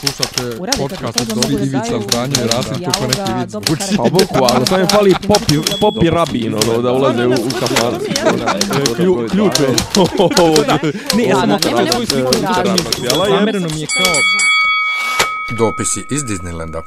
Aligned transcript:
Slušate 0.00 0.56
podcast 0.78 1.20
od 1.20 1.50
da 1.50 1.64
Ivica 1.64 2.00
Zdanje 2.08 2.34
i 2.44 2.46
Rasim 2.46 2.84
kako 2.84 3.06
neki 3.06 3.32
vic 3.40 3.52
karakter. 3.52 3.96
Pa 3.96 4.02
boku, 4.02 4.54
ali 4.54 4.66
samo 4.66 4.80
je 4.80 4.86
fali 4.86 5.14
popi, 5.28 5.54
popi 5.80 6.10
rabin, 6.10 6.54
ono, 6.54 6.82
da 6.82 6.92
ulaze 6.92 7.26
u, 7.26 7.30
u 7.30 7.50
kafan. 7.60 7.94
Klju, 8.96 9.28
ključ 9.30 9.60
je. 9.62 9.68
Ne, 11.16 11.24
ja 11.24 11.36
sam 11.36 11.58
svoju 11.92 12.06
sliku 12.06 12.32
mi 13.74 13.80
je 13.80 13.86
kao... 13.86 14.14
Dopisi 15.58 16.00
iz 16.10 16.22
Disneylanda. 16.22 16.82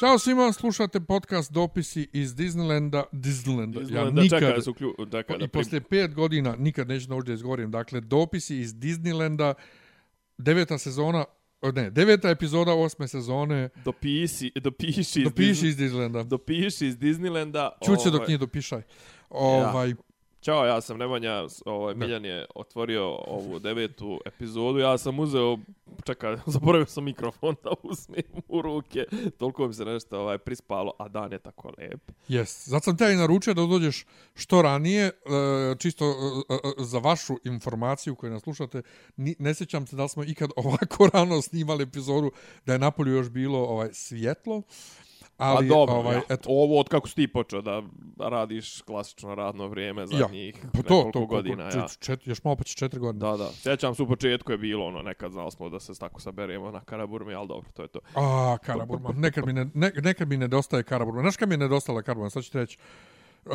Ćao 0.00 0.18
svima, 0.18 0.52
slušate 0.52 1.00
podcast 1.00 1.52
Dopisi 1.52 2.08
iz 2.12 2.34
Disneylanda. 2.34 3.02
Disneylanda. 3.12 3.94
Ja 3.94 4.10
nikad, 4.10 4.40
čekaj, 4.40 4.60
su 4.60 4.74
klju, 4.74 4.94
čekaj, 5.10 5.36
i 5.36 5.38
da 5.38 5.48
posle 5.48 5.80
pet 5.80 6.14
godina 6.14 6.56
nikad 6.58 6.88
neću 6.88 7.10
naučiti 7.10 7.30
da 7.30 7.34
izgovorim. 7.34 7.70
Dakle, 7.70 8.00
Dopisi 8.00 8.56
iz 8.56 8.74
Disneylanda, 8.74 9.54
deveta 10.38 10.78
sezona, 10.78 11.24
o, 11.68 11.72
ne, 11.72 11.90
deveta 11.90 12.30
epizoda 12.30 12.74
osme 12.74 13.08
sezone, 13.08 13.68
dopisi, 13.84 14.52
dopiši 14.54 15.00
iz, 15.20 15.24
dopiši 15.24 15.50
Disney- 15.52 15.68
iz 15.68 15.76
Disneylanda. 15.76 16.22
dopiši 16.24 16.86
iz 16.86 16.96
Disneylanda. 16.98 17.70
Čuće 17.86 18.04
dok 18.04 18.14
ovaj, 18.14 18.26
nije 18.26 18.38
dopišaj. 18.38 18.82
Ovaj, 19.30 19.94
Ćao, 20.46 20.66
ja 20.66 20.80
sam 20.80 20.98
Nemanja, 20.98 21.46
ovaj, 21.64 21.94
Miljan 21.94 22.24
je 22.24 22.46
otvorio 22.54 23.04
ovu 23.26 23.58
devetu 23.66 24.20
epizodu, 24.26 24.78
ja 24.78 24.98
sam 24.98 25.18
uzeo, 25.18 25.58
čekaj, 26.04 26.36
zaboravio 26.46 26.86
sam 26.86 27.04
mikrofon 27.04 27.54
da 27.64 27.70
uzmem 27.82 28.42
u 28.48 28.62
ruke, 28.62 29.04
toliko 29.38 29.66
mi 29.66 29.74
se 29.74 29.84
nešto 29.84 30.20
ovaj, 30.20 30.38
prispalo, 30.38 30.92
a 30.98 31.08
dan 31.08 31.32
je 31.32 31.38
tako 31.38 31.72
lep. 31.78 32.00
Jes, 32.28 32.68
zato 32.68 32.84
sam 32.84 32.96
te 32.96 33.12
i 33.12 33.16
naručio 33.16 33.54
da 33.54 33.66
dođeš 33.66 34.06
što 34.34 34.62
ranije, 34.62 35.04
e, 35.06 35.12
čisto 35.78 36.04
e, 36.04 36.54
e, 36.54 36.84
za 36.84 36.98
vašu 36.98 37.36
informaciju 37.44 38.14
koju 38.14 38.32
nas 38.32 38.42
slušate, 38.42 38.82
ne 39.16 39.54
sjećam 39.54 39.86
se 39.86 39.96
da 39.96 40.08
smo 40.08 40.24
ikad 40.24 40.50
ovako 40.64 41.10
rano 41.14 41.42
snimali 41.42 41.82
epizodu, 41.82 42.30
da 42.66 42.72
je 42.72 42.78
napolju 42.78 43.12
još 43.12 43.30
bilo 43.30 43.58
ovaj 43.58 43.88
svjetlo, 43.92 44.62
ali 45.36 45.56
Ali, 45.56 45.68
dobro, 45.68 45.94
ovaj, 45.94 46.16
ja, 46.16 46.22
eto, 46.28 46.48
ovo 46.50 46.80
od 46.80 46.88
kako 46.88 47.08
si 47.08 47.14
ti 47.14 47.28
počeo 47.28 47.62
da 47.62 47.82
radiš 48.18 48.82
klasično 48.82 49.34
radno 49.34 49.68
vrijeme 49.68 50.06
zadnjih 50.06 50.54
pa 50.72 50.78
nekoliko 50.78 51.04
to, 51.04 51.10
to, 51.12 51.26
godina. 51.26 51.56
koliko, 51.56 51.78
ja. 51.78 51.88
čet, 51.88 51.98
čet, 52.00 52.26
još 52.26 52.44
malo 52.44 52.56
pa 52.56 52.64
će 52.64 52.74
četiri 52.74 53.00
godine. 53.00 53.30
Da, 53.30 53.36
da. 53.36 53.50
Sjećam 53.52 53.94
se 53.94 54.02
u 54.02 54.06
početku 54.06 54.52
je 54.52 54.58
bilo 54.58 54.86
ono, 54.86 55.02
nekad 55.02 55.32
znali 55.32 55.50
smo 55.50 55.68
da 55.68 55.80
se 55.80 55.94
tako 55.94 56.20
saberemo 56.20 56.70
na 56.70 56.80
Karaburmi, 56.80 57.34
ali 57.34 57.48
dobro, 57.48 57.70
to 57.74 57.82
je 57.82 57.88
to. 57.88 57.98
A, 58.14 58.56
Karaburma. 58.64 59.10
Nekad 59.16 59.46
mi, 59.46 59.52
ne, 59.52 59.66
ne, 59.74 59.92
nekad 60.02 60.28
mi 60.28 60.36
nedostaje 60.36 60.82
Karaburma. 60.82 61.20
Znaš 61.20 61.36
kad 61.36 61.48
mi 61.48 61.54
je 61.54 61.58
nedostala 61.58 62.02
Karaburma? 62.02 62.30
Sad 62.30 62.44
ću 62.44 62.52
ti 62.52 62.58
reći. 62.58 62.78
Uh, 63.44 63.52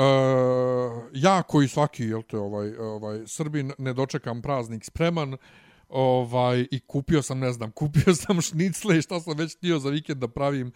ja 1.13 1.43
koji 1.43 1.67
svaki 1.67 2.03
jel 2.03 2.21
te, 2.21 2.37
ovaj, 2.37 2.75
ovaj, 2.75 3.19
Srbin 3.25 3.71
ne 3.77 3.93
dočekam 3.93 4.41
praznik 4.41 4.85
spreman 4.85 5.37
ovaj, 5.89 6.67
i 6.71 6.79
kupio 6.79 7.21
sam, 7.21 7.39
ne 7.39 7.51
znam, 7.51 7.71
kupio 7.81 8.15
sam 8.15 8.41
šnicle 8.41 8.97
i 8.97 9.01
šta 9.01 9.19
sam 9.19 9.37
već 9.37 9.57
htio 9.57 9.79
za 9.79 9.89
vikend 9.89 10.19
da 10.19 10.27
pravim 10.27 10.71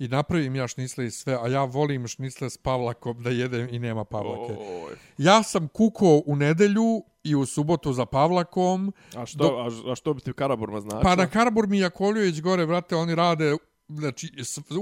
i 0.00 0.08
napravim 0.08 0.56
ja 0.56 0.68
šnicle 0.68 1.06
i 1.06 1.10
sve, 1.10 1.38
a 1.42 1.48
ja 1.48 1.64
volim 1.64 2.08
šnicle 2.08 2.50
s 2.50 2.56
pavlakom 2.56 3.22
da 3.22 3.30
jedem 3.30 3.68
i 3.70 3.78
nema 3.78 4.04
pavlake. 4.04 4.52
Oj. 4.52 4.94
Ja 5.18 5.42
sam 5.42 5.68
kuko 5.68 6.22
u 6.26 6.36
nedelju 6.36 7.02
i 7.24 7.34
u 7.34 7.46
subotu 7.46 7.92
za 7.92 8.06
pavlakom, 8.06 8.92
A 9.16 9.26
što, 9.26 9.44
a, 9.44 9.92
a 9.92 9.94
što 9.94 10.14
bi 10.14 10.20
ti 10.20 10.32
Karaburma 10.32 10.80
znači? 10.80 11.02
Pa 11.02 11.16
na 11.16 11.26
Karaburmi 11.26 11.76
i 11.76 11.80
Jakoljević 11.80 12.40
gore, 12.40 12.64
vrate, 12.64 12.96
oni 12.96 13.14
rade 13.14 13.56
znači, 13.90 14.32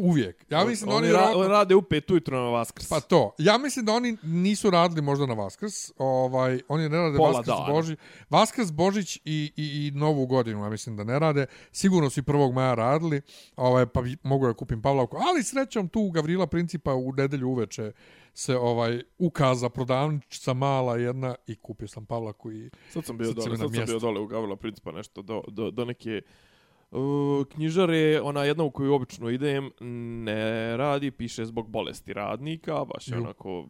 uvijek. 0.00 0.44
Ja 0.50 0.64
mislim 0.64 0.90
da 0.90 0.96
oni, 0.96 1.06
oni, 1.06 1.12
ra 1.16 1.20
ra- 1.20 1.36
oni 1.36 1.48
rade 1.48 1.74
u 1.74 1.82
pet 1.82 2.10
ujutro 2.10 2.40
na 2.40 2.50
Vaskrs. 2.50 2.88
Pa 2.88 3.00
to. 3.00 3.34
Ja 3.38 3.58
mislim 3.58 3.84
da 3.84 3.92
oni 3.92 4.16
nisu 4.22 4.70
radili 4.70 5.02
možda 5.02 5.26
na 5.26 5.34
Vaskrs. 5.34 5.92
Ovaj, 5.98 6.60
oni 6.68 6.88
ne 6.88 6.96
rade 6.98 7.16
Pola 7.16 7.30
Vaskrs, 7.30 7.46
dana. 7.46 7.72
Boži, 7.72 7.96
Vaskrs, 8.30 8.72
Božić 8.72 9.16
i, 9.16 9.20
i, 9.24 9.52
i 9.56 9.98
Novu 9.98 10.26
godinu, 10.26 10.64
ja 10.64 10.70
mislim 10.70 10.96
da 10.96 11.04
ne 11.04 11.18
rade. 11.18 11.46
Sigurno 11.72 12.10
su 12.10 12.20
i 12.20 12.22
1. 12.22 12.52
maja 12.52 12.74
radili, 12.74 13.20
ovaj, 13.56 13.86
pa 13.86 14.02
bi- 14.02 14.16
mogu 14.22 14.46
da 14.46 14.54
kupim 14.54 14.82
Pavlavku. 14.82 15.16
Ali 15.28 15.42
srećom 15.42 15.88
tu 15.88 16.10
Gavrila 16.10 16.46
Principa 16.46 16.94
u 16.94 17.12
nedelju 17.12 17.48
uveče 17.48 17.92
se 18.34 18.56
ovaj 18.56 19.02
ukaza 19.18 19.68
prodavnica 19.68 20.52
mala 20.52 20.97
jedna 20.97 21.34
i 21.47 21.56
kupio 21.56 21.88
sam 21.88 22.06
Pavlaku 22.06 22.52
i 22.52 22.70
Sad 22.91 23.04
sam 23.04 23.18
bio 23.18 23.26
Sad 23.26 23.36
dole, 23.36 23.56
sad 23.56 23.74
sam 23.74 23.84
bio 23.86 23.98
dole 23.98 24.20
u 24.20 24.26
Gavrila 24.26 24.56
Principa 24.56 24.92
nešto 24.92 25.22
do, 25.22 25.42
do, 25.48 25.70
do 25.70 25.84
neke 25.84 26.22
uh, 26.91 27.47
knjižare, 27.47 28.21
ona 28.21 28.44
jedna 28.44 28.65
u 28.65 28.71
koju 28.71 28.94
obično 28.94 29.31
idem, 29.31 29.71
ne 30.25 30.76
radi, 30.76 31.10
piše 31.10 31.44
zbog 31.44 31.69
bolesti 31.69 32.12
radnika, 32.12 32.84
baš 32.84 33.09
je 33.09 33.16
onako 33.16 33.66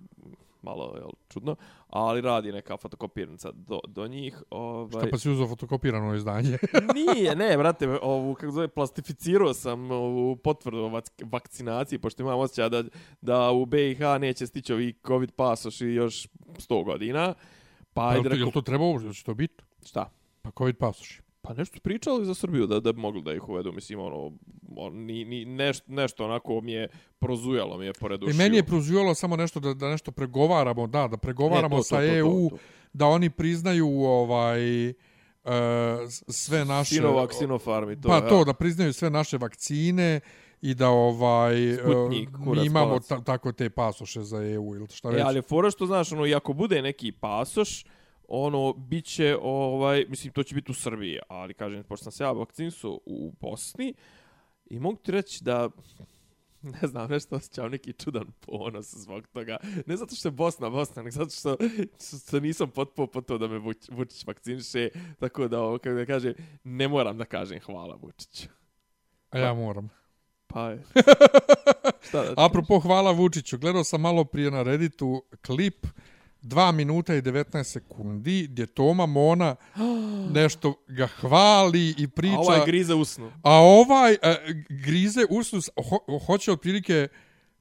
malo 0.62 0.94
jel, 0.96 1.10
čudno, 1.28 1.56
ali 1.88 2.20
radi 2.20 2.52
neka 2.52 2.76
fotokopirnica 2.76 3.50
do, 3.52 3.80
do 3.88 4.08
njih. 4.08 4.42
Ovaj, 4.50 5.00
šta 5.00 5.10
pa 5.10 5.18
si 5.18 5.30
uzao 5.30 5.48
fotokopirano 5.48 6.14
izdanje. 6.14 6.58
Nije, 7.14 7.36
ne, 7.36 7.56
brate, 7.56 7.98
ovu, 8.02 8.34
kako 8.34 8.52
zove, 8.52 8.68
plastificirao 8.68 9.54
sam 9.54 9.90
ovu 9.90 10.36
potvrdu 10.36 10.78
o 10.78 11.00
vakcinaciji, 11.24 11.98
pošto 11.98 12.22
imam 12.22 12.38
osjećaj 12.38 12.68
da, 12.68 12.84
da 13.20 13.50
u 13.50 13.66
BiH 13.66 14.00
neće 14.20 14.46
stići 14.46 14.72
ovi 14.72 14.94
COVID 15.06 15.32
pasoši 15.32 15.86
još 15.86 16.28
100 16.46 16.84
godina. 16.84 17.34
Pa 17.94 18.02
Pa, 18.02 18.08
ajde, 18.08 18.28
jel, 18.28 18.30
to, 18.30 18.36
jel 18.36 18.50
to 18.50 18.60
treba 18.60 18.84
uopšte? 18.84 19.12
Će 19.12 19.24
to 19.24 19.34
biti? 19.34 19.64
šta? 19.84 20.10
Pa 20.42 20.50
COVID 20.58 20.76
pasoši. 20.76 21.22
Pa 21.48 21.54
nešto 21.54 21.80
pričali 21.80 22.26
za 22.26 22.34
Srbiju 22.34 22.66
da 22.66 22.80
da 22.80 22.92
bi 22.92 23.00
mogli 23.00 23.22
da 23.22 23.34
ih 23.34 23.48
uvedu, 23.48 23.72
mislim 23.72 24.00
ono 24.00 24.32
on, 24.76 24.94
ni, 24.94 25.24
ni 25.24 25.44
nešto, 25.44 25.92
nešto 25.92 26.24
onako 26.24 26.60
mi 26.60 26.72
je 26.72 26.88
prozujalo 27.18 27.78
mi 27.78 27.86
je 27.86 27.92
pored 27.92 28.22
I 28.22 28.24
ušiju. 28.24 28.38
meni 28.38 28.56
je 28.56 28.62
prozivalo 28.62 29.14
samo 29.14 29.36
nešto 29.36 29.60
da, 29.60 29.74
da 29.74 29.88
nešto 29.88 30.10
pregovaramo, 30.10 30.86
da, 30.86 31.08
da 31.08 31.16
pregovaramo 31.16 31.76
Ne, 31.76 31.82
to, 31.82 31.82
to, 31.82 31.82
sa 31.82 31.96
to, 31.96 32.06
to, 32.06 32.16
EU, 32.16 32.50
to. 32.50 32.56
da 32.92 33.06
oni 33.06 33.30
priznaju 33.30 33.88
ovaj 33.88 34.88
uh, 34.88 34.94
sve 36.28 36.64
naše... 36.64 36.94
Sinovac, 36.94 37.30
Sinopharm 37.38 37.90
i 37.90 38.00
to. 38.00 38.08
pa 38.08 38.14
ja. 38.14 38.28
to, 38.28 38.44
da 38.44 38.52
priznaju 38.52 38.92
sve 38.92 39.10
naše 39.10 39.38
vakcine 39.38 40.20
i 40.62 40.74
da 40.74 40.88
ovaj 40.88 41.72
uh, 41.72 41.78
Sputnik, 41.78 42.28
kurac, 42.44 42.62
mi 42.62 42.66
imamo 42.66 43.00
ta, 43.00 43.20
tako 43.20 43.52
te 43.52 43.70
pasoše 43.70 44.22
za 44.22 44.36
EU 44.42 44.74
ili 44.76 44.86
šta 44.90 45.10
E, 45.10 45.20
ali 45.20 45.42
fora 45.42 45.70
što 45.70 45.86
znaš, 45.86 46.12
ono, 46.12 46.26
i 46.26 46.34
ako 46.34 46.52
bude 46.52 46.82
neki 46.82 47.12
pasoš, 47.12 47.84
ono, 48.28 48.72
bit 48.72 49.04
će, 49.04 49.36
ovaj, 49.42 50.04
mislim, 50.08 50.32
to 50.32 50.42
će 50.42 50.54
biti 50.54 50.70
u 50.70 50.74
Srbiji, 50.74 51.18
ali 51.28 51.54
kažem, 51.54 51.84
pošto 51.84 52.04
sam 52.04 52.12
se 52.12 52.24
ja 52.24 52.32
vakcinsu 52.32 53.00
u 53.06 53.32
Bosni, 53.40 53.94
i 54.66 54.78
mogu 54.78 54.96
ti 54.96 55.12
reći 55.12 55.44
da, 55.44 55.68
ne 56.62 56.88
znam, 56.88 57.10
nešto 57.10 57.36
osjećam 57.36 57.70
neki 57.70 57.92
čudan 57.92 58.26
ponos 58.40 58.94
zbog 58.94 59.26
toga. 59.26 59.56
Ne 59.86 59.96
zato 59.96 60.14
što 60.14 60.28
je 60.28 60.32
Bosna 60.32 60.70
Bosna, 60.70 61.02
nego 61.02 61.10
zato 61.10 61.30
što, 61.30 61.56
što 62.26 62.40
nisam 62.40 62.70
potpuo 62.70 63.06
po 63.06 63.20
to 63.20 63.38
da 63.38 63.48
me 63.48 63.58
Vuč, 63.58 63.76
Vučić 63.90 64.26
vakciniše, 64.26 64.88
tako 65.18 65.48
da, 65.48 65.60
ovo, 65.60 65.78
kako 65.78 65.96
da 65.96 66.06
kažem, 66.06 66.34
ne 66.64 66.88
moram 66.88 67.18
da 67.18 67.24
kažem 67.24 67.60
hvala 67.60 67.98
Vučiću. 68.02 68.48
A 69.30 69.38
ja 69.38 69.54
moram. 69.54 69.88
Pa 70.46 70.70
je. 70.70 70.82
Šta 72.08 72.22
da 72.22 72.34
Apropo, 72.36 72.78
hvala 72.78 73.10
Vučiću. 73.10 73.58
Gledao 73.58 73.84
sam 73.84 74.00
malo 74.00 74.24
prije 74.24 74.50
na 74.50 74.62
Redditu 74.62 75.22
klip 75.46 75.86
2 76.42 76.72
minuta 76.72 77.14
i 77.14 77.22
19 77.22 77.62
sekundi 77.62 78.46
gdje 78.50 78.66
Toma 78.66 79.06
Mona 79.06 79.56
nešto 80.30 80.74
ga 80.88 81.06
hvali 81.06 81.94
i 81.98 82.08
priča. 82.08 82.36
A 82.36 82.40
ovaj 82.40 82.66
grize 82.66 82.94
usnu. 82.94 83.32
A 83.42 83.52
ovaj 83.52 84.12
e, 84.12 84.18
grize 84.68 85.24
usus, 85.30 85.70
ho, 85.76 86.18
hoće 86.26 86.52
otprilike 86.52 87.08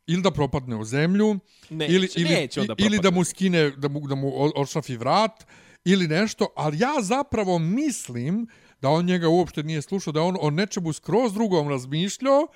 ili 0.08 0.22
da 0.22 0.32
propadne 0.32 0.76
u 0.76 0.86
zemlju, 0.86 1.40
Neće, 1.70 1.94
ili, 1.94 2.10
ili, 2.16 2.30
neće 2.30 2.62
onda 2.62 2.76
ili 2.78 3.00
da 3.00 3.12
mu 3.12 3.24
skine, 3.24 3.72
da 3.72 3.88
mu, 3.88 4.08
da 4.08 4.16
mu 4.16 4.52
odšafi 4.56 4.98
vrat, 4.98 5.46
ili 5.86 6.08
nešto, 6.08 6.48
ali 6.56 6.80
ja 6.80 6.94
zapravo 7.02 7.60
mislim 7.60 8.48
da 8.82 8.90
on 8.90 9.06
njega 9.06 9.30
uopšte 9.30 9.64
nije 9.64 9.82
slušao, 9.82 10.14
da 10.14 10.22
on 10.22 10.38
o 10.42 10.50
nečemu 10.50 10.94
skroz 10.94 11.34
drugom 11.34 11.70
razmišljao, 11.70 12.48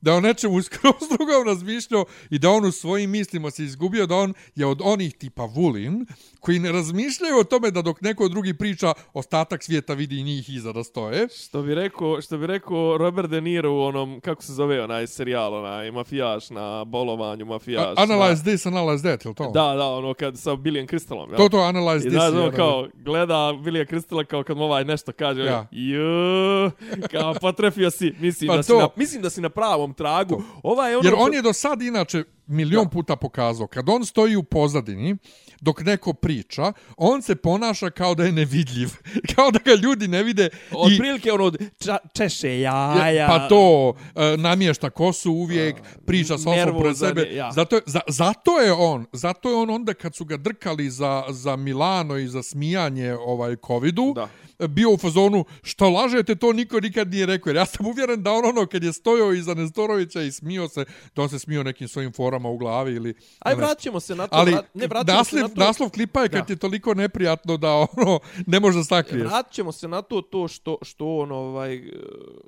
da 0.00 0.14
on 0.14 0.22
nečemu 0.22 0.62
skroz 0.62 0.94
drugom 1.16 1.46
razmišljao 1.46 2.04
i 2.30 2.38
da 2.38 2.50
on 2.50 2.64
u 2.64 2.72
svojim 2.72 3.10
mislima 3.10 3.50
se 3.50 3.64
izgubio, 3.64 4.06
da 4.06 4.14
on 4.16 4.34
je 4.54 4.66
od 4.66 4.80
onih 4.84 5.14
tipa 5.14 5.44
Vulin, 5.44 6.06
koji 6.40 6.58
ne 6.58 6.72
razmišljaju 6.72 7.38
o 7.38 7.44
tome 7.44 7.70
da 7.70 7.82
dok 7.82 8.00
neko 8.00 8.28
drugi 8.28 8.54
priča, 8.54 8.92
ostatak 9.12 9.62
svijeta 9.62 9.94
vidi 9.94 10.22
njih 10.22 10.50
iza 10.50 10.72
da 10.72 10.84
stoje. 10.84 11.28
Što 11.28 11.62
bi 11.62 11.74
rekao, 11.74 12.20
što 12.22 12.38
bi 12.38 12.46
rekao 12.46 12.98
Robert 12.98 13.30
De 13.30 13.40
Niro 13.40 13.72
u 13.72 13.80
onom 13.80 14.20
kako 14.20 14.42
se 14.42 14.52
zove 14.52 14.82
onaj 14.84 15.06
serijal, 15.06 15.54
onaj 15.54 15.90
mafijaš 15.90 16.50
na 16.50 16.84
bolovanju, 16.84 17.44
mafijaš. 17.46 17.86
A, 17.98 18.06
analyze 18.06 18.36
na, 18.36 18.42
this, 18.42 18.66
analyze 18.66 19.02
that, 19.02 19.24
je 19.24 19.34
to? 19.34 19.50
Da, 19.54 19.74
da, 19.76 19.86
ono 19.88 20.14
kad 20.14 20.38
sa 20.38 20.56
Billiam 20.56 20.86
Crystalom, 20.86 21.28
jel? 21.28 21.36
To 21.36 21.48
to, 21.48 21.56
analyze 21.56 21.96
I 21.98 22.00
this. 22.00 22.12
znaš, 22.12 22.32
ono 22.32 22.44
je, 22.44 22.52
kao, 22.52 22.88
gleda 22.94 23.34
Billy 23.34 23.86
Crystala 23.90 24.24
kao 24.24 24.42
kad 24.42 24.56
mu 24.56 24.64
ovaj 24.64 24.84
nešto 24.84 25.12
kaže, 25.12 25.42
Ja. 25.42 25.66
ja. 25.72 26.70
kao 27.10 27.34
potrefio 27.34 27.90
si, 27.90 28.14
mislim, 28.20 28.48
Pa 28.48 28.56
da 28.56 28.62
si 28.62 28.68
to. 28.68 28.78
na, 28.78 28.88
mislim 28.96 29.22
da 29.22 29.30
si 29.30 29.40
na 29.40 29.48
pravom 29.48 29.87
tragu. 29.94 30.36
To. 30.36 30.42
Ovaj 30.62 30.90
je 30.90 30.96
ono... 30.96 31.08
Jer 31.08 31.14
on 31.18 31.34
je 31.34 31.42
do 31.42 31.52
sad 31.52 31.82
inače 31.82 32.24
milion 32.48 32.90
puta 32.90 33.16
pokazao. 33.16 33.66
Kad 33.66 33.88
on 33.88 34.04
stoji 34.04 34.36
u 34.36 34.42
pozadini, 34.42 35.16
dok 35.60 35.80
neko 35.80 36.12
priča, 36.12 36.72
on 36.96 37.22
se 37.22 37.36
ponaša 37.36 37.90
kao 37.90 38.14
da 38.14 38.24
je 38.24 38.32
nevidljiv. 38.32 38.88
kao 39.34 39.50
da 39.50 39.58
ga 39.64 39.74
ljudi 39.74 40.08
ne 40.08 40.22
vide. 40.22 40.48
Od 40.72 40.92
i, 40.92 40.98
prilike 40.98 41.32
ono 41.32 41.52
ča, 41.78 41.96
češe 42.12 42.60
jaja. 42.60 43.26
Pa 43.26 43.48
to, 43.48 43.94
e, 44.14 44.36
namješta 44.36 44.90
kosu 44.90 45.32
uvijek, 45.32 45.76
priča 46.06 46.38
sa 46.38 46.50
osobom 46.50 46.54
pred 46.54 46.74
nervozan 46.74 47.08
sebe. 47.08 47.28
ja. 47.34 47.52
Zato, 47.52 47.76
je, 47.76 47.82
za, 47.86 48.00
zato 48.08 48.58
je 48.58 48.72
on, 48.72 49.06
zato 49.12 49.48
je 49.48 49.54
on 49.54 49.70
onda 49.70 49.94
kad 49.94 50.14
su 50.14 50.24
ga 50.24 50.36
drkali 50.36 50.90
za, 50.90 51.24
za 51.28 51.56
Milano 51.56 52.16
i 52.16 52.28
za 52.28 52.42
smijanje 52.42 53.14
ovaj 53.14 53.56
covidu, 53.66 54.12
Da. 54.14 54.28
bio 54.68 54.90
u 54.90 54.96
fazonu 54.96 55.44
što 55.62 55.90
lažete, 55.90 56.34
to 56.34 56.52
niko 56.52 56.80
nikad 56.80 57.10
nije 57.10 57.26
rekao. 57.26 57.50
Jer 57.50 57.56
ja 57.56 57.66
sam 57.66 57.86
uvjeren 57.86 58.22
da 58.22 58.32
on 58.32 58.44
ono 58.44 58.66
kad 58.66 58.84
je 58.84 58.92
stojao 58.92 59.32
iza 59.32 59.54
Nestorovića 59.54 60.22
i 60.22 60.32
smio 60.32 60.68
se, 60.68 60.84
da 61.16 61.22
on 61.22 61.28
se 61.28 61.38
smio 61.38 61.62
nekim 61.62 61.88
svojim 61.88 62.12
forama 62.12 62.37
u 62.44 62.56
glavi 62.56 62.92
ili... 62.92 63.14
Aj, 63.38 63.52
nešto. 63.52 63.58
vraćamo 63.58 64.00
se 64.00 64.14
na 64.14 64.26
to. 64.26 64.36
Ali 64.36 64.52
vrat, 64.52 64.74
ne, 64.74 64.86
vraćamo 64.86 65.18
naslov, 65.18 65.38
se 65.38 65.42
na 65.42 65.48
to. 65.50 65.60
naslov 65.60 65.90
klipa 65.90 66.22
je 66.22 66.28
kad 66.28 66.46
Da. 66.46 66.52
je 66.52 66.58
toliko 66.58 66.94
neprijatno 66.94 67.56
da 67.56 67.72
ono 67.72 68.20
ne 68.46 68.60
može 68.60 68.78
da 68.78 68.84
sakriješ. 68.84 69.24
Vratit 69.24 69.52
ćemo 69.52 69.72
se 69.72 69.88
na 69.88 70.02
to, 70.02 70.20
to 70.22 70.48
što, 70.48 70.78
što 70.82 71.16
on, 71.16 71.32
ovaj, 71.32 71.82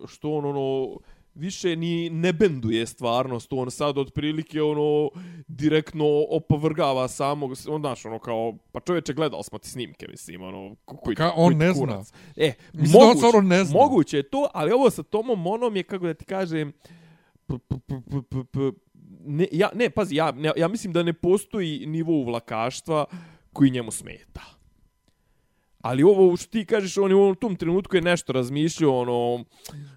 što 0.06 0.30
on, 0.30 0.44
ono, 0.46 0.96
više 1.34 1.76
ni 1.76 2.10
ne 2.10 2.32
benduje 2.32 2.86
stvarnost, 2.86 3.52
on 3.52 3.70
sad 3.70 3.98
otprilike 3.98 4.62
ono 4.62 5.10
direktno 5.48 6.04
opovrgava 6.30 7.08
samog, 7.08 7.52
on 7.68 7.80
znaš 7.80 8.04
ono 8.04 8.18
kao, 8.18 8.54
pa 8.72 8.80
čovječe 8.80 9.12
gledali 9.12 9.44
smo 9.44 9.58
ti 9.58 9.68
snimke, 9.68 10.06
mislim, 10.08 10.42
ono, 10.42 10.74
ko- 10.84 10.96
koji, 10.96 11.16
Ka- 11.16 11.32
on 11.36 11.44
koji 11.46 11.56
ne 11.58 11.74
kurac. 11.74 12.06
zna. 12.06 12.18
E, 12.36 12.52
Mislim 12.72 12.96
on 12.96 13.06
moguće, 13.06 13.18
stvarno 13.18 13.48
ne 13.48 13.64
zna. 13.64 13.78
moguće 13.78 14.16
je 14.16 14.22
to, 14.22 14.48
ali 14.54 14.72
ovo 14.72 14.90
sa 14.90 15.02
Tomom 15.02 15.40
Monom 15.40 15.76
je, 15.76 15.82
kako 15.82 16.06
da 16.06 16.14
ti 16.14 16.24
kažem, 16.24 16.72
p, 17.46 17.54
p, 17.58 17.74
p, 17.78 17.94
p, 18.02 18.16
p, 18.30 18.44
p, 18.44 18.58
ne, 19.30 19.48
ja, 19.52 19.70
ne, 19.74 19.90
pazi, 19.90 20.16
ja, 20.16 20.32
ne, 20.32 20.52
ja 20.56 20.68
mislim 20.68 20.92
da 20.92 21.02
ne 21.02 21.12
postoji 21.12 21.86
nivo 21.86 22.12
uvlakaštva 22.12 23.04
koji 23.52 23.70
njemu 23.70 23.90
smeta. 23.90 24.60
Ali 25.80 26.02
ovo 26.02 26.36
što 26.36 26.50
ti 26.50 26.64
kažeš, 26.64 26.98
on 26.98 27.10
je 27.10 27.16
u 27.16 27.34
tom 27.34 27.56
trenutku 27.56 27.96
je 27.96 28.02
nešto 28.02 28.32
razmišljao, 28.32 28.98
ono, 28.98 29.44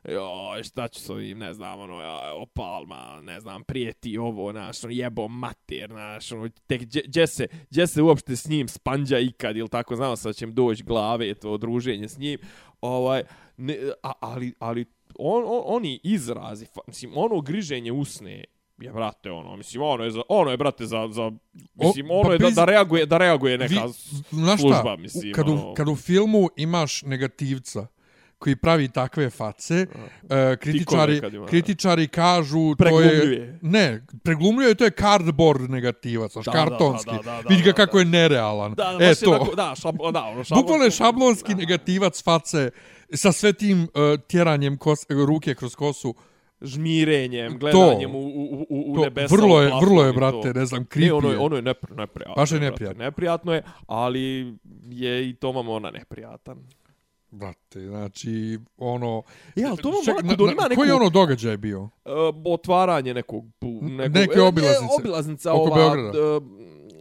joj, 0.10 0.64
šta 0.64 0.88
ću 0.88 1.00
s 1.00 1.10
ovim, 1.10 1.38
ne 1.38 1.54
znam, 1.54 1.80
ono, 1.80 2.02
ja, 2.02 2.34
o 2.36 2.46
Palma, 2.46 3.22
ne 3.22 3.40
znam, 3.40 3.64
prijeti 3.64 4.18
ovo, 4.18 4.52
naš, 4.52 4.84
ono, 4.84 4.94
jebo 4.94 5.28
mater, 5.28 5.90
naš, 5.90 6.32
ono, 6.32 6.50
tek, 6.68 6.82
gdje, 6.82 7.28
se, 7.28 7.48
gdje 7.70 7.88
se 7.88 8.02
uopšte 8.02 8.36
s 8.36 8.48
njim 8.48 8.68
spanđa 8.68 9.20
ikad, 9.20 9.58
ili 9.58 9.70
tako, 9.70 9.96
znao 9.96 10.16
sam 10.16 10.30
da 10.30 10.34
će 10.34 10.46
doći 10.46 10.84
glave, 10.84 11.34
to 11.34 11.58
druženje 11.58 12.08
s 12.08 12.18
njim, 12.18 12.40
ovaj, 12.82 13.24
ne, 13.58 13.78
a, 14.04 14.12
ali, 14.20 14.54
ali, 14.60 14.86
on, 15.20 15.44
on, 15.46 15.62
oni 15.66 16.00
izrazi, 16.04 16.66
mislim, 16.88 17.12
ono 17.16 17.42
griženje 17.42 17.92
usne, 17.92 18.44
je, 18.84 18.92
brate, 18.92 19.32
ono, 19.32 19.56
mislim, 19.56 19.84
ono 19.84 20.04
je, 20.04 20.12
za, 20.12 20.22
ono 20.30 20.52
je, 20.52 20.58
brate, 20.58 20.86
za, 20.86 21.08
za 21.12 21.32
mislim, 21.76 22.12
O, 22.12 22.14
ono 22.14 22.24
pa 22.24 22.34
je 22.34 22.40
da, 22.40 22.50
da 22.52 22.66
reaguje, 22.66 23.06
da 23.06 23.18
reaguje 23.18 23.58
neka 23.58 23.74
Vi- 23.76 23.94
Znaš 24.32 24.60
šta, 24.60 24.68
služba, 24.70 24.96
mislim, 24.96 25.34
kad, 25.34 25.50
u, 25.50 25.52
ono. 25.52 25.74
kad 25.74 25.88
u 25.88 25.96
filmu 25.96 26.50
imaš 26.58 27.02
negativca 27.02 27.88
koji 28.38 28.56
pravi 28.56 28.90
takve 28.90 29.30
face, 29.30 29.88
uh, 30.24 30.30
kritičari, 30.56 31.18
ima, 31.18 31.30
da. 31.32 31.46
kritičari 31.46 32.08
kažu 32.08 32.76
to 32.76 33.00
je... 33.02 33.60
Ne, 33.62 34.02
preglumljuje, 34.24 34.76
to 34.76 34.84
je 34.84 34.92
cardboard 34.92 35.70
negativac, 35.70 36.34
Da, 36.34 36.42
da, 36.42 36.44
da, 36.44 36.52
kartonski. 36.54 37.10
da, 37.12 37.18
da, 37.18 37.42
da, 37.42 37.50
Vidi 37.50 37.62
ga 37.62 37.70
da, 37.70 37.76
kako 37.76 37.94
da. 37.94 38.00
je 38.00 38.06
nerealan. 38.06 38.74
Da, 38.74 38.84
da, 38.84 39.06
e, 39.06 39.08
baš 39.08 39.22
je 39.22 39.26
to. 39.26 39.32
onako- 39.32 39.56
da, 39.56 39.74
šablo, 39.76 40.12
da, 40.12 40.24
ono, 40.24 40.44
šablon. 40.44 40.62
Bukvalno 40.62 40.86
je 40.86 40.92
šablonski 40.92 41.56
negativac 41.56 42.24
face 42.24 42.70
sa 43.14 43.32
sve 43.32 43.54
tim 43.54 43.84
uh, 43.84 43.90
tjeranjem 44.22 44.78
kos, 44.78 45.00
ruke 45.10 45.56
kroz 45.56 45.76
kosu. 45.76 46.16
Žmirenjem, 46.64 47.58
gledanjem 47.60 48.16
u, 48.16 48.20
u, 48.20 48.66
u, 48.70 48.84
u 48.88 48.96
To, 48.96 49.02
nebesa. 49.02 49.36
vrlo 49.36 49.62
je, 49.62 49.72
vrlo 49.82 50.04
je, 50.04 50.10
i 50.10 50.14
to. 50.14 50.18
brate, 50.18 50.54
ne 50.54 50.66
znam, 50.66 50.82
Ne, 50.82 50.86
creepy 50.88 51.14
ono 51.14 51.30
je, 51.30 51.38
ono 51.38 51.56
je 51.56 51.62
nepr, 51.62 51.92
neprijatno. 51.92 52.36
Baš 52.36 52.52
je 52.52 52.56
brate, 52.56 52.72
neprijatno. 52.72 53.04
Neprijatno 53.04 53.54
je, 53.54 53.64
ali 53.88 54.54
je 54.84 55.30
i 55.30 55.34
Toma 55.34 55.62
Mona 55.62 55.92
neprijatan. 55.92 56.58
Brate, 57.32 57.80
znači, 57.82 58.60
ono... 58.78 59.24
E, 59.56 59.64
ali 59.64 59.78
to 59.78 59.90
vam 59.90 60.04
Ček, 60.06 60.14
onako 60.14 60.28
na- 60.28 60.36
da 60.36 60.44
on 60.44 60.48
na- 60.48 60.54
ima 60.54 60.62
neku- 60.64 60.76
Koji 60.76 60.88
je 60.88 60.94
ono 60.94 61.10
događaj 61.10 61.58
bio? 61.58 61.82
Uh, 61.82 61.90
otvaranje 62.46 63.14
nekog... 63.14 63.46
nekog 63.82 64.14
Neke 64.14 64.34
e, 64.36 64.42
obilaznice. 64.42 64.94
Obilaznica 65.00 65.54
Oko 65.54 65.62
ova... 65.64 65.76
Beograda. 65.76 66.18
e, 66.20 66.40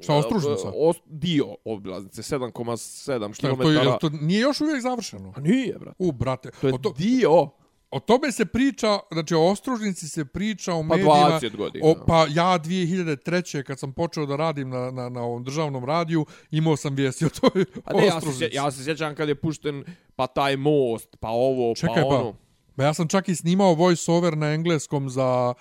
Šta, 0.03 0.15
Ostružnica? 0.15 0.73
os- 0.77 1.01
dio 1.07 1.47
obilaznice, 1.65 2.23
7,7 2.25 3.33
Šta, 3.35 3.49
je 3.49 3.55
km. 3.55 3.63
to, 3.63 3.71
je, 3.71 3.99
to 4.01 4.11
nije 4.13 4.41
još 4.41 4.61
uvijek 4.61 4.83
završeno? 4.83 5.33
A 5.37 5.41
nije, 5.41 5.79
brate. 5.79 5.97
U, 5.99 6.13
brate, 6.13 6.51
To 6.61 6.67
je 6.69 6.75
o, 6.75 6.79
to, 6.79 6.93
dio. 6.93 7.49
O 7.93 8.01
tome 8.01 8.33
se 8.33 8.45
priča, 8.45 8.99
znači 9.11 9.35
o 9.35 9.47
Ostružnici 9.47 10.09
se 10.09 10.25
priča 10.25 10.75
u 10.75 10.83
Pa 10.83 10.87
medijima. 10.87 11.39
20 11.43 11.57
godina. 11.57 11.87
O, 11.87 11.95
pa 12.07 12.27
ja 12.31 12.59
2003. 12.59 13.63
kad 13.63 13.79
sam 13.79 13.93
počeo 13.93 14.27
da 14.27 14.37
radim 14.37 14.71
na, 14.71 14.91
na, 14.91 15.09
na 15.09 15.23
ovom 15.23 15.45
državnom 15.45 15.85
radiju, 15.85 16.27
imao 16.51 16.77
sam 16.77 16.95
vijesti 16.95 17.27
o 17.27 17.29
toj 17.29 17.65
A 17.85 17.93
ne, 17.93 18.07
ja 18.07 18.11
se, 18.11 18.17
Ostružnici. 18.17 18.57
ja 18.57 18.71
se 18.71 18.85
sjećam 18.85 19.15
kad 19.15 19.29
je 19.29 19.35
pušten 19.35 19.85
pa 20.17 20.27
taj 20.27 20.57
most, 20.57 21.17
pa 21.21 21.29
ovo, 21.29 21.75
Čekaj, 21.75 22.03
pa 22.03 22.09
pa, 22.09 22.17
ono. 22.17 22.35
pa 22.77 22.85
ja 22.85 22.95
sam 22.95 23.09
čak 23.09 23.29
i 23.29 23.35
snimao 23.35 23.75
voice 23.75 24.13
over 24.13 24.37
na 24.37 24.53
engleskom 24.53 25.11
za 25.11 25.55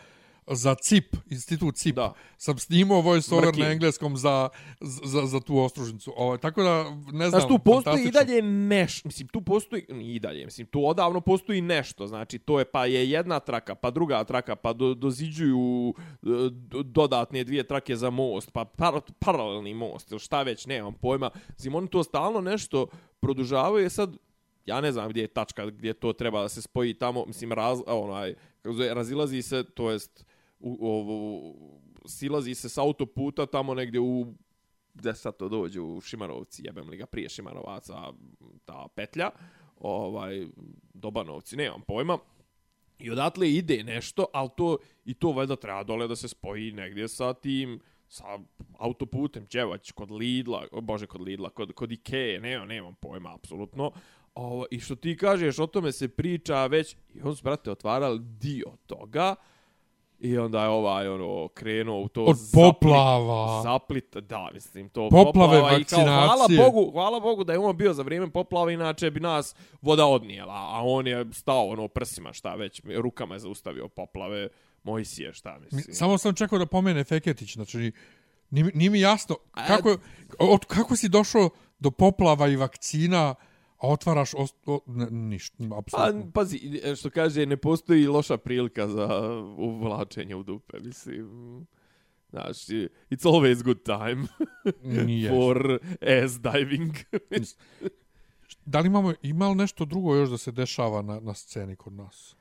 za 0.55 0.75
CIP, 0.75 1.15
institut 1.29 1.75
CIP. 1.75 1.95
Da. 1.95 2.13
Sam 2.37 2.57
snimao 2.57 3.01
voice 3.01 3.35
over 3.35 3.47
Mrki. 3.47 3.59
na 3.59 3.71
engleskom 3.71 4.17
za, 4.17 4.49
za, 4.81 5.25
za 5.25 5.39
tu 5.39 5.57
ostružnicu. 5.57 6.13
Ovo, 6.17 6.37
tako 6.37 6.63
da, 6.63 6.83
ne 7.11 7.29
znam, 7.29 7.41
Znaš, 7.41 7.47
tu 7.47 7.59
postoji 7.59 8.03
i 8.03 8.11
dalje 8.11 8.41
nešto, 8.41 9.07
mislim, 9.07 9.27
tu 9.27 9.41
postoji, 9.41 9.85
i 10.01 10.19
dalje, 10.19 10.45
mislim, 10.45 10.67
tu 10.67 10.87
odavno 10.87 11.21
postoji 11.21 11.61
nešto, 11.61 12.07
znači, 12.07 12.39
to 12.39 12.59
je, 12.59 12.65
pa 12.65 12.85
je 12.85 13.09
jedna 13.09 13.39
traka, 13.39 13.75
pa 13.75 13.91
druga 13.91 14.23
traka, 14.23 14.55
pa 14.55 14.73
do, 14.73 14.93
doziđuju 14.93 15.93
e, 16.23 16.27
do- 16.51 16.83
dodatne 16.83 17.43
dvije 17.43 17.63
trake 17.63 17.95
za 17.95 18.09
most, 18.09 18.51
pa 18.51 18.65
par, 18.65 18.93
paralelni 19.19 19.73
most, 19.73 20.11
ili 20.11 20.19
šta 20.19 20.43
već, 20.43 20.65
nemam 20.65 20.93
pojma, 20.93 21.29
mislim, 21.49 21.75
oni 21.75 21.87
to 21.87 22.03
stalno 22.03 22.41
nešto 22.41 22.87
produžavaju, 23.19 23.83
je 23.83 23.89
sad, 23.89 24.17
ja 24.65 24.81
ne 24.81 24.91
znam 24.91 25.09
gdje 25.09 25.21
je 25.21 25.27
tačka, 25.27 25.65
gdje 25.65 25.93
to 25.93 26.13
treba 26.13 26.41
da 26.41 26.49
se 26.49 26.61
spoji 26.61 26.93
tamo, 26.93 27.25
mislim, 27.25 27.51
raz, 27.51 27.79
onaj, 27.87 28.33
kako 28.61 28.77
razilazi 28.93 29.41
se, 29.41 29.63
to 29.63 29.91
jest, 29.91 30.25
u, 30.61 30.77
ovo, 30.81 31.53
silazi 32.05 32.55
se 32.55 32.69
s 32.69 32.77
autoputa 32.77 33.45
tamo 33.45 33.73
negdje 33.73 33.99
u 33.99 34.33
gdje 34.93 35.15
sad 35.15 35.37
to 35.37 35.49
dođe 35.49 35.81
u 35.81 36.01
Šimanovci, 36.01 36.61
jebem 36.65 36.89
li 36.89 36.97
ga 36.97 37.05
prije 37.05 37.29
Šimanovaca, 37.29 38.13
ta 38.65 38.87
petlja, 38.95 39.29
ovaj, 39.79 40.47
Dobanovci, 40.93 41.55
nemam 41.55 41.81
pojma. 41.81 42.17
I 42.99 43.11
odatle 43.11 43.51
ide 43.51 43.83
nešto, 43.83 44.25
ali 44.33 44.49
to, 44.57 44.77
i 45.05 45.13
to 45.13 45.31
valjda 45.31 45.55
treba 45.55 45.83
dole 45.83 46.07
da 46.07 46.15
se 46.15 46.27
spoji 46.27 46.71
negdje 46.71 47.07
sa 47.07 47.33
tim, 47.33 47.79
sa 48.07 48.39
autoputem, 48.77 49.47
Đevać, 49.51 49.91
kod 49.91 50.11
Lidla, 50.11 50.67
o 50.71 50.81
bože, 50.81 51.07
kod 51.07 51.21
Lidla, 51.21 51.49
kod, 51.49 51.73
kod 51.73 51.91
Ikea, 51.91 52.39
nemam, 52.39 52.67
nemam 52.67 52.95
pojma, 52.95 53.33
apsolutno. 53.33 53.91
Ovo, 54.35 54.65
I 54.71 54.79
što 54.79 54.95
ti 54.95 55.17
kažeš, 55.17 55.59
o 55.59 55.67
tome 55.67 55.91
se 55.91 56.07
priča 56.07 56.65
već, 56.65 56.95
i 57.13 57.21
on 57.23 57.35
su, 57.35 57.43
brate, 57.43 57.71
otvarali 57.71 58.19
dio 58.19 58.65
toga, 58.87 59.35
I 60.21 60.37
onda 60.37 60.61
je 60.61 60.69
ovaj 60.69 61.07
ono 61.07 61.47
krenuo 61.47 61.99
u 61.99 62.07
to 62.07 62.23
Od 62.23 62.35
zaplit- 62.35 62.53
poplava. 62.73 63.61
Zaplit, 63.63 64.17
da, 64.17 64.49
mislim 64.53 64.89
to 64.89 65.09
Poplave, 65.09 65.25
poplava 65.25 65.77
i 65.77 65.83
kao, 65.83 65.99
hvala 65.99 66.27
vakcinacije. 66.27 66.57
Bogu, 66.59 66.91
hvala 66.91 67.19
Bogu 67.19 67.43
da 67.43 67.53
je 67.53 67.59
on 67.59 67.77
bio 67.77 67.93
za 67.93 68.03
vrijeme 68.03 68.31
poplava, 68.31 68.71
inače 68.71 69.11
bi 69.11 69.19
nas 69.19 69.55
voda 69.81 70.05
odnijela, 70.05 70.53
a 70.53 70.81
on 70.83 71.07
je 71.07 71.25
stao 71.33 71.67
ono 71.67 71.87
prsima 71.87 72.33
šta 72.33 72.55
već, 72.55 72.81
rukama 72.95 73.35
je 73.35 73.39
zaustavio 73.39 73.87
poplave, 73.87 74.47
Mojsije 74.83 75.33
šta 75.33 75.57
Mi- 75.61 75.65
mislim. 75.71 75.95
Samo 75.95 76.17
sam 76.17 76.35
čekao 76.35 76.59
da 76.59 76.65
pomene 76.65 77.03
Feketić, 77.03 77.53
znači 77.53 77.77
nije, 78.49 78.63
mi- 78.63 78.71
nije 78.73 78.89
mi 78.89 78.99
jasno 78.99 79.35
A- 79.51 79.67
kako, 79.67 79.97
od, 80.39 80.65
kako 80.65 80.95
si 80.95 81.09
došao 81.09 81.49
do 81.79 81.91
poplava 81.91 82.47
i 82.47 82.55
vakcina, 82.55 83.35
a 83.81 83.87
otvaraš 83.87 84.33
ost, 84.33 84.55
o, 84.65 84.79
ne, 84.87 85.07
ništa, 85.07 85.57
Pa, 85.69 85.77
apsolutno. 85.77 86.31
pazi, 86.31 86.59
što 86.95 87.09
kaže, 87.09 87.45
ne 87.45 87.57
postoji 87.57 88.07
loša 88.07 88.37
prilika 88.37 88.87
za 88.87 89.07
uvlačenje 89.57 90.35
u 90.35 90.43
dupe, 90.43 90.79
mislim. 90.79 91.27
Znaš, 92.29 92.57
it's 93.09 93.25
always 93.25 93.63
good 93.63 93.83
time 93.83 94.27
for 95.29 95.79
ass 96.01 96.39
diving. 96.41 96.93
Da 98.65 98.79
li 98.79 98.87
imamo, 98.87 99.13
ima 99.21 99.49
li 99.49 99.55
nešto 99.55 99.85
drugo 99.85 100.15
još 100.15 100.29
da 100.29 100.37
se 100.37 100.51
dešava 100.51 101.01
na, 101.01 101.19
na 101.19 101.33
sceni 101.33 101.75
kod 101.75 101.93
nas? 101.93 102.35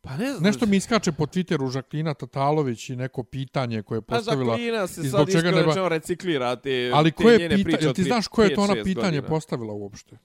pa 0.00 0.10
ne 0.10 0.26
znam. 0.26 0.42
Nešto 0.42 0.66
mi 0.66 0.76
iskače 0.76 1.12
po 1.12 1.26
Twitteru 1.26 1.70
Žaklina 1.70 2.14
Tatalović 2.14 2.90
i 2.90 2.96
neko 2.96 3.22
pitanje 3.22 3.82
koje 3.82 3.96
je 3.96 4.02
Pa 4.02 4.16
postavila. 4.16 4.54
Žaklina 4.54 4.86
se 4.86 5.02
sad 5.02 5.28
iskreno 5.28 5.50
nema- 5.50 5.66
rečeno 5.66 5.88
reciklira 5.88 6.56
te, 6.56 6.90
Ali 6.94 7.10
te 7.10 7.14
koje 7.14 7.38
njene 7.38 7.56
pita, 7.56 7.64
priče 7.66 7.88
od 7.88 7.96
ti 7.96 8.02
znaš 8.02 8.28
koje 8.28 8.48
je 8.48 8.54
to 8.54 8.60
ona 8.62 8.74
5-6 8.74 8.84
pitanje 8.84 9.04
godina. 9.10 9.28
postavila 9.28 9.72
uopšte? 9.72 10.18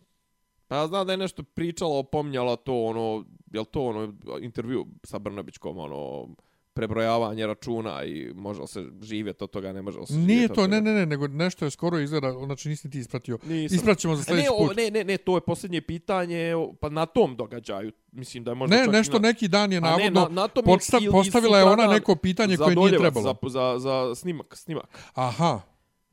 Pa 0.68 0.76
ja 0.76 0.88
znam 0.88 1.08
da 1.08 1.14
je 1.14 1.18
nešto 1.18 1.44
pričala, 1.44 1.98
opominjala 1.98 2.56
to, 2.56 2.74
ono, 2.76 3.26
jel 3.54 3.66
to 3.66 3.82
ono, 3.84 4.14
intervju 4.42 4.86
sa 5.04 5.20
Brnabićkom, 5.20 5.78
ono, 5.78 6.28
prebrojavanje 6.74 7.48
računa 7.48 8.04
i 8.04 8.32
može 8.36 8.68
se 8.68 8.84
živjeti 9.02 9.44
od 9.44 9.50
toga, 9.50 9.74
ne 9.74 9.82
može 9.82 10.06
se 10.06 10.14
Nije 10.14 10.26
živjeti 10.30 10.54
to, 10.56 10.68
ne, 10.68 10.82
ne, 10.82 10.94
ne, 10.94 11.06
nego 11.06 11.28
nešto 11.28 11.66
je 11.66 11.72
skoro 11.72 12.00
izgleda, 12.00 12.32
znači 12.36 12.70
nisi 12.70 12.90
ti 12.90 13.00
ispratio. 13.00 13.38
Nisam. 13.44 13.76
Ispraćemo 13.76 14.16
za 14.16 14.22
A 14.22 14.24
sljedeći 14.24 14.48
ne, 14.52 14.68
put. 14.68 14.78
ne, 14.78 14.92
ne, 14.92 15.04
ne, 15.04 15.18
to 15.18 15.38
je 15.38 15.42
posljednje 15.42 15.82
pitanje, 15.82 16.52
pa 16.82 16.90
na 16.90 17.06
tom 17.06 17.36
događaju, 17.36 17.92
mislim 18.12 18.44
da 18.44 18.52
je 18.52 18.56
možda 18.56 18.76
Ne, 18.76 18.88
nešto 18.88 19.14
na... 19.14 19.20
neki 19.20 19.48
dan 19.48 19.72
je 19.72 19.78
A 19.78 19.82
ne, 19.82 19.88
navodno 19.90 20.22
na- 20.22 20.42
na 20.42 20.48
tom 20.48 20.64
je 20.64 20.74
podsta- 20.74 20.98
ili- 20.98 21.06
ili 21.06 21.14
postavila 21.14 21.58
je 21.58 21.64
ona 21.64 21.88
neko 21.88 22.16
pitanje 22.16 22.58
koje 22.58 22.76
nije 22.76 22.98
trebalo. 22.98 23.24
Za, 23.24 23.50
za, 23.50 23.80
za 23.80 24.16
snimak, 24.16 24.56
snimak. 24.56 24.86
Aha, 25.14 25.62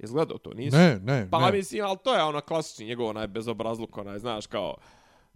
Je 0.04 0.12
gledao 0.12 0.38
to, 0.38 0.54
nisi? 0.54 0.76
ne, 0.76 1.00
ne, 1.02 1.28
Pa 1.30 1.50
ne. 1.50 1.52
mislim, 1.52 1.84
ali 1.84 1.98
to 2.04 2.14
je 2.14 2.22
ono 2.22 2.40
klasični 2.40 2.86
njegov 2.86 3.06
onaj 3.06 3.26
bezobrazluk, 3.26 3.98
onaj, 3.98 4.18
znaš, 4.18 4.46
kao... 4.46 4.74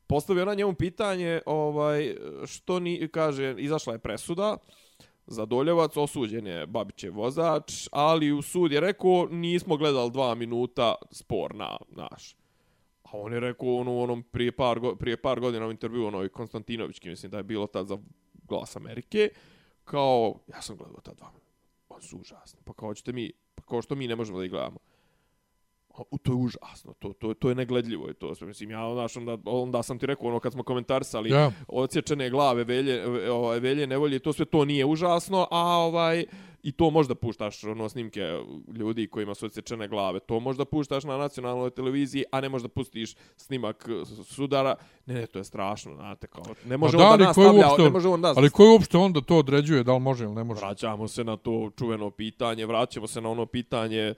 Postavio 0.07 0.45
na 0.45 0.55
njemu 0.55 0.75
pitanje, 0.75 1.41
ovaj, 1.47 2.17
što 2.47 2.79
ni, 2.81 3.09
kaže, 3.09 3.55
izašla 3.59 3.93
je 3.93 3.99
presuda 3.99 4.57
za 5.27 5.47
Doljevac, 5.47 5.97
osuđen 5.97 6.47
je 6.47 6.67
Babićev 6.67 7.15
vozač, 7.15 7.89
ali 7.93 8.33
u 8.33 8.43
sud 8.43 8.73
je 8.73 8.81
rekao, 8.81 9.27
nismo 9.31 9.77
gledali 9.77 10.11
dva 10.11 10.35
minuta 10.35 10.95
spor 11.11 11.55
na 11.55 11.77
naš. 11.89 12.37
A 13.03 13.11
on 13.13 13.33
je 13.33 13.41
rekao 13.41 13.77
ono, 13.77 13.99
onom 13.99 14.23
prije 14.23 14.53
par, 14.53 14.81
go, 14.81 14.97
prije 14.97 15.17
par 15.17 15.41
godina 15.41 15.67
u 15.67 15.71
intervju 15.71 16.07
onoj 16.07 16.29
Konstantinovićki, 16.29 17.09
mislim 17.09 17.31
da 17.31 17.37
je 17.37 17.43
bilo 17.43 17.67
tad 17.67 17.87
za 17.87 17.99
glas 18.49 18.77
Amerike, 18.77 19.29
kao, 19.85 20.41
ja 20.47 20.63
sam 20.63 20.77
gledao 20.77 21.01
ta 21.01 21.15
dva 21.15 21.29
minuta, 21.29 21.53
oni 21.89 22.03
su 22.03 22.19
užasni, 22.19 22.61
pa 22.65 22.73
kao 22.73 22.95
ćete 22.95 23.13
mi, 23.13 23.33
pa 23.33 23.48
kao 23.69 23.83
što 23.83 23.95
mi 23.95 24.09
ne 24.09 24.17
možemo 24.17 24.39
da 24.39 24.45
ih 24.45 24.51
gledamo. 24.51 24.79
U, 26.11 26.19
to 26.19 26.33
je 26.33 26.37
užasno, 26.37 26.93
to, 26.99 27.13
to, 27.13 27.35
to 27.35 27.49
je 27.49 27.55
negledljivo 27.55 28.11
i 28.11 28.15
to. 28.15 28.35
Mislim, 28.41 28.71
ja, 28.71 28.95
znaš, 28.95 29.17
onda, 29.17 29.39
onda 29.45 29.83
sam 29.83 29.99
ti 29.99 30.07
rekao, 30.07 30.29
ono, 30.29 30.41
kad 30.41 30.53
smo 30.53 30.63
komentarisali 30.63 31.31
Ja. 31.31 31.53
odsječene 31.69 32.31
glave, 32.31 32.65
velje, 32.65 33.31
ovaj, 33.33 33.61
velje, 33.61 33.87
nevolje, 33.87 34.19
to 34.19 34.33
sve 34.33 34.45
to 34.45 34.65
nije 34.65 34.85
užasno, 34.85 35.49
a 35.51 35.67
ovaj, 35.67 36.25
i 36.63 36.73
to 36.73 36.91
možda 36.91 37.15
puštaš 37.15 37.65
ono 37.65 37.89
snimke 37.89 38.21
ljudi 38.69 39.07
kojima 39.07 39.35
su 39.35 39.47
odsječene 39.47 39.89
glave, 39.89 40.21
to 40.21 40.41
možda 40.41 40.65
puštaš 40.65 41.05
na 41.05 41.17
nacionalnoj 41.17 41.71
televiziji, 41.71 42.25
a 42.31 42.41
ne 42.41 42.49
možda 42.49 42.69
pustiš 42.69 43.15
snimak 43.37 43.89
sudara, 44.25 44.75
ne, 45.07 45.15
ne, 45.15 45.27
to 45.27 45.39
je 45.39 45.45
strašno, 45.45 45.95
znate, 45.95 46.27
kao, 46.27 46.45
ne 46.67 46.77
može 46.77 46.97
da, 46.99 47.09
on 47.09 47.19
da 47.19 47.25
nas 47.25 47.35
ko 47.35 47.43
je 47.43 47.49
stavlja, 47.49 47.67
uopšte- 47.67 47.83
ne 47.83 47.91
može 47.91 48.09
on 48.09 48.21
da 48.23 48.35
Ali 48.37 48.51
ko 48.51 48.65
je 48.65 48.71
uopšte 48.71 48.97
onda 48.99 49.21
to 49.21 49.37
određuje, 49.39 49.85
da 49.85 49.95
li 49.95 50.01
može 50.01 50.25
ili 50.25 50.35
ne 50.35 50.45
može? 50.45 50.61
Vraćamo 50.61 51.09
se 51.09 51.25
na 51.25 51.37
to 51.37 51.71
čuveno 51.79 52.11
pitanje, 52.11 52.67
vraćamo 52.67 53.07
se 53.07 53.21
na 53.21 53.31
ono 53.31 53.47
pitanje, 53.47 54.15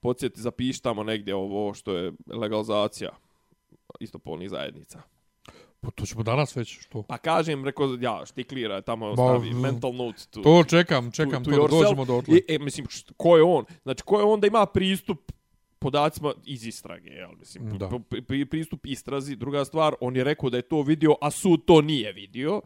podsjeti, 0.00 0.40
zapištamo 0.40 1.02
negdje 1.02 1.34
ovo 1.34 1.74
što 1.74 1.92
je 1.92 2.12
legalizacija 2.28 3.10
istopolnih 4.00 4.50
zajednica. 4.50 5.02
Pa 5.84 5.90
to 5.90 6.06
ćemo 6.06 6.22
danas 6.22 6.56
već, 6.56 6.80
što? 6.80 7.02
Pa 7.02 7.18
kažem, 7.18 7.64
rekao, 7.64 7.96
ja, 8.00 8.22
štiklira, 8.26 8.80
tamo 8.80 9.08
Ba, 9.08 9.14
stavi 9.14 9.54
mental 9.54 9.92
notes. 9.94 10.26
To, 10.26 10.40
To 10.42 10.64
čekam, 10.64 11.10
čekam, 11.12 11.44
to, 11.44 11.50
da 11.50 11.56
dođemo 11.56 12.04
do 12.04 12.16
otle. 12.16 12.36
I, 12.36 12.54
e, 12.54 12.58
mislim, 12.58 12.86
št, 12.90 13.12
ko 13.16 13.36
je 13.36 13.42
on? 13.42 13.64
Znači, 13.82 14.02
ko 14.02 14.18
je 14.18 14.24
on 14.24 14.40
da 14.40 14.46
ima 14.46 14.66
pristup 14.66 15.32
podacima 15.78 16.32
iz 16.44 16.66
istrage, 16.66 17.10
jel? 17.10 17.30
Mislim, 17.38 17.78
Da. 17.78 17.90
pri, 18.08 18.22
pri, 18.22 18.46
pristup 18.46 18.86
istrazi. 18.86 19.36
Druga 19.36 19.64
stvar, 19.64 19.94
on 20.00 20.16
je 20.16 20.24
rekao 20.24 20.50
da 20.50 20.56
je 20.56 20.62
to 20.62 20.82
vidio, 20.82 21.14
a 21.20 21.30
sud 21.30 21.64
to 21.64 21.80
nije 21.80 22.12
vidio. 22.12 22.60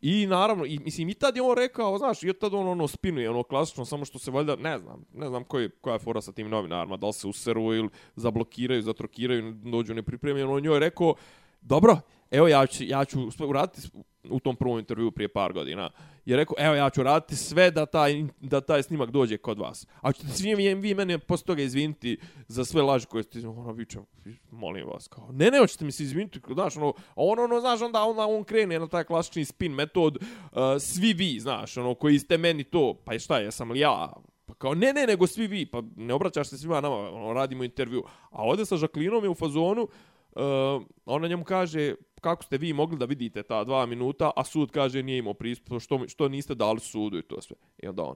I 0.00 0.26
naravno, 0.26 0.64
i, 0.66 0.78
mislim, 0.78 1.08
i 1.08 1.14
tad 1.14 1.36
je 1.36 1.42
on 1.42 1.56
rekao, 1.56 1.98
znaš, 1.98 2.22
i 2.22 2.32
tad 2.32 2.54
on 2.54 2.68
ono 2.68 2.88
spinuje, 2.88 3.30
ono 3.30 3.42
klasično, 3.42 3.84
samo 3.84 4.04
što 4.04 4.18
se 4.18 4.30
valjda, 4.30 4.56
ne 4.56 4.78
znam, 4.78 5.04
ne 5.14 5.28
znam 5.28 5.44
koji, 5.44 5.70
koja 5.80 5.92
je 5.92 5.98
fora 5.98 6.20
sa 6.20 6.32
tim 6.32 6.48
novinarima, 6.48 6.96
da 6.96 7.06
li 7.06 7.12
se 7.12 7.26
useru 7.26 7.74
ili 7.74 7.88
zablokiraju, 8.16 8.82
zatrokiraju, 8.82 9.52
dođu 9.52 9.94
nepripremljeno. 9.94 10.52
On 10.52 10.62
njoj 10.62 10.76
je 10.76 10.80
rekao, 10.80 11.14
dobro, 11.60 11.96
evo 12.30 12.48
ja 12.48 12.66
ću, 12.66 12.84
ja 12.84 13.04
ću 13.04 13.18
uraditi 13.48 13.88
u 14.30 14.40
tom 14.40 14.56
prvom 14.56 14.78
intervju 14.78 15.10
prije 15.10 15.28
par 15.28 15.52
godina. 15.52 15.90
Je 16.24 16.36
rekao, 16.36 16.54
evo 16.58 16.74
ja 16.74 16.90
ću 16.90 17.02
raditi 17.02 17.36
sve 17.36 17.70
da 17.70 17.86
taj, 17.86 18.24
da 18.40 18.60
taj 18.60 18.82
snimak 18.82 19.10
dođe 19.10 19.36
kod 19.36 19.58
vas. 19.58 19.86
A 20.00 20.12
ćete 20.12 20.28
svi 20.28 20.54
vi, 20.54 20.74
vi 20.74 20.94
mene 20.94 21.18
posle 21.18 21.46
toga 21.46 21.62
izviniti 21.62 22.18
za 22.48 22.64
sve 22.64 22.82
laži 22.82 23.06
koje 23.06 23.22
ste, 23.22 23.48
ono, 23.48 23.72
vičem, 23.72 24.02
molim 24.50 24.86
vas, 24.86 25.08
kao, 25.08 25.28
ne, 25.32 25.50
ne, 25.50 25.58
hoćete 25.58 25.84
mi 25.84 25.92
se 25.92 26.02
izviniti, 26.02 26.40
znaš, 26.52 26.76
ono, 26.76 26.92
on, 27.16 27.38
ono, 27.38 27.60
znaš, 27.60 27.82
onda, 27.82 28.02
onda 28.02 28.26
on 28.26 28.44
krene 28.44 28.78
na 28.78 28.88
taj 28.88 29.04
klasični 29.04 29.44
spin 29.44 29.72
metod, 29.72 30.16
uh, 30.16 30.58
svi 30.80 31.12
vi, 31.12 31.40
znaš, 31.40 31.76
ono, 31.76 31.94
koji 31.94 32.18
ste 32.18 32.38
meni 32.38 32.64
to, 32.64 32.94
pa 33.04 33.18
šta, 33.18 33.38
jesam 33.38 33.70
li 33.70 33.80
ja, 33.80 34.12
Pa 34.48 34.54
kao, 34.54 34.74
ne, 34.74 34.92
ne, 34.92 35.06
nego 35.06 35.26
svi 35.26 35.46
vi, 35.46 35.66
pa 35.66 35.82
ne 35.96 36.14
obraćaš 36.14 36.48
se 36.48 36.58
svima 36.58 36.80
nama, 36.80 36.96
ono, 36.96 37.32
radimo 37.32 37.64
intervju. 37.64 38.02
A 38.30 38.42
ovdje 38.42 38.66
sa 38.66 38.76
Žaklinom 38.76 39.24
je 39.24 39.30
u 39.30 39.34
fazonu, 39.34 39.82
uh, 39.82 40.82
ona 41.04 41.28
njemu 41.28 41.44
kaže, 41.44 41.94
kako 42.20 42.44
ste 42.44 42.58
vi 42.58 42.72
mogli 42.72 42.98
da 42.98 43.04
vidite 43.04 43.42
ta 43.42 43.64
dva 43.64 43.86
minuta, 43.86 44.30
a 44.36 44.44
sud 44.44 44.70
kaže 44.70 45.02
nije 45.02 45.18
imao 45.18 45.34
pristup, 45.34 45.80
što, 45.80 46.08
što 46.08 46.28
niste 46.28 46.54
dali 46.54 46.80
sudu 46.80 47.18
i 47.18 47.22
to 47.22 47.40
sve. 47.40 47.56
I 47.78 47.88
onda 47.88 48.02
on, 48.02 48.14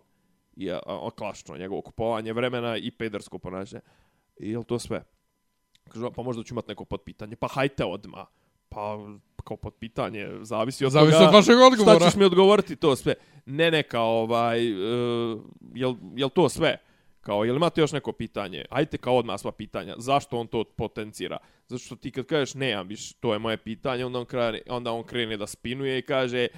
je 0.57 0.79
a, 0.87 1.11
klasično, 1.11 1.57
njegovo 1.57 1.83
kupovanje 1.83 2.33
vremena 2.33 2.77
i 2.77 2.91
pedersko 2.91 3.39
ponašanje. 3.39 3.83
I 4.41 4.51
je 4.51 4.65
to 4.65 4.79
sve? 4.79 5.05
Kaže, 5.89 6.07
pa 6.17 6.23
možda 6.23 6.43
ću 6.43 6.55
imat 6.55 6.69
neko 6.69 6.85
potpitanje. 6.85 7.37
Pa 7.37 7.49
hajte 7.49 7.85
odma. 7.85 8.27
Pa 8.69 8.99
kao 9.45 9.57
potpitanje, 9.57 10.29
zavisi 10.43 10.85
od 10.85 10.93
Zavisi 10.93 11.13
toga 11.13 11.29
od 11.29 11.35
vašeg 11.35 11.57
odgovora. 11.59 11.97
Šta 11.97 12.11
ćeš 12.11 12.17
mi 12.17 12.25
odgovoriti 12.25 12.77
to 12.77 12.97
sve? 12.97 13.15
Ne, 13.47 13.71
ne, 13.71 13.83
kao 13.83 14.23
ovaj, 14.23 14.73
uh, 14.73 15.41
jel, 15.75 15.95
jel 16.15 16.29
to 16.29 16.49
sve? 16.49 16.79
Kao, 17.23 17.45
jel 17.45 17.57
imate 17.57 17.81
još 17.81 17.93
neko 17.93 18.13
pitanje? 18.13 18.65
Ajte 18.71 18.99
kao 18.99 19.17
odmah 19.17 19.41
sva 19.41 19.53
pitanja. 19.53 19.95
Zašto 19.99 20.39
on 20.39 20.47
to 20.47 20.65
potencira? 20.65 21.39
Zato 21.69 21.79
što 21.79 21.97
ti 21.97 22.11
kad 22.11 22.27
kažeš 22.27 22.55
ne, 22.55 22.85
više, 22.85 23.15
to 23.21 23.33
je 23.33 23.39
moje 23.39 23.57
pitanje, 23.57 24.05
onda 24.05 24.19
on, 24.19 24.25
krene, 24.25 24.61
onda 24.69 24.93
on 24.93 25.03
krene 25.03 25.37
da 25.37 25.47
spinuje 25.47 25.99
i 25.99 26.03
kaže 26.03 26.49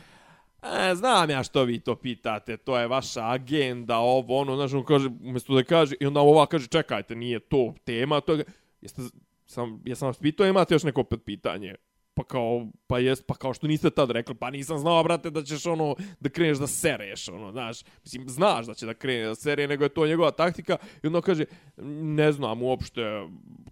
E, 0.64 0.94
znam 0.94 1.30
ja 1.30 1.42
što 1.42 1.64
vi 1.64 1.80
to 1.80 1.96
pitate, 1.96 2.56
to 2.56 2.78
je 2.78 2.86
vaša 2.86 3.30
agenda, 3.30 3.98
ovo, 3.98 4.38
ono, 4.38 4.56
znaš, 4.56 4.72
on 4.72 4.84
kaže, 4.84 5.08
umjesto 5.24 5.54
da 5.54 5.62
kaže, 5.64 5.96
i 6.00 6.06
onda 6.06 6.20
ova 6.20 6.46
kaže, 6.46 6.66
čekajte, 6.66 7.14
nije 7.14 7.40
to 7.40 7.74
tema, 7.84 8.20
to 8.20 8.32
je, 8.32 8.44
jeste, 8.80 9.02
sam, 9.46 9.82
jesam 9.84 10.08
vas 10.08 10.18
pitao, 10.18 10.46
imate 10.46 10.74
još 10.74 10.82
neko 10.82 11.04
pitanje? 11.04 11.74
Pa 12.14 12.24
kao, 12.24 12.66
pa 12.86 12.98
jest, 12.98 13.26
pa 13.26 13.34
kao 13.34 13.54
što 13.54 13.66
niste 13.66 13.90
tad 13.90 14.10
rekli, 14.10 14.34
pa 14.34 14.50
nisam 14.50 14.78
znao, 14.78 15.02
brate, 15.02 15.30
da 15.30 15.42
ćeš 15.42 15.66
ono, 15.66 15.96
da 16.20 16.28
kreneš 16.28 16.58
da 16.58 16.66
sereš, 16.66 17.28
ono, 17.28 17.52
znaš, 17.52 17.82
mislim, 18.04 18.28
znaš 18.28 18.66
da 18.66 18.74
će 18.74 18.86
da 18.86 18.94
krene 18.94 19.26
da 19.26 19.34
sere, 19.34 19.66
nego 19.68 19.84
je 19.84 19.88
to 19.88 20.06
njegova 20.06 20.30
taktika, 20.30 20.76
i 21.02 21.06
onda 21.06 21.20
kaže, 21.20 21.44
ne 22.16 22.32
znam 22.32 22.62
uopšte, 22.62 23.28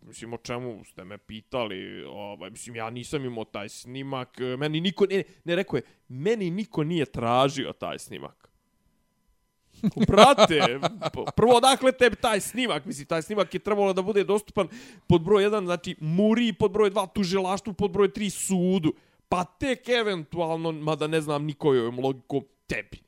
mislim, 0.07 0.33
o 0.33 0.37
čemu 0.37 0.85
ste 0.85 1.05
me 1.05 1.19
pitali, 1.19 2.05
ovaj, 2.05 2.51
mislim, 2.51 2.77
ja 2.77 2.91
nisam 2.91 3.25
imao 3.25 3.45
taj 3.45 3.69
snimak, 3.69 4.39
meni 4.59 4.81
niko, 4.81 5.07
ne, 5.07 5.23
ne, 5.45 5.57
rekao 5.57 5.77
je, 5.77 5.83
meni 6.09 6.51
niko 6.51 6.85
nije 6.85 7.05
tražio 7.05 7.73
taj 7.73 7.99
snimak. 7.99 8.52
Brate, 10.07 10.81
prvo 11.37 11.53
odakle 11.55 11.93
tebi 11.93 12.17
taj 12.17 12.41
snimak, 12.41 12.85
mislim, 12.85 13.07
taj 13.07 13.23
snimak 13.23 13.55
je 13.55 13.61
trebalo 13.61 13.93
da 13.93 14.03
bude 14.03 14.25
dostupan 14.25 14.69
pod 15.07 15.23
broj 15.23 15.45
1, 15.45 15.65
znači 15.65 15.97
muri, 16.01 16.53
pod 16.53 16.71
broj 16.71 16.91
2 16.91 17.13
tužilaštvu, 17.13 17.73
pod 17.73 17.91
broj 17.91 18.09
3 18.09 18.31
sudu, 18.31 18.93
pa 19.29 19.45
tek 19.45 19.89
eventualno, 19.91 20.73
mada 20.73 21.07
ne 21.07 21.21
znam 21.21 21.45
nikojom 21.45 21.99
logikom, 21.99 22.41
tebi. 22.67 22.99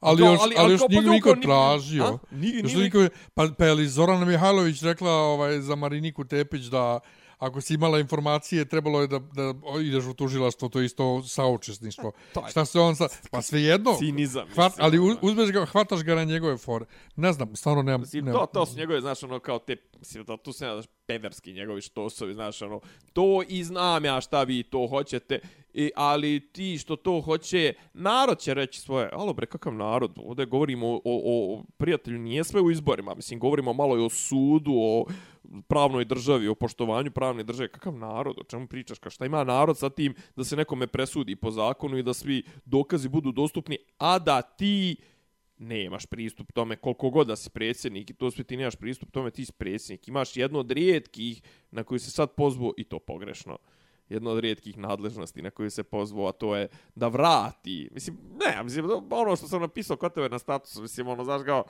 Ali 0.00 0.18
Kao, 0.18 0.32
još, 0.32 0.40
ali- 0.42 0.54
ali, 0.56 0.64
ali 0.64 0.72
još 0.72 0.80
pa 0.80 0.86
niko, 0.90 1.10
niko 1.10 1.34
ni- 1.34 1.42
tražio. 1.42 2.18
Nije- 2.30 2.58
Još 2.58 2.72
nije- 2.72 2.84
niko, 2.84 2.98
pa, 3.34 3.48
pa 3.58 3.64
je 3.66 3.74
li 3.74 3.88
Zorana 3.88 4.24
Mihajlović 4.24 4.82
rekla 4.82 5.10
ovaj, 5.12 5.60
za 5.60 5.74
Mariniku 5.74 6.24
Tepić 6.24 6.62
da 6.62 7.00
ako 7.40 7.60
si 7.60 7.74
imala 7.74 7.98
informacije, 7.98 8.64
trebalo 8.64 9.00
je 9.00 9.06
da, 9.06 9.18
da 9.18 9.54
ideš 9.82 10.04
u 10.04 10.14
tužilaštvo, 10.14 10.68
to 10.68 10.80
je 10.80 10.86
isto 10.86 11.22
saučesništvo. 11.22 12.12
To 12.34 12.40
je- 12.40 12.50
Šta 12.50 12.64
se 12.64 12.80
on 12.80 12.96
sa... 12.96 13.08
Pa 13.30 13.42
svejedno, 13.42 13.96
Cinizam. 13.98 14.48
hvat, 14.54 14.72
ali 14.78 14.98
uzmeš 15.22 15.50
ga, 15.50 15.64
hvataš 15.64 16.02
ga 16.02 16.14
na 16.14 16.24
njegove 16.24 16.58
fore. 16.58 16.84
Ne 17.16 17.32
znam, 17.32 17.56
stvarno 17.56 17.82
nemam... 17.82 18.00
Mislim, 18.00 18.24
nemam. 18.24 18.40
to, 18.40 18.46
to 18.46 18.66
su 18.66 18.76
njegove, 18.76 19.00
znaš, 19.00 19.22
ono, 19.22 19.38
kao 19.38 19.58
te, 19.58 19.76
mislim, 19.98 20.24
da 20.24 20.36
tu 20.36 20.52
se 20.52 20.58
znaš, 20.58 20.84
pederski 21.06 21.52
njegovi 21.52 21.80
štosovi, 21.80 22.34
znaš, 22.34 22.62
ono, 22.62 22.80
to 23.12 23.42
i 23.48 23.64
znam 23.64 24.04
ja 24.04 24.20
šta 24.20 24.42
vi 24.42 24.62
to 24.62 24.86
hoćete, 24.86 25.40
i, 25.74 25.90
ali 25.96 26.40
ti 26.52 26.78
što 26.78 26.96
to 26.96 27.20
hoće, 27.20 27.74
narod 27.94 28.38
će 28.38 28.54
reći 28.54 28.80
svoje, 28.80 29.08
alo 29.12 29.32
bre, 29.32 29.46
kakav 29.46 29.74
narod, 29.74 30.12
ovdje 30.16 30.46
govorimo 30.46 30.88
o, 30.88 31.00
o, 31.04 31.54
o 31.54 31.62
prijatelju, 31.76 32.18
nije 32.18 32.44
sve 32.44 32.60
u 32.60 32.70
izborima, 32.70 33.14
mislim, 33.14 33.40
govorimo 33.40 33.72
malo 33.72 33.98
i 33.98 34.04
o 34.04 34.08
sudu, 34.08 34.72
o 34.74 35.06
pravnoj 35.68 36.04
državi, 36.04 36.48
o 36.48 36.54
poštovanju 36.54 37.10
pravne 37.10 37.42
države, 37.42 37.68
kakav 37.68 37.94
narod, 37.94 38.38
o 38.38 38.44
čemu 38.44 38.66
pričaš, 38.66 38.98
ka 38.98 39.10
šta 39.10 39.26
ima 39.26 39.44
narod 39.44 39.78
sa 39.78 39.90
tim 39.90 40.14
da 40.36 40.44
se 40.44 40.56
nekome 40.56 40.86
presudi 40.86 41.36
po 41.36 41.50
zakonu 41.50 41.98
i 41.98 42.02
da 42.02 42.14
svi 42.14 42.42
dokazi 42.64 43.08
budu 43.08 43.32
dostupni, 43.32 43.78
a 43.98 44.18
da 44.18 44.42
ti 44.42 44.96
nemaš 45.60 46.06
pristup 46.06 46.52
tome 46.52 46.76
koliko 46.76 47.10
god 47.10 47.26
da 47.26 47.36
si 47.36 47.50
predsjednik 47.50 48.10
i 48.10 48.14
to 48.14 48.30
sve 48.30 48.44
ti 48.44 48.56
nemaš 48.56 48.76
pristup 48.76 49.10
tome 49.10 49.30
ti 49.30 49.44
si 49.44 49.52
predsjednik. 49.52 50.08
Imaš 50.08 50.36
jedno 50.36 50.58
od 50.58 50.70
rijetkih 50.70 51.42
na 51.70 51.84
koju 51.84 51.98
se 51.98 52.10
sad 52.10 52.34
pozvao 52.34 52.72
i 52.76 52.84
to 52.84 52.98
pogrešno 52.98 53.58
jedno 54.10 54.30
od 54.30 54.38
rijetkih 54.38 54.78
nadležnosti 54.78 55.42
na 55.42 55.50
koju 55.50 55.70
se 55.70 55.82
pozvao, 55.82 56.28
a 56.28 56.32
to 56.32 56.56
je 56.56 56.68
da 56.94 57.08
vrati. 57.08 57.88
Mislim, 57.94 58.18
ne, 58.46 58.62
mislim, 58.64 58.86
ono 59.10 59.36
što 59.36 59.48
sam 59.48 59.60
napisao 59.60 59.96
kod 59.96 60.14
tebe 60.14 60.28
na 60.28 60.38
statusu, 60.38 60.82
mislim, 60.82 61.08
ono, 61.08 61.24
znaš, 61.24 61.42
kao, 61.44 61.64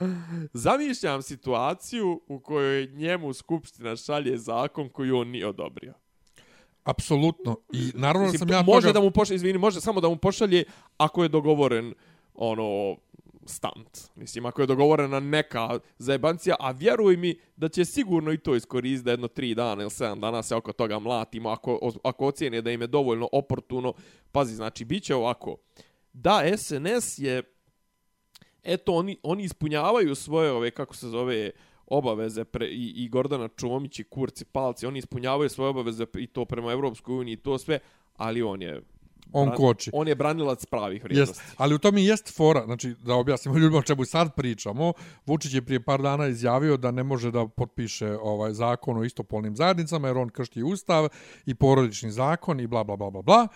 zamišljam 0.53 1.21
situaciju 1.21 2.21
u 2.27 2.39
kojoj 2.39 2.87
njemu 2.87 3.33
Skupština 3.33 3.95
šalje 3.95 4.37
zakon 4.37 4.89
koji 4.89 5.11
on 5.11 5.27
nije 5.27 5.47
odobrio. 5.47 5.93
Apsolutno. 6.83 7.55
I 7.73 7.91
naravno 7.95 8.31
Mislim, 8.31 8.39
sam 8.39 8.49
ja 8.49 8.61
može 8.61 8.87
toga... 8.87 8.99
da 8.99 9.05
mu 9.05 9.11
pošalje, 9.11 9.35
izvini, 9.35 9.57
može 9.57 9.81
samo 9.81 10.01
da 10.01 10.09
mu 10.09 10.15
pošalje 10.15 10.63
ako 10.97 11.23
je 11.23 11.29
dogovoren 11.29 11.93
ono 12.33 12.97
stunt. 13.45 14.09
Mislim, 14.15 14.45
ako 14.45 14.61
je 14.61 14.67
dogovorena 14.67 15.19
neka 15.19 15.79
zajebancija, 15.97 16.55
a 16.59 16.71
vjeruj 16.71 17.17
mi 17.17 17.39
da 17.55 17.69
će 17.69 17.85
sigurno 17.85 18.31
i 18.31 18.37
to 18.37 18.55
iskoristiti 18.55 19.05
da 19.05 19.11
jedno 19.11 19.27
tri 19.27 19.55
dana 19.55 19.81
ili 19.81 19.91
sedam 19.91 20.19
dana 20.19 20.43
se 20.43 20.55
oko 20.55 20.73
toga 20.73 20.99
mlatimo, 20.99 21.49
ako, 21.49 21.91
ako 22.03 22.25
ocijene 22.25 22.61
da 22.61 22.71
im 22.71 22.81
je 22.81 22.87
dovoljno 22.87 23.29
oportuno. 23.31 23.93
Pazi, 24.31 24.55
znači, 24.55 24.85
bit 24.85 25.03
će 25.03 25.15
ovako. 25.15 25.57
Da, 26.13 26.43
SNS 26.57 27.17
je, 27.17 27.43
eto, 28.63 28.93
oni, 28.93 29.17
oni 29.23 29.43
ispunjavaju 29.43 30.15
svoje 30.15 30.51
ove, 30.51 30.71
kako 30.71 30.95
se 30.95 31.07
zove, 31.07 31.51
obaveze 31.91 32.43
pre, 32.43 32.67
i, 32.67 32.93
i 32.95 33.09
Gordana 33.09 33.47
Čomić 33.47 33.99
i 33.99 34.03
Kurci 34.03 34.45
Palci, 34.45 34.85
oni 34.85 34.99
ispunjavaju 34.99 35.49
svoje 35.49 35.69
obaveze 35.69 36.05
i 36.17 36.27
to 36.27 36.45
prema 36.45 36.71
Evropskoj 36.71 37.15
uniji 37.15 37.33
i 37.33 37.37
to 37.37 37.57
sve, 37.57 37.79
ali 38.15 38.41
on 38.41 38.61
je 38.61 38.81
On 39.33 39.47
bran- 39.49 39.57
koči. 39.57 39.89
On 39.93 40.07
je 40.07 40.15
branilac 40.15 40.65
pravih 40.65 41.01
Jest, 41.01 41.03
vrijednosti. 41.03 41.43
ali 41.57 41.75
u 41.75 41.77
tome 41.77 42.01
i 42.01 42.05
jest 42.05 42.35
fora, 42.35 42.65
znači 42.65 42.95
da 43.03 43.15
objasnimo 43.15 43.57
ljudima 43.57 43.79
o 43.79 43.83
čemu 43.83 44.05
sad 44.05 44.35
pričamo. 44.35 44.93
Vučić 45.25 45.53
je 45.53 45.61
prije 45.61 45.83
par 45.83 46.01
dana 46.01 46.27
izjavio 46.27 46.77
da 46.77 46.91
ne 46.91 47.03
može 47.03 47.31
da 47.31 47.47
potpiše 47.47 48.17
ovaj 48.21 48.53
zakon 48.53 48.97
o 48.97 49.03
istopolnim 49.03 49.55
zajednicama 49.55 50.07
jer 50.07 50.17
on 50.17 50.29
kršti 50.29 50.63
ustav 50.63 51.07
i 51.45 51.55
porodični 51.55 52.11
zakon 52.11 52.59
i 52.59 52.67
bla 52.67 52.83
bla 52.83 52.95
bla 52.95 53.09
bla 53.09 53.21
bla. 53.21 53.47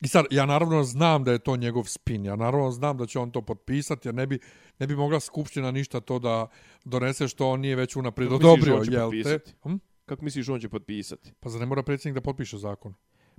I 0.00 0.08
sad, 0.08 0.24
ja 0.30 0.46
naravno 0.46 0.84
znam 0.84 1.24
da 1.24 1.32
je 1.32 1.38
to 1.38 1.56
njegov 1.56 1.84
spin, 1.84 2.24
ja 2.24 2.36
naravno 2.36 2.70
znam 2.70 2.96
da 2.96 3.06
će 3.06 3.18
on 3.18 3.30
to 3.30 3.42
potpisati, 3.42 4.08
jer 4.08 4.14
ne 4.14 4.26
bi, 4.26 4.38
ne 4.78 4.86
bi 4.86 4.96
mogla 4.96 5.20
Skupština 5.20 5.70
ništa 5.70 6.00
to 6.00 6.18
da 6.18 6.46
donese 6.84 7.28
što 7.28 7.48
on 7.50 7.60
nije 7.60 7.76
već 7.76 7.96
unaprijed 7.96 8.32
odobrio, 8.32 8.82
jel 8.84 9.10
te? 9.24 9.38
Hm? 9.62 9.74
Kako 10.06 10.24
misliš 10.24 10.48
on 10.48 10.60
će 10.60 10.68
potpisati? 10.68 11.32
Pa 11.40 11.48
zar 11.48 11.60
ne 11.60 11.66
mora 11.66 11.82
predsjednik 11.82 12.14
da 12.14 12.20
potpiše 12.20 12.58
zakon? 12.58 12.94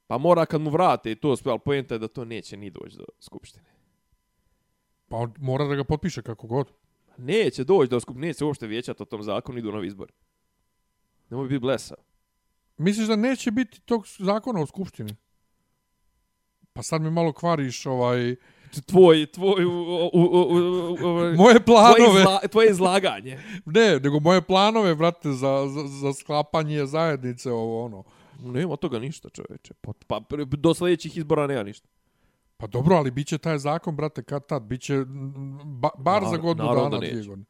Pa 0.07 0.17
mora 0.17 0.45
kad 0.45 0.61
mu 0.61 0.69
vrate 0.69 1.11
i 1.11 1.15
to 1.15 1.35
sve, 1.35 1.51
ali 1.51 1.59
pojenta 1.65 1.95
je 1.95 1.99
da 1.99 2.07
to 2.07 2.25
neće 2.25 2.57
ni 2.57 2.69
doći 2.69 2.97
do 2.97 3.05
Skupštine. 3.19 3.65
Pa 5.07 5.27
mora 5.37 5.65
da 5.65 5.75
ga 5.75 5.83
potpiše 5.83 6.21
kako 6.21 6.47
god. 6.47 6.71
Neće 7.17 7.63
doći 7.63 7.89
do 7.89 7.99
Skupštine, 7.99 8.27
neće 8.27 8.37
se 8.37 8.45
uopšte 8.45 8.67
vijećati 8.67 9.03
o 9.03 9.05
tom 9.05 9.23
zakonu, 9.23 9.57
idu 9.59 9.71
novi 9.71 9.87
izbor. 9.87 10.11
Nemoj 11.29 11.47
biti 11.47 11.59
blesa. 11.59 11.95
Misliš 12.77 13.07
da 13.07 13.15
neće 13.15 13.51
biti 13.51 13.81
tog 13.81 14.07
zakona 14.19 14.61
u 14.61 14.65
Skupštini? 14.65 15.15
Pa 16.73 16.83
sad 16.83 17.01
mi 17.01 17.11
malo 17.11 17.33
kvariš 17.33 17.85
ovaj... 17.85 18.35
Tvoj, 18.85 19.25
tvoj, 19.31 19.65
u, 19.65 19.69
u, 19.69 20.09
u, 20.13 20.21
u, 20.23 20.93
u, 20.93 21.35
Moje 21.35 21.35
tvoje, 21.35 21.65
planove. 21.65 22.19
izla, 22.19 22.39
tvoje 22.51 22.69
izlaganje. 22.69 23.39
Ne, 23.65 23.99
nego 23.99 24.19
moje 24.19 24.41
planove, 24.41 24.95
brate, 24.95 25.31
za, 25.31 25.67
za, 25.67 25.87
za 25.87 26.13
sklapanje 26.13 26.85
zajednice, 26.85 27.51
ovo 27.51 27.85
ono. 27.85 28.03
Nema 28.39 28.75
toga 28.75 28.99
ništa, 28.99 29.29
čoveče. 29.29 29.73
Pa, 29.81 29.93
pa 30.07 30.37
do 30.45 30.73
sljedećih 30.73 31.17
izbora 31.17 31.47
nema 31.47 31.63
ništa. 31.63 31.87
Pa 32.57 32.67
dobro, 32.67 32.95
ali 32.95 33.11
bit 33.11 33.27
će 33.27 33.37
taj 33.37 33.57
zakon, 33.57 33.95
brate, 33.95 34.23
kad 34.23 34.45
tad? 34.47 34.63
Biće 34.63 35.05
ba, 35.65 35.89
bar 35.97 36.21
Nar- 36.23 36.29
za 36.29 36.37
godinu 36.37 36.67
dana, 36.67 36.89
da 36.89 36.97
dvije 36.97 37.23
godine. 37.23 37.45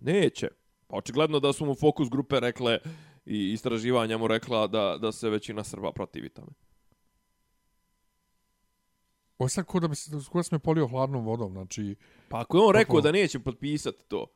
Neće. 0.00 0.48
Pa 0.86 0.96
očigledno 0.96 1.40
da 1.40 1.52
su 1.52 1.66
mu 1.66 1.74
fokus 1.74 2.10
grupe 2.10 2.40
rekle 2.40 2.78
i 3.26 3.52
istraživanja 3.52 4.18
mu 4.18 4.26
rekla 4.26 4.66
da, 4.66 4.96
da 5.00 5.12
se 5.12 5.30
većina 5.30 5.64
Srba 5.64 5.92
protivi 5.92 6.28
tome. 6.28 6.50
Ovo 9.38 9.46
je 9.46 9.50
sad 9.50 9.64
ko 9.64 9.80
da, 9.80 9.88
bi, 9.88 9.94
se- 9.96 10.10
ko 10.32 10.38
da 10.38 10.42
sam 10.42 10.56
me 10.56 10.58
polio 10.58 10.86
hladnom 10.86 11.24
vodom, 11.24 11.52
znači... 11.52 11.96
Pa 12.28 12.40
ako 12.40 12.56
je 12.56 12.62
on 12.62 12.74
rekao 12.74 13.00
da 13.00 13.12
neće 13.12 13.38
potpisati 13.38 14.04
to, 14.08 14.26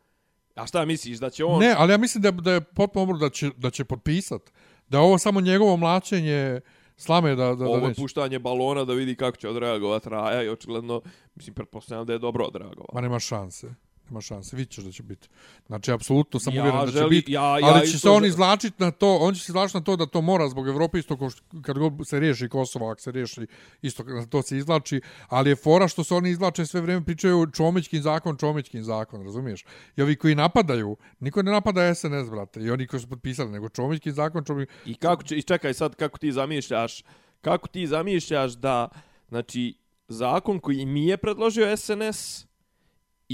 a 0.54 0.66
šta 0.66 0.84
misliš, 0.84 1.18
da 1.18 1.30
će 1.30 1.44
on... 1.44 1.60
Ne, 1.60 1.74
ali 1.78 1.92
ja 1.92 1.98
mislim 1.98 2.22
da, 2.22 2.30
da 2.30 2.52
je 2.52 2.60
potpuno 2.60 3.18
da 3.18 3.30
će, 3.30 3.50
da 3.56 3.70
će 3.70 3.84
potpisat. 3.84 4.52
Da 4.88 5.00
ovo 5.00 5.18
samo 5.18 5.40
njegovo 5.40 5.76
mlačenje 5.76 6.60
slame 6.96 7.34
da, 7.34 7.44
da, 7.44 7.54
da 7.54 7.64
ovo 7.64 7.88
je 7.88 7.94
puštanje 7.94 8.38
balona 8.38 8.84
da 8.84 8.92
vidi 8.92 9.16
kako 9.16 9.36
će 9.36 9.48
odreagovati 9.48 10.08
Raja 10.08 10.42
i 10.42 10.48
očigledno, 10.48 11.00
mislim, 11.34 11.54
pretpostavljam 11.54 12.06
da 12.06 12.12
je 12.12 12.18
dobro 12.18 12.44
odreagovao. 12.44 12.88
Ma 12.92 13.00
nema 13.00 13.18
šanse. 13.18 13.74
Nema 14.04 14.20
šanse, 14.20 14.56
vidit 14.56 14.72
ćeš 14.72 14.84
da 14.84 14.92
će 14.92 15.02
biti. 15.02 15.28
Znači, 15.66 15.92
apsolutno 15.92 16.40
sam 16.40 16.54
Ja 16.54 16.62
uvjeren 16.62 16.80
da 16.80 16.86
će 16.86 16.92
želi- 16.92 17.10
biti. 17.10 17.32
ja- 17.32 17.58
ja 17.58 17.66
ali 17.66 17.88
će 17.88 17.98
se 17.98 18.08
on 18.08 18.22
žel- 18.22 18.26
izvlačiti 18.28 18.76
na 18.78 18.90
to, 18.90 19.16
on 19.16 19.34
će 19.34 19.40
se 19.40 19.50
izvlačiti 19.50 19.78
na 19.78 19.84
to 19.84 19.96
da 19.96 20.06
to 20.06 20.20
mora 20.20 20.48
zbog 20.48 20.68
Evrope 20.68 20.98
isto 20.98 21.16
ko 21.16 21.30
što, 21.30 21.42
kad 21.62 21.78
god 21.78 21.92
se 22.04 22.20
riješi 22.20 22.48
Kosovo, 22.48 22.90
ako 22.90 23.00
se 23.00 23.10
riješi 23.10 23.46
isto 23.82 24.02
na 24.04 24.26
to 24.26 24.42
se 24.42 24.58
izvlači, 24.58 25.00
ali 25.28 25.50
je 25.50 25.56
fora 25.56 25.88
što 25.88 26.04
se 26.04 26.14
oni 26.14 26.30
izvlače 26.30 26.66
sve 26.66 26.80
vrijeme 26.80 27.04
pričaju 27.04 27.46
Čomićkin 27.46 28.02
zakon, 28.02 28.36
Čomićkin 28.36 28.82
zakon, 28.82 29.24
razumiješ? 29.24 29.64
I 29.96 30.02
ovi 30.02 30.16
koji 30.16 30.34
napadaju, 30.34 30.96
niko 31.20 31.42
ne 31.42 31.52
napada 31.52 31.94
SNS, 31.94 32.30
brate, 32.30 32.60
i 32.60 32.70
oni 32.70 32.86
koji 32.86 33.00
su 33.00 33.08
potpisali, 33.08 33.50
nego 33.50 33.68
Čomićkin 33.68 34.12
zakon, 34.12 34.44
Čomićkin... 34.44 34.76
I 34.86 34.94
kako 34.94 35.22
će, 35.22 35.36
i 35.36 35.42
čekaj 35.42 35.74
sad 35.74 35.94
kako 35.94 36.18
ti 36.18 36.32
zamišljaš, 36.32 37.02
kako 37.40 37.68
ti 37.68 37.86
zamišljaš 37.86 38.52
da, 38.52 38.88
znači, 39.28 39.74
zakon 40.08 40.58
koji 40.58 40.86
mi 40.86 41.06
je 41.06 41.16
predložio 41.16 41.76
SNS 41.76 42.46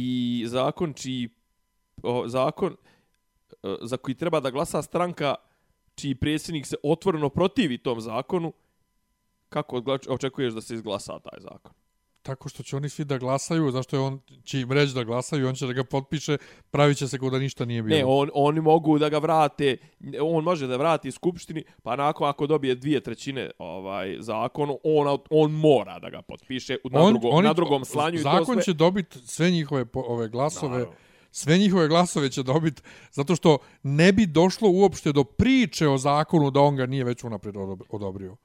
i 0.00 0.44
zakon 0.46 0.94
čiji, 0.94 1.28
o, 2.02 2.28
zakon 2.28 2.76
e, 3.62 3.76
za 3.82 3.96
koji 3.96 4.14
treba 4.14 4.40
da 4.40 4.50
glasa 4.50 4.82
stranka 4.82 5.34
čiji 5.94 6.14
predsjednik 6.14 6.66
se 6.66 6.76
otvoreno 6.82 7.28
protivi 7.28 7.78
tom 7.78 8.00
zakonu, 8.00 8.52
kako 9.48 9.82
očekuješ 10.08 10.54
da 10.54 10.60
se 10.60 10.74
izglasa 10.74 11.18
taj 11.18 11.40
zakon? 11.40 11.72
Tako 12.22 12.48
što 12.48 12.62
će 12.62 12.76
oni 12.76 12.88
svi 12.88 13.04
da 13.04 13.18
glasaju, 13.18 13.70
zašto 13.70 13.96
je 13.96 14.00
on 14.00 14.20
će 14.44 14.60
im 14.60 14.72
reći 14.72 14.94
da 14.94 15.04
glasaju, 15.04 15.48
on 15.48 15.54
će 15.54 15.66
da 15.66 15.72
ga 15.72 15.84
potpiše, 15.84 16.36
pravit 16.70 16.96
će 16.96 17.08
se 17.08 17.18
kao 17.18 17.30
da 17.30 17.38
ništa 17.38 17.64
nije 17.64 17.82
bilo. 17.82 17.98
Ne, 17.98 18.04
on, 18.06 18.30
oni 18.34 18.60
mogu 18.60 18.98
da 18.98 19.08
ga 19.08 19.18
vrate, 19.18 19.76
on 20.22 20.44
može 20.44 20.66
da 20.66 20.76
vrati 20.76 21.10
skupštini, 21.10 21.64
pa 21.82 21.96
nakon 21.96 22.28
ako 22.28 22.46
dobije 22.46 22.74
dvije 22.74 23.00
trećine 23.00 23.50
ovaj 23.58 24.16
zakon, 24.20 24.70
on, 24.84 25.18
on 25.30 25.52
mora 25.52 25.98
da 25.98 26.10
ga 26.10 26.22
potpiše 26.22 26.76
na, 26.84 27.00
On- 27.00 27.12
drugom, 27.12 27.30
oni- 27.34 27.48
na 27.48 27.52
drugom 27.54 27.84
slanju. 27.84 28.14
i 28.14 28.22
to 28.22 28.30
Zakon 28.30 28.54
sve. 28.54 28.62
će 28.62 28.72
dobiti 28.72 29.18
sve 29.20 29.50
njihove 29.50 29.84
po- 29.84 30.00
ove 30.02 30.28
glasove, 30.28 30.72
Naravno. 30.72 30.94
sve 31.30 31.58
njihove 31.58 31.88
glasove 31.88 32.30
će 32.30 32.42
dobiti, 32.42 32.82
zato 33.10 33.36
što 33.36 33.58
ne 33.82 34.12
bi 34.12 34.26
došlo 34.26 34.70
uopšte 34.70 35.12
do 35.12 35.24
priče 35.24 35.88
o 35.88 35.98
zakonu 35.98 36.50
da 36.50 36.60
on 36.60 36.76
ga 36.76 36.86
nije 36.86 37.04
već 37.04 37.24
unaprijed 37.24 37.54
odob- 37.56 37.82
odobrio. 37.90 38.36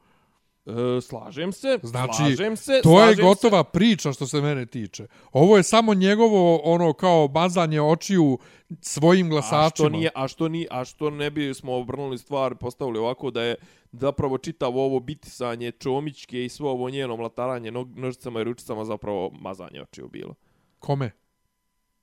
E, 0.67 0.71
slažem 1.01 1.51
se, 1.51 1.80
Znači, 1.84 2.13
slažem 2.17 2.56
se. 2.58 2.80
To 2.84 3.04
je 3.04 3.15
gotova 3.15 3.63
priča 3.63 4.13
što 4.13 4.28
se 4.28 4.41
mene 4.41 4.65
tiče. 4.65 5.08
Ovo 5.32 5.58
je 5.58 5.63
samo 5.63 5.93
njegovo 5.93 6.62
ono 6.63 6.93
kao 6.93 7.28
bazanje 7.28 7.82
očiju 7.82 8.38
svojim 8.82 9.25
Se. 9.25 9.30
A 9.30 9.32
glasačima. 9.32 9.69
što, 9.69 9.89
nije, 9.89 10.10
a, 10.15 10.28
što 10.28 10.47
ni, 10.47 10.67
a 10.71 10.86
što 10.86 11.10
ne 11.10 11.30
bi 11.30 11.54
smo 11.54 11.75
obrnuli 11.75 12.17
stvar, 12.17 12.56
postavili 12.56 12.99
ovako 12.99 13.32
da 13.32 13.41
je 13.41 13.56
zapravo 13.91 14.38
čitavo 14.38 14.86
ovo 14.86 14.99
bitisanje 14.99 15.71
Čomićke 15.71 16.45
i 16.45 16.49
svo 16.49 16.71
ovo 16.71 16.89
njeno 16.89 17.17
mlataranje 17.17 17.71
nog, 17.71 17.97
nožicama 17.97 18.41
i 18.41 18.43
ručicama 18.43 18.86
zapravo 18.86 19.32
mazanje 19.32 19.82
očiju 19.82 20.08
bilo. 20.08 20.36
Kome? 20.80 21.12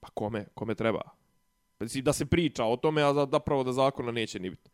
Pa 0.00 0.08
kome? 0.08 0.46
Kome 0.54 0.74
treba? 0.74 1.00
Da 1.94 2.12
se 2.12 2.26
priča 2.26 2.64
o 2.64 2.76
tome, 2.76 3.02
a 3.02 3.14
za- 3.14 3.28
zapravo 3.30 3.64
da 3.64 3.72
zakona 3.72 4.12
neće 4.12 4.40
ni 4.40 4.50
biti. 4.50 4.70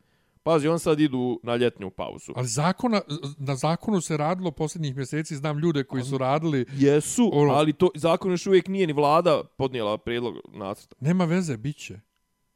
Pazi, 0.49 0.69
on 0.69 0.79
sad 0.79 1.01
idu 1.01 1.41
na 1.43 1.57
ljetnju 1.57 1.91
pauzu. 1.91 2.33
Ali 2.37 2.47
zakona, 2.49 3.01
na 3.39 3.57
zakonu 3.57 4.01
se 4.01 4.17
radilo 4.17 4.51
posljednjih 4.51 4.97
mjeseci, 4.97 5.37
znam 5.37 5.59
ljude 5.59 5.85
koji 5.85 6.03
su 6.03 6.19
radili, 6.19 6.65
Jesu, 6.73 7.31
Ono- 7.33 7.53
ali 7.53 7.73
to 7.73 7.91
zakon 7.95 8.31
još 8.31 8.47
uvijek 8.47 8.69
nije 8.69 8.87
ni 8.87 8.93
vlada 8.93 9.43
podnijela 9.59 9.99
prijedlog 9.99 10.35
nacrta. 10.53 10.97
nema 11.01 11.25
veze, 11.25 11.57
bit 11.57 11.77
će. 11.77 12.01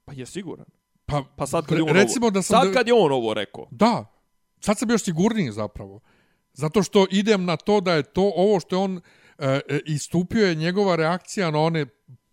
Pa 0.05 0.13
je 0.13 0.27
siguran. 0.27 0.67
Pa, 1.07 1.25
Pa 1.37 1.47
sad 1.47 1.67
kad 1.67 1.79
je 1.79 1.83
on 1.85 1.89
recimo 1.89 2.27
ovo, 2.27 2.31
da 2.31 2.43
sam... 2.43 2.63
sad 2.65 2.73
kad 2.75 2.87
je 2.89 2.95
on 2.95 3.13
ovo 3.13 3.35
rekao. 3.35 3.67
Da, 3.71 4.05
sad 4.61 4.79
sam 4.79 4.91
još 4.91 5.03
sigurniji 5.03 5.53
zapravo. 5.53 6.01
Zato 6.53 6.83
što 6.83 7.07
idem 7.11 7.45
na 7.45 7.57
to 7.57 7.81
da 7.81 7.95
je 7.95 8.03
to 8.03 8.33
ovo 8.37 8.61
što 8.61 8.77
je 8.77 8.81
on 8.81 8.97
e, 9.39 9.61
e, 9.69 9.81
istupio 9.87 10.47
je 10.47 10.55
njegova 10.55 10.97
reakcija 10.97 11.51
na 11.51 11.59
one 11.59 11.87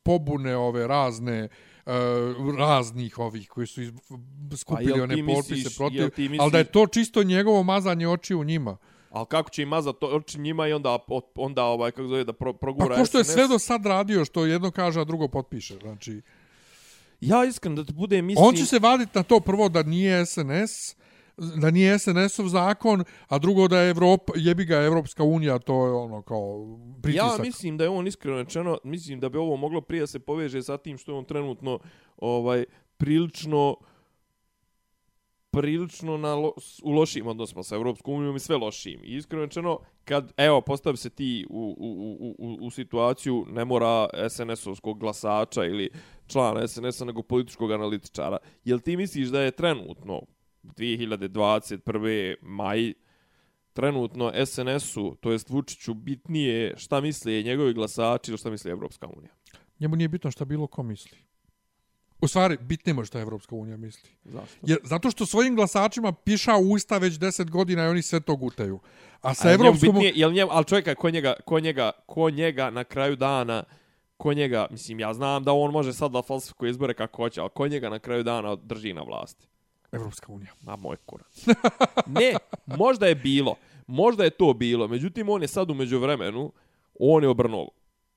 pobune 0.03 0.55
ove 0.57 0.87
razne 0.87 1.49
e, 1.89 2.57
raznih 2.57 3.19
ovih 3.19 3.49
koji 3.49 3.67
su 3.67 3.81
iz, 3.81 3.91
skupili 4.57 4.91
Pa 4.91 5.03
one 5.03 5.25
potpise 5.25 5.53
misliš- 5.55 5.77
protiv, 5.77 6.09
ti 6.09 6.29
ali 6.39 6.51
da 6.51 6.57
je 6.57 6.63
misliš- 6.63 6.71
to 6.73 6.87
čisto 6.87 7.23
njegovo 7.23 7.63
mazanje 7.63 8.07
oči 8.07 8.35
u 8.35 8.43
njima. 8.43 8.77
Ali 9.11 9.25
kako 9.25 9.49
će 9.49 9.61
im 9.61 9.69
mazat 9.69 9.95
to 9.99 10.07
oči 10.07 10.39
njima 10.39 10.67
i 10.67 10.73
onda, 10.73 10.97
onda 11.35 11.63
ovaj, 11.63 11.91
kako 11.91 12.07
zove, 12.07 12.23
da 12.23 12.33
pro, 12.33 12.53
Pa 12.53 12.59
progura 12.59 12.95
ko 12.95 13.05
što 13.05 13.17
je 13.17 13.23
SNS? 13.23 13.33
sve 13.33 13.47
do 13.47 13.59
sad 13.59 13.85
radio, 13.85 14.25
što 14.25 14.45
jedno 14.45 14.71
kaže, 14.71 15.01
a 15.01 15.03
drugo 15.03 15.27
potpiše. 15.27 15.77
Znači, 15.77 16.21
Ja 17.21 17.45
iskren 17.45 17.75
da 17.75 17.83
ti 17.83 17.93
bude 17.93 18.21
mislim... 18.21 18.45
on 18.47 18.55
će 18.55 18.65
se 18.65 18.79
vaditi 18.79 19.11
na 19.15 19.23
to 19.23 19.39
prvo 19.39 19.69
da 19.69 19.83
nije 19.83 20.25
SNS, 20.25 20.95
da 21.61 21.71
nije 21.71 21.99
SNS-ov 21.99 22.47
zakon, 22.47 23.03
a 23.27 23.39
drugo 23.39 23.67
da 23.67 23.79
je 23.79 23.89
Evropa, 23.89 24.33
jebi 24.35 24.65
ga 24.65 24.75
Evropska 24.75 25.23
unija, 25.23 25.59
to 25.59 25.85
je 25.85 25.91
ono 25.91 26.21
kao 26.21 26.77
pritisak. 27.01 27.39
Ja 27.39 27.43
mislim 27.43 27.77
da 27.77 27.83
je 27.83 27.89
on 27.89 28.07
iskreno 28.07 28.37
rečeno, 28.37 28.77
mislim 28.83 29.19
da 29.19 29.29
bi 29.29 29.37
ovo 29.37 29.55
moglo 29.55 29.81
prije 29.81 30.07
se 30.07 30.19
poveže 30.19 30.63
sa 30.63 30.77
tim 30.77 30.97
što 30.97 31.11
je 31.11 31.17
on 31.17 31.25
trenutno 31.25 31.79
ovaj 32.17 32.65
prilično 32.97 33.75
prilično 35.51 36.17
na 36.17 36.35
lo, 36.35 36.53
u 36.83 36.91
lošim 36.91 37.27
odnosima 37.27 37.63
sa 37.63 37.75
Evropskom 37.75 38.13
unijom 38.13 38.35
i 38.35 38.39
sve 38.39 38.57
lošim. 38.57 38.99
I 39.03 39.15
iskreno 39.15 39.45
rečeno, 39.45 39.79
kad, 40.05 40.33
evo, 40.37 40.61
postavi 40.61 40.97
se 40.97 41.09
ti 41.09 41.45
u, 41.49 41.75
u, 41.77 41.87
u, 42.19 42.35
u, 42.39 42.65
u 42.65 42.69
situaciju, 42.69 43.45
ne 43.49 43.65
mora 43.65 44.07
SNS-ovskog 44.29 44.99
glasača 44.99 45.65
ili 45.65 45.89
člana 46.27 46.67
SNS-a, 46.67 47.05
nego 47.05 47.21
političkog 47.21 47.71
analitičara. 47.71 48.37
Jel 48.63 48.79
ti 48.79 48.97
misliš 48.97 49.27
da 49.27 49.41
je 49.41 49.51
trenutno 49.51 50.21
2021. 50.77 52.35
maj 52.41 52.93
trenutno 53.73 54.31
SNS-u, 54.45 55.15
to 55.15 55.31
jest 55.31 55.49
Vučiću, 55.49 55.93
bitnije 55.93 56.73
šta 56.77 57.01
misle 57.01 57.43
njegovi 57.43 57.73
glasači 57.73 58.31
ili 58.31 58.37
šta 58.37 58.49
misli 58.49 58.71
Evropska 58.71 59.07
unija? 59.07 59.31
Njemu 59.79 59.95
nije 59.95 60.07
bitno 60.07 60.31
šta 60.31 60.45
bilo 60.45 60.67
ko 60.67 60.83
misli. 60.83 61.17
U 62.21 62.27
stvari, 62.27 62.57
bitnimo 62.61 63.05
šta 63.05 63.19
Evropska 63.19 63.55
unija 63.55 63.77
misli. 63.77 64.09
Zašto? 64.25 64.57
Jer, 64.61 64.79
zato 64.83 65.11
što 65.11 65.25
svojim 65.25 65.55
glasačima 65.55 66.11
piša 66.11 66.55
u 66.55 66.71
usta 66.71 66.97
već 66.97 67.13
10 67.13 67.49
godina 67.49 67.83
i 67.83 67.87
oni 67.87 68.01
sve 68.01 68.19
to 68.19 68.35
gutaju. 68.35 68.79
A 69.21 69.33
sa 69.33 69.51
Evropskom... 69.51 69.89
bitnije, 69.89 70.11
jel 70.15 70.33
njemu, 70.33 70.51
ali 70.53 70.65
čovjeka, 70.65 70.95
ko 70.95 71.09
njega, 71.09 71.33
ko 71.45 71.59
njega, 71.59 71.91
ko 72.05 72.29
njega 72.29 72.69
na 72.69 72.83
kraju 72.83 73.15
dana, 73.15 73.63
ko 74.17 74.33
njega, 74.33 74.67
mislim, 74.71 74.99
ja 74.99 75.13
znam 75.13 75.43
da 75.43 75.53
on 75.53 75.71
može 75.71 75.93
sad 75.93 76.11
da 76.11 76.21
falsifikuje 76.21 76.69
izbore 76.69 76.93
kako 76.93 77.23
hoće, 77.23 77.41
ali 77.41 77.49
ko 77.53 77.67
njega 77.67 77.89
na 77.89 77.99
kraju 77.99 78.23
dana 78.23 78.55
drži 78.55 78.93
na 78.93 79.01
vlasti? 79.01 79.47
Evropska 79.91 80.31
unija. 80.31 80.51
Ma 80.61 80.75
moj 80.75 80.95
kurac. 81.05 81.45
ne, 82.19 82.35
možda 82.65 83.07
je 83.07 83.15
bilo. 83.15 83.55
Možda 83.87 84.23
je 84.23 84.29
to 84.29 84.53
bilo. 84.53 84.87
Međutim, 84.87 85.29
on 85.29 85.41
je 85.41 85.47
sad 85.47 85.69
umeđu 85.69 85.99
vremenu, 85.99 86.51
on 86.99 87.23
je 87.23 87.29
obrnuo 87.29 87.69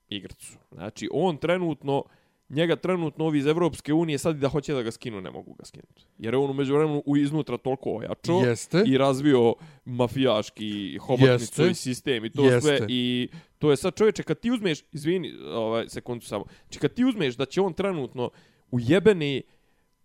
igrcu. 0.08 0.52
Znači, 0.70 1.08
on 1.12 1.36
trenutno, 1.36 2.04
njega 2.48 2.76
trenutno 2.76 3.24
ovi 3.24 3.38
iz 3.38 3.46
Evropske 3.46 3.92
unije 3.92 4.18
sad 4.18 4.36
i 4.36 4.40
da 4.40 4.48
hoće 4.48 4.74
da 4.74 4.82
ga 4.82 4.90
skinu, 4.90 5.20
ne 5.20 5.30
mogu 5.30 5.54
ga 5.54 5.64
skinuti. 5.64 6.06
Jer 6.18 6.34
je 6.34 6.38
on 6.38 6.50
umeđu 6.50 6.74
vremenu 6.74 7.02
u 7.06 7.16
iznutra 7.16 7.58
toliko 7.58 7.90
ojačo 7.90 8.32
Jeste. 8.32 8.82
i 8.86 8.98
razvio 8.98 9.54
mafijaški 9.84 10.98
hobotnicu 10.98 11.62
Jeste. 11.62 11.70
i 11.70 11.74
sistem 11.74 12.24
i 12.24 12.30
to 12.30 12.44
Jeste. 12.44 12.60
sve. 12.60 12.86
I 12.88 13.28
to 13.58 13.70
je 13.70 13.76
sad 13.76 13.94
čovječe, 13.96 14.22
kad 14.22 14.40
ti 14.40 14.50
uzmeš, 14.50 14.82
izvini, 14.92 15.32
ovaj, 15.54 15.88
sekundu 15.88 16.24
samo, 16.24 16.44
znači 16.64 16.78
kad 16.78 16.94
ti 16.94 17.04
uzmeš 17.04 17.36
da 17.36 17.44
će 17.44 17.60
on 17.60 17.72
trenutno 17.72 18.30
u 18.70 18.80
jebeni 18.80 19.42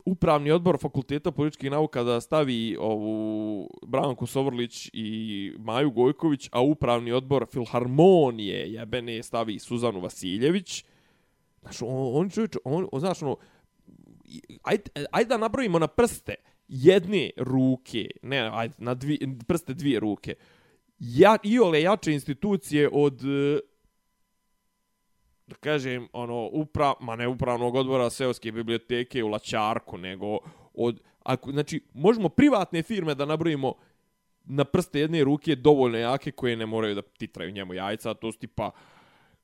upravni 0.07 0.51
odbor 0.51 0.77
fakulteta 0.79 1.31
političkih 1.31 1.71
nauka 1.71 2.03
da 2.03 2.21
stavi 2.21 2.77
ovu 2.79 3.69
Branku 3.87 4.25
Sovrlić 4.25 4.89
i 4.93 5.51
Maju 5.59 5.91
Gojković, 5.91 6.49
a 6.51 6.61
upravni 6.61 7.11
odbor 7.11 7.45
Filharmonije 7.51 8.73
jebene 8.73 9.23
stavi 9.23 9.59
Suzanu 9.59 9.99
Vasiljević. 9.99 10.85
Znaš, 11.61 11.81
on, 11.81 12.21
on 12.21 12.29
čovječ, 12.29 12.55
on, 12.63 12.87
on, 12.91 12.99
znaš, 12.99 13.21
ono, 13.21 13.35
ajde, 14.63 14.83
ajde 15.11 15.27
da 15.27 15.37
nabrojimo 15.37 15.79
na 15.79 15.87
prste 15.87 16.35
jedne 16.67 17.29
ruke, 17.37 18.07
ne, 18.21 18.49
ajde, 18.53 18.75
na 18.77 18.93
dvije, 18.93 19.19
prste 19.47 19.73
dvije 19.73 19.99
ruke, 19.99 20.35
ja, 20.99 21.37
iole 21.43 21.81
jače 21.81 22.13
institucije 22.13 22.89
od 22.93 23.21
da 25.47 25.55
kažem, 25.55 26.07
ono, 26.13 26.49
upra, 26.53 26.93
ma 26.99 27.15
ne 27.15 27.27
upravnog 27.27 27.75
odbora 27.75 28.09
seoske 28.09 28.51
biblioteke 28.51 29.23
u 29.23 29.27
Lačarku, 29.27 29.97
nego 29.97 30.37
od, 30.73 31.01
ako, 31.23 31.51
znači, 31.51 31.81
možemo 31.93 32.29
privatne 32.29 32.83
firme 32.83 33.15
da 33.15 33.25
nabrojimo 33.25 33.73
na 34.45 34.65
prste 34.65 34.99
jedne 34.99 35.23
ruke 35.23 35.55
dovoljno 35.55 35.97
jake 35.97 36.31
koje 36.31 36.55
ne 36.55 36.65
moraju 36.65 36.95
da 36.95 37.01
titraju 37.01 37.51
njemu 37.51 37.73
jajca, 37.73 38.13
to 38.13 38.31
su 38.31 38.39
tipa 38.39 38.71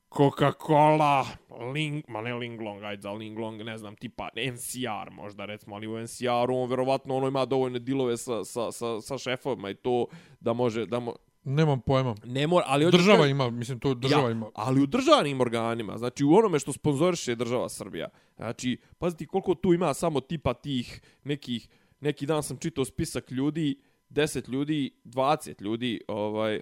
Coca-Cola, 0.10 1.26
Ling, 1.74 2.04
ma 2.08 2.22
ne 2.22 2.34
Linglong, 2.34 2.84
ajde 2.84 3.02
za 3.02 3.12
Linglong, 3.12 3.62
ne 3.62 3.78
znam, 3.78 3.96
tipa 3.96 4.30
NCR 4.36 5.12
možda 5.12 5.46
recimo, 5.46 5.76
ali 5.76 5.88
u 5.88 6.02
NCR-u 6.02 6.58
on 6.58 6.70
verovatno 6.70 7.16
ono 7.16 7.28
ima 7.28 7.46
dovoljne 7.46 7.80
dilove 7.80 8.18
sa, 8.18 8.44
sa, 8.44 8.72
sa, 8.72 9.02
sa 9.02 9.18
šefovima 9.18 9.70
i 9.70 9.76
to 9.76 10.06
da 10.40 10.54
može, 10.54 10.86
da 10.86 11.00
mo, 11.00 11.16
Nemam 11.44 11.82
pojma. 11.82 12.16
ne 12.26 12.48
mora, 12.48 12.66
ali... 12.68 12.92
Država 12.92 13.18
kažem- 13.18 13.32
ima, 13.32 13.50
mislim, 13.50 13.80
to 13.80 13.94
država 13.94 14.24
ja, 14.24 14.32
ima. 14.32 14.50
Ali 14.56 14.82
u 14.82 14.86
državnim 14.86 15.42
organima, 15.42 15.98
znači 15.98 16.24
u 16.24 16.34
onome 16.34 16.60
što 16.60 16.74
sponzoriše 16.74 17.36
država 17.36 17.70
Srbija. 17.70 18.10
Znači, 18.36 18.78
pazite 18.98 19.26
koliko 19.26 19.56
tu 19.56 19.74
ima 19.74 19.94
samo 19.94 20.20
tipa 20.20 20.54
tih 20.54 21.02
nekih, 21.24 21.68
neki 22.00 22.26
dan 22.26 22.44
sam 22.44 22.58
čitao 22.58 22.86
spisak 22.86 23.32
ljudi, 23.32 23.80
10 24.10 24.50
ljudi, 24.50 24.92
20 25.04 25.62
ljudi, 25.62 26.02
ovaj, 26.08 26.62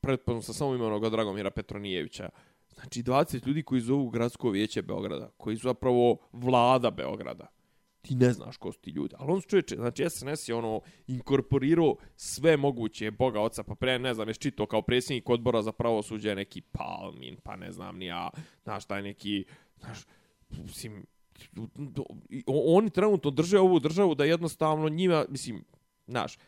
pretpostavljam 0.00 0.42
sa 0.42 0.52
samo 0.52 0.74
imenog 0.74 1.10
Dragomira 1.10 1.50
Petronijevića. 1.50 2.28
Znači, 2.74 3.02
20 3.02 3.46
ljudi 3.46 3.62
koji 3.62 3.80
zovu 3.80 4.10
gradsko 4.10 4.50
vijeće 4.50 4.82
Beograda, 4.82 5.30
koji 5.36 5.56
su 5.56 5.62
zapravo 5.62 6.16
vlada 6.32 6.90
Beograda. 6.90 7.46
Ti 8.02 8.14
ne 8.14 8.32
znaš 8.32 8.56
ko 8.56 8.72
su 8.72 8.80
ti 8.80 8.90
ljudi. 8.90 9.14
Ali 9.18 9.32
on 9.32 9.40
su 9.40 9.48
čovječe, 9.48 9.76
znači 9.76 10.10
SNS 10.10 10.48
je 10.48 10.54
ono 10.54 10.80
inkorporirao 11.06 11.96
sve 12.16 12.56
moguće 12.56 13.10
Boga 13.10 13.40
oca, 13.40 13.62
pa 13.62 13.74
pre 13.74 13.98
ne 13.98 14.14
znam, 14.14 14.28
je 14.28 14.34
čito 14.34 14.66
kao 14.66 14.82
predsjednik 14.82 15.28
odbora 15.28 15.62
za 15.62 15.72
pravosuđe 15.72 16.34
neki 16.34 16.60
Palmin, 16.60 17.36
pa 17.42 17.56
ne 17.56 17.72
znam 17.72 17.98
ni 17.98 18.06
ja, 18.06 18.30
znaš, 18.62 18.84
taj 18.84 19.02
neki, 19.02 19.44
znaš, 19.80 19.98
mislim, 20.50 21.06
oni 22.46 22.90
trenutno 22.90 23.30
drže 23.30 23.58
ovu 23.58 23.78
državu 23.78 24.14
da 24.14 24.24
jednostavno 24.24 24.88
njima, 24.88 25.24
mislim, 25.28 25.64
znaš, 26.06 26.38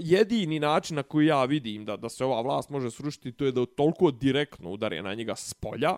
jedini 0.00 0.60
način 0.60 0.96
na 0.96 1.02
koji 1.02 1.26
ja 1.26 1.44
vidim 1.44 1.84
da, 1.84 1.96
da 1.96 2.08
se 2.08 2.24
ova 2.24 2.40
vlast 2.40 2.70
može 2.70 2.90
srušiti, 2.90 3.32
to 3.32 3.44
je 3.44 3.52
da 3.52 3.66
toliko 3.66 4.10
direktno 4.10 4.70
udare 4.70 5.02
na 5.02 5.14
njega 5.14 5.36
s 5.36 5.54
polja, 5.54 5.96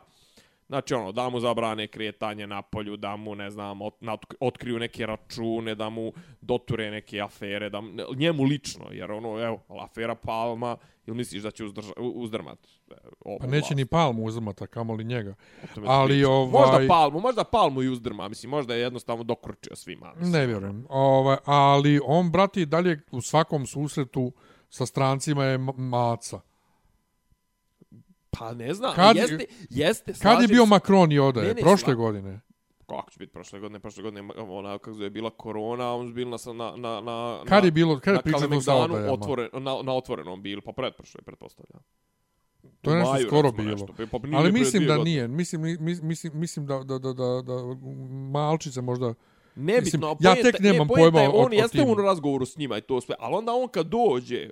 Znači, 0.67 0.95
ono, 0.95 1.13
da 1.13 1.29
mu 1.29 1.41
zabrane 1.41 1.87
kretanje 1.87 2.47
na 2.47 2.63
polju, 2.63 2.97
da 2.97 3.17
mu, 3.17 3.35
ne 3.35 3.51
znam, 3.51 3.83
ot, 3.83 3.95
otkriju 4.41 4.79
neke 4.79 5.07
račune, 5.07 5.75
da 5.75 5.89
mu 5.91 6.13
doture 6.41 6.91
neke 6.91 7.21
afere, 7.21 7.71
da 7.71 7.81
mu, 7.81 7.91
njemu 8.17 8.43
lično, 8.45 8.85
jer 8.91 9.13
ono, 9.13 9.41
evo, 9.41 9.61
afera 9.81 10.15
Palma, 10.15 10.77
ili 11.07 11.17
misliš 11.17 11.43
da 11.43 11.51
će 11.51 11.65
uzdrža, 11.65 11.93
uzdrmat? 11.99 12.59
e, 12.91 12.95
ovu 13.25 13.39
Pa 13.41 13.47
neće 13.47 13.59
vlast? 13.59 13.75
ni 13.77 13.87
palmu 13.87 14.25
uzmata, 14.25 14.67
kamoli 14.67 15.05
njega. 15.05 15.35
O 15.65 15.67
tome 15.75 15.87
ali 15.91 16.09
pričam. 16.15 16.31
ovaj- 16.33 16.51
Možda 16.51 16.89
Palmu, 16.89 17.21
možda 17.21 17.45
Palmu 17.45 17.83
i 17.83 17.89
uzdrma, 17.89 18.29
mislim, 18.29 18.51
možda 18.51 18.75
je 18.75 18.81
jednostavno 18.81 19.25
dokručio 19.25 19.77
svima. 19.77 20.13
Mislim. 20.17 20.33
Ne 20.33 20.47
vjerujem. 20.47 20.87
Ovaj, 20.89 21.37
ali 21.45 22.01
on, 22.07 22.31
brati, 22.31 22.67
dalje 22.67 23.01
u 23.11 23.21
svakom 23.21 23.67
susretu 23.67 24.33
sa 24.69 24.87
strancima 24.87 25.45
je 25.45 25.59
maca. 25.77 26.41
Pa 28.39 28.55
ne 28.55 28.75
znam, 28.75 28.95
Kad- 28.95 29.17
jeste, 29.17 29.45
jeste, 29.71 30.05
Kad 30.05 30.15
je 30.15 30.15
slažem 30.15 30.49
bio. 30.49 30.67
Macron 30.67 31.13
i 31.13 31.19
odaje? 31.19 31.49
Ne, 31.49 31.55
ne, 31.55 31.61
Prošle 31.61 31.87
sla- 31.87 31.97
godine. 31.97 32.41
Kako 32.87 33.11
će 33.11 33.19
biti 33.19 33.33
prošle 33.33 33.61
godine? 33.61 33.81
Prošle 33.81 34.03
godine, 34.03 34.23
ona, 34.39 34.79
kako 34.79 34.99
je 34.99 35.11
bila 35.11 35.31
korona, 35.31 35.95
on 35.95 36.09
su 36.09 36.15
bili 36.15 36.31
na, 36.31 36.37
na, 36.47 36.77
na, 36.77 37.01
na, 37.01 37.41
Kad 37.45 37.65
je 37.65 37.71
bilo, 37.71 38.01
kad 38.01 38.15
je 38.15 38.23
pričano 38.23 38.61
sa 38.61 38.75
odajama? 38.75 39.13
otvoren, 39.13 39.49
na, 39.53 39.83
na 39.83 39.93
otvorenom 39.93 40.43
bili, 40.43 40.61
pa 40.61 40.73
pretprošle, 40.73 41.23
pretpostavljam. 41.23 41.83
To 42.81 42.91
je 42.91 42.97
nešto 42.97 43.19
skoro 43.21 43.53
bilo. 43.53 43.71
nešto, 43.71 43.87
pa 44.11 44.19
Ali 44.33 44.53
mislim 44.53 44.87
da 44.87 44.99
nije. 44.99 45.29
Mislim, 45.29 45.61
mi- 45.61 45.79
mislim, 46.03 46.33
mislim 46.35 46.67
da, 46.67 46.79
da, 46.79 46.99
da, 46.99 47.13
da, 47.13 47.43
da 47.43 47.55
malčice 48.31 48.81
možda... 48.81 49.15
Nebitno, 49.57 50.15
Mislim, 50.15 50.17
ja 50.21 50.35
tek 50.43 50.61
nemam 50.61 50.79
ne, 50.79 50.89
poenta 50.89 51.03
pojma 51.03 51.21
je, 51.21 51.29
o- 51.29 51.33
On 51.33 51.51
o 51.51 51.55
jeste 51.55 51.83
u 51.83 51.95
razgovoru 51.95 52.47
s 52.47 52.57
njima 52.57 52.79
i 52.79 52.81
to 52.81 53.01
sve, 53.01 53.15
ali 53.19 53.35
onda 53.35 53.53
on 53.53 53.69
kad 53.69 53.87
dođe, 53.87 54.51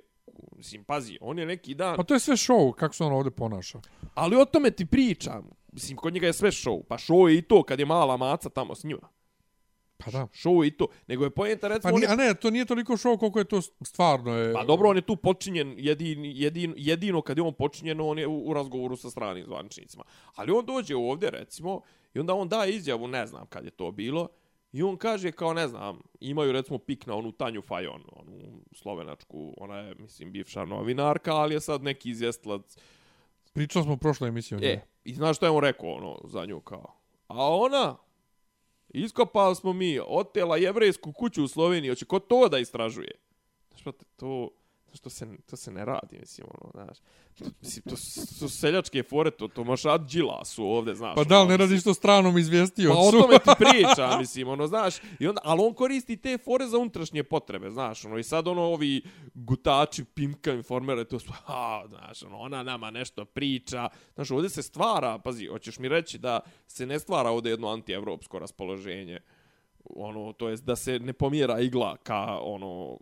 mislim, 0.57 0.83
pazi, 0.83 1.17
on 1.21 1.39
je 1.39 1.45
neki 1.45 1.73
dan, 1.73 1.95
Pa 1.95 2.03
to 2.03 2.13
je 2.13 2.19
sve 2.19 2.35
show, 2.35 2.73
kako 2.73 2.95
se 2.95 3.03
on 3.03 3.13
ovdje 3.13 3.31
ponaša. 3.31 3.79
ali 4.13 4.35
o 4.35 4.45
tome 4.45 4.71
ti 4.71 4.85
pričam. 4.85 5.49
Mislim, 5.71 5.97
kod 5.97 6.13
njega 6.13 6.27
je 6.27 6.33
sve 6.33 6.51
show, 6.51 6.83
pa 6.87 6.97
show 6.97 7.27
je 7.27 7.37
i 7.37 7.41
to 7.41 7.63
kad 7.63 7.79
je 7.79 7.85
mala 7.85 8.17
maca 8.17 8.49
tamo 8.49 8.75
s 8.75 8.83
njima. 8.83 9.09
Pa 9.97 10.11
da. 10.11 10.27
Show 10.33 10.63
je 10.63 10.67
i 10.67 10.71
to. 10.71 10.87
Nego 11.07 11.23
je 11.23 11.29
poenta, 11.29 11.67
recimo, 11.67 11.91
Pa 11.91 11.95
on 11.95 11.99
ni, 11.99 12.05
je 12.05 12.11
a 12.11 12.15
ne, 12.15 12.33
to 12.33 12.49
nije 12.49 12.65
toliko 12.65 12.93
show 12.93 13.19
koliko 13.19 13.39
je 13.39 13.45
to 13.45 13.61
stvarno. 13.61 14.33
Je, 14.33 14.53
Pa 14.53 14.63
dobro, 14.63 14.89
on 14.89 14.95
je 14.95 15.01
tu 15.01 15.15
počinjen 15.15 15.75
jedin, 15.77 16.25
jedin, 16.25 16.73
jedino 16.77 17.21
kad 17.21 17.37
je 17.37 17.43
on 17.43 17.53
počinjen, 17.53 18.01
on 18.01 18.19
je 18.19 18.27
u, 18.27 18.49
u 18.49 18.53
razgovoru 18.53 18.95
sa 18.95 19.09
stranim 19.09 19.45
zvaničnicima. 19.45 20.03
Ali 20.35 20.51
on 20.51 20.65
dođe 20.65 20.95
ovdje, 20.95 21.29
recimo, 21.29 21.81
i 22.13 22.19
onda 22.19 22.33
on 22.33 22.49
daje 22.49 22.75
izjavu, 22.75 23.07
ne 23.07 23.27
znam 23.27 23.45
kad 23.45 23.65
je 23.65 23.71
to 23.71 23.91
bilo, 23.91 24.27
i 24.73 24.83
on 24.83 24.97
kaže 24.97 25.31
kao, 25.31 25.53
ne 25.53 25.67
znam, 25.67 26.01
imaju 26.19 26.51
recimo 26.51 26.77
pik 26.77 27.05
na 27.05 27.15
onu 27.15 27.31
Tanju 27.31 27.61
Fajon, 27.61 28.03
onu 28.11 28.61
slovenačku, 28.71 29.53
ona 29.57 29.77
je, 29.77 29.95
mislim, 29.95 30.31
bivša 30.31 30.65
novinarka, 30.65 31.35
ali 31.35 31.53
je 31.53 31.59
sad 31.59 31.83
neki 31.83 32.09
izvjestilac. 32.09 32.77
Pričali 33.53 33.83
smo 33.83 33.93
u 33.93 33.97
prošloj 33.97 34.27
emisiji 34.27 34.55
o 34.55 34.59
njoj. 34.59 34.69
E, 34.69 34.85
i 35.03 35.13
znaš 35.13 35.37
što 35.37 35.45
je 35.45 35.49
on 35.49 35.63
rekao, 35.63 35.89
ono, 35.89 36.19
za 36.23 36.45
nju 36.45 36.59
kao? 36.61 36.93
A 37.27 37.55
ona, 37.55 37.97
iskopali 38.89 39.55
smo 39.55 39.73
mi, 39.73 39.99
otela 40.07 40.57
jevrejsku 40.57 41.11
kuću 41.11 41.43
u 41.43 41.47
Sloveniji, 41.47 41.89
hoće 41.89 42.05
ko 42.05 42.19
to 42.19 42.49
da 42.49 42.59
istražuje? 42.59 43.11
Znaš, 43.69 43.83
brate, 43.83 44.05
to, 44.15 44.49
to 45.01 45.09
se, 45.09 45.27
to 45.49 45.55
se 45.55 45.71
ne 45.71 45.85
radi, 45.85 46.19
mislim, 46.19 46.47
ono, 46.61 46.71
znaš. 46.71 46.97
Mislim, 47.61 47.83
to 47.89 47.95
su 47.95 48.49
seljačke 48.49 49.03
fore, 49.03 49.31
to, 49.31 49.47
to 49.47 49.63
možeš 49.63 49.83
rad 49.83 50.07
džila 50.07 50.45
su 50.45 50.65
ovde, 50.65 50.95
znaš. 50.95 51.15
Pa 51.15 51.23
da, 51.23 51.35
ali 51.35 51.41
ono, 51.41 51.51
ne 51.51 51.57
radiš 51.57 51.83
to 51.83 51.93
stranom 51.93 52.37
izvijestio. 52.37 52.91
Pa 52.91 52.97
o 52.99 53.11
tome 53.11 53.39
ti 53.39 53.49
priča, 53.65 54.17
mislim, 54.17 54.47
ono, 54.47 54.67
znaš, 54.67 54.95
i 55.19 55.27
onda, 55.27 55.41
ali 55.43 55.61
on 55.61 55.73
koristi 55.73 56.17
te 56.17 56.37
fore 56.37 56.67
za 56.67 56.77
unutrašnje 56.77 57.23
potrebe, 57.23 57.69
znaš, 57.69 58.05
ono, 58.05 58.17
i 58.17 58.23
sad 58.23 58.47
ono, 58.47 58.61
ovi 58.61 59.01
gutači, 59.33 60.03
pimka, 60.03 60.53
informere, 60.53 61.05
to 61.05 61.19
su, 61.19 61.31
ha, 61.31 61.83
znaš, 61.87 62.23
ono, 62.23 62.37
ona 62.37 62.63
nama 62.63 62.91
nešto 62.91 63.25
priča, 63.25 63.89
znaš, 64.15 64.31
ovdje 64.31 64.49
se 64.49 64.61
stvara, 64.61 65.17
pazi, 65.17 65.47
hoćeš 65.47 65.79
mi 65.79 65.87
reći 65.87 66.17
da 66.17 66.39
se 66.67 66.85
ne 66.85 66.99
stvara 66.99 67.29
ovdje 67.29 67.49
jedno 67.49 67.67
antievropsko 67.67 68.39
raspoloženje, 68.39 69.19
ono, 69.85 70.33
to 70.33 70.49
jest 70.49 70.63
da 70.63 70.75
se 70.75 70.99
ne 70.99 71.13
pomjera 71.13 71.59
igla 71.59 71.97
ka, 71.97 72.39
ono, 72.41 72.97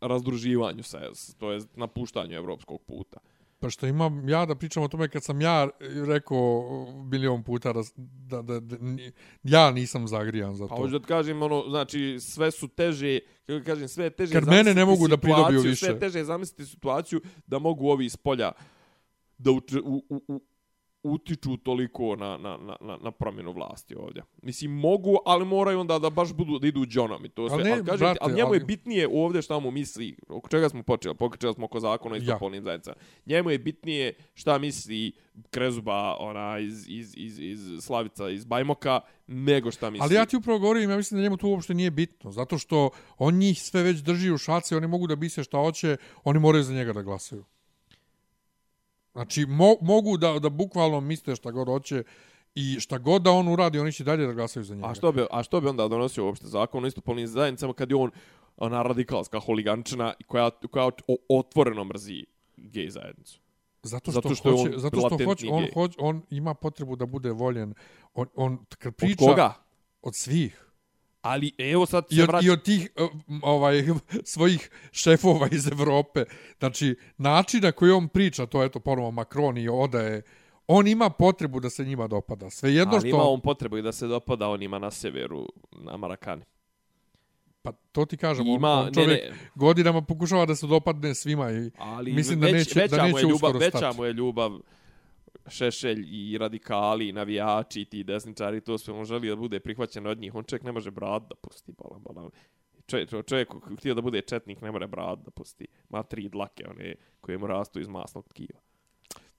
razdruživanju 0.00 0.82
se, 0.82 0.98
to 1.38 1.52
jest 1.52 1.76
napuštanju 1.76 2.36
evropskog 2.36 2.82
puta. 2.82 3.20
Pa 3.60 3.70
što 3.70 3.86
imam 3.86 4.28
ja 4.28 4.46
da 4.46 4.54
pričam 4.54 4.82
o 4.82 4.88
tome 4.88 5.08
kad 5.08 5.24
sam 5.24 5.40
ja 5.40 5.68
rekao 6.06 6.66
milion 7.04 7.42
puta 7.42 7.72
da, 7.72 7.82
da, 7.96 8.42
da, 8.42 8.60
da 8.60 8.76
ja 9.42 9.70
nisam 9.70 10.08
zagrijan 10.08 10.54
za 10.54 10.66
Pa 10.66 10.76
to. 10.76 10.82
hoću 10.82 10.98
da 10.98 11.06
kažem, 11.06 11.42
ono, 11.42 11.64
znači, 11.68 12.16
sve 12.20 12.50
su 12.50 12.68
teže, 12.68 13.20
kako 13.46 13.64
kažem, 13.64 13.88
sve 13.88 14.04
je 14.04 14.10
teže 14.10 14.32
Kad 14.32 14.48
mene 14.48 14.74
ne 14.74 14.84
mogu 14.84 15.08
da 15.08 15.16
pridobiju 15.16 15.60
više. 15.60 15.76
Sve 15.76 15.94
je 15.94 15.98
teže 15.98 16.24
zamisliti 16.24 16.66
situaciju 16.66 17.20
da 17.46 17.58
mogu 17.58 17.88
ovi 17.88 18.06
iz 18.06 18.16
polja 18.16 18.52
da 19.38 19.50
u, 19.50 19.60
u, 19.84 20.02
u, 20.28 20.40
utiču 21.08 21.56
toliko 21.56 22.16
na, 22.16 22.36
na, 22.36 22.58
na, 22.80 22.98
na, 23.02 23.10
promjenu 23.10 23.52
vlasti 23.52 23.94
ovdje. 23.96 24.22
Mislim, 24.42 24.70
mogu, 24.70 25.16
ali 25.26 25.44
moraju 25.44 25.80
onda 25.80 25.98
da 25.98 26.10
baš 26.10 26.32
budu, 26.32 26.58
da 26.58 26.66
idu 26.66 26.86
džonom 26.86 27.24
i 27.24 27.28
to 27.28 27.48
sve. 27.48 27.54
Ali 27.54 27.64
ne, 27.64 27.72
ali, 27.72 27.84
kažem, 27.84 27.98
brate, 27.98 28.18
ali 28.22 28.34
njemu 28.34 28.54
je 28.54 28.60
bitnije 28.60 29.08
ovdje 29.12 29.42
šta 29.42 29.58
mu 29.58 29.70
misli, 29.70 30.16
oko 30.28 30.48
čega 30.48 30.68
smo 30.68 30.82
počeli, 30.82 31.14
počeli 31.14 31.54
smo 31.54 31.64
oko 31.64 31.80
zakona 31.80 32.14
o 32.14 32.18
istopolnim 32.18 32.64
zajednicama. 32.64 32.96
Njemu 33.26 33.50
je 33.50 33.58
bitnije 33.58 34.14
šta 34.34 34.58
misli 34.58 35.12
Krezuba, 35.50 36.16
ona 36.18 36.58
iz, 36.58 36.88
iz, 36.88 37.14
iz, 37.16 37.38
iz 37.38 37.60
Slavica, 37.80 38.28
iz 38.28 38.44
Bajmoka, 38.44 39.00
nego 39.26 39.70
šta 39.70 39.90
misli. 39.90 40.04
Ali 40.04 40.14
ja 40.14 40.26
ti 40.26 40.36
upravo 40.36 40.58
govorim, 40.58 40.90
ja 40.90 40.96
mislim 40.96 41.18
da 41.18 41.22
njemu 41.22 41.36
to 41.36 41.48
uopšte 41.48 41.74
nije 41.74 41.90
bitno, 41.90 42.32
zato 42.32 42.58
što 42.58 42.90
on 43.18 43.34
njih 43.34 43.62
sve 43.62 43.82
već 43.82 43.98
drži 43.98 44.30
u 44.30 44.38
šaci, 44.38 44.74
oni 44.74 44.86
mogu 44.86 45.06
da 45.06 45.16
bise 45.16 45.44
šta 45.44 45.58
hoće, 45.58 45.96
oni 46.24 46.38
moraju 46.38 46.64
za 46.64 46.74
njega 46.74 46.92
da 46.92 47.02
glasaju. 47.02 47.44
Znači, 49.18 49.46
mo, 49.46 49.74
mogu 49.80 50.16
da, 50.16 50.38
da 50.38 50.48
bukvalno 50.48 51.00
misle 51.00 51.36
šta 51.36 51.50
god 51.50 51.68
hoće 51.68 52.02
i 52.54 52.80
šta 52.80 52.98
god 52.98 53.22
da 53.22 53.30
on 53.30 53.48
uradi, 53.48 53.78
oni 53.78 53.92
će 53.92 54.04
dalje 54.04 54.26
da 54.26 54.32
glasaju 54.32 54.64
za 54.64 54.74
njega. 54.74 54.88
A 54.88 54.94
što 54.94 55.12
bi, 55.12 55.24
a 55.30 55.42
što 55.42 55.60
bi 55.60 55.68
onda 55.68 55.88
donosio 55.88 56.24
uopšte 56.24 56.46
zakon 56.46 56.84
o 56.84 56.86
istopolnim 56.86 57.26
zajednicama 57.26 57.72
kad 57.72 57.90
je 57.90 57.96
on 57.96 58.10
ona 58.56 58.82
radikalska 58.82 59.40
huligančina 59.40 60.12
i 60.18 60.24
koja, 60.24 60.50
koja 60.70 60.90
otvoreno 61.28 61.84
mrzi 61.84 62.24
gej 62.56 62.90
zajednicu? 62.90 63.40
Zato 63.82 64.10
što, 64.10 64.20
Zato 64.20 64.34
što 64.34 64.50
hoće, 64.50 64.74
on 64.74 64.80
zato 64.80 65.00
što 65.00 65.24
hoće, 65.24 65.46
on, 65.50 65.66
hoće, 65.74 65.96
on 66.00 66.22
ima 66.30 66.54
potrebu 66.54 66.96
da 66.96 67.06
bude 67.06 67.30
voljen. 67.30 67.74
On, 68.14 68.26
on 68.34 68.58
kad 68.78 68.92
Od 68.92 68.96
priča 68.96 69.24
koga? 69.24 69.54
od 70.02 70.12
svih. 70.16 70.67
Ali 71.22 71.52
evo 71.58 71.86
sad 71.86 72.04
I 72.10 72.16
se 72.16 72.22
od, 72.22 72.28
vraća... 72.28 72.46
I 72.46 72.50
od 72.50 72.62
tih 72.62 72.90
m, 72.96 73.40
ovaj, 73.42 73.84
svojih 74.24 74.70
šefova 74.92 75.48
iz 75.52 75.66
Evrope. 75.66 76.24
Znači, 76.58 76.96
način 77.18 77.60
na 77.62 77.72
koji 77.72 77.90
on 77.90 78.08
priča, 78.08 78.46
to 78.46 78.62
je 78.62 78.68
to 78.68 78.80
ponovo 78.80 79.10
Macron 79.10 79.58
i 79.58 79.68
odaje, 79.68 80.22
on 80.66 80.86
ima 80.86 81.10
potrebu 81.10 81.60
da 81.60 81.70
se 81.70 81.84
njima 81.84 82.06
dopada. 82.06 82.50
Sve 82.50 82.74
jedno 82.74 82.92
Ali 82.92 83.00
što... 83.00 83.08
ima 83.08 83.22
on 83.22 83.40
potrebu 83.40 83.78
i 83.78 83.82
da 83.82 83.92
se 83.92 84.06
dopada 84.06 84.48
onima 84.48 84.78
na 84.78 84.90
severu, 84.90 85.46
na 85.72 85.96
Marakani. 85.96 86.42
Pa 87.62 87.72
to 87.92 88.04
ti 88.04 88.16
kažem, 88.16 88.48
on, 88.48 88.54
Ima, 88.54 88.72
on 88.72 88.86
ne, 88.86 88.92
čovjek 88.92 89.30
ne. 89.30 89.36
godinama 89.54 90.02
pokušava 90.02 90.46
da 90.46 90.54
se 90.54 90.66
dopadne 90.66 91.14
svima 91.14 91.50
i 91.52 91.70
Ali 91.78 92.12
mislim 92.12 92.40
da 92.40 92.46
neće, 92.46 92.80
veća 92.80 92.96
da 92.96 93.02
mu 93.02 93.08
neće 93.08 93.18
je 93.18 93.22
ljubav, 93.22 93.34
uskoro 93.34 93.58
veća 93.58 93.78
stati. 93.78 93.96
mu 93.96 94.04
je 94.04 94.12
ljubav 94.12 94.58
Šešelj 95.48 96.04
i 96.10 96.38
radikali, 96.38 97.08
i 97.08 97.12
navijači, 97.12 97.80
i 97.80 97.84
ti 97.84 98.04
desničari, 98.04 98.60
to 98.60 98.78
sve 98.78 98.94
on 98.94 99.04
želi 99.04 99.28
da 99.28 99.36
bude 99.36 99.60
prihvaćen 99.60 100.06
od 100.06 100.18
njih. 100.18 100.34
On 100.34 100.44
čovjek 100.44 100.62
ne 100.62 100.72
može 100.72 100.90
brat 100.90 101.22
da 101.28 101.34
pusti, 101.34 101.72
bolam, 101.72 102.02
bolam. 102.02 102.30
Čovjek, 102.86 103.08
čovjek 103.26 103.48
koji 103.48 103.76
htio 103.76 103.94
da 103.94 104.00
bude 104.00 104.20
četnik, 104.20 104.60
ne 104.60 104.72
može 104.72 104.86
brat 104.86 105.18
da 105.18 105.30
pusti. 105.30 105.66
Ma 105.88 106.02
tri 106.02 106.28
dlake, 106.28 106.64
one 106.70 106.94
koje 107.20 107.38
mu 107.38 107.46
rastu 107.46 107.80
iz 107.80 107.88
masnog 107.88 108.28
tkiva. 108.28 108.60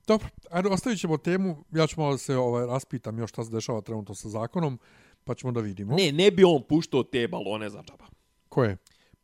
Dobro, 0.08 0.28
ajde, 0.50 0.70
ostavit 0.70 1.00
ćemo 1.00 1.18
temu. 1.18 1.64
Ja 1.72 1.88
ću 1.88 2.02
malo 2.02 2.12
da 2.12 2.18
se 2.18 2.38
ovaj, 2.38 2.66
raspitam 2.66 3.20
još 3.20 3.30
šta 3.30 3.44
se 3.44 3.52
dešava 3.52 3.82
trenutno 3.82 4.16
sa 4.16 4.30
zakonom, 4.30 4.80
pa 5.24 5.36
ćemo 5.36 5.52
da 5.52 5.62
vidimo. 5.62 5.96
Ne, 5.96 6.12
ne 6.12 6.32
bi 6.32 6.44
on 6.44 6.64
puštao 6.70 7.04
te 7.04 7.28
balone 7.28 7.70
za 7.70 7.84
džaba. 7.84 8.06
Ko 8.50 8.64
je? 8.64 8.78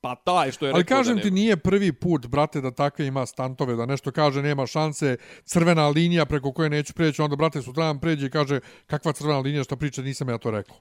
Pa 0.05 0.15
taj 0.15 0.51
što 0.51 0.65
je 0.65 0.71
Ali 0.71 0.81
rekao 0.81 0.97
kažem 0.97 1.15
da 1.15 1.21
ti, 1.21 1.31
nije 1.31 1.57
prvi 1.57 1.93
put, 1.93 2.27
brate, 2.27 2.61
da 2.61 2.71
takve 2.71 3.07
ima 3.07 3.25
stantove, 3.25 3.75
da 3.75 3.85
nešto 3.85 4.11
kaže, 4.11 4.41
nema 4.41 4.67
šanse, 4.67 5.17
crvena 5.43 5.87
linija 5.89 6.25
preko 6.25 6.51
koje 6.53 6.69
neću 6.69 6.93
preći, 6.93 7.21
onda, 7.21 7.35
brate, 7.35 7.61
sutradan 7.61 7.99
pređe 7.99 8.27
i 8.27 8.29
kaže, 8.29 8.59
kakva 8.87 9.13
crvena 9.13 9.39
linija, 9.39 9.63
što 9.63 9.75
priča, 9.75 10.01
nisam 10.01 10.29
ja 10.29 10.37
to 10.37 10.51
rekao. 10.51 10.77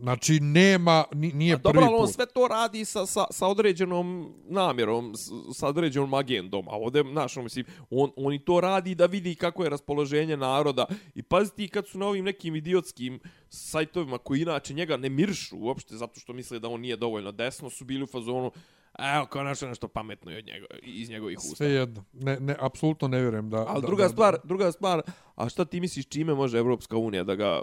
Znači, 0.00 0.40
nema, 0.40 1.04
ni- 1.12 1.32
nije 1.32 1.54
A 1.54 1.58
dobro, 1.58 1.80
prvi 1.80 1.86
ali 1.86 1.94
on 1.94 2.06
put. 2.06 2.14
sve 2.14 2.26
to 2.26 2.48
radi 2.48 2.84
sa, 2.84 3.06
sa, 3.06 3.24
sa 3.30 3.46
određenom 3.46 4.34
namjerom, 4.48 5.14
sa 5.54 5.68
određenom 5.68 6.14
agendom. 6.14 6.68
A 6.68 6.76
ovdje, 6.76 7.04
znaš, 7.12 7.36
ono, 7.36 7.44
mislim, 7.44 7.66
on, 7.90 8.10
on 8.16 8.32
i 8.32 8.44
to 8.44 8.60
radi 8.60 8.94
da 8.94 9.06
vidi 9.06 9.34
kako 9.34 9.64
je 9.64 9.70
raspoloženje 9.70 10.36
naroda. 10.36 10.86
I 11.14 11.22
pazi 11.22 11.54
ti 11.54 11.68
kad 11.68 11.88
su 11.88 11.98
na 11.98 12.06
ovim 12.06 12.24
nekim 12.24 12.56
idiotskim 12.56 13.20
sajtovima 13.48 14.18
koji 14.18 14.40
inače 14.40 14.74
njega 14.74 14.96
ne 14.96 15.08
miršu 15.08 15.56
uopšte 15.58 15.96
zato 15.96 16.20
što 16.20 16.32
misle 16.32 16.58
da 16.58 16.68
on 16.68 16.80
nije 16.80 16.96
dovoljno 16.96 17.32
desno, 17.32 17.70
su 17.70 17.84
bili 17.84 18.02
u 18.02 18.06
fazonu 18.06 18.52
Evo, 18.98 19.26
kao 19.26 19.44
nešto 19.44 19.68
nešto 19.68 19.88
pametno 19.88 20.32
od 20.38 20.46
njego, 20.46 20.66
iz 20.82 21.10
njegovih 21.10 21.38
usta. 21.38 21.56
Sve 21.56 21.70
jedno. 21.70 22.04
Ne, 22.12 22.40
ne, 22.40 22.56
apsolutno 22.60 23.08
ne 23.08 23.20
vjerujem 23.20 23.50
da... 23.50 23.66
Ali 23.68 23.80
da, 23.80 23.86
druga 23.86 24.02
da, 24.02 24.08
stvar, 24.08 24.36
druga 24.44 24.72
stvar, 24.72 25.02
a 25.34 25.48
šta 25.48 25.64
ti 25.64 25.80
misliš 25.80 26.06
čime 26.06 26.34
može 26.34 26.58
Evropska 26.58 26.96
unija 26.96 27.24
da 27.24 27.34
ga 27.34 27.60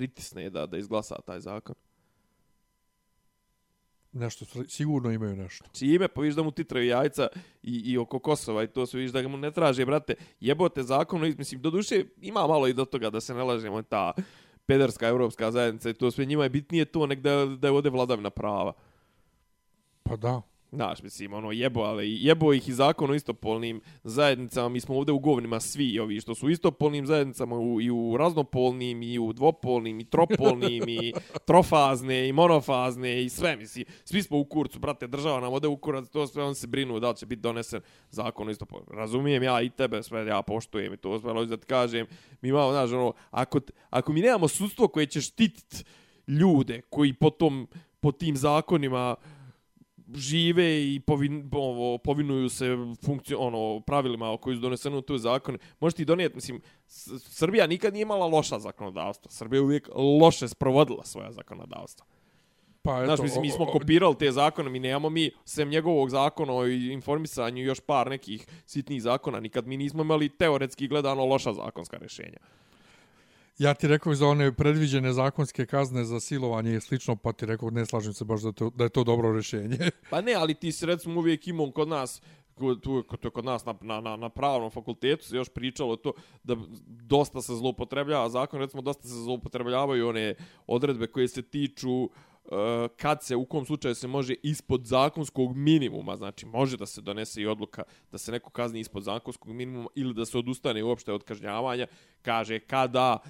pritisne 0.00 0.50
da 0.50 0.66
da 0.66 0.78
izglasa 0.78 1.20
taj 1.26 1.40
zakon? 1.40 1.74
Nešto, 4.12 4.44
sigurno 4.68 5.12
imaju 5.12 5.36
nešto. 5.36 5.64
čime, 5.72 6.08
pa 6.08 6.20
vidiš 6.20 6.36
da 6.36 6.42
mu 6.42 6.50
titraju 6.50 6.86
jajca 6.86 7.28
i, 7.62 7.92
i 7.92 7.98
oko 7.98 8.18
Kosova 8.18 8.62
i 8.62 8.66
to 8.66 8.86
sve 8.86 8.98
vidiš 8.98 9.12
da 9.12 9.28
mu 9.28 9.36
ne 9.36 9.50
traže, 9.50 9.86
brate, 9.86 10.14
jebote 10.40 10.82
zakon, 10.82 11.20
mislim, 11.38 11.60
do 11.60 11.70
duše 11.70 12.04
ima 12.20 12.46
malo 12.46 12.68
i 12.68 12.72
do 12.72 12.84
toga 12.84 13.10
da 13.10 13.20
se 13.20 13.34
ne 13.34 13.42
lažemo, 13.42 13.82
ta 13.82 14.12
pederska 14.66 15.08
evropska 15.08 15.50
zajednica 15.50 15.90
i 15.90 15.94
to 15.94 16.10
sve 16.10 16.24
njima 16.24 16.42
je 16.42 16.50
bitnije 16.50 16.84
to 16.84 17.06
nek 17.06 17.20
da, 17.20 17.44
da 17.44 17.68
je 17.68 17.72
ovdje 17.72 17.90
vladavina 17.90 18.30
prava. 18.30 18.72
Pa 20.02 20.16
da. 20.16 20.42
Znaš, 20.72 21.02
mislim, 21.02 21.32
ono, 21.32 21.52
jebo, 21.52 21.80
ali 21.80 22.16
jebo 22.20 22.52
ih 22.52 22.68
i 22.68 22.72
zakon 22.72 23.10
o 23.10 23.14
istopolnim 23.14 23.80
zajednicama. 24.04 24.68
Mi 24.68 24.80
smo 24.80 24.96
ovdje 24.96 25.12
u 25.12 25.18
govnima 25.18 25.60
svi 25.60 25.98
ovi 25.98 26.20
što 26.20 26.34
su 26.34 26.46
u 26.46 26.50
istopolnim 26.50 27.06
zajednicama 27.06 27.56
u, 27.58 27.80
i 27.80 27.90
u 27.90 28.16
raznopolnim, 28.16 29.02
i 29.02 29.18
u 29.18 29.32
dvopolnim, 29.32 30.00
i 30.00 30.04
tropolnim, 30.04 30.88
i 30.88 31.12
trofazne, 31.48 32.28
i 32.28 32.32
monofazne, 32.32 33.22
i 33.22 33.28
sve, 33.28 33.56
mislim. 33.56 33.84
Svi 34.04 34.22
smo 34.22 34.38
u 34.38 34.44
kurcu, 34.44 34.78
brate, 34.78 35.06
država 35.06 35.40
nam 35.40 35.52
ode 35.52 35.68
u 35.68 35.76
kurac, 35.76 36.08
to 36.08 36.26
sve, 36.26 36.44
on 36.44 36.54
se 36.54 36.66
brinu 36.66 37.00
da 37.00 37.14
će 37.14 37.26
biti 37.26 37.42
donesen 37.42 37.80
zakon 38.10 38.48
o 38.48 38.50
istopolnim. 38.50 38.88
Razumijem 38.98 39.42
ja 39.42 39.62
i 39.62 39.70
tebe, 39.70 40.02
sve 40.02 40.26
ja 40.26 40.42
poštujem 40.42 40.94
i 40.94 40.96
to 40.96 41.18
sve, 41.18 41.30
ali 41.30 41.46
da 41.46 41.56
ti 41.56 41.66
kažem, 41.66 42.06
mi 42.40 42.48
imamo, 42.48 42.72
znaš, 42.72 42.90
ono, 42.90 43.12
ako, 43.30 43.60
ako 43.90 44.12
mi 44.12 44.20
nemamo 44.20 44.48
sudstvo 44.48 44.88
koje 44.88 45.06
će 45.06 45.20
štitit 45.20 45.84
ljude 46.26 46.80
koji 46.90 47.12
potom, 47.12 47.68
po 48.00 48.12
tim 48.12 48.36
zakonima 48.36 49.16
žive 50.14 50.64
i 50.84 51.00
povin, 51.00 51.50
ovo, 51.52 51.98
povinuju 51.98 52.48
se 52.48 52.66
funkciju, 53.04 53.36
ono, 53.40 53.80
pravilima 53.80 54.36
koji 54.36 54.56
su 54.56 54.62
doneseni 54.62 54.96
u 54.96 55.02
tu 55.02 55.18
zakon. 55.18 55.58
Možeš 55.80 55.96
ti 55.96 56.04
donijeti, 56.04 56.34
mislim, 56.34 56.60
Srbija 57.18 57.66
nikad 57.66 57.92
nije 57.92 58.02
imala 58.02 58.26
loša 58.26 58.58
zakonodavstva. 58.58 59.30
Srbija 59.30 59.58
je 59.58 59.62
uvijek 59.62 59.88
loše 60.20 60.48
sprovodila 60.48 61.04
svoja 61.04 61.32
zakonodavstva. 61.32 62.06
Pa 62.82 62.96
eto, 62.96 63.04
Znaš, 63.06 63.20
mislim, 63.20 63.42
mi 63.42 63.50
smo 63.50 63.64
o- 63.64 63.68
o- 63.68 63.72
kopirali 63.72 64.14
te 64.18 64.32
zakone, 64.32 64.70
mi 64.70 64.78
nemamo 64.78 65.10
mi, 65.10 65.30
sem 65.44 65.68
njegovog 65.68 66.10
zakona 66.10 66.52
o 66.52 66.66
informisanju, 66.66 67.62
još 67.62 67.80
par 67.80 68.10
nekih 68.10 68.46
sitnih 68.66 69.02
zakona, 69.02 69.40
nikad 69.40 69.66
mi 69.66 69.76
nismo 69.76 70.02
imali 70.02 70.28
teoretski 70.28 70.88
gledano 70.88 71.24
loša 71.24 71.52
zakonska 71.52 71.96
rješenja. 71.96 72.38
Ja 73.60 73.74
ti 73.74 73.88
rekao 73.88 74.14
za 74.14 74.26
one 74.26 74.52
predviđene 74.52 75.12
zakonske 75.12 75.66
kazne 75.66 76.04
za 76.04 76.20
silovanje 76.20 76.76
i 76.76 76.80
slično, 76.80 77.16
pa 77.16 77.32
ti 77.32 77.46
rekao 77.46 77.70
ne 77.70 77.86
slažem 77.86 78.12
se 78.12 78.24
baš 78.24 78.40
da, 78.40 78.52
to, 78.52 78.70
da 78.70 78.84
je 78.84 78.90
to 78.90 79.04
dobro 79.04 79.32
rješenje. 79.32 79.78
Pa 80.10 80.20
ne, 80.20 80.34
ali 80.34 80.54
ti 80.54 80.72
si 80.72 80.86
recimo 80.86 81.20
uvijek 81.20 81.48
imao 81.48 81.70
kod 81.70 81.88
nas 81.88 82.22
kod- 82.54 82.80
tu 82.80 83.04
kod, 83.08 83.32
kod 83.32 83.44
nas 83.44 83.64
na, 83.64 83.74
na, 83.80 84.00
na, 84.00 84.16
na 84.16 84.28
pravnom 84.28 84.70
fakultetu 84.70 85.24
se 85.24 85.36
još 85.36 85.48
pričalo 85.48 85.96
to 85.96 86.12
da 86.42 86.56
dosta 86.86 87.40
se 87.40 87.54
zloupotrebljava 87.54 88.28
zakon, 88.28 88.60
recimo 88.60 88.82
dosta 88.82 89.08
se 89.08 89.14
zloupotrebljavaju 89.14 90.08
one 90.08 90.34
odredbe 90.66 91.06
koje 91.06 91.28
se 91.28 91.42
tiču 91.42 92.02
uh, 92.02 92.10
kad 92.96 93.24
se, 93.24 93.36
u 93.36 93.44
kom 93.44 93.64
slučaju 93.66 93.94
se 93.94 94.08
može 94.08 94.34
ispod 94.42 94.86
zakonskog 94.86 95.56
minimuma, 95.56 96.16
znači 96.16 96.46
može 96.46 96.76
da 96.76 96.86
se 96.86 97.00
donese 97.00 97.42
i 97.42 97.46
odluka 97.46 97.82
da 98.12 98.18
se 98.18 98.32
neko 98.32 98.50
kazni 98.50 98.80
ispod 98.80 99.02
zakonskog 99.02 99.52
minimuma 99.52 99.88
ili 99.94 100.14
da 100.14 100.24
se 100.24 100.38
odustane 100.38 100.84
uopšte 100.84 101.12
od 101.12 101.24
kažnjavanja, 101.24 101.86
kaže 102.22 102.58
kada 102.58 103.22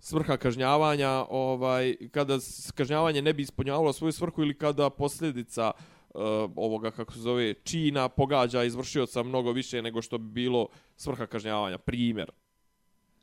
svrha 0.00 0.36
kažnjavanja, 0.36 1.24
ovaj 1.30 1.96
kada 2.10 2.38
kažnjavanje 2.74 3.22
ne 3.22 3.32
bi 3.32 3.42
ispunjavalo 3.42 3.92
svoju 3.92 4.12
svrhu 4.12 4.42
ili 4.42 4.58
kada 4.58 4.90
posljedica 4.90 5.72
uh, 5.76 6.20
ovoga 6.56 6.90
kako 6.90 7.12
se 7.12 7.20
zove 7.20 7.54
čina 7.54 8.08
pogađa 8.08 8.64
izvršioca 8.64 9.22
mnogo 9.22 9.52
više 9.52 9.82
nego 9.82 10.02
što 10.02 10.18
bi 10.18 10.32
bilo 10.32 10.68
svrha 10.96 11.26
kažnjavanja. 11.26 11.78
Primjer, 11.78 12.30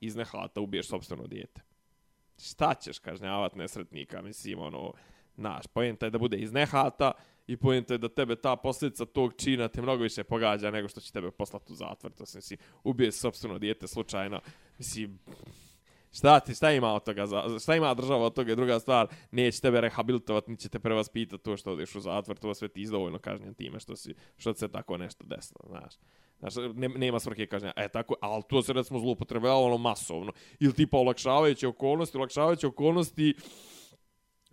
iz 0.02 0.16
nehata 0.16 0.62
ubiješ 0.62 0.88
sobstveno 0.88 1.28
dijete. 1.28 1.62
Šta 2.38 2.74
ćeš 2.74 3.00
kažnjavat 3.00 3.56
nesretnika, 3.56 4.22
mislim, 4.22 4.60
ono, 4.60 4.94
naš, 5.36 5.68
pojenta 5.68 6.06
je 6.06 6.10
da 6.10 6.18
bude 6.18 6.38
iz 6.38 6.52
nehata 6.52 7.12
i 7.48 7.58
pojenta 7.58 7.94
je 7.94 7.98
da 7.98 8.10
tebe 8.10 8.36
ta 8.36 8.56
posljedica 8.56 9.06
tog 9.06 9.34
čina 9.38 9.68
te 9.68 9.82
mnogo 9.82 10.04
više 10.04 10.24
pogađa 10.24 10.72
nego 10.72 10.88
što 10.88 11.02
će 11.02 11.12
tebe 11.12 11.32
poslati 11.32 11.74
u 11.74 11.76
zatvor. 11.76 12.12
To 12.12 12.26
se, 12.26 12.38
mislim, 12.38 12.60
ubije 12.84 13.12
sobstveno 13.12 13.60
dijete 13.60 13.88
slučajno. 13.88 14.42
Mislim, 14.78 15.20
Šta 16.18 16.40
ti, 16.40 16.56
šta 16.56 16.72
ima 16.72 16.94
od 16.94 17.04
toga, 17.04 17.26
za- 17.26 17.60
šta 17.62 17.76
ima 17.76 17.94
država 17.94 18.26
od 18.26 18.34
toga 18.34 18.52
je 18.52 18.56
druga 18.56 18.80
stvar, 18.80 19.08
neće 19.32 19.62
tebe 19.62 19.82
rehabilitovati, 19.82 20.52
ni 20.52 20.58
će 20.58 20.70
te 20.70 20.80
prevaspitati 20.80 21.44
to 21.44 21.58
što 21.58 21.72
odeš 21.72 21.96
u 21.96 22.00
zatvor, 22.00 22.38
to 22.38 22.54
sve 22.54 22.68
ti 22.68 22.82
izdovoljno 22.82 23.20
kažnjen 23.20 23.54
time 23.54 23.80
što 23.80 23.96
si, 23.96 24.16
što 24.38 24.54
se 24.54 24.68
tako 24.68 24.98
nešto 24.98 25.26
desilo, 25.28 25.60
znaš. 25.68 25.94
Znaš, 26.40 26.54
ne, 26.74 26.88
nema 26.90 27.20
svrhe 27.20 27.46
kažnja. 27.46 27.72
E, 27.76 27.90
tako, 27.90 28.16
ali 28.22 28.44
to 28.50 28.62
se 28.62 28.74
recimo 28.74 29.00
ono 29.66 29.78
masovno. 29.78 30.32
Ili 30.60 30.74
tipa 30.74 30.98
olakšavajuće 30.98 31.68
okolnosti, 31.68 32.18
olakšavajuće 32.18 32.68
okolnosti 32.68 33.36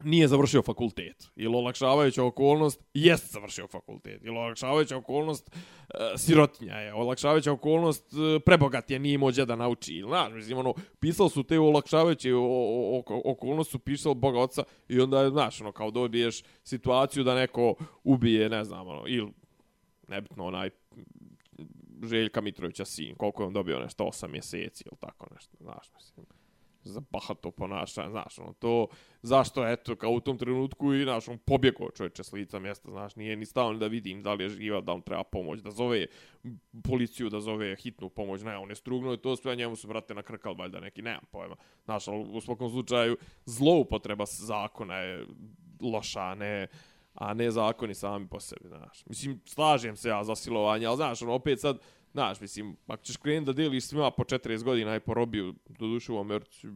nije 0.04 0.28
završio 0.28 0.62
fakultet. 0.62 1.30
Ili 1.36 1.56
olakšavajuća 1.56 2.24
okolnost 2.24 2.84
jest 2.94 3.32
završio 3.32 3.66
fakultet. 3.66 4.24
Ili 4.24 4.36
olakšavajuća 4.36 4.96
okolnost 4.96 5.50
e, 5.50 6.18
sirotinja 6.18 6.74
je. 6.74 6.94
Olakšavajuća 6.94 7.52
okolnost 7.52 8.12
e, 8.12 8.40
prebogat 8.40 8.90
je, 8.90 8.98
nije 8.98 9.18
mođa 9.18 9.44
da 9.44 9.56
nauči. 9.56 9.94
Ili, 9.94 10.08
znaš, 10.08 10.32
mislim, 10.32 10.58
ono, 10.58 10.74
pisali 11.00 11.30
su 11.30 11.42
te 11.42 11.58
olakšavajuće 11.58 12.34
o, 12.34 12.40
o, 12.40 13.02
o, 13.06 13.22
okolnost, 13.24 13.70
su 13.70 13.78
pisali 13.78 14.14
Boga 14.14 14.40
oca 14.40 14.62
i 14.88 15.00
onda 15.00 15.30
znaš, 15.30 15.60
ono, 15.60 15.72
kao 15.72 15.90
dobiješ 15.90 16.42
situaciju 16.64 17.24
da 17.24 17.34
neko 17.34 17.74
ubije, 18.04 18.48
ne 18.48 18.64
znam, 18.64 18.88
ono, 18.88 19.02
ili, 19.06 19.32
nebitno, 20.08 20.44
onaj, 20.44 20.70
Željka 22.02 22.40
Mitrovića 22.40 22.84
sin, 22.84 23.14
koliko 23.14 23.42
je 23.42 23.46
on 23.46 23.52
dobio 23.52 23.80
nešto, 23.80 24.04
8 24.04 24.28
mjeseci 24.28 24.84
ili 24.86 24.96
tako 25.00 25.26
nešto, 25.34 25.56
znaš, 25.60 25.90
mislim 25.94 26.41
za 26.84 27.02
bahato 27.10 27.50
ponašanje, 27.50 28.10
znaš, 28.10 28.38
ono, 28.38 28.52
to, 28.52 28.86
zašto, 29.22 29.68
eto, 29.68 29.96
kao 29.96 30.10
u 30.10 30.20
tom 30.20 30.38
trenutku 30.38 30.94
i, 30.94 31.02
znaš, 31.02 31.28
on 31.28 31.38
pobjegao 31.38 31.90
čovječe 31.90 32.24
s 32.24 32.32
lica 32.32 32.58
mjesta, 32.58 32.90
znaš, 32.90 33.16
nije 33.16 33.36
ni 33.36 33.46
stao 33.46 33.74
da 33.74 33.86
vidim 33.86 34.22
da 34.22 34.34
li 34.34 34.44
je 34.44 34.48
živa, 34.48 34.80
da 34.80 34.92
on 34.92 35.02
treba 35.02 35.24
pomoć, 35.24 35.60
da 35.60 35.70
zove 35.70 36.06
policiju, 36.84 37.28
da 37.28 37.40
zove 37.40 37.76
hitnu 37.76 38.08
pomoć, 38.08 38.42
ne, 38.42 38.56
on 38.56 38.68
je 38.68 38.76
strugnuo 38.76 39.14
i 39.14 39.18
to 39.18 39.36
sve, 39.36 39.56
njemu 39.56 39.76
su, 39.76 39.88
brate, 39.88 40.14
nakrkali, 40.14 40.56
valjda 40.58 40.80
neki, 40.80 41.02
nemam 41.02 41.24
pojma, 41.30 41.56
znaš, 41.84 42.08
ali 42.08 42.28
u 42.32 42.40
svakom 42.40 42.70
slučaju, 42.70 43.16
zloupotreba 43.44 44.24
zakona 44.26 44.96
je 44.96 45.26
loša, 45.80 46.34
ne, 46.34 46.66
a 47.14 47.34
ne 47.34 47.50
zakoni 47.50 47.94
sami 47.94 48.28
po 48.28 48.40
sebi, 48.40 48.68
znaš. 48.68 49.06
Mislim, 49.06 49.40
slažem 49.44 49.96
se 49.96 50.08
ja 50.08 50.24
za 50.24 50.34
silovanje, 50.34 50.86
ali, 50.86 50.96
znaš, 50.96 51.22
ono, 51.22 51.32
opet 51.32 51.60
sad, 51.60 51.78
Znaš, 52.12 52.40
mislim, 52.40 52.76
ako 52.86 53.02
ćeš 53.02 53.16
krenuti 53.16 53.46
da 53.46 53.52
deliš 53.52 53.84
svima 53.84 54.10
po 54.10 54.24
40 54.24 54.62
godina 54.62 54.96
i 54.96 55.00
po 55.00 55.14
robiju, 55.14 55.54
do 55.68 55.86
duše 55.86 56.12
u 56.12 56.18
Americi, 56.18 56.68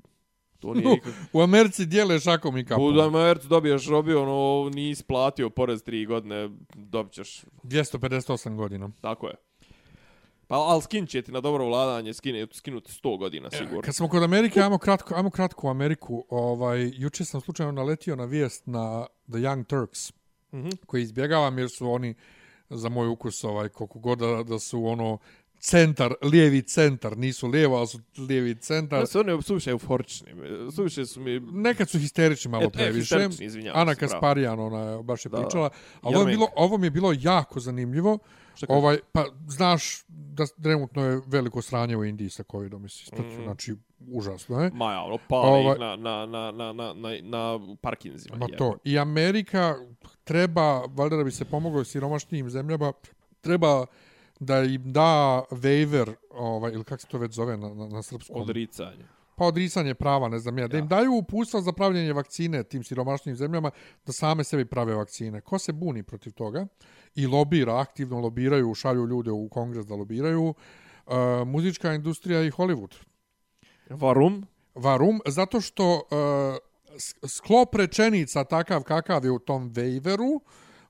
to 0.58 0.74
nije 0.74 0.88
nikak... 0.88 1.12
U 1.32 1.40
Americi 1.40 1.86
dijele 1.86 2.20
šakom 2.20 2.58
i 2.58 2.64
kapom. 2.64 2.96
U 2.96 3.00
Americi 3.00 3.48
dobiješ 3.48 3.88
robiju, 3.88 4.20
ono, 4.20 4.70
nisi 4.74 5.04
platio 5.04 5.50
porez 5.50 5.84
3 5.84 6.06
godine, 6.06 6.50
dobit 6.74 7.12
ćeš... 7.12 7.44
258 7.62 8.56
godina. 8.56 8.90
Tako 9.00 9.26
je. 9.26 9.34
Pa, 10.48 10.56
ali 10.56 10.82
skin 10.82 11.06
će 11.06 11.22
ti 11.22 11.32
na 11.32 11.40
dobro 11.40 11.64
vladanje, 11.64 12.14
skine, 12.14 12.46
skinuti 12.52 12.92
100 12.92 13.18
godina, 13.18 13.48
e, 13.52 13.56
sigurno. 13.56 13.82
Kad 13.82 13.94
smo 13.94 14.08
kod 14.08 14.22
Amerike, 14.22 14.60
ajmo 14.60 14.78
kratko, 14.78 15.14
ajmo 15.14 15.30
kratko 15.30 15.66
u 15.66 15.70
Ameriku. 15.70 16.24
Ovaj, 16.28 16.90
juče 16.94 17.24
sam 17.24 17.40
slučajno 17.40 17.72
naletio 17.72 18.16
na 18.16 18.24
vijest 18.24 18.66
na 18.66 19.06
The 19.28 19.38
Young 19.38 19.64
Turks, 19.64 20.12
mm 20.52 20.58
-hmm. 20.58 20.76
koji 20.86 21.02
izbjegavam 21.02 21.58
jer 21.58 21.70
su 21.70 21.90
oni 21.90 22.14
za 22.70 22.88
moj 22.88 23.08
ukus 23.08 23.44
ovaj 23.44 23.68
koliko 23.68 23.98
god 23.98 24.18
da, 24.18 24.42
da 24.42 24.58
su 24.58 24.84
ono 24.86 25.18
centar, 25.58 26.14
lijevi 26.22 26.62
centar, 26.62 27.18
nisu 27.18 27.48
lijevo, 27.48 27.76
ali 27.76 27.86
su 27.86 27.98
lijevi 28.18 28.54
centar. 28.54 29.00
Da 29.00 29.06
su 29.06 29.20
oni 29.20 29.42
suviše 29.42 29.70
euforični, 29.70 30.32
suviše 30.74 31.06
su 31.06 31.20
mi... 31.20 31.40
Nekad 31.40 31.88
su 31.88 31.98
histerični 31.98 32.50
malo 32.50 32.70
previše. 32.70 33.14
E, 33.14 33.70
Ana 33.74 33.94
Kasparijan, 33.94 34.60
ona 34.60 35.02
baš 35.02 35.24
je 35.24 35.28
da, 35.28 35.36
pričala. 35.36 35.70
Ali 36.02 36.16
ovo, 36.16 36.28
je 36.28 36.36
bilo, 36.36 36.48
ovo 36.56 36.78
mi 36.78 36.86
je 36.86 36.90
bilo 36.90 37.14
jako 37.20 37.60
zanimljivo. 37.60 38.18
Ovaj, 38.68 38.98
pa, 39.12 39.24
znaš 39.48 40.04
da 40.08 40.46
trenutno 40.62 41.04
je 41.04 41.20
veliko 41.26 41.62
sranje 41.62 41.96
u 41.96 42.04
Indiji 42.04 42.30
sa 42.30 42.42
covidom, 42.50 42.82
mm. 42.82 43.42
znači, 43.42 43.74
užasno 44.12 44.62
je. 44.62 44.70
Ma 44.74 44.92
ja, 44.92 45.02
ono, 45.02 45.18
pali 45.28 45.48
ovaj, 45.48 45.78
na, 45.78 45.96
na, 45.96 46.26
na, 46.26 46.52
na, 46.52 46.72
na, 46.72 46.94
na, 46.94 47.10
na 47.22 47.60
parkinzima. 47.80 48.36
Ma 48.36 48.46
to. 48.58 48.76
I 48.84 48.98
Amerika 48.98 49.74
treba, 50.24 50.80
valjda 50.80 51.16
da 51.16 51.24
bi 51.24 51.30
se 51.30 51.44
pomoglo 51.44 51.84
siromašnijim 51.84 52.50
zemljama, 52.50 52.92
treba 53.40 53.86
da 54.40 54.62
im 54.62 54.92
da 54.92 55.42
waiver, 55.50 56.14
ovaj, 56.30 56.72
ili 56.72 56.84
kako 56.84 57.00
se 57.00 57.06
to 57.06 57.18
već 57.18 57.32
zove 57.32 57.56
na, 57.56 57.68
na, 57.68 57.88
na 57.88 58.02
srpskom? 58.02 58.42
Odricanje. 58.42 59.06
Pa 59.36 59.44
odricanje 59.44 59.94
prava, 59.94 60.28
ne 60.28 60.38
znam 60.38 60.58
ja. 60.58 60.68
Da 60.68 60.78
im 60.78 60.88
daju 60.88 61.12
upustva 61.12 61.60
za 61.60 61.72
pravljenje 61.72 62.12
vakcine 62.12 62.62
tim 62.62 62.84
siromašnim 62.84 63.36
zemljama, 63.36 63.70
da 64.06 64.12
same 64.12 64.44
sebi 64.44 64.64
prave 64.64 64.94
vakcine. 64.94 65.40
Ko 65.40 65.58
se 65.58 65.72
buni 65.72 66.02
protiv 66.02 66.32
toga? 66.32 66.66
I 67.14 67.26
lobira, 67.26 67.80
aktivno 67.80 68.20
lobiraju, 68.20 68.74
šalju 68.74 69.06
ljude 69.06 69.30
u 69.30 69.48
kongres 69.48 69.86
da 69.86 69.94
lobiraju. 69.94 70.42
Uh, 71.06 71.14
muzička 71.46 71.94
industrija 71.94 72.42
i 72.42 72.50
Hollywood. 72.50 72.94
Varum? 73.90 74.46
Varum, 74.74 75.20
zato 75.26 75.60
što 75.60 75.94
uh, 75.94 77.28
sklop 77.28 77.74
rečenica 77.74 78.44
takav 78.44 78.82
kakav 78.82 79.24
je 79.24 79.30
u 79.30 79.38
tom 79.38 79.70
waiveru, 79.72 80.40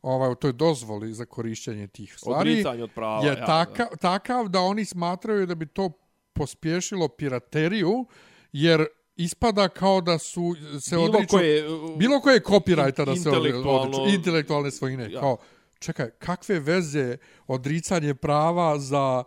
ovaj, 0.02 0.32
u 0.32 0.34
toj 0.34 0.52
dozvoli 0.52 1.14
za 1.14 1.24
korišćenje 1.24 1.86
tih 1.86 2.14
stvari, 2.18 2.64
od 2.82 2.90
prava, 2.94 3.24
je 3.24 3.28
ja, 3.28 3.46
takav, 3.46 3.86
da. 3.90 3.96
takav 3.96 4.48
da 4.48 4.60
oni 4.60 4.84
smatraju 4.84 5.46
da 5.46 5.54
bi 5.54 5.66
to 5.66 5.90
pospješilo 6.32 7.08
pirateriju, 7.08 8.06
jer 8.52 8.86
ispada 9.16 9.68
kao 9.68 10.00
da 10.00 10.18
su 10.18 10.54
se 10.80 10.96
bilo 10.96 11.08
odriču... 11.08 11.36
Koje, 11.36 11.64
bilo 11.96 12.20
koje 12.20 12.40
copyrighta 12.40 13.04
da 13.04 13.16
se 13.16 13.30
odriču. 13.30 14.14
Intelektualne 14.14 14.70
svojine. 14.70 15.12
Ja. 15.12 15.20
Kao, 15.20 15.36
čekaj, 15.78 16.10
kakve 16.10 16.60
veze 16.60 17.16
odricanje 17.46 18.14
prava 18.14 18.78
za 18.78 19.24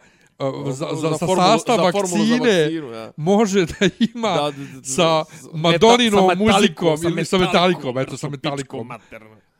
za, 0.65 0.73
za, 0.73 0.88
za, 0.95 1.10
za 1.10 1.17
sastav 1.17 1.75
za 1.75 1.82
vakcine 1.82 2.62
vakcinu, 2.62 2.91
ja. 2.91 3.12
može 3.17 3.65
da 3.65 3.89
ima 4.15 4.36
da, 4.36 4.51
da, 4.51 4.51
da, 4.51 4.84
sa 4.84 5.23
Madoninom 5.53 6.32
muzikom 6.38 6.99
ili 7.03 7.25
sa 7.25 7.38
metalikom, 7.38 7.97
eto 7.97 8.17
sa 8.17 8.29
metalikom. 8.29 8.89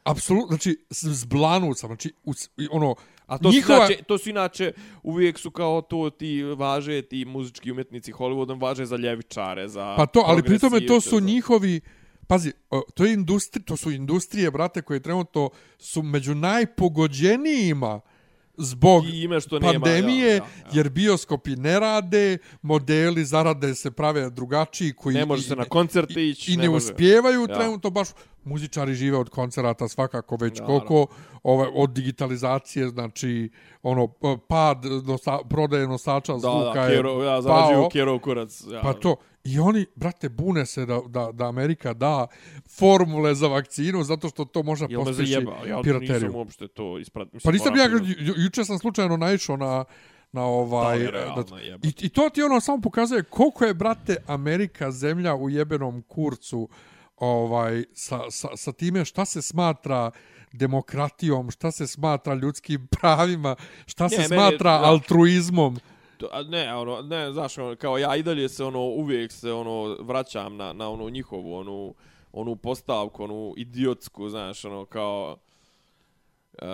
Apsolutno, 0.03 0.47
znači 0.47 0.77
zblanut 0.89 1.77
sam, 1.77 1.88
znači 1.88 2.13
ono 2.71 2.95
A 3.27 3.38
to 3.38 3.49
njihova... 3.49 3.85
su 3.85 3.91
inače, 3.91 4.03
to 4.03 4.17
su 4.17 4.29
inače 4.29 4.71
uvijek 5.03 5.39
su 5.39 5.51
kao 5.51 5.81
to 5.81 6.09
ti 6.09 6.43
važe 6.43 7.01
ti 7.01 7.25
muzički 7.25 7.71
umjetnici 7.71 8.12
Hollywoodom 8.12 8.62
važe 8.62 8.85
za 8.85 8.95
ljevičare, 8.95 9.67
za 9.67 9.95
Pa 9.97 10.05
to, 10.05 10.23
ali 10.25 10.43
pri 10.43 10.59
tome 10.59 10.85
to 10.85 11.01
su 11.01 11.19
za... 11.19 11.25
njihovi 11.25 11.81
Pazi, 12.29 12.51
to 12.93 13.05
je 13.05 13.13
industri, 13.13 13.63
to 13.63 13.77
su 13.77 13.91
industrije, 13.91 14.51
brate, 14.51 14.81
koje 14.81 14.99
trenutno 14.99 15.49
su 15.79 16.01
među 16.01 16.35
najpogođenijima 16.35 18.01
zbog 18.57 19.03
što 19.41 19.59
pandemije, 19.59 20.33
nema, 20.33 20.35
ja, 20.35 20.35
ja, 20.35 20.62
ja. 20.65 20.69
jer 20.71 20.89
bioskopi 20.89 21.55
ne 21.55 21.79
rade, 21.79 22.38
modeli 22.62 23.25
zarade 23.25 23.75
se 23.75 23.91
prave 23.91 24.29
drugačiji 24.29 24.93
koji 24.93 25.15
ne 25.15 25.25
može 25.25 25.43
se 25.43 25.55
na 25.55 25.65
koncerte 25.65 26.27
ići 26.27 26.51
i, 26.51 26.53
i 26.53 26.57
ne, 26.57 26.63
ne 26.63 26.69
uspijevaju 26.69 27.41
ja. 27.49 27.55
trenutno 27.55 27.89
baš 27.89 28.07
muzičari 28.49 28.93
žive 28.93 29.17
od 29.17 29.29
koncerata 29.29 29.88
svakako 29.88 30.38
već 30.41 30.59
ja, 30.59 30.65
koliko 30.65 31.07
ovaj 31.43 31.69
od 31.73 31.89
digitalizacije 31.89 32.89
znači 32.89 33.49
ono 33.83 34.07
pad 34.47 34.85
nosa, 35.05 35.38
prodaje 35.49 35.88
nosača 35.88 36.33
da, 36.33 36.39
zvuka 36.39 36.81
da, 36.81 36.88
kero, 36.88 37.23
ja 37.23 37.41
zarađuju 37.41 37.89
kero 37.91 38.19
kurac 38.19 38.63
ja. 38.71 38.81
pa 38.81 38.93
to 38.93 39.15
I 39.43 39.59
oni, 39.59 39.85
brate, 39.95 40.29
bune 40.29 40.65
se 40.65 40.85
da, 40.85 40.99
da, 41.07 41.29
da 41.31 41.47
Amerika 41.47 41.93
da 41.93 42.27
formule 42.77 43.35
za 43.35 43.47
vakcinu 43.47 44.03
zato 44.03 44.29
što 44.29 44.45
to 44.45 44.63
može 44.63 44.88
postići 44.95 45.31
ja 45.67 45.81
pirateriju. 45.83 46.13
Nisam 46.13 46.35
uopšte 46.35 46.67
to 46.67 46.99
isprat... 46.99 47.27
Pa 47.43 47.51
nisam 47.51 47.75
ja, 47.75 47.85
ju, 47.85 48.33
juče 48.38 48.65
sam 48.65 48.79
slučajno 48.79 49.17
naišao 49.17 49.57
na, 49.57 49.85
na 50.31 50.45
ovaj... 50.45 50.99
Da, 50.99 51.09
realno, 51.09 51.43
da, 51.43 51.62
i, 51.62 51.93
I 51.99 52.09
to 52.09 52.29
ti 52.29 52.43
ono 52.43 52.59
samo 52.59 52.81
pokazuje 52.81 53.23
koliko 53.23 53.65
je, 53.65 53.73
brate, 53.73 54.17
Amerika 54.27 54.91
zemlja 54.91 55.35
u 55.35 55.49
jebenom 55.49 56.01
kurcu 56.01 56.69
ovaj, 57.19 57.84
sa, 57.93 58.19
sa, 58.29 58.47
sa 58.55 58.71
time 58.71 59.05
šta 59.05 59.25
se 59.25 59.41
smatra 59.41 60.12
demokratijom, 60.53 61.51
šta 61.51 61.71
se 61.71 61.88
smatra 61.88 62.34
ljudskim 62.34 62.88
pravima, 62.99 63.55
šta 63.86 64.03
ne, 64.03 64.10
se 64.10 64.23
smatra 64.23 64.71
je, 64.71 64.86
altruizmom. 64.86 65.77
To, 66.17 66.43
ne, 66.43 66.75
ono, 66.75 67.01
ne, 67.01 67.32
znaš, 67.32 67.58
ono, 67.58 67.75
kao 67.75 67.97
ja 67.97 68.15
i 68.15 68.23
dalje 68.23 68.49
se, 68.49 68.63
ono, 68.63 68.79
uvijek 68.79 69.32
se, 69.32 69.51
ono, 69.51 69.97
vraćam 69.99 70.58
na, 70.58 70.73
na 70.73 70.89
onu 70.89 71.10
njihovu, 71.10 71.55
onu, 71.55 71.93
onu 72.34 72.55
postavku, 72.55 73.23
onu 73.23 73.53
idiotsku, 73.58 74.29
znaš, 74.29 74.65
ono, 74.65 74.86
kao, 74.86 75.38
uh, 76.61 76.67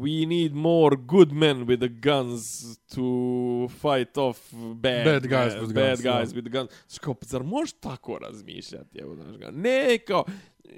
we 0.00 0.26
need 0.26 0.54
more 0.54 0.96
good 0.96 1.32
men 1.32 1.66
with 1.66 1.78
the 1.78 1.88
guns 1.88 2.78
to 2.94 3.68
fight 3.68 4.18
off 4.18 4.52
bad, 4.74 5.04
bad 5.04 5.22
guys, 5.22 5.54
with, 5.54 5.74
bad 5.74 6.02
guns, 6.02 6.02
guys 6.02 6.34
with 6.34 6.42
the 6.42 6.50
guns. 6.50 6.70
Znaš, 6.88 6.98
kao, 6.98 7.14
zar 7.20 7.42
možeš 7.42 7.72
tako 7.72 8.18
razmišljati, 8.18 8.98
evo, 8.98 9.14
znaš, 9.14 9.36
ga, 9.36 9.50
ne, 9.50 9.98
kao, 9.98 10.24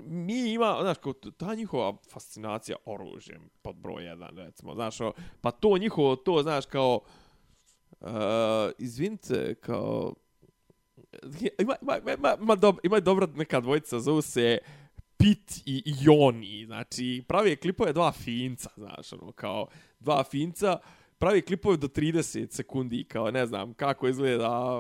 mi 0.05 0.53
ima, 0.53 0.79
znaš, 0.81 0.99
kao, 0.99 1.13
ta 1.13 1.55
njihova 1.55 1.97
fascinacija 2.11 2.77
oružjem 2.85 3.51
pod 3.63 3.77
broj 3.77 4.05
jedan, 4.05 4.37
recimo, 4.37 4.75
znaš, 4.75 5.01
ono, 5.01 5.13
pa 5.41 5.51
to 5.51 5.79
njihovo, 5.79 6.17
to, 6.17 6.43
znaš, 6.43 6.67
kao, 6.67 7.01
Uh, 8.01 8.09
izvinite, 8.79 9.55
kao... 9.55 10.15
Ima, 11.59 11.75
ima, 11.83 12.13
ima, 12.19 12.37
ima, 12.43 12.55
dob, 12.55 12.77
ima 12.83 13.01
dobra 13.01 13.27
neka 13.27 13.61
dvojica, 13.61 14.01
zovu 14.01 14.23
se 14.23 14.59
Pit 15.19 15.63
i 15.67 15.83
Joni, 16.01 16.65
znači 16.67 17.25
pravi 17.29 17.57
klipove 17.57 17.93
dva 17.93 18.13
finca, 18.13 18.71
znaš, 18.77 19.13
ono, 19.13 19.33
kao 19.33 19.67
dva 20.01 20.25
finca, 20.25 20.79
pravi 21.19 21.43
klipove 21.43 21.77
do 21.77 21.89
30 21.89 22.51
sekundi, 22.51 23.05
kao 23.05 23.31
ne 23.31 23.47
znam 23.47 23.75
kako 23.75 24.09
izgleda 24.09 24.71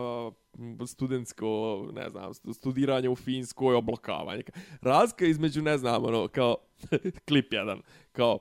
studentsko, 0.87 1.83
ne 1.92 2.11
znam, 2.11 2.35
studiranje 2.55 3.09
u 3.09 3.16
Finskoj, 3.16 3.74
oblokavanje. 3.74 4.42
Razlika 4.81 5.24
između, 5.24 5.62
ne 5.62 5.79
znam, 5.79 6.05
ono, 6.05 6.29
kao, 6.29 6.57
klip 7.29 7.53
jedan, 7.53 7.83
kao, 8.12 8.38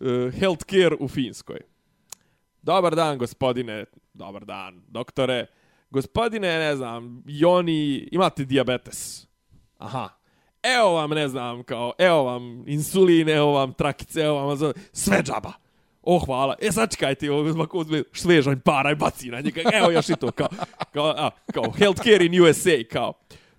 uh, 0.00 0.34
healthcare 0.38 0.96
u 1.00 1.08
Finskoj. 1.08 1.60
Dobar 2.62 2.94
dan, 2.94 3.18
gospodine. 3.18 3.84
Dobar 4.14 4.44
dan, 4.44 4.82
doktore. 4.88 5.46
Gospodine, 5.90 6.58
ne 6.58 6.76
znam, 6.76 7.22
Joni, 7.26 8.08
imate 8.12 8.44
diabetes. 8.44 9.26
Aha 9.78 10.15
evo 10.74 10.92
vam, 10.92 11.10
ne 11.10 11.28
znam, 11.28 11.62
kao, 11.62 11.92
evo 11.98 12.22
vam 12.22 12.64
insulin, 12.66 13.28
evo 13.28 13.52
vam 13.52 13.72
trakice, 13.72 14.20
evo 14.20 14.46
vam, 14.46 14.72
sve 14.92 15.22
džaba. 15.22 15.52
O, 16.02 16.18
hvala. 16.18 16.54
E, 16.60 16.72
sad 16.72 16.90
čekajte, 16.90 17.30
ovo 17.30 17.50
ovako 17.50 17.78
uzme 17.78 18.02
švežanj 18.12 18.58
para 18.64 18.90
i 18.90 18.94
baci 18.94 19.30
na 19.30 19.40
njega. 19.40 19.60
Evo 19.72 19.90
još 19.90 20.08
i 20.08 20.16
to, 20.16 20.30
kao, 20.32 20.48
kao, 20.92 21.14
a, 21.16 21.30
kao 21.54 21.72
healthcare 21.78 22.24
in 22.24 22.42
USA, 22.42 22.70
kao. 22.92 23.12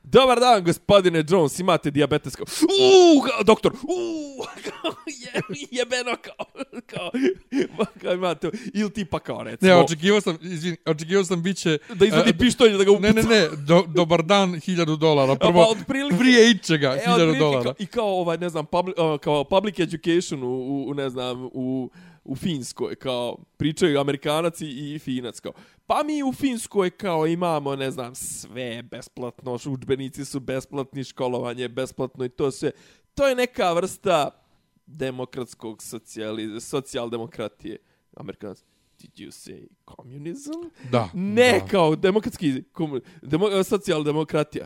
Dobar 0.09 0.39
dan, 0.39 0.63
gospodine 0.63 1.23
Jones, 1.23 1.59
imate 1.59 1.91
diabetes 1.91 2.35
kao, 2.35 2.45
uuu, 2.61 3.21
kao, 3.21 3.43
doktor, 3.43 3.71
uuu, 3.73 4.45
kao, 4.63 4.91
je, 5.07 5.41
jebeno, 5.71 6.15
kao, 6.17 6.45
kao, 6.85 7.11
kao 8.01 8.13
imate, 8.13 8.49
ili 8.73 8.89
tipa 8.89 9.19
kao, 9.19 9.43
recimo, 9.43 9.71
Ne, 9.71 9.77
očekivao 9.77 10.21
sam, 10.21 10.37
izvini, 10.41 10.77
očekivao 10.85 11.23
sam 11.23 11.43
biće... 11.43 11.77
da 11.89 12.05
izvadi 12.05 12.29
e, 12.29 12.37
pištolj 12.37 12.71
da 12.71 12.83
ga 12.83 12.91
upuca. 12.91 13.07
Ne, 13.07 13.13
ne, 13.13 13.23
ne, 13.23 13.47
do, 13.57 13.83
dobar 13.87 14.23
dan, 14.23 14.49
1000 14.51 14.97
dolara. 14.97 15.35
Prvo, 15.35 15.53
pa 15.53 15.69
otprilike- 15.71 16.17
prije 16.17 16.51
ičega, 16.51 16.87
E, 16.89 16.99
1000 16.99 17.11
otprilike 17.11 17.39
dolara. 17.39 17.63
Kao, 17.63 17.73
I 17.79 17.85
kao, 17.85 18.07
ovaj, 18.11 18.37
ne 18.37 18.49
znam, 18.49 18.65
public, 18.65 18.95
uh, 18.97 19.19
kao 19.19 19.43
public 19.43 19.79
education 19.79 20.43
u, 20.43 20.47
u, 20.47 20.89
u, 20.89 20.93
ne 20.93 21.09
znam, 21.09 21.49
u, 21.53 21.89
u 22.27 22.35
Finskoj, 22.35 22.95
kao, 22.95 23.37
pričaju 23.57 23.99
Amerikanac 23.99 24.61
i 24.61 24.99
Finac, 24.99 25.39
kao, 25.39 25.53
pa 25.87 26.03
mi 26.03 26.23
u 26.23 26.33
Finskoj, 26.33 26.89
kao, 26.89 27.27
imamo, 27.27 27.75
ne 27.75 27.91
znam, 27.91 28.15
sve 28.15 28.83
besplatno, 28.83 29.57
udžbenici 29.65 30.25
su 30.25 30.39
besplatni, 30.39 31.03
školovanje 31.03 31.61
je 31.61 31.69
besplatno 31.69 32.25
i 32.25 32.29
to 32.29 32.51
sve. 32.51 32.71
To 33.13 33.27
je 33.27 33.35
neka 33.35 33.73
vrsta 33.73 34.29
demokratskog 34.85 35.83
socijali, 35.83 36.61
socijaldemokratije. 36.61 37.77
Amerikanac, 38.15 38.63
did 38.99 39.11
you 39.15 39.31
say 39.31 39.67
communism? 39.95 40.51
Da. 40.91 41.09
Ne, 41.13 41.59
da. 41.59 41.67
kao 41.67 41.95
demokratski, 41.95 42.63
komu, 42.71 42.99
demo, 43.21 43.63
socijaldemokratija. 43.63 44.65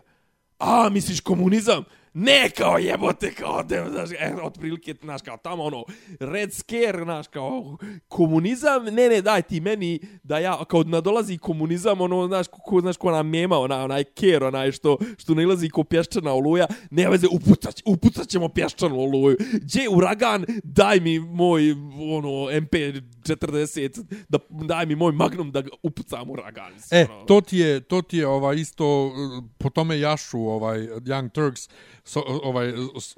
A, 0.59 0.89
misliš 0.89 1.19
komunizam? 1.19 1.83
Ne, 2.13 2.49
kao 2.49 2.77
jebote, 2.77 3.33
kao, 3.33 3.63
de, 3.63 3.85
znaš, 3.91 4.09
e, 4.11 4.33
otprilike, 4.43 4.95
znaš, 5.01 5.21
kao 5.21 5.37
tamo, 5.37 5.63
ono, 5.63 5.83
red 6.19 6.53
scare, 6.53 7.03
znaš, 7.03 7.27
kao, 7.27 7.77
komunizam, 8.07 8.85
ne, 8.85 9.09
ne, 9.09 9.21
daj 9.21 9.41
ti 9.41 9.59
meni, 9.61 9.99
da 10.23 10.39
ja, 10.39 10.65
kao 10.65 10.83
nadolazi 10.83 11.37
komunizam, 11.37 12.01
ono, 12.01 12.27
znaš, 12.27 12.47
ko, 12.47 12.81
znaš, 12.81 12.97
ko 12.97 13.07
ona 13.07 13.23
mema, 13.23 13.57
ona, 13.59 13.83
onaj 13.83 14.03
care, 14.03 14.45
onaj, 14.45 14.71
što, 14.71 14.97
što 15.17 15.33
nailazi 15.33 15.69
ko 15.69 15.83
pješčana 15.83 16.33
oluja, 16.33 16.67
ne 16.91 17.09
veze, 17.09 17.27
upucat, 17.31 17.81
upucat 17.85 18.27
ćemo 18.27 18.49
pješčanu 18.49 18.99
oluju. 18.99 19.37
Gdje 19.53 19.89
uragan, 19.89 20.45
daj 20.63 20.99
mi 20.99 21.19
moj, 21.19 21.71
ono, 22.17 22.29
MP40, 22.51 24.03
da, 24.29 24.37
daj 24.49 24.85
mi 24.85 24.95
moj 24.95 25.11
magnum 25.11 25.51
da 25.51 25.61
ga 25.61 25.69
upucam 25.83 26.29
uragan. 26.29 26.73
mislim, 26.73 27.01
E, 27.01 27.07
ono. 27.11 27.25
to 27.25 27.41
ti 27.41 27.57
je, 27.57 27.79
to 27.79 28.01
ti 28.01 28.17
je 28.17 28.27
ovaj 28.27 28.55
isto 28.55 29.11
po 29.57 29.69
tome 29.69 29.99
jašu 29.99 30.39
ovaj 30.39 30.79
Young 30.79 31.31
Turks 31.31 31.69
so, 32.03 32.21
ovaj 32.43 32.73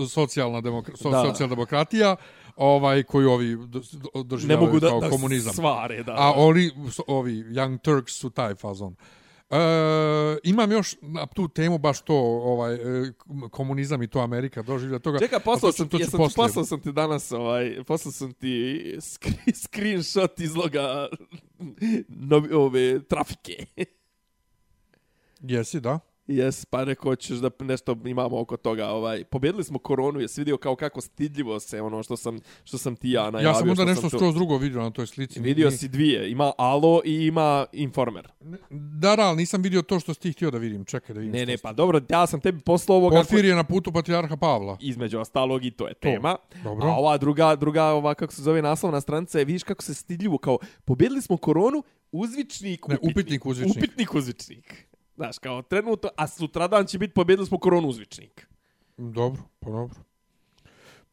socijalna 0.09 0.61
demokra, 0.61 0.97
so, 0.97 1.09
Da. 1.09 1.23
socijaldemokratija 1.23 2.15
ovaj 2.55 3.03
koju 3.03 3.29
ovi 3.31 3.55
ne 3.55 4.23
doživljavaju 4.23 4.67
mogu 4.67 4.79
da, 4.79 4.89
kao 4.89 4.99
da 4.99 5.09
komunizam. 5.09 5.53
svare, 5.53 6.03
da. 6.03 6.13
A 6.13 6.33
oni 6.35 6.71
ovi 7.07 7.31
Young 7.33 7.77
Turks 7.77 8.13
su 8.13 8.29
taj 8.29 8.55
fazon. 8.55 8.95
E, 9.49 9.55
imam 10.43 10.71
još 10.71 10.95
na 11.01 11.25
tu 11.25 11.47
temu 11.47 11.77
baš 11.77 12.01
to 12.01 12.15
ovaj 12.43 12.73
e, 12.73 13.11
komunizam 13.51 14.03
i 14.03 14.07
to 14.07 14.19
Amerika 14.19 14.61
doživlja 14.61 14.99
toga. 14.99 15.19
Čekaj, 15.19 15.37
A 15.37 15.39
poslao 15.39 15.71
to 15.71 15.77
sam 15.77 15.87
to 15.87 15.97
ti, 15.97 15.97
ću 15.97 16.07
jesam 16.07 16.11
ti, 16.11 16.17
poslije. 16.17 16.35
poslao 16.35 16.65
sam 16.65 16.79
ti 16.79 16.91
danas, 16.91 17.31
ovaj, 17.31 17.83
poslao 17.87 18.11
sam 18.11 18.33
ti 18.33 18.81
skri, 19.01 19.33
screenshot 19.63 20.39
izloga 20.39 21.07
novi, 22.29 22.53
ove 22.53 23.03
trafike. 23.03 23.65
Jesi, 25.39 25.79
da? 25.79 25.99
Jes, 26.27 26.65
pa 26.65 26.83
rekao 26.83 27.11
hoćeš 27.11 27.37
da 27.37 27.49
nešto 27.59 27.95
imamo 28.05 28.39
oko 28.39 28.57
toga. 28.57 28.87
Ovaj, 28.87 29.23
pobjedili 29.23 29.63
smo 29.63 29.79
koronu, 29.79 30.19
jesi 30.19 30.41
vidio 30.41 30.57
kao 30.57 30.75
kako 30.75 31.01
stidljivo 31.01 31.59
se 31.59 31.81
ono 31.81 32.03
što 32.03 32.17
sam, 32.17 32.39
što 32.63 32.77
sam 32.77 32.95
ti 32.95 33.09
ja 33.09 33.21
najavio. 33.21 33.47
ja 33.47 33.53
sam 33.53 33.63
onda 33.63 33.75
što 33.75 33.85
nešto 33.85 34.01
to- 34.01 34.17
skroz 34.17 34.35
drugo 34.35 34.57
vidio 34.57 34.81
na 34.81 34.91
toj 34.91 35.07
slici. 35.07 35.39
Vidio 35.39 35.71
si 35.71 35.87
dvije, 35.87 36.31
ima 36.31 36.51
Alo 36.57 37.01
i 37.05 37.25
ima 37.25 37.65
Informer. 37.73 38.27
Da, 38.69 39.15
da, 39.15 39.21
ali 39.21 39.37
nisam 39.37 39.61
vidio 39.61 39.81
to 39.81 39.99
što 39.99 40.13
si 40.13 40.19
ti 40.19 40.31
htio 40.31 40.51
da 40.51 40.57
vidim. 40.57 40.85
Čekaj 40.85 41.13
da 41.13 41.19
vidim. 41.19 41.35
Ne, 41.35 41.45
ne, 41.45 41.57
pa 41.57 41.73
dobro, 41.73 42.01
ja 42.09 42.27
sam 42.27 42.39
tebi 42.41 42.59
poslao 42.59 42.97
ovo 42.97 43.09
kako 43.09 43.19
Porfir 43.19 43.45
je 43.45 43.55
na 43.55 43.63
putu 43.63 43.91
patrijarha 43.91 44.37
Pavla. 44.37 44.77
između 44.81 45.19
ostalog 45.19 45.65
i 45.65 45.71
to 45.71 45.87
je 45.87 45.93
tema. 45.93 46.35
dobro. 46.63 46.85
A 46.85 46.95
ova 46.95 47.17
druga, 47.17 47.55
druga 47.55 47.83
ova, 47.83 48.13
kako 48.13 48.33
se 48.33 48.41
zove 48.41 48.61
naslovna 48.61 49.01
stranica 49.01 49.39
je, 49.39 49.45
vidiš 49.45 49.63
kako 49.63 49.83
se 49.83 49.93
stidljivo, 49.93 50.37
kao, 50.37 50.57
pobjedili 50.85 51.21
smo 51.21 51.37
koronu, 51.37 51.83
uzvičnik, 52.11 52.87
Ne, 52.87 52.97
upitnik, 53.01 53.45
uzvičnik. 53.45 53.77
Upitnik, 53.77 54.15
uzvičnik. 54.15 54.87
Znaš, 55.15 55.39
kao 55.39 55.61
trenutno, 55.61 56.09
a 56.15 56.27
sutradan 56.27 56.85
će 56.85 56.97
biti 56.97 57.13
pobjedili 57.13 57.47
smo 57.47 57.57
koronu, 57.57 57.87
uzvičnik. 57.87 58.47
Dobro, 58.97 59.41
pa 59.59 59.69
dobro. 59.69 59.95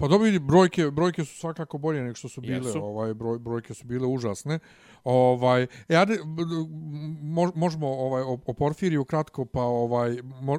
Pa 0.01 0.09
dobro, 0.09 0.25
vidi, 0.25 0.39
brojke, 0.39 0.91
brojke 0.91 1.25
su 1.25 1.39
svakako 1.39 1.79
bolje 1.79 2.03
nego 2.03 2.15
što 2.15 2.29
su 2.29 2.41
bile. 2.41 2.57
Jesu. 2.57 2.85
Ovaj 2.85 3.15
broj, 3.15 3.39
brojke 3.39 3.75
su 3.75 3.87
bile 3.87 4.07
užasne. 4.07 4.59
Ovaj, 5.05 5.63
e, 5.89 5.97
ajde, 5.97 6.19
mož, 7.23 7.51
možemo 7.55 7.89
ovaj 7.89 8.23
o, 8.23 8.39
o 8.47 8.53
Porfiriju 8.53 9.05
kratko, 9.05 9.45
pa 9.45 9.63
ovaj 9.63 10.17
mo, 10.23 10.59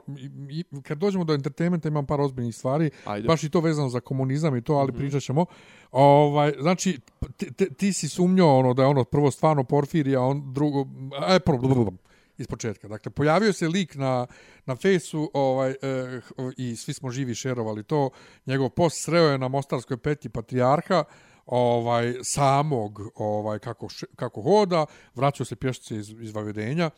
i, 0.50 0.64
kad 0.84 0.98
dođemo 0.98 1.24
do 1.24 1.34
entertainmenta 1.34 1.88
imam 1.88 2.06
par 2.06 2.22
ozbiljnih 2.22 2.56
stvari, 2.56 2.90
Ajde. 3.06 3.28
baš 3.28 3.44
i 3.44 3.50
to 3.50 3.60
vezano 3.60 3.90
za 3.90 4.00
komunizam 4.00 4.56
i 4.56 4.62
to, 4.62 4.74
ali 4.74 4.92
mm. 4.92 4.96
-hmm. 4.96 4.98
pričat 4.98 5.22
ćemo. 5.22 5.46
Ovaj, 5.92 6.54
znači, 6.60 7.00
ti, 7.38 7.54
ti, 7.54 7.74
ti 7.74 7.94
si 7.94 8.10
sumnjao 8.10 8.60
ono 8.60 8.74
da 8.74 8.82
je 8.82 8.88
ono 8.88 9.04
prvo 9.04 9.32
stvarno 9.32 9.64
Porfirija, 9.64 10.20
a 10.20 10.26
on 10.26 10.54
drugo, 10.54 10.86
e, 11.30 11.40
prvo, 11.40 11.92
iz 12.38 12.48
početka. 12.48 12.88
Dakle, 12.88 13.12
pojavio 13.12 13.54
se 13.54 13.68
lik 13.68 13.96
na, 13.96 14.28
na 14.66 14.76
fejsu 14.76 15.32
ovaj, 15.34 15.72
eh, 15.72 16.22
i 16.58 16.76
svi 16.76 16.94
smo 16.94 17.12
živi 17.12 17.36
šerovali 17.36 17.84
to. 17.84 18.10
Njegov 18.46 18.70
post 18.70 19.04
sreo 19.04 19.24
je 19.32 19.38
na 19.38 19.48
Mostarskoj 19.48 19.98
peti 19.98 20.30
patrijarha, 20.30 21.04
ovaj 21.46 22.14
samog 22.24 23.00
ovaj 23.16 23.60
kako 23.60 23.88
kako 24.16 24.42
hoda 24.42 24.86
vraćao 25.16 25.46
se 25.46 25.56
pješice 25.56 25.96
iz 25.96 26.10
iz 26.10 26.32
Vavedenja 26.36 26.90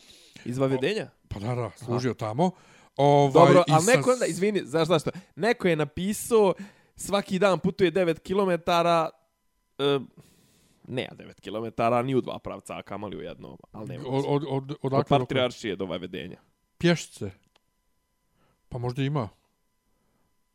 Iz 0.45 0.57
Vavedenja? 0.57 1.09
pa 1.27 1.39
da 1.39 1.55
da 1.55 1.71
služio 1.85 2.13
tamo 2.13 2.51
ovaj 2.97 3.33
Dobro, 3.33 3.63
sa- 3.67 3.91
neko 3.95 4.11
onda, 4.11 4.25
izvini, 4.25 4.61
znaš 4.65 4.87
zašto? 4.87 5.11
Neko 5.35 5.67
je 5.67 5.75
napisao, 5.75 6.53
svaki 6.95 7.39
dan 7.39 7.59
putuje 7.59 7.91
9 7.91 8.19
km, 8.19 8.69
e, 9.79 9.99
ne 10.85 11.07
9 11.13 11.41
km, 11.41 12.05
ni 12.05 12.15
u 12.15 12.21
dva 12.21 12.39
pravca, 12.39 12.77
a 12.77 12.81
kamali 12.81 13.17
u 13.17 13.21
jednom, 13.21 13.57
ali 13.71 13.87
nema. 13.87 14.03
od 14.07 14.23
od 14.27 14.43
od 14.49 14.71
Od 14.71 14.77
odakle 14.83 15.17
do- 15.17 15.19
patrijaršije 15.19 15.75
do 15.75 15.85
Vavedenja. 15.85 16.37
pješice 16.77 17.31
pa 18.69 18.77
možda 18.77 19.03
ima 19.03 19.29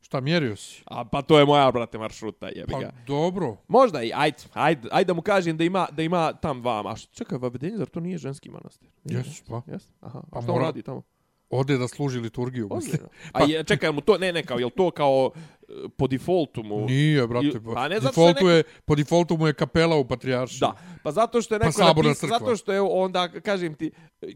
šta 0.01 0.19
mjerio 0.19 0.55
si 0.55 0.83
A 0.85 1.05
pa 1.05 1.21
to 1.21 1.39
je 1.39 1.45
moja, 1.45 1.71
brate, 1.71 1.97
maršruta, 1.97 2.47
jebi 2.47 2.71
pa 2.71 2.79
ga. 2.79 2.91
dobro 3.07 3.57
Možda 3.67 4.03
i, 4.03 4.11
ajde, 4.15 4.37
ajde, 4.53 4.89
ajde 4.91 5.07
da 5.07 5.13
mu 5.13 5.21
kažem 5.21 5.57
da 5.57 5.63
ima, 5.63 5.87
da 5.91 6.01
ima 6.01 6.33
tam 6.33 6.61
dva, 6.61 6.83
a 6.85 6.95
što, 6.95 7.13
čekaj, 7.13 7.37
Vavedenje, 7.37 7.77
zar 7.77 7.87
to 7.87 7.99
nije 7.99 8.17
ženski 8.17 8.49
manastir? 8.49 8.89
Nije 9.03 9.17
Jes, 9.17 9.25
ženski? 9.25 9.49
pa. 9.49 9.61
Jes? 9.67 9.87
Aha, 9.99 10.21
Pa 10.31 10.39
a 10.39 10.41
što 10.41 10.51
on 10.51 10.55
mora- 10.55 10.65
radi 10.65 10.81
tamo? 10.81 11.01
Ode 11.49 11.77
da 11.77 11.87
služi 11.87 12.19
liturgiju 12.19 12.69
mislim 12.75 12.93
Ozbiljno. 12.93 13.09
A 13.33 13.43
je, 13.43 13.63
čekaj, 13.63 13.91
mu 13.91 14.01
to, 14.01 14.17
ne, 14.17 14.31
ne, 14.31 14.43
kao, 14.43 14.59
jel 14.59 14.69
to 14.69 14.91
kao 14.91 15.31
e, 15.35 15.73
po 15.97 16.07
defaultu 16.07 16.63
mu... 16.63 16.85
Nije, 16.85 17.27
brate. 17.27 17.51
Pa 17.65 17.73
pa 17.73 17.87
ne, 17.87 17.99
zato 17.99 18.11
što 18.11 18.27
je 18.27 18.33
defaultu 18.33 18.49
je, 18.49 18.63
po 18.85 18.95
defaultu 18.95 19.37
mu 19.37 19.47
je 19.47 19.53
kapela 19.53 19.95
u 19.95 20.07
patrijaršiji. 20.07 20.59
Da, 20.59 20.75
pa 21.03 21.11
zato 21.11 21.41
što 21.41 21.55
je 21.55 21.59
Pa 21.59 21.65
neko 21.65 21.77
saborna 21.77 22.09
napis, 22.09 22.29
zato 22.29 22.55
što 22.55 22.73
je 22.73 22.81
onda, 22.81 23.27
kažem 23.41 23.73
ti, 23.73 23.91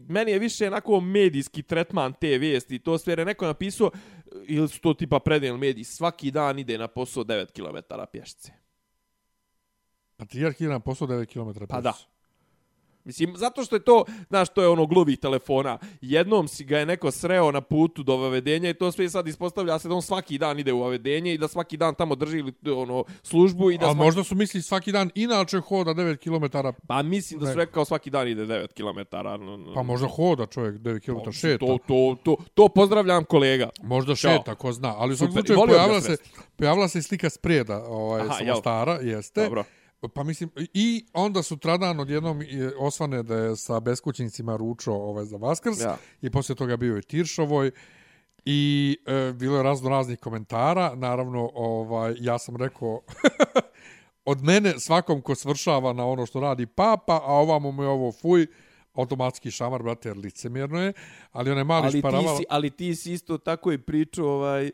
meni 0.08 0.30
je 0.30 0.38
više 0.38 0.66
onako 0.66 1.00
medijski 1.00 1.62
tretman 1.62 2.12
te 2.20 2.38
vijesti, 2.38 2.78
to 2.78 2.98
sve 2.98 3.12
je 3.12 3.24
neko 3.24 3.46
napisao, 3.46 3.90
ili 4.46 4.68
su 4.68 4.80
to 4.80 4.94
tipa 4.94 5.18
predenil 5.18 5.56
mediji, 5.56 5.84
svaki 5.84 6.30
dan 6.30 6.58
ide 6.58 6.78
na 6.78 6.88
posao 6.88 7.24
9 7.24 7.52
km 7.52 7.94
pješice. 8.12 8.52
Patrijarh 10.16 10.60
ide 10.60 10.70
na 10.70 10.80
posao 10.80 11.08
9 11.08 11.26
km. 11.26 11.64
Pa 11.68 11.80
da. 11.80 12.13
Mislim, 13.04 13.36
zato 13.36 13.64
što 13.64 13.76
je 13.76 13.84
to, 13.84 14.04
znaš, 14.28 14.48
to 14.48 14.62
je 14.62 14.68
ono 14.68 14.86
gluvih 14.86 15.18
telefona. 15.18 15.78
Jednom 16.00 16.48
si 16.48 16.64
ga 16.64 16.78
je 16.78 16.86
neko 16.86 17.10
sreo 17.10 17.52
na 17.52 17.60
putu 17.60 18.02
do 18.02 18.16
vavedenja 18.16 18.70
i 18.70 18.74
to 18.74 18.92
sve 18.92 19.10
sad 19.10 19.28
ispostavlja 19.28 19.78
se 19.78 19.88
da 19.88 19.94
on 19.94 20.02
svaki 20.02 20.38
dan 20.38 20.58
ide 20.58 20.72
u 20.72 20.80
vavedenje 20.80 21.34
i 21.34 21.38
da 21.38 21.48
svaki 21.48 21.76
dan 21.76 21.94
tamo 21.94 22.14
drži 22.14 22.44
ono, 22.76 23.04
službu 23.22 23.70
i 23.70 23.78
da 23.78 23.86
A 23.86 23.88
svaki... 23.88 23.98
možda 23.98 24.24
su 24.24 24.34
misli 24.34 24.62
svaki 24.62 24.92
dan 24.92 25.10
inače 25.14 25.58
hoda 25.58 25.90
9 25.90 26.16
km. 26.16 26.58
Pa 26.86 27.02
mislim 27.02 27.40
da 27.40 27.46
su 27.46 27.58
rekao 27.58 27.84
svaki 27.84 28.10
dan 28.10 28.28
ide 28.28 28.46
9 28.46 28.66
km. 28.72 29.16
Pa 29.74 29.82
možda 29.82 30.08
hoda 30.08 30.46
čovjek 30.46 30.74
9 30.74 31.00
km 31.00 31.30
šeta. 31.30 31.66
To, 31.66 31.78
to, 31.88 32.16
to, 32.22 32.36
to 32.54 32.68
pozdravljam 32.68 33.24
kolega. 33.24 33.68
Možda 33.82 34.14
Ćao. 34.14 34.30
šeta, 34.30 34.54
ko 34.54 34.72
zna. 34.72 34.94
Ali 34.96 35.12
u 35.12 35.16
svakom 35.16 35.32
slučaju 35.32 35.58
pojavila 35.66 36.00
se, 36.00 36.16
pojavila 36.56 36.88
se 36.88 37.02
slika 37.02 37.30
spreda 37.30 37.84
ovaj, 37.84 38.20
Aha, 38.20 38.38
jel? 38.40 38.54
Mostara, 38.54 38.98
jeste. 39.02 39.44
Dobro. 39.44 39.64
Pa 40.08 40.22
mislim, 40.22 40.50
i 40.74 41.04
onda 41.12 41.42
sutradan 41.42 42.00
odjednom 42.00 42.42
osvane 42.78 43.22
da 43.22 43.36
je 43.36 43.56
sa 43.56 43.80
beskućnicima 43.80 44.56
ručao 44.56 44.94
ovaj, 44.94 45.24
za 45.24 45.36
Vaskrs 45.36 45.80
Ja. 45.80 45.96
i 46.22 46.30
poslije 46.30 46.56
toga 46.56 46.76
bio 46.76 46.96
je 46.96 47.02
Tiršovoj 47.02 47.70
i 48.44 48.96
e, 49.06 49.32
bilo 49.32 49.56
je 49.56 49.62
razno 49.62 49.88
raznih 49.88 50.18
komentara. 50.18 50.94
Naravno, 50.94 51.50
ovaj, 51.54 52.14
ja 52.18 52.38
sam 52.38 52.56
rekao 52.56 53.00
od 54.24 54.42
mene 54.42 54.74
svakom 54.78 55.22
ko 55.22 55.34
svršava 55.34 55.92
na 55.92 56.06
ono 56.06 56.26
što 56.26 56.40
radi 56.40 56.66
papa, 56.66 57.20
a 57.24 57.32
ovamo 57.32 57.70
mu 57.70 57.82
je 57.82 57.88
ovo 57.88 58.12
fuj, 58.12 58.46
automatski 58.94 59.50
šamar, 59.50 59.82
brate, 59.82 60.08
jer 60.08 60.16
licemjerno 60.18 60.80
je, 60.80 60.92
ali 61.32 61.50
onaj 61.50 61.64
mali 61.64 61.84
Ali 61.84 61.92
ti, 61.92 61.98
šparaval... 61.98 62.36
si, 62.36 62.44
ali 62.48 62.70
ti 62.70 62.94
si 62.94 63.12
isto 63.12 63.38
tako 63.38 63.72
i 63.72 63.78
pričao 63.78 64.26
ovaj, 64.26 64.70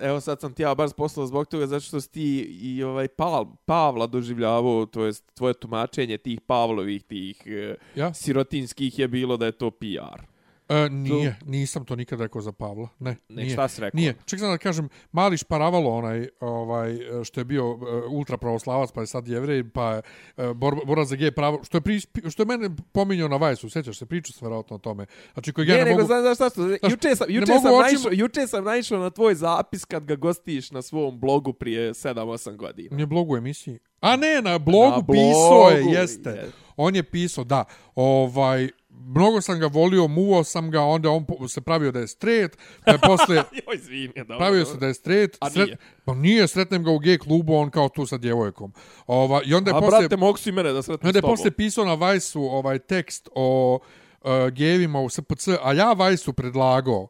Evo 0.00 0.20
sad 0.20 0.40
sam 0.40 0.52
ti 0.52 0.62
ja 0.62 0.74
baš 0.74 0.90
poslao 0.96 1.26
zbog 1.26 1.46
toga 1.46 1.66
zato 1.66 1.80
što 1.80 2.00
si 2.00 2.10
ti 2.10 2.38
i 2.62 2.82
ovaj 2.82 3.08
Pav, 3.08 3.46
Pavla 3.64 4.06
doživljavao, 4.06 4.86
to 4.86 5.04
jest 5.04 5.34
tvoje 5.34 5.54
tumačenje 5.54 6.18
tih 6.18 6.40
Pavlovih, 6.40 7.02
tih 7.02 7.42
eh, 7.46 7.74
Ja? 7.96 8.14
sirotinskih 8.14 8.98
je 8.98 9.08
bilo 9.08 9.36
da 9.36 9.46
je 9.46 9.52
to 9.52 9.70
PR. 9.70 10.31
E, 10.76 10.88
nije, 10.90 11.36
nisam 11.44 11.84
to 11.84 11.96
nikad 11.96 12.20
rekao 12.20 12.40
za 12.42 12.52
Pavla. 12.52 12.88
Ne, 12.98 13.16
Ne, 13.28 13.36
nije. 13.36 13.50
šta 13.50 13.68
si 13.68 13.80
rekao? 13.80 13.98
Nije. 13.98 14.14
Ček 14.24 14.38
sam 14.38 14.50
da 14.50 14.58
kažem, 14.58 14.88
mali 15.12 15.36
šparavalo 15.36 15.90
onaj, 15.90 16.28
ovaj, 16.40 16.98
što 17.24 17.40
je 17.40 17.44
bio 17.44 17.70
uh, 17.70 17.78
ultrapravoslavac, 18.10 18.90
pa 18.92 19.00
je 19.00 19.06
sad 19.06 19.28
jevrej, 19.28 19.64
pa 19.64 19.90
je 19.90 20.02
uh, 20.38 20.52
bor, 20.52 20.76
borac 20.86 21.08
za 21.08 21.16
gej 21.16 21.30
pravo, 21.30 21.60
što 21.64 21.76
je, 21.76 21.80
pri, 21.80 22.00
što 22.30 22.42
je 22.42 22.46
mene 22.48 22.70
pominjao 22.92 23.28
na 23.28 23.36
Vajsu, 23.36 23.70
sjećaš 23.70 23.98
se, 23.98 24.06
pričao 24.06 24.32
sam 24.32 24.46
vjerojatno 24.46 24.76
o 24.76 24.80
tome. 24.80 25.06
Znači, 25.32 25.52
koji 25.52 25.66
ja 25.66 25.72
Ne, 25.72 25.78
ne, 25.78 25.84
nego 25.84 25.96
mogu... 25.96 26.06
znaš, 26.06 26.20
znaš 26.22 26.36
šta 26.36 26.50
što, 26.50 26.62
juče 26.88 27.16
sam, 27.16 27.26
ne 27.28 27.34
juče 27.34 27.46
sam, 27.54 27.64
očima- 27.64 27.82
naišao, 27.82 28.12
juče 28.14 28.46
sam 28.46 28.64
naišao 28.64 28.98
na 28.98 29.10
tvoj 29.10 29.34
zapis 29.34 29.84
kad 29.84 30.04
ga 30.04 30.16
gostiš 30.16 30.70
na 30.70 30.82
svom 30.82 31.20
blogu 31.20 31.52
prije 31.52 31.90
7-8 31.92 32.56
godina. 32.56 32.96
Nije 32.96 33.06
blogu 33.06 33.36
emisiji. 33.36 33.78
A 34.00 34.16
ne, 34.16 34.42
na 34.42 34.58
blogu, 34.58 34.96
Na 34.98 35.06
pisao 35.08 35.68
je, 35.70 35.76
blogu, 35.76 35.94
jeste. 35.94 36.30
je. 36.30 36.50
On 36.76 36.96
je 36.96 37.02
pisao, 37.02 37.44
da. 37.44 37.64
Ovaj, 37.96 38.68
mnogo 39.06 39.40
sam 39.40 39.58
ga 39.58 39.66
volio, 39.66 40.08
muo 40.08 40.44
sam 40.44 40.70
ga, 40.70 40.80
onda 40.80 41.10
on 41.10 41.48
se 41.48 41.60
pravio 41.60 41.92
da 41.92 42.00
je 42.00 42.08
straight, 42.08 42.58
pa 42.84 42.92
je 42.92 42.98
posle... 42.98 43.36
Joj, 43.66 43.76
izvini, 43.76 44.12
dobro. 44.16 44.38
Pravio 44.38 44.64
dobro. 44.64 44.74
se 44.74 44.80
da 44.80 44.86
je 44.86 44.94
straight. 44.94 45.36
A 45.40 45.48
nije? 45.48 45.76
Pa 46.04 46.14
nije, 46.14 46.48
sretnem 46.48 46.84
ga 46.84 46.90
u 46.90 46.98
gej 46.98 47.18
klubu, 47.18 47.54
on 47.54 47.70
kao 47.70 47.88
tu 47.88 48.06
sa 48.06 48.16
djevojkom. 48.16 48.72
Ova, 49.06 49.40
I 49.44 49.54
onda 49.54 49.70
je 49.70 49.76
A 49.76 49.80
posle... 49.80 49.98
brate, 49.98 50.16
mogu 50.16 50.38
si 50.38 50.52
mene 50.52 50.72
da 50.72 50.82
sretnem 50.82 51.08
Onda 51.08 51.16
s 51.16 51.18
je 51.18 51.20
tobom. 51.20 51.36
posle 51.36 51.50
pisao 51.50 51.84
na 51.84 51.94
Vajsu 51.94 52.42
ovaj 52.42 52.78
tekst 52.78 53.28
o 53.34 53.78
uh, 54.20 54.30
gejevima 54.50 55.00
u 55.00 55.08
SPC, 55.08 55.48
a 55.62 55.72
ja 55.72 55.92
Vajsu 55.92 56.32
predlagao 56.32 57.08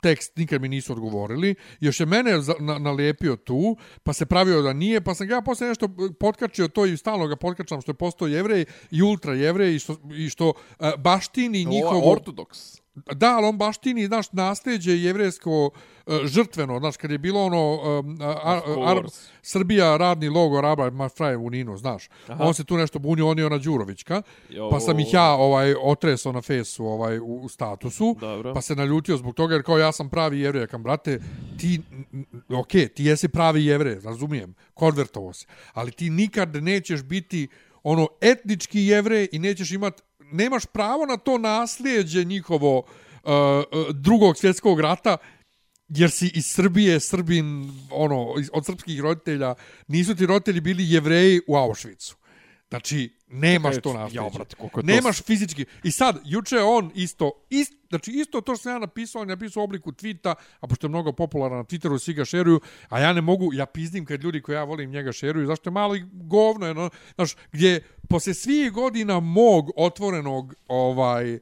tekst, 0.00 0.36
nikad 0.36 0.62
mi 0.62 0.68
nisu 0.68 0.92
odgovorili. 0.92 1.54
Još 1.80 2.00
je 2.00 2.06
mene 2.06 2.40
za, 2.40 2.54
na, 2.60 2.78
nalijepio 2.78 3.36
tu, 3.36 3.76
pa 4.02 4.12
se 4.12 4.26
pravio 4.26 4.62
da 4.62 4.72
nije, 4.72 5.00
pa 5.00 5.14
sam 5.14 5.26
ga 5.26 5.34
ja 5.34 5.42
posle 5.42 5.68
nešto 5.68 5.88
potkačio 6.20 6.68
to 6.68 6.86
i 6.86 6.96
stalno 6.96 7.26
ga 7.26 7.36
potkačam 7.36 7.80
što 7.80 7.90
je 7.90 7.94
postao 7.94 8.28
jevrej 8.28 8.64
i 8.90 9.02
ultra 9.02 9.34
jevrej 9.34 9.74
i 9.74 9.78
što, 9.78 9.96
i 10.16 10.30
što 10.30 10.48
uh, 10.48 10.54
baštini 10.98 11.64
Ovo 11.66 11.72
je 11.72 11.76
njihovo... 11.76 12.12
Ortodoks. 12.12 12.77
Da, 13.14 13.36
ali 13.36 13.46
on 13.46 13.58
baštini, 13.58 14.06
znaš, 14.06 14.32
nasljeđe 14.32 14.92
jevrijsko 14.92 15.70
uh, 16.06 16.14
žrtveno, 16.24 16.78
znaš, 16.78 16.96
kad 16.96 17.10
je 17.10 17.18
bilo 17.18 17.44
ono 17.44 17.74
um, 17.74 18.18
a, 18.20 18.34
a, 18.44 18.60
course. 18.64 19.30
Srbija, 19.42 19.96
radni 19.96 20.28
logor, 20.28 20.66
Arba, 20.66 20.90
ma 20.90 21.08
fraje 21.08 21.36
u 21.36 21.50
Ninu, 21.50 21.76
znaš. 21.76 22.08
Aha. 22.28 22.44
On 22.44 22.54
se 22.54 22.64
tu 22.64 22.76
nešto 22.76 22.98
bunio, 22.98 23.28
on 23.28 23.38
je 23.38 23.46
ona 23.46 23.58
Đurovićka, 23.58 24.22
Jo. 24.50 24.70
pa 24.70 24.80
sam 24.80 24.98
ih 25.00 25.14
ja 25.14 25.30
ovaj, 25.32 25.74
otresao 25.82 26.32
na 26.32 26.42
fesu 26.42 26.86
ovaj, 26.86 27.18
u, 27.18 27.40
u 27.42 27.48
statusu, 27.48 28.16
Dobro. 28.20 28.54
pa 28.54 28.60
se 28.60 28.76
naljutio 28.76 29.16
zbog 29.16 29.34
toga, 29.34 29.54
jer 29.54 29.62
kao 29.62 29.78
ja 29.78 29.92
sam 29.92 30.08
pravi 30.08 30.40
jevrij, 30.40 30.66
kam, 30.66 30.82
brate, 30.82 31.20
ti, 31.58 31.80
ok, 32.48 32.70
ti 32.70 33.04
jesi 33.04 33.28
pravi 33.28 33.64
jevrij, 33.64 34.00
razumijem, 34.00 34.54
konvertovo 34.74 35.32
se, 35.32 35.46
ali 35.72 35.92
ti 35.92 36.10
nikad 36.10 36.54
nećeš 36.54 37.02
biti 37.02 37.48
ono 37.82 38.08
etnički 38.20 38.80
jevrej 38.80 39.28
i 39.32 39.38
nećeš 39.38 39.70
imat 39.70 40.07
nemaš 40.32 40.66
pravo 40.66 41.06
na 41.06 41.16
to 41.16 41.38
nasljeđe 41.38 42.24
njihovo 42.24 42.78
uh, 42.78 42.84
uh, 43.24 43.94
drugog 43.94 44.36
svjetskog 44.36 44.80
rata 44.80 45.16
jer 45.88 46.10
si 46.10 46.30
iz 46.34 46.46
Srbije, 46.46 47.00
Srbin, 47.00 47.72
ono, 47.90 48.34
od 48.52 48.66
srpskih 48.66 49.00
roditelja, 49.00 49.54
nisu 49.88 50.14
ti 50.14 50.26
roditelji 50.26 50.60
bili 50.60 50.90
jevreji 50.90 51.40
u 51.46 51.54
Auschwitzu. 51.56 52.14
Znači, 52.68 53.17
nemaš 53.30 53.76
to 53.82 53.90
ja, 53.90 53.98
nasljeđe. 53.98 54.30
brate, 54.34 54.56
koliko 54.56 54.80
je 54.80 54.86
to 54.86 54.92
Nemaš 54.92 55.22
fizički. 55.22 55.64
I 55.82 55.90
sad, 55.90 56.20
juče 56.24 56.58
on 56.58 56.90
isto, 56.94 57.32
ist, 57.50 57.72
znači 57.88 58.10
isto 58.10 58.40
to 58.40 58.54
što 58.54 58.62
sam 58.62 58.72
ja 58.72 58.78
napisao, 58.78 59.22
on 59.22 59.28
je 59.28 59.36
napisao 59.36 59.60
u 59.60 59.64
obliku 59.64 59.92
tweeta, 59.92 60.34
a 60.60 60.66
pošto 60.66 60.86
je 60.86 60.88
mnogo 60.88 61.12
popularan 61.12 61.58
na 61.58 61.64
Twitteru, 61.64 61.98
svi 61.98 62.14
ga 62.14 62.24
šeruju, 62.24 62.60
a 62.88 63.00
ja 63.00 63.12
ne 63.12 63.20
mogu, 63.20 63.52
ja 63.52 63.66
pizdim 63.66 64.04
kad 64.04 64.24
ljudi 64.24 64.42
koji 64.42 64.56
ja 64.56 64.64
volim 64.64 64.90
njega 64.90 65.12
šeruju, 65.12 65.46
zašto 65.46 65.70
je 65.70 65.72
malo 65.72 65.96
i 65.96 66.04
govno, 66.12 66.66
je, 66.66 66.74
no, 66.74 66.90
znaš, 67.14 67.34
gdje 67.52 67.82
posle 68.08 68.34
svih 68.34 68.72
godina 68.72 69.20
mog 69.20 69.70
otvorenog, 69.76 70.54
ovaj, 70.68 71.38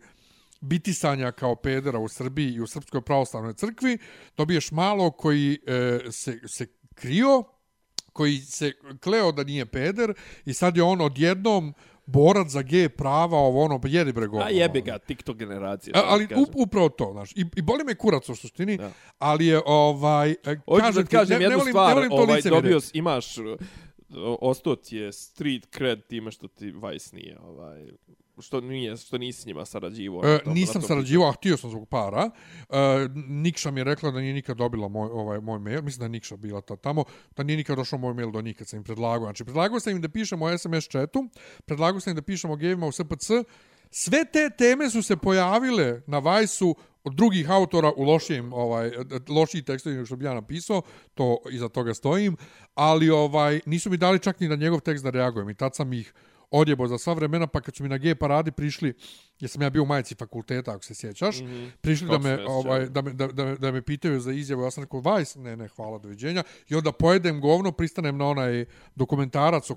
bitisanja 0.61 1.32
kao 1.32 1.55
pedera 1.55 1.99
u 1.99 2.09
Srbiji 2.09 2.53
i 2.53 2.61
u 2.61 2.66
Srpskoj 2.66 3.01
pravoslavnoj 3.01 3.55
crkvi, 3.55 3.99
dobiješ 4.37 4.70
malo 4.70 5.11
koji 5.11 5.59
e, 5.66 5.99
se, 6.11 6.39
se 6.47 6.66
krio, 6.95 7.45
koji 8.17 8.39
se 8.39 8.73
kleo 9.03 9.33
da 9.33 9.45
nije 9.45 9.67
peder 9.67 10.14
i 10.45 10.55
sad 10.55 10.77
je 10.77 10.83
on 10.83 11.01
odjednom 11.01 11.75
borac 12.07 12.49
za 12.49 12.62
G 12.62 12.89
prava, 12.89 13.39
ovo 13.39 13.64
ono, 13.64 13.81
pa 13.81 13.89
jedi 13.89 14.12
bre 14.12 14.27
govno, 14.27 14.47
A 14.47 14.51
jebi 14.51 14.79
ono. 14.79 14.87
ga, 14.87 14.99
TikTok 14.99 15.37
generacija. 15.37 15.93
A, 15.97 15.99
što 15.99 16.09
ali 16.11 16.29
kažem. 16.29 16.43
up, 16.43 16.49
upravo 16.55 16.89
to, 16.89 17.11
znaš. 17.12 17.33
I, 17.33 17.45
I 17.57 17.62
boli 17.62 17.85
me 17.85 17.95
kurac 17.95 18.29
u 18.29 18.35
suštini, 18.35 18.77
Da. 18.77 18.91
ali 19.19 19.47
je 19.47 19.61
ovaj... 19.67 20.35
Hoću 20.67 20.81
da 20.81 20.81
kažem 20.81 21.07
ti 21.07 21.17
kažem 21.17 21.39
ne, 21.39 21.45
jednu 21.45 21.51
ne 21.51 21.57
volim, 21.57 21.73
stvar, 21.73 21.89
ne 21.89 21.95
volim 21.95 22.11
to 22.11 22.17
ovaj, 22.17 22.43
dobio, 22.43 22.81
imaš, 22.93 23.37
ostao 24.41 24.77
ti 24.77 24.97
je 24.97 25.13
street 25.13 25.67
cred 25.77 26.07
time 26.07 26.31
što 26.31 26.49
ti 26.49 26.71
Vice 26.71 27.17
nije, 27.17 27.39
ovaj, 27.39 27.87
što 28.39 28.61
nije, 28.61 28.97
što 28.97 29.19
nisi 29.19 29.41
s 29.41 29.47
njima 29.47 29.65
sarađivao. 29.65 30.23
E, 30.25 30.39
tom- 30.45 30.55
nisam 30.55 30.83
sarađivao, 30.83 31.29
a 31.29 31.33
htio 31.33 31.57
sam 31.57 31.71
zbog 31.71 31.89
para. 31.89 32.31
E, 32.71 33.09
Nikša 33.29 33.71
mi 33.71 33.81
je 33.81 33.85
rekla 33.85 34.11
da 34.11 34.21
nije 34.21 34.35
nikad 34.35 34.57
dobila 34.57 34.89
moj, 34.89 35.09
ovaj, 35.13 35.41
moj 35.41 35.59
mail. 35.59 35.83
Mislim 35.83 35.99
da 35.99 36.05
je 36.05 36.09
Nikša 36.09 36.37
bila 36.37 36.61
ta 36.61 36.77
tamo. 36.77 37.05
Da 37.37 37.43
nije 37.43 37.57
nikad 37.57 37.77
došao 37.77 37.99
moj 37.99 38.15
mail 38.15 38.31
do 38.31 38.41
njih 38.43 38.57
kad 38.57 38.69
sam 38.69 38.77
im 38.77 38.85
predlagao. 38.85 39.27
Znači, 39.27 39.45
predlagao 39.45 39.81
sam 39.81 39.93
im 39.93 40.03
da 40.03 40.09
pišemo 40.09 40.45
o 40.45 40.59
SMS 40.59 40.89
chatu. 40.89 41.29
Predlagao 41.65 42.01
sam 42.01 42.11
im 42.11 42.17
da 42.17 42.23
pišemo 42.23 42.53
o 42.53 42.57
gejima 42.57 42.87
u 42.87 42.93
SPC. 42.93 43.31
Sve 43.91 44.25
te 44.33 44.51
teme 44.59 44.91
su 44.91 45.03
se 45.03 45.17
pojavile 45.17 46.03
na 46.07 46.19
Vajsu 46.19 46.77
od 47.07 47.15
drugih 47.15 47.51
autora 47.51 47.93
u 47.97 48.03
lošijim 48.03 48.53
ovaj 48.53 48.91
lošiji 49.29 49.63
tekstovi 49.63 50.07
što 50.07 50.17
bi 50.17 50.25
ja 50.25 50.35
napisao, 50.35 50.83
to 51.15 51.39
iza 51.51 51.69
toga 51.69 51.95
stojim, 51.95 52.37
ali 52.75 53.11
ovaj 53.11 53.61
nisu 53.67 53.91
mi 53.91 53.97
dali 53.97 54.19
čak 54.19 54.41
ni 54.41 54.49
na 54.49 54.57
njegov 54.57 54.81
tekst 54.81 55.05
da 55.05 55.11
reagujem 55.11 55.51
i 55.51 55.55
tad 55.55 55.75
sam 55.75 55.93
ih 55.93 56.15
odjebo 56.51 56.87
za 56.87 56.99
sva 56.99 57.15
vremena, 57.15 57.47
pa 57.47 57.61
kad 57.61 57.77
su 57.77 57.83
mi 57.83 57.89
na 57.89 57.99
G 57.99 58.15
paradi 58.15 58.51
prišli, 58.53 58.95
jer 59.41 59.51
sam 59.51 59.62
ja 59.62 59.70
bio 59.70 59.82
u 59.82 59.87
majici 59.87 60.14
fakulteta, 60.14 60.70
ako 60.70 60.84
se 60.84 60.95
sjećaš, 60.95 61.41
mm 61.41 61.45
-hmm. 61.45 61.70
prišli 61.80 62.07
da 62.07 62.12
Kako 62.12 62.24
me, 62.24 62.45
ovaj, 62.47 62.87
da, 62.87 63.03
me, 63.03 63.12
da, 63.12 63.26
da, 63.26 63.55
da 63.55 63.72
me 63.72 63.82
pitaju 63.82 64.20
za 64.20 64.32
izjavu, 64.32 64.62
ja 64.62 64.70
sam 64.70 64.84
rekao, 64.84 65.01
Vajs, 65.01 65.34
ne, 65.34 65.57
ne, 65.57 65.68
hvala, 65.68 65.99
doviđenja, 65.99 66.43
i 66.68 66.74
onda 66.74 66.93
pojedem 66.93 67.41
govno, 67.41 67.72
pristanem 67.72 68.16
na 68.18 68.26
onaj 68.26 68.64
dokumentarac 68.95 69.70
o 69.70 69.76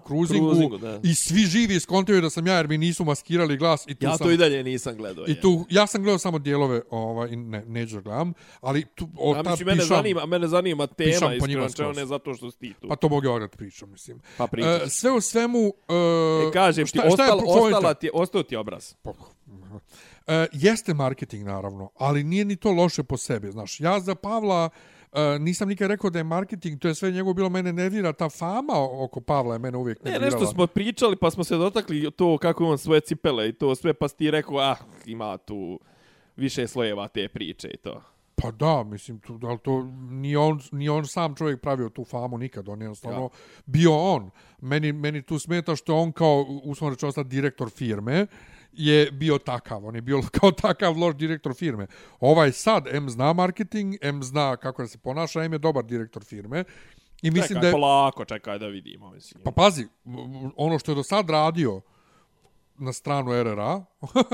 da. 0.81 0.99
i 1.03 1.15
svi 1.15 1.41
živi 1.41 1.79
skontaju 1.79 2.21
da 2.21 2.29
sam 2.29 2.47
ja, 2.47 2.55
jer 2.55 2.67
mi 2.67 2.77
nisu 2.77 3.05
maskirali 3.05 3.57
glas, 3.57 3.85
i 3.87 3.95
tu 3.95 4.05
Ja 4.05 4.17
sam... 4.17 4.27
to 4.27 4.31
i 4.31 4.37
dalje 4.37 4.63
nisam 4.63 4.95
gledao. 4.95 5.25
I 5.27 5.41
tu, 5.41 5.65
ja 5.69 5.87
sam 5.87 6.03
gledao 6.03 6.17
samo 6.17 6.39
dijelove, 6.39 6.81
ovaj, 6.89 7.35
ne, 7.35 7.65
neću 7.65 7.95
da 7.95 8.01
gledam, 8.01 8.33
ali 8.61 8.85
tu, 8.95 9.09
od 9.17 9.37
Ja 9.37 9.43
tad 9.43 9.51
mislim, 9.51 9.67
mene 9.67 9.81
pišam, 9.81 9.97
zanima, 9.97 10.25
mene 10.25 10.47
zanima 10.47 10.87
pišam 10.87 11.19
tema, 11.19 11.39
po 11.39 11.47
njima 11.47 11.65
iskreno, 11.65 11.89
čeo 11.89 11.93
skroz. 11.93 11.97
ne 11.97 12.05
zato 12.05 12.33
što 12.33 12.51
si 12.51 12.59
ti 12.59 12.73
tu. 12.81 12.87
pa 12.87 12.95
to 12.95 13.09
mogu 13.09 13.39
da 13.39 13.47
pričam, 13.47 13.91
mislim. 13.91 14.19
Pa 14.37 14.47
pričaj. 14.47 14.75
E, 14.75 14.89
sve 14.89 15.11
u 15.11 15.21
svemu... 15.21 15.73
E, 15.87 16.09
E, 16.47 16.51
kažem 16.51 16.85
ti, 16.85 16.89
šta, 16.89 17.09
šta 17.09 17.25
je 17.25 17.31
ostala 17.31 17.93
ti, 17.93 18.09
ostao 18.13 18.43
ti 18.43 18.55
obraz. 18.55 18.93
E, 20.27 20.47
jeste 20.51 20.93
marketing, 20.93 21.45
naravno, 21.45 21.89
ali 21.95 22.23
nije 22.23 22.45
ni 22.45 22.55
to 22.55 22.71
loše 22.71 23.03
po 23.03 23.17
sebi. 23.17 23.51
Znaš, 23.51 23.79
ja 23.79 23.99
za 23.99 24.15
Pavla 24.15 24.69
e, 25.13 25.39
nisam 25.39 25.67
nikad 25.67 25.89
rekao 25.89 26.09
da 26.09 26.19
je 26.19 26.23
marketing, 26.23 26.79
to 26.79 26.87
je 26.87 26.95
sve 26.95 27.11
njegovo 27.11 27.33
bilo 27.33 27.49
mene 27.49 27.73
nervira, 27.73 28.13
ta 28.13 28.29
fama 28.29 28.73
oko 29.03 29.21
Pavla 29.21 29.55
je 29.55 29.59
mene 29.59 29.77
uvijek 29.77 30.03
Ne, 30.03 30.11
nervirala. 30.11 30.39
nešto 30.39 30.53
smo 30.53 30.67
pričali, 30.67 31.15
pa 31.15 31.31
smo 31.31 31.43
se 31.43 31.55
dotakli 31.55 32.11
to 32.11 32.37
kako 32.37 32.65
on 32.65 32.77
svoje 32.77 33.01
cipele 33.01 33.49
i 33.49 33.53
to 33.53 33.75
sve, 33.75 33.93
pa 33.93 34.07
ti 34.07 34.31
rekao, 34.31 34.57
ah, 34.59 34.75
ima 35.05 35.37
tu 35.37 35.79
više 36.35 36.67
slojeva 36.67 37.07
te 37.07 37.27
priče 37.27 37.67
i 37.67 37.77
to. 37.77 38.01
Pa 38.35 38.51
da, 38.51 38.83
mislim, 38.83 39.19
tu, 39.19 39.39
ali 39.43 39.57
to 39.59 39.83
ni 40.01 40.35
on, 40.35 40.59
ni 40.71 40.89
on 40.89 41.07
sam 41.07 41.35
čovjek 41.35 41.61
pravio 41.61 41.89
tu 41.89 42.05
famu 42.05 42.37
nikad, 42.37 42.69
on 42.69 42.81
je 42.81 42.85
jednostavno 42.85 43.21
Ja. 43.23 43.29
bio 43.65 43.95
on. 43.95 44.29
Meni, 44.61 44.91
meni 44.91 45.21
tu 45.21 45.39
smeta 45.39 45.75
što 45.75 45.95
on 45.97 46.11
kao, 46.11 46.45
uslovno 46.63 46.95
rečeno 46.95 47.11
sad 47.11 47.27
direktor 47.27 47.69
firme, 47.69 48.27
je 48.71 49.11
bio 49.11 49.37
takav, 49.37 49.85
on 49.85 49.95
je 49.95 50.01
bio 50.01 50.21
kao 50.39 50.51
takav 50.51 50.97
loš 50.97 51.15
direktor 51.15 51.53
firme. 51.53 51.87
Ovaj 52.19 52.51
sad, 52.51 52.87
M 52.87 53.09
zna 53.09 53.33
marketing, 53.33 53.95
M 54.01 54.23
zna 54.23 54.57
kako 54.57 54.81
da 54.81 54.87
se 54.87 54.97
ponaša, 54.97 55.43
M 55.43 55.53
je 55.53 55.59
dobar 55.59 55.85
direktor 55.85 56.23
firme. 56.23 56.63
I 57.21 57.31
mislim 57.31 57.47
čekaj, 57.47 57.61
da 57.61 57.67
je, 57.67 57.71
polako, 57.71 58.25
čekaj 58.25 58.59
da 58.59 58.67
vidimo. 58.67 59.11
Mislim. 59.11 59.43
pa 59.43 59.51
pazi, 59.51 59.87
ono 60.55 60.79
što 60.79 60.91
je 60.91 60.95
do 60.95 61.03
sad 61.03 61.29
radio 61.29 61.81
na 62.77 62.93
stranu 62.93 63.43
RRA, 63.43 63.85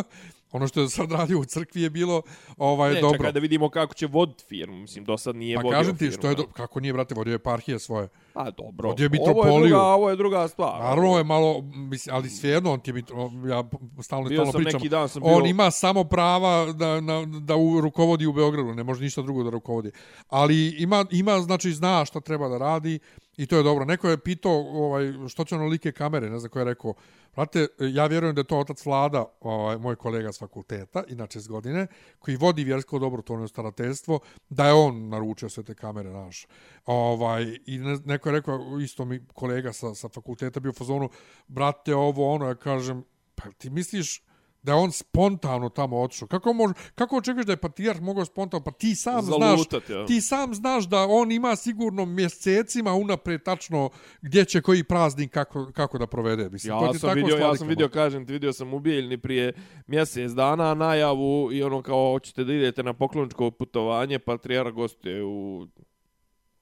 ono 0.56 0.68
što 0.68 0.82
je 0.82 0.90
sad 0.90 1.12
radio 1.12 1.40
u 1.40 1.46
crkvi 1.46 1.82
je 1.82 1.90
bilo 1.90 2.22
ovaj, 2.58 2.94
ne, 2.94 3.02
dobro. 3.02 3.18
čekaj 3.18 3.32
da 3.32 3.40
vidimo 3.40 3.70
kako 3.70 3.94
će 3.94 4.08
voditi 4.08 4.44
firmu. 4.44 4.78
Mislim, 4.78 5.06
do 5.06 5.18
sad 5.18 5.36
nije 5.36 5.56
Pa 5.56 5.62
vodio 5.62 5.78
kažem 5.78 5.94
ti, 5.94 6.00
firmu. 6.00 6.14
što 6.14 6.30
je, 6.30 6.36
do, 6.36 6.44
kako 6.46 6.80
nije, 6.80 6.94
brate, 6.94 7.16
vodio 7.16 7.34
eparhije 7.34 7.80
svoje. 7.80 8.08
Pa 8.34 8.52
dobro. 8.52 8.90
Vodio 8.90 9.04
je 9.04 9.10
Ovo 9.10 9.16
je 9.18 9.20
mitropoliju. 9.20 9.68
druga, 9.68 9.84
ovo 9.84 10.10
je 10.10 10.16
druga 10.16 10.48
stvar. 10.48 10.80
Naravno 10.80 11.18
je 11.18 11.24
malo, 11.24 11.62
mislim, 11.66 12.16
ali 12.16 12.30
svejedno, 12.30 12.74
on 12.74 12.80
ti 12.80 12.90
je, 12.90 12.94
mitro- 12.94 13.50
ja 13.50 13.64
stalno, 14.02 14.30
Bio 14.30 14.36
stalno 14.38 14.52
sam 14.52 14.62
pričam, 14.62 14.78
neki 14.78 14.90
dan, 14.90 15.10
sam 15.10 15.22
on 15.26 15.44
bio- 15.44 15.50
ima 15.50 15.72
samo 15.72 16.04
prava 16.04 16.66
da, 16.66 17.02
na, 17.02 17.26
da 17.26 17.56
u, 17.56 17.82
rukovodi 17.82 18.26
u 18.26 18.34
Beogradu, 18.34 18.74
ne 18.74 18.84
može 18.84 19.04
ništa 19.04 19.22
drugo 19.22 19.44
da 19.44 19.50
rukovodi. 19.50 19.92
Ali 20.28 20.68
ima, 20.70 21.06
ima, 21.12 21.40
znači, 21.40 21.72
zna 21.72 22.06
šta 22.06 22.20
treba 22.20 22.48
da 22.48 22.58
radi 22.58 23.00
I 23.38 23.46
to 23.46 23.58
je 23.58 23.64
dobro. 23.64 23.86
Neko 23.86 24.10
je 24.10 24.18
pitao 24.18 24.54
ovaj, 24.54 25.14
što 25.30 25.44
će 25.44 25.56
ono 25.56 25.66
like 25.66 25.92
kamere, 25.92 26.30
ne 26.30 26.40
znam 26.40 26.52
ko 26.52 26.60
je 26.60 26.66
rekao. 26.66 26.94
Vrate, 27.36 27.68
ja 27.80 28.06
vjerujem 28.06 28.36
da 28.36 28.40
je 28.40 28.48
to 28.48 28.60
otac 28.60 28.86
Vlada, 28.86 29.26
ovaj, 29.40 29.78
moj 29.78 29.96
kolega 29.96 30.32
s 30.32 30.40
fakulteta, 30.40 31.04
inače 31.08 31.40
s 31.40 31.48
godine, 31.48 31.88
koji 32.20 32.38
vodi 32.38 32.64
vjersko 32.64 33.00
dobrotvorno 33.00 33.48
starateljstvo, 33.48 34.20
da 34.50 34.68
je 34.68 34.74
on 34.74 35.10
naručio 35.10 35.50
sve 35.50 35.64
te 35.64 35.76
kamere 35.76 36.10
naš. 36.10 36.48
Ovaj, 36.86 37.58
I 37.66 37.78
ne, 37.78 37.98
neko 38.06 38.30
je 38.30 38.34
rekao, 38.34 38.80
isto 38.80 39.06
mi 39.06 39.26
kolega 39.34 39.74
sa, 39.74 39.96
sa 39.96 40.10
fakulteta 40.10 40.60
bio 40.60 40.70
u 40.70 40.74
fazonu, 40.74 41.10
brate, 41.48 41.96
ovo 41.96 42.34
ono, 42.34 42.46
ja 42.46 42.56
kažem, 42.56 43.04
pa 43.36 43.52
ti 43.58 43.70
misliš 43.70 44.22
da 44.66 44.72
je 44.72 44.78
on 44.78 44.92
spontano 44.92 45.70
tamo 45.70 46.02
otišao. 46.02 46.28
Kako 46.28 46.54
može 46.54 46.74
kako 46.96 47.18
očekuješ 47.18 47.46
da 47.46 47.52
je 47.52 47.58
patrijarh 47.58 48.02
mogao 48.02 48.26
spontano 48.26 48.64
pa 48.64 48.72
ti 48.72 48.96
sam 48.96 49.22
Zalutat, 49.22 49.86
znaš 49.86 49.98
ja. 49.98 50.06
ti 50.06 50.22
sam 50.22 50.54
znaš 50.54 50.86
da 50.86 51.06
on 51.10 51.32
ima 51.32 51.56
sigurno 51.56 52.06
mjesecima 52.06 52.94
unapred 52.94 53.44
tačno 53.44 53.90
gdje 54.22 54.46
će 54.46 54.62
koji 54.62 54.84
praznik 54.84 55.32
kako 55.32 55.72
kako 55.72 55.98
da 55.98 56.08
provede 56.08 56.50
mislim 56.50 56.80
to 56.80 56.86
Ja 56.86 56.92
ti 56.92 57.00
sam 57.00 57.10
tako 57.10 57.20
vidio, 57.20 57.38
ja 57.38 57.56
sam 57.56 57.68
vidio, 57.68 57.90
kažem 57.90 58.26
ti, 58.26 58.34
vidio 58.34 58.54
sam 58.54 58.74
u 58.74 58.80
Bijeljni 58.80 59.18
prije 59.18 59.54
mjesec 59.88 60.32
dana 60.32 60.74
najavu 60.74 61.50
i 61.52 61.64
ono 61.64 61.82
kao 61.82 62.12
hoćete 62.12 62.44
da 62.44 62.54
idete 62.54 62.84
na 62.84 62.94
pokloničko 62.94 63.52
putovanje, 63.52 64.20
patrijar 64.20 64.72
gostuje 64.72 65.24
u 65.24 65.68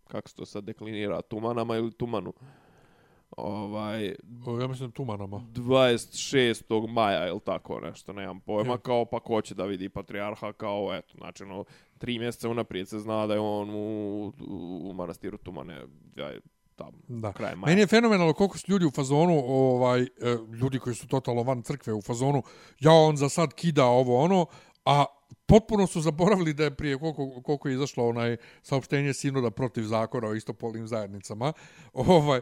kako 0.08 0.30
se 0.30 0.36
to 0.36 0.46
sad 0.46 0.64
deklinira, 0.64 1.22
Tumanama 1.22 1.76
ili 1.76 1.92
Tumanu. 1.92 2.34
Ovaj, 3.38 4.16
O, 4.46 4.60
ja 4.60 4.68
mislim 4.68 4.92
Tumanama 4.92 5.38
26. 5.56 6.88
maja 6.94 7.28
ili 7.28 7.40
tako 7.40 7.80
nešto, 7.80 8.14
nemam 8.14 8.40
pojma, 8.40 8.74
Ja. 8.74 8.78
kao 8.78 9.06
pa 9.06 9.20
ko 9.20 9.42
će 9.42 9.56
da 9.56 9.66
vidi 9.66 9.90
patrijarha, 9.90 10.54
kao 10.54 10.94
eto, 10.94 11.14
znači 11.18 11.44
ono, 11.44 11.64
tri 11.98 12.20
mjeseca 12.20 12.50
unaprijed 12.50 12.88
se 12.90 13.00
zna 13.00 13.28
da 13.28 13.34
je 13.34 13.40
on 13.40 13.70
u, 13.70 14.26
u, 14.48 14.90
u 14.90 14.94
manastiru 14.94 15.38
Tumane, 15.38 15.82
ja 16.16 16.28
je 16.28 16.40
tam, 16.76 16.92
Da. 17.08 17.34
kraj 17.34 17.56
maja. 17.56 17.70
Meni 17.72 17.82
je 17.82 17.88
fenomenalno 17.88 18.34
koliko 18.34 18.58
su 18.58 18.66
ljudi 18.72 18.86
u 18.86 18.92
fazonu, 18.92 19.44
ovaj, 19.48 20.02
e, 20.02 20.08
ljudi 20.62 20.80
koji 20.80 20.96
su 20.96 21.08
totalno 21.08 21.44
van 21.44 21.62
crkve 21.62 21.94
u 21.94 22.02
fazonu, 22.02 22.44
ja 22.80 22.92
on 22.92 23.18
za 23.18 23.30
sad 23.30 23.54
kida 23.54 23.86
ovo 23.86 24.20
ono, 24.24 24.46
a 24.86 25.06
potpuno 25.46 25.88
su 25.88 26.02
zaboravili 26.02 26.54
da 26.54 26.64
je 26.64 26.76
prije 26.76 27.00
koliko, 27.00 27.42
koliko 27.42 27.68
je 27.70 27.74
izašlo 27.76 28.08
onaj 28.08 28.38
saopštenje 28.62 29.14
sinoda 29.14 29.52
protiv 29.52 29.84
zakona 29.84 30.28
o 30.28 30.34
istopolnim 30.36 30.88
zajednicama, 30.88 31.54
ovaj, 31.94 32.42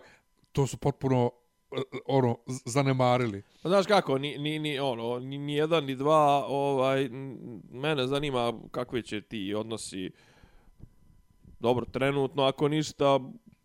to 0.52 0.68
su 0.68 0.78
potpuno 0.78 1.32
e, 1.72 1.82
ono, 2.06 2.38
zanemarili. 2.66 3.42
Pa 3.64 3.70
Znaš 3.70 3.86
kako, 3.86 4.18
ni, 4.18 4.38
ni, 4.38 4.60
ni, 4.60 4.80
ono, 4.80 5.20
ni, 5.20 5.38
ni 5.38 5.54
jedan 5.54 5.86
ni 5.86 5.96
dva, 5.96 6.46
ovaj, 6.48 7.10
mene 7.72 8.08
zanima 8.08 8.54
kakve 8.72 9.02
će 9.02 9.22
ti 9.22 9.54
odnosi 9.54 10.12
dobro, 11.60 11.86
trenutno, 11.86 12.44
ako 12.44 12.68
ništa, 12.68 13.20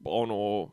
ono, 0.05 0.69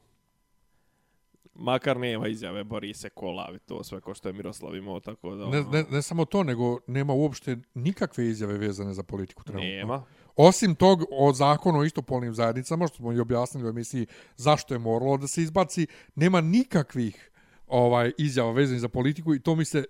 makar 1.56 1.98
nema 1.98 2.28
izjave 2.28 2.64
Borise 2.64 3.10
Kolavi, 3.10 3.60
to 3.60 3.84
sve 3.84 4.02
ko 4.02 4.14
što 4.14 4.30
je 4.30 4.34
Miroslav 4.34 4.76
imao, 4.76 5.00
tako 5.00 5.36
da, 5.36 5.50
Ne, 5.50 5.60
ono, 5.60 5.72
ne, 5.72 5.84
ne 5.92 6.02
samo 6.02 6.26
to, 6.26 6.44
nego 6.44 6.80
nema 6.88 7.14
uopšte 7.14 7.58
nikakve 7.74 8.28
izjave 8.28 8.58
vezane 8.58 8.94
za 8.94 9.04
politiku 9.04 9.44
trenutno. 9.44 9.70
nema. 9.70 10.04
Osim 10.36 10.76
tog 10.76 11.06
o 11.12 11.34
zakonu 11.34 11.80
o 11.80 11.84
istopolnim 11.84 12.34
zajednicama, 12.34 12.88
što 12.88 12.98
smo 12.98 13.14
i 13.14 13.20
objasnili 13.20 13.68
u 13.68 13.70
emisiji 13.70 14.08
zašto 14.38 14.74
je 14.74 14.80
moralo 14.80 15.18
da 15.18 15.28
se 15.28 15.42
izbaci, 15.42 15.88
nema 16.16 16.42
nikakvih 16.42 17.32
ovaj 17.68 18.12
izjava 18.18 18.52
vezanih 18.52 18.82
za 18.82 18.90
politiku 18.90 19.36
i 19.36 19.40
to 19.40 19.56
mi 19.56 19.66
se 19.66 19.86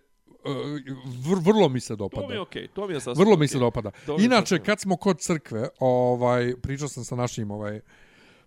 vr, 1.30 1.40
vrlo 1.42 1.70
mi 1.70 1.80
se 1.80 1.94
To 1.94 1.96
dopada. 1.96 2.28
mi 2.28 2.34
je 2.34 2.42
okej, 2.42 2.68
to 2.68 2.88
mi 2.88 2.94
je 2.94 3.00
sasvim 3.00 3.26
Vrlo 3.26 3.38
mi 3.38 3.48
se 3.48 3.60
dopada. 3.60 3.92
To 4.06 4.18
Inače, 4.20 4.60
kad 4.60 4.80
smo 4.80 4.96
kod 4.96 5.20
crkve, 5.20 5.70
ovaj, 5.80 6.54
pričao 6.62 6.88
sam 6.88 7.04
sa 7.04 7.16
našim 7.16 7.52
ovaj, 7.52 7.80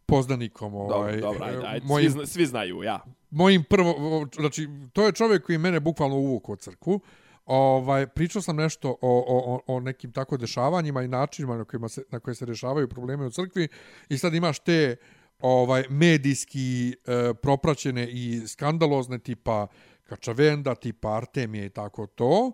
poznanikom, 0.06 0.74
ovaj, 0.74 1.20
Dobro, 1.20 1.32
dobro, 1.32 1.44
ajde, 1.44 1.58
eh, 1.58 1.66
ajde, 1.66 1.86
mojim, 1.86 2.10
svi, 2.10 2.18
zna, 2.18 2.26
svi 2.26 2.46
znaju, 2.46 2.82
ja. 2.82 3.04
mojim 3.30 3.64
prvo, 3.64 4.26
znači, 4.34 4.68
to 4.92 5.06
je 5.06 5.12
čovjek 5.12 5.46
koji 5.46 5.58
mene 5.58 5.80
bukvalno 5.80 6.16
uvukao 6.16 6.52
u 6.52 6.56
crkvu. 6.56 7.00
Ovaj, 7.46 8.06
pričao 8.06 8.42
sam 8.42 8.56
nešto 8.56 8.90
o, 8.90 8.96
o, 9.02 9.54
o- 9.54 9.76
o 9.76 9.80
nekim 9.80 10.12
tako 10.12 10.36
dešavanjima 10.36 11.02
i 11.02 11.08
načinima 11.08 11.56
na, 11.56 11.64
kojima 11.64 11.88
se, 11.88 12.02
na 12.10 12.20
koje 12.20 12.34
se 12.34 12.46
rešavaju 12.46 12.88
probleme 12.88 13.26
u 13.26 13.30
crkvi 13.30 13.68
i 14.08 14.18
sad 14.18 14.34
imaš 14.34 14.58
te 14.58 14.96
ovaj 15.38 15.84
medijski 15.90 16.88
e, 16.90 17.34
propraćene 17.34 18.08
i 18.08 18.42
skandalozne 18.48 19.18
tipa 19.18 19.66
Kačavenda, 20.04 20.74
tipa 20.74 21.16
Artemije 21.16 21.66
i 21.66 21.70
tako 21.70 22.06
to, 22.06 22.52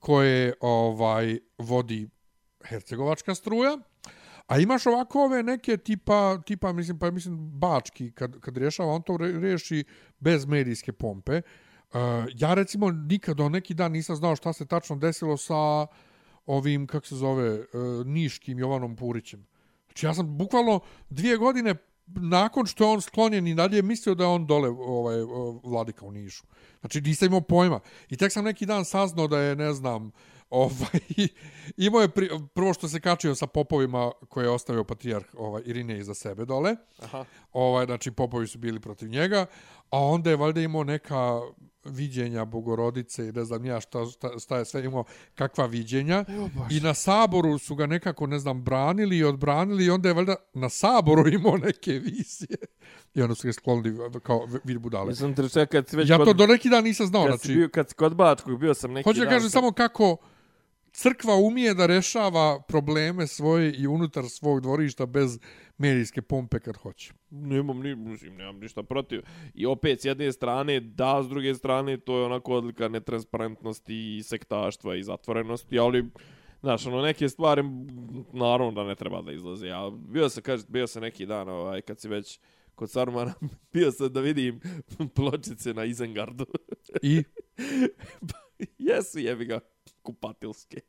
koje 0.00 0.54
ovaj 0.60 1.38
vodi 1.58 2.08
Hercegovačka 2.64 3.34
struja. 3.34 3.78
A 4.46 4.58
imaš 4.58 4.86
ovako 4.86 5.24
ove 5.24 5.42
neke 5.42 5.76
tipa, 5.76 6.42
tipa 6.46 6.72
mislim, 6.72 6.98
pa 6.98 7.10
mislim 7.10 7.36
Bački, 7.50 8.12
kad, 8.12 8.40
kad 8.40 8.56
rješava, 8.56 8.92
on 8.92 9.02
to 9.02 9.16
re, 9.16 9.56
bez 10.20 10.46
medijske 10.46 10.92
pompe. 10.92 11.36
Uh, 11.36 11.67
ja 12.34 12.54
recimo 12.54 12.90
nikad 12.90 13.36
do 13.36 13.48
neki 13.48 13.74
dan 13.74 13.92
nisam 13.92 14.16
znao 14.16 14.36
šta 14.36 14.52
se 14.52 14.66
tačno 14.66 14.96
desilo 14.96 15.36
sa 15.36 15.86
ovim, 16.46 16.86
kako 16.86 17.06
se 17.06 17.16
zove, 17.16 17.60
uh, 17.60 18.06
Niškim 18.06 18.58
Jovanom 18.58 18.96
Purićem. 18.96 19.46
Znači 19.86 20.06
ja 20.06 20.14
sam 20.14 20.38
bukvalno 20.38 20.80
dvije 21.10 21.36
godine 21.36 21.74
nakon 22.06 22.66
što 22.66 22.84
je 22.84 22.90
on 22.90 23.00
sklonjen 23.00 23.46
i 23.46 23.54
dalje 23.54 23.82
mislio 23.82 24.14
da 24.14 24.24
je 24.24 24.28
on 24.28 24.46
dole 24.46 24.68
ovaj, 24.68 25.20
o, 25.20 25.60
vladika 25.64 26.06
u 26.06 26.12
Nišu. 26.12 26.44
Znači 26.80 27.00
nisam 27.00 27.26
imao 27.26 27.40
pojma. 27.40 27.80
I 28.08 28.16
tek 28.16 28.32
sam 28.32 28.44
neki 28.44 28.66
dan 28.66 28.84
saznao 28.84 29.28
da 29.28 29.38
je, 29.38 29.56
ne 29.56 29.72
znam, 29.72 30.10
ovaj, 30.50 31.00
imao 31.76 32.00
je 32.00 32.08
pri, 32.08 32.30
prvo 32.54 32.74
što 32.74 32.88
se 32.88 33.00
kačio 33.00 33.34
sa 33.34 33.46
popovima 33.46 34.10
koje 34.28 34.44
je 34.44 34.50
ostavio 34.50 34.84
patrijarh 34.84 35.26
ovaj, 35.36 35.62
Irine 35.66 35.98
iza 35.98 36.14
sebe 36.14 36.44
dole. 36.44 36.76
Aha. 37.02 37.24
Ovaj, 37.52 37.86
znači 37.86 38.10
popovi 38.10 38.46
su 38.46 38.58
bili 38.58 38.80
protiv 38.80 39.08
njega, 39.08 39.46
a 39.90 39.98
onda 39.98 40.30
je 40.30 40.36
valjda 40.36 40.60
imao 40.60 40.84
neka 40.84 41.40
viđenja 41.88 42.44
bogorodice 42.44 43.28
i 43.28 43.32
ne 43.32 43.44
znam 43.44 43.64
ja 43.64 43.80
šta, 43.80 44.06
šta, 44.06 44.38
šta 44.38 44.58
je 44.58 44.64
sve 44.64 44.84
imao, 44.84 45.04
kakva 45.34 45.66
viđenja. 45.66 46.24
I 46.70 46.80
na 46.80 46.94
saboru 46.94 47.58
su 47.58 47.74
ga 47.74 47.86
nekako, 47.86 48.26
ne 48.26 48.38
znam, 48.38 48.62
branili 48.62 49.16
i 49.18 49.24
odbranili 49.24 49.84
i 49.84 49.90
onda 49.90 50.08
je 50.08 50.14
valjda 50.14 50.34
na 50.54 50.68
saboru 50.68 51.28
imao 51.34 51.56
neke 51.56 51.92
vizije. 51.92 52.58
I 53.14 53.22
onda 53.22 53.34
su 53.34 53.48
ga 53.48 53.52
sklonili 53.52 53.98
kao 54.22 54.48
vid 54.64 54.78
budale. 54.78 55.14
Te 55.36 55.48
čekaj, 55.48 55.66
kad 55.66 55.92
već 55.92 56.10
Ja 56.10 56.16
kod, 56.16 56.26
to 56.26 56.32
do 56.32 56.46
neki 56.46 56.68
dan 56.68 56.84
nisam 56.84 57.06
znao. 57.06 57.26
kad 57.26 57.38
Znači, 57.38 57.54
bio, 57.54 57.68
kad 57.68 57.94
kod 57.94 58.14
Bačkog, 58.16 58.60
bio 58.60 58.74
sam 58.74 58.92
neki 58.92 59.08
hoću 59.08 59.18
da 59.20 59.24
dan 59.24 59.34
kažem 59.34 59.50
sam- 59.50 59.60
samo 59.60 59.72
kako 59.72 60.16
crkva 60.92 61.34
umije 61.34 61.74
da 61.74 61.86
rešava 61.86 62.62
probleme 62.68 63.26
svoje 63.26 63.72
i 63.72 63.86
unutar 63.86 64.24
svog 64.28 64.60
dvorišta 64.60 65.06
bez 65.06 65.38
medijske 65.78 66.22
pompe 66.22 66.60
kad 66.60 66.76
hoće. 66.76 67.12
Nemam, 67.30 67.80
ni, 67.80 67.94
mislim, 67.96 68.36
nemam 68.36 68.58
ništa 68.58 68.82
protiv. 68.82 69.22
I 69.54 69.66
opet, 69.66 70.00
s 70.00 70.04
jedne 70.04 70.32
strane, 70.32 70.80
da, 70.80 71.22
s 71.22 71.28
druge 71.28 71.54
strane, 71.54 71.96
to 71.96 72.18
je 72.18 72.24
onako 72.24 72.52
odlika 72.52 72.88
netransparentnosti 72.88 74.16
i 74.16 74.22
sektaštva 74.22 74.96
i 74.96 75.02
zatvorenosti, 75.02 75.78
ali, 75.78 76.04
znaš, 76.60 76.86
ono, 76.86 77.02
neke 77.02 77.28
stvari, 77.28 77.62
naravno 78.32 78.72
da 78.72 78.84
ne 78.84 78.94
treba 78.94 79.22
da 79.22 79.32
izlaze. 79.32 79.66
Ja 79.66 79.90
bio 79.90 80.28
sam, 80.28 80.42
kaže, 80.42 80.64
bio 80.68 80.86
sam 80.86 81.02
neki 81.02 81.26
dan, 81.26 81.48
ovaj, 81.48 81.82
kad 81.82 82.00
si 82.00 82.08
već 82.08 82.40
kod 82.74 82.90
Sarumana, 82.90 83.34
bio 83.72 83.90
sam 83.92 84.12
da 84.12 84.20
vidim 84.20 84.60
pločice 85.14 85.74
na 85.74 85.84
Izengardu. 85.84 86.46
I 87.02 87.22
Jesu, 88.78 89.18
jebi 89.18 89.44
ga, 89.44 89.60
kupatilske. 90.02 90.80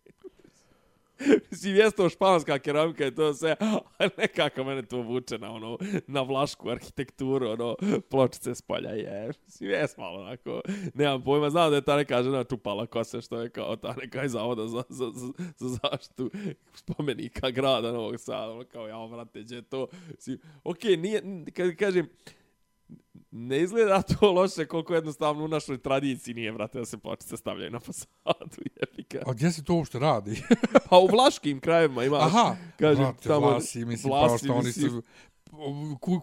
Mislim, 1.52 1.76
jeste 1.76 1.98
to 1.98 2.10
španska 2.10 2.60
keramika 2.60 3.06
i 3.06 3.16
to 3.16 3.34
sve, 3.34 3.56
ali 3.98 4.10
nekako 4.18 4.64
mene 4.64 4.82
to 4.82 5.02
vuče 5.02 5.38
na, 5.38 5.52
ono, 5.52 5.78
na 6.08 6.22
vlašku 6.22 6.70
arhitekturu, 6.70 7.50
ono, 7.50 7.76
pločice 8.10 8.56
s 8.56 8.62
polja, 8.62 8.90
je. 8.90 9.32
Mislim, 9.46 9.70
jes 9.70 9.98
malo 9.98 10.20
onako, 10.20 10.62
nemam 10.94 11.24
pojma, 11.24 11.50
znam 11.50 11.70
da 11.70 11.76
je 11.76 11.82
ta 11.82 11.96
neka 11.96 12.24
žena 12.24 12.44
čupala 12.44 12.86
kose, 12.86 13.22
što 13.22 13.42
je 13.42 13.50
kao 13.50 13.76
ta 13.76 13.96
neka 14.02 14.24
iz 14.24 14.32
zavoda 14.32 14.68
za, 14.68 14.84
za, 14.90 15.12
za, 15.14 15.28
za 15.58 15.68
zaštitu 15.68 16.32
spomenika 16.74 17.50
grada 17.50 17.92
Novog 17.92 18.20
Sada, 18.20 18.52
ono, 18.52 18.64
kao, 18.64 18.88
ja, 18.88 19.06
vrate, 19.06 19.42
gdje 19.42 19.56
je 19.56 19.62
to, 19.62 19.88
mislim, 20.16 20.40
okej, 20.64 20.92
okay, 20.92 21.02
nije, 21.02 21.24
kad 21.54 21.76
kažem, 21.76 22.10
ne 23.32 23.60
izgleda 23.62 24.02
to 24.02 24.32
loše 24.32 24.66
koliko 24.66 24.94
jednostavno 24.94 25.46
u 25.46 25.48
našoj 25.48 25.78
tradiciji 25.78 26.34
nije, 26.34 26.52
vrate, 26.52 26.80
da 26.80 26.86
se 26.86 26.98
pločice 26.98 27.38
stavljaju 27.38 27.72
na 27.72 27.80
fasadu, 27.80 28.56
jebika. 28.82 29.20
a 29.26 29.34
gdje 29.34 29.52
se 29.52 29.64
to 29.64 29.74
uopšte 29.74 30.00
radi? 30.00 30.44
Pa 30.90 30.98
u 30.98 31.08
vlaškim 31.08 31.60
krajevima 31.60 32.04
ima, 32.04 32.18
Aha, 32.18 32.56
kažem, 32.80 33.04
brate, 33.04 33.28
tamo, 33.28 33.50
Vlasi, 33.50 33.86
mislim, 33.86 34.12
Vlasi, 34.14 34.28
kao 34.30 34.38
što 34.38 34.54
oni 34.54 34.66
mislim. 34.66 34.90
su 34.90 35.02
ku, 35.02 35.08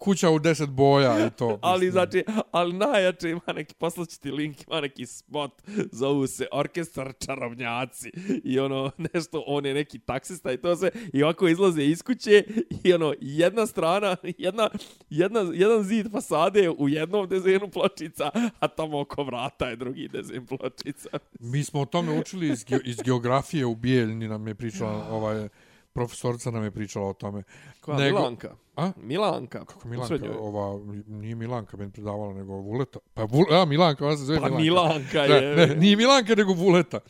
kuća 0.01 0.31
u 0.31 0.39
deset 0.39 0.71
boja 0.71 1.27
i 1.27 1.31
to. 1.31 1.59
Ali 1.63 1.87
mislim. 1.87 1.93
znači, 1.93 2.25
ali 2.51 2.73
najjače 2.73 3.31
ima 3.31 3.53
neki, 3.55 3.75
poslaću 3.75 4.21
ti 4.21 4.31
link, 4.31 4.57
ima 4.67 4.81
neki 4.81 5.07
spot, 5.07 5.63
zovu 5.93 6.27
se 6.27 6.47
Orkestar 6.53 7.13
čarobnjaci 7.27 8.11
i 8.45 8.59
ono, 8.59 8.91
nešto, 9.15 9.45
on 9.47 9.67
je 9.67 9.75
neki 9.75 9.99
taksista 9.99 10.53
i 10.53 10.57
to 10.57 10.77
se, 10.77 10.91
i 11.13 11.23
ovako 11.23 11.49
izlaze 11.49 11.85
iz 11.85 12.03
kuće 12.03 12.45
i 12.85 12.93
ono, 12.93 13.15
jedna 13.21 13.67
strana, 13.67 14.17
jedna, 14.39 14.69
jedna, 15.11 15.41
jedan 15.55 15.83
zid 15.83 16.13
fasade 16.13 16.71
u 16.71 16.89
jednom 16.89 17.29
dezenu 17.29 17.69
pločica, 17.69 18.31
a 18.59 18.69
tamo 18.69 19.01
oko 19.01 19.23
vrata 19.23 19.69
je 19.69 19.77
drugi 19.77 20.09
dezen 20.09 20.47
pločica. 20.47 21.09
Mi 21.41 21.65
smo 21.65 21.81
o 21.81 21.85
tome 21.87 22.21
učili 22.21 22.49
iz, 22.49 22.65
ge, 22.65 22.79
iz 22.85 22.97
geografije 23.05 23.67
u 23.67 23.75
Bijeljni, 23.75 24.29
nam 24.29 24.49
je 24.49 24.55
pričala 24.55 25.09
ovaj 25.11 25.49
profesorica 25.97 26.51
nam 26.51 26.65
je 26.65 26.71
pričala 26.71 27.09
o 27.09 27.13
tome. 27.13 27.43
Koja 27.81 27.99
Nego- 27.99 28.19
Milanka? 28.19 28.55
A? 28.77 28.93
Milanka. 28.97 29.65
Kako 29.65 29.89
Milanka, 29.89 30.39
ova, 30.39 30.81
nije 31.07 31.35
Milanka 31.35 31.77
meni 31.77 31.93
predavala, 31.93 32.35
nego 32.35 32.53
Vuleta. 32.53 32.99
Pa 33.15 33.25
Vul, 33.25 33.45
a, 33.51 33.65
Milanka, 33.65 34.07
ona 34.07 34.17
se 34.17 34.25
zove 34.25 34.41
Pa 34.41 34.49
Milanka. 34.49 34.63
Milanka 34.63 35.35
Ne, 35.35 35.37
je. 35.37 35.57
ne, 35.57 35.77
nije 35.77 35.97
Milanka, 35.97 36.35
nego 36.35 36.53
Vuleta. 36.55 37.01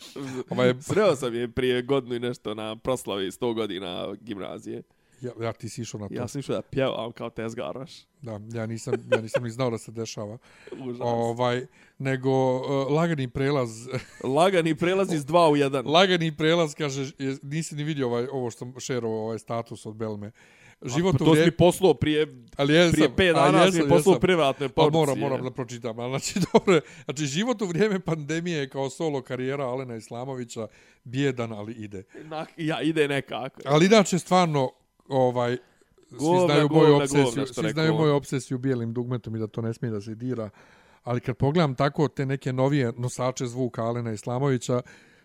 Ova 0.50 0.64
je, 0.64 0.82
Sreo 0.82 1.16
sam 1.16 1.34
je 1.34 1.48
prije 1.48 1.82
godinu 1.82 2.14
i 2.14 2.20
nešto 2.20 2.54
na 2.54 2.76
proslavi 2.76 3.30
100 3.30 3.54
godina 3.54 4.14
gimnazije. 4.20 4.82
Ja, 5.20 5.32
ja 5.40 5.52
ti 5.52 5.68
si 5.68 5.82
išao 5.82 6.00
na 6.00 6.08
to. 6.08 6.14
Ja 6.14 6.28
sam 6.28 6.38
išao 6.38 6.56
da 6.56 6.62
pjevam 6.62 7.12
kao 7.12 7.30
tezgaraš. 7.30 7.90
Da, 8.22 8.40
ja 8.52 8.66
nisam, 8.66 8.94
ja 9.12 9.20
nisam 9.20 9.42
ni 9.42 9.50
znao 9.50 9.70
da 9.70 9.78
se 9.78 9.92
dešava. 9.92 10.38
Užas. 10.86 11.00
ovaj, 11.00 11.66
nego 11.98 12.56
uh, 12.56 12.92
lagani 12.92 13.28
prelaz, 13.28 13.88
Lagani 14.36 14.74
prelaz 14.74 15.12
iz 15.12 15.26
2 15.26 15.50
u 15.50 15.56
1. 15.56 15.86
lagani 15.86 16.36
prelaz, 16.36 16.74
kaže, 16.74 17.12
nisi 17.42 17.76
ni 17.76 17.84
vidio 17.84 18.06
ovaj, 18.06 18.26
ovo 18.32 18.50
što 18.50 18.72
šerovao, 18.80 19.20
ovaj 19.20 19.38
status 19.38 19.86
od 19.86 19.96
Belme. 19.96 20.32
Život 20.82 21.14
u 21.14 21.18
to 21.18 21.24
si 21.24 21.30
mi 21.30 21.32
vrijeme... 21.32 21.56
poslao 21.56 21.94
prije, 21.94 22.44
Ali 22.56 22.74
jesam, 22.74 22.92
prije 22.92 23.08
5 23.08 23.30
a 23.30 23.32
dana, 23.32 23.58
jesam, 23.58 23.72
si 23.72 23.82
mi 23.82 23.88
poslao 23.88 24.20
privatne 24.20 24.68
Pa 24.68 24.74
porcije. 24.74 25.00
moram, 25.00 25.18
moram 25.18 25.44
da 25.44 25.50
pročitam. 25.50 25.98
Ali 25.98 26.10
znači, 26.10 26.40
dobro, 26.52 26.80
znači, 27.04 27.26
život 27.26 27.62
u 27.62 27.66
vrijeme 27.66 28.00
pandemije 28.00 28.58
je 28.58 28.68
kao 28.68 28.90
solo 28.90 29.22
karijera 29.22 29.64
Alena 29.64 29.96
Islamovića, 29.96 30.66
bjedan, 31.04 31.52
ali 31.52 31.72
ide. 31.72 32.04
Na, 32.24 32.46
ja, 32.56 32.82
ide 32.82 33.08
nekako. 33.08 33.60
Ali 33.64 33.86
inače, 33.86 34.18
stvarno, 34.18 34.70
ovaj, 35.08 35.56
svi 36.08 36.16
Govna, 36.18 36.54
znaju 36.54 36.68
govna, 36.68 36.82
moju 36.82 36.92
govna, 36.92 37.04
obsesiju, 37.04 37.46
što 37.46 37.62
svi 37.62 37.70
znaju 37.70 37.92
on. 37.92 37.98
moju 37.98 38.14
obsesiju 38.14 38.58
bijelim 38.58 38.92
dugmetom 38.92 39.36
i 39.36 39.38
da 39.38 39.46
to 39.46 39.60
ne 39.62 39.74
smije 39.74 39.92
da 39.92 40.00
se 40.00 40.14
dira. 40.14 40.50
Ali 41.02 41.20
kad 41.20 41.36
pogledam 41.36 41.74
tako 41.74 42.08
te 42.08 42.26
neke 42.26 42.52
novije 42.52 42.92
nosače 42.96 43.46
zvuka 43.46 43.82
Alena 43.82 44.12
Islamovića, 44.12 44.80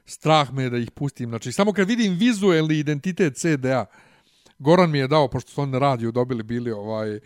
strah 0.06 0.54
me 0.54 0.64
je 0.64 0.70
da 0.70 0.78
ih 0.78 0.92
pustim. 0.92 1.30
Znači, 1.30 1.52
samo 1.52 1.74
kad 1.74 1.88
vidim 1.88 2.14
vizuelni 2.14 2.76
identitet 2.76 3.36
CDA, 3.36 3.86
Goran 4.60 4.92
mi 4.92 4.98
je 4.98 5.08
dao, 5.08 5.28
pošto 5.28 5.52
su 5.52 5.62
oni 5.62 5.72
na 5.72 5.80
radiju 5.80 6.12
dobili 6.12 6.44
bili 6.44 6.72
ovaj 6.72 7.16
uh, 7.16 7.22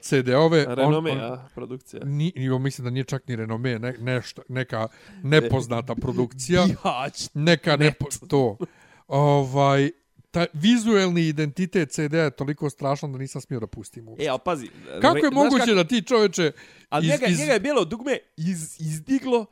CD-ove. 0.00 0.64
Renome, 0.68 1.10
on, 1.10 1.20
a, 1.20 1.48
produkcija. 1.54 2.02
Ni, 2.04 2.32
jo, 2.34 2.58
mislim 2.58 2.84
da 2.84 2.90
nije 2.90 3.04
čak 3.04 3.28
ni 3.28 3.36
renome, 3.36 3.78
ne, 3.78 3.94
nešto, 3.98 4.42
neka 4.48 4.88
nepoznata 5.22 5.94
produkcija. 6.02 6.64
Bihać. 6.66 7.28
Neka 7.34 7.76
nepo, 7.76 8.06
to. 8.28 8.56
Ovaj, 9.08 9.90
taj 10.36 10.46
vizuelni 10.54 11.22
identitet 11.22 11.90
CD-a 11.90 12.18
je 12.18 12.30
toliko 12.32 12.70
strašan 12.70 13.12
da 13.12 13.18
nisam 13.18 13.40
smio 13.40 13.60
da 13.60 13.66
pustim 13.68 14.08
uopšte. 14.08 14.24
E, 14.24 14.28
ali 14.28 14.40
pazi. 14.44 14.68
Kako 15.02 15.16
je 15.18 15.30
moguće 15.32 15.58
kako- 15.58 15.74
da 15.74 15.84
ti 15.84 16.02
čoveče 16.02 16.52
Ali 16.88 17.06
iz, 17.06 17.12
njega, 17.12 17.26
iz, 17.26 17.38
njega 17.38 17.52
je 17.52 17.60
bijelo 17.60 17.84
dugme 17.84 18.18
iz, 18.36 18.76
izdiglo 18.80 19.46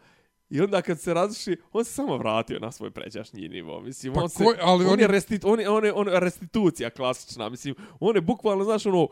I 0.50 0.60
onda 0.60 0.82
kad 0.82 1.00
se 1.00 1.14
razliši, 1.14 1.56
on 1.72 1.84
se 1.84 1.92
samo 1.92 2.16
vratio 2.16 2.58
na 2.58 2.72
svoj 2.72 2.90
pređašnji 2.90 3.48
nivo. 3.48 3.80
Mislim, 3.80 4.14
Pa 4.14 4.22
on, 4.22 4.28
se, 4.28 4.44
ko- 4.44 4.54
ali 4.62 4.84
on, 4.84 4.92
on 4.92 4.98
je 4.98 5.02
je- 5.02 5.08
restit, 5.08 5.44
on, 5.44 5.60
je, 5.60 5.68
on, 5.68 5.84
je, 5.84 5.92
on 5.92 6.08
je 6.08 6.20
restitucija 6.20 6.90
klasična. 6.90 7.48
Mislim, 7.48 7.74
on 8.00 8.14
je 8.14 8.20
bukvalno, 8.22 8.64
znaš, 8.64 8.86
ono, 8.86 9.08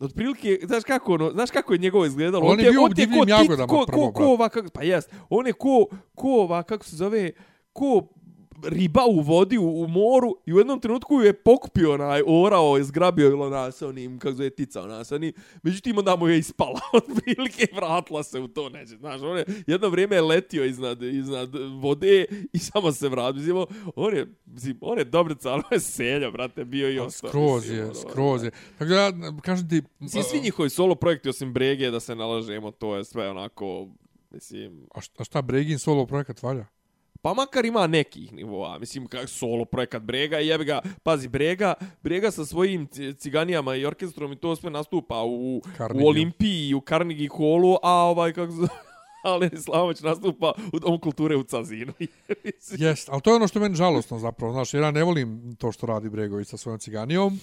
Otprilike, 0.00 0.58
znaš 0.62 0.84
kako, 0.84 1.14
ono, 1.14 1.30
znaš 1.30 1.50
kako 1.50 1.72
je 1.72 1.78
njegovo 1.78 2.06
izgledalo? 2.06 2.46
On 2.46 2.58
je 2.58 2.64
te- 2.64 2.70
bio 2.70 2.82
u 2.82 2.88
divljim 2.88 3.18
ko 3.18 3.24
tit- 3.24 3.28
jagodama 3.30 3.66
ko, 3.68 3.84
prvo, 3.86 4.06
ko, 4.06 4.12
ko 4.14 4.24
ova, 4.24 4.48
kako, 4.48 4.68
pa 4.68 4.82
jest, 4.82 5.10
on 5.28 5.46
je 5.46 5.52
ko, 5.52 5.86
ko 6.14 6.28
ova, 6.30 6.62
kako 6.62 6.84
se 6.84 6.96
zove, 6.96 7.30
ko 7.72 8.08
riba 8.62 9.02
u 9.10 9.20
vodi 9.20 9.58
u, 9.58 9.82
u 9.82 9.88
moru 9.88 10.36
i 10.46 10.52
u 10.52 10.58
jednom 10.58 10.80
trenutku 10.80 11.14
ju 11.14 11.20
je 11.20 11.32
pokupio 11.32 11.94
onaj 11.94 12.22
orao 12.26 12.76
je 12.76 12.84
zgrabio 12.84 13.26
ili 13.26 13.42
ona 13.42 13.70
sa 13.70 13.88
onim 13.88 14.18
kako 14.18 14.34
zove 14.34 14.50
tica 14.50 14.82
ona 14.82 15.04
sa 15.04 15.14
onim 15.14 15.32
međutim 15.62 15.98
onda 15.98 16.16
mu 16.16 16.28
je 16.28 16.38
ispala 16.38 16.80
otprilike 16.98 17.68
i 17.72 17.76
vratila 17.76 18.22
se 18.22 18.40
u 18.40 18.48
to 18.48 18.68
neće 18.68 18.96
znaš 18.96 19.22
on 19.22 19.38
je 19.38 19.44
jedno 19.66 19.88
vrijeme 19.88 20.16
je 20.16 20.22
letio 20.22 20.64
iznad 20.64 21.02
iznad 21.02 21.50
vode 21.80 22.24
i 22.52 22.58
samo 22.58 22.92
se 22.92 23.08
vratio 23.08 23.38
mislim 23.38 23.56
on 23.96 24.16
je 24.16 24.26
mislim 24.46 24.78
on 24.80 24.98
je 24.98 25.04
dobrica 25.04 25.52
on 25.54 25.62
je 25.70 25.80
selja 25.80 26.30
brate 26.30 26.64
bio 26.64 26.90
i 26.90 26.98
ostao 26.98 27.30
skroz 27.30 27.62
mislim, 27.62 27.78
je, 27.78 27.84
ono, 27.84 27.94
skroz 27.94 28.44
je. 28.44 28.50
Tako 28.78 28.90
da, 28.90 29.12
kažem 29.42 29.68
ti... 29.68 29.82
Mislim, 29.98 30.22
svi 30.22 30.40
njihovi 30.40 30.70
solo 30.70 30.94
projekti 30.94 31.28
osim 31.28 31.52
Brege, 31.52 31.90
da 31.90 32.00
se 32.00 32.14
nalažemo, 32.14 32.70
to 32.70 32.96
je 32.96 33.04
sve 33.04 33.30
onako, 33.30 33.88
mislim, 34.30 34.86
A 34.94 35.00
šta, 35.00 35.22
a 35.22 35.24
šta 35.24 35.42
Bregin 35.42 35.78
solo 35.78 36.06
projekat 36.06 36.42
valja? 36.42 36.66
Pa 37.22 37.34
makar 37.34 37.64
ima 37.64 37.86
nekih 37.86 38.32
nivoa, 38.32 38.78
mislim 38.78 39.06
kak 39.06 39.28
solo 39.28 39.64
projekat 39.64 40.02
Brega 40.02 40.40
i 40.40 40.46
jebi 40.46 40.64
ga, 40.64 40.80
pazi 41.02 41.28
Brega, 41.28 41.74
Brega 42.02 42.30
sa 42.30 42.44
svojim 42.44 42.86
ci- 42.86 43.14
ciganijama 43.14 43.74
i 43.74 43.84
orkestrom 43.86 44.32
i 44.32 44.36
to 44.36 44.56
sve 44.56 44.70
nastupa 44.70 45.22
u, 45.24 45.62
Carnegie. 45.76 46.04
u 46.04 46.08
Olimpiji, 46.08 46.74
u 46.74 46.80
Carnegie 46.80 47.28
Hallu, 47.28 47.76
a 47.82 47.92
ovaj 47.92 48.32
kako 48.32 48.52
se 48.52 48.58
Ali 49.24 49.50
Slavović 49.56 50.00
nastupa 50.00 50.52
u 50.72 50.78
Domu 50.78 50.98
kulture 50.98 51.36
u 51.36 51.42
Cazinu. 51.42 51.92
Jest, 52.78 53.08
ali 53.08 53.20
to 53.22 53.30
je 53.30 53.36
ono 53.36 53.48
što 53.48 53.58
je 53.58 53.62
meni 53.62 53.74
žalostno 53.74 54.18
zapravo, 54.18 54.52
znaš, 54.52 54.74
jer 54.74 54.82
ja 54.82 54.90
ne 54.90 55.04
volim 55.04 55.56
to 55.56 55.72
što 55.72 55.86
radi 55.86 56.10
Bregović 56.10 56.48
sa 56.48 56.56
svojom 56.56 56.78
ciganijom. 56.78 57.40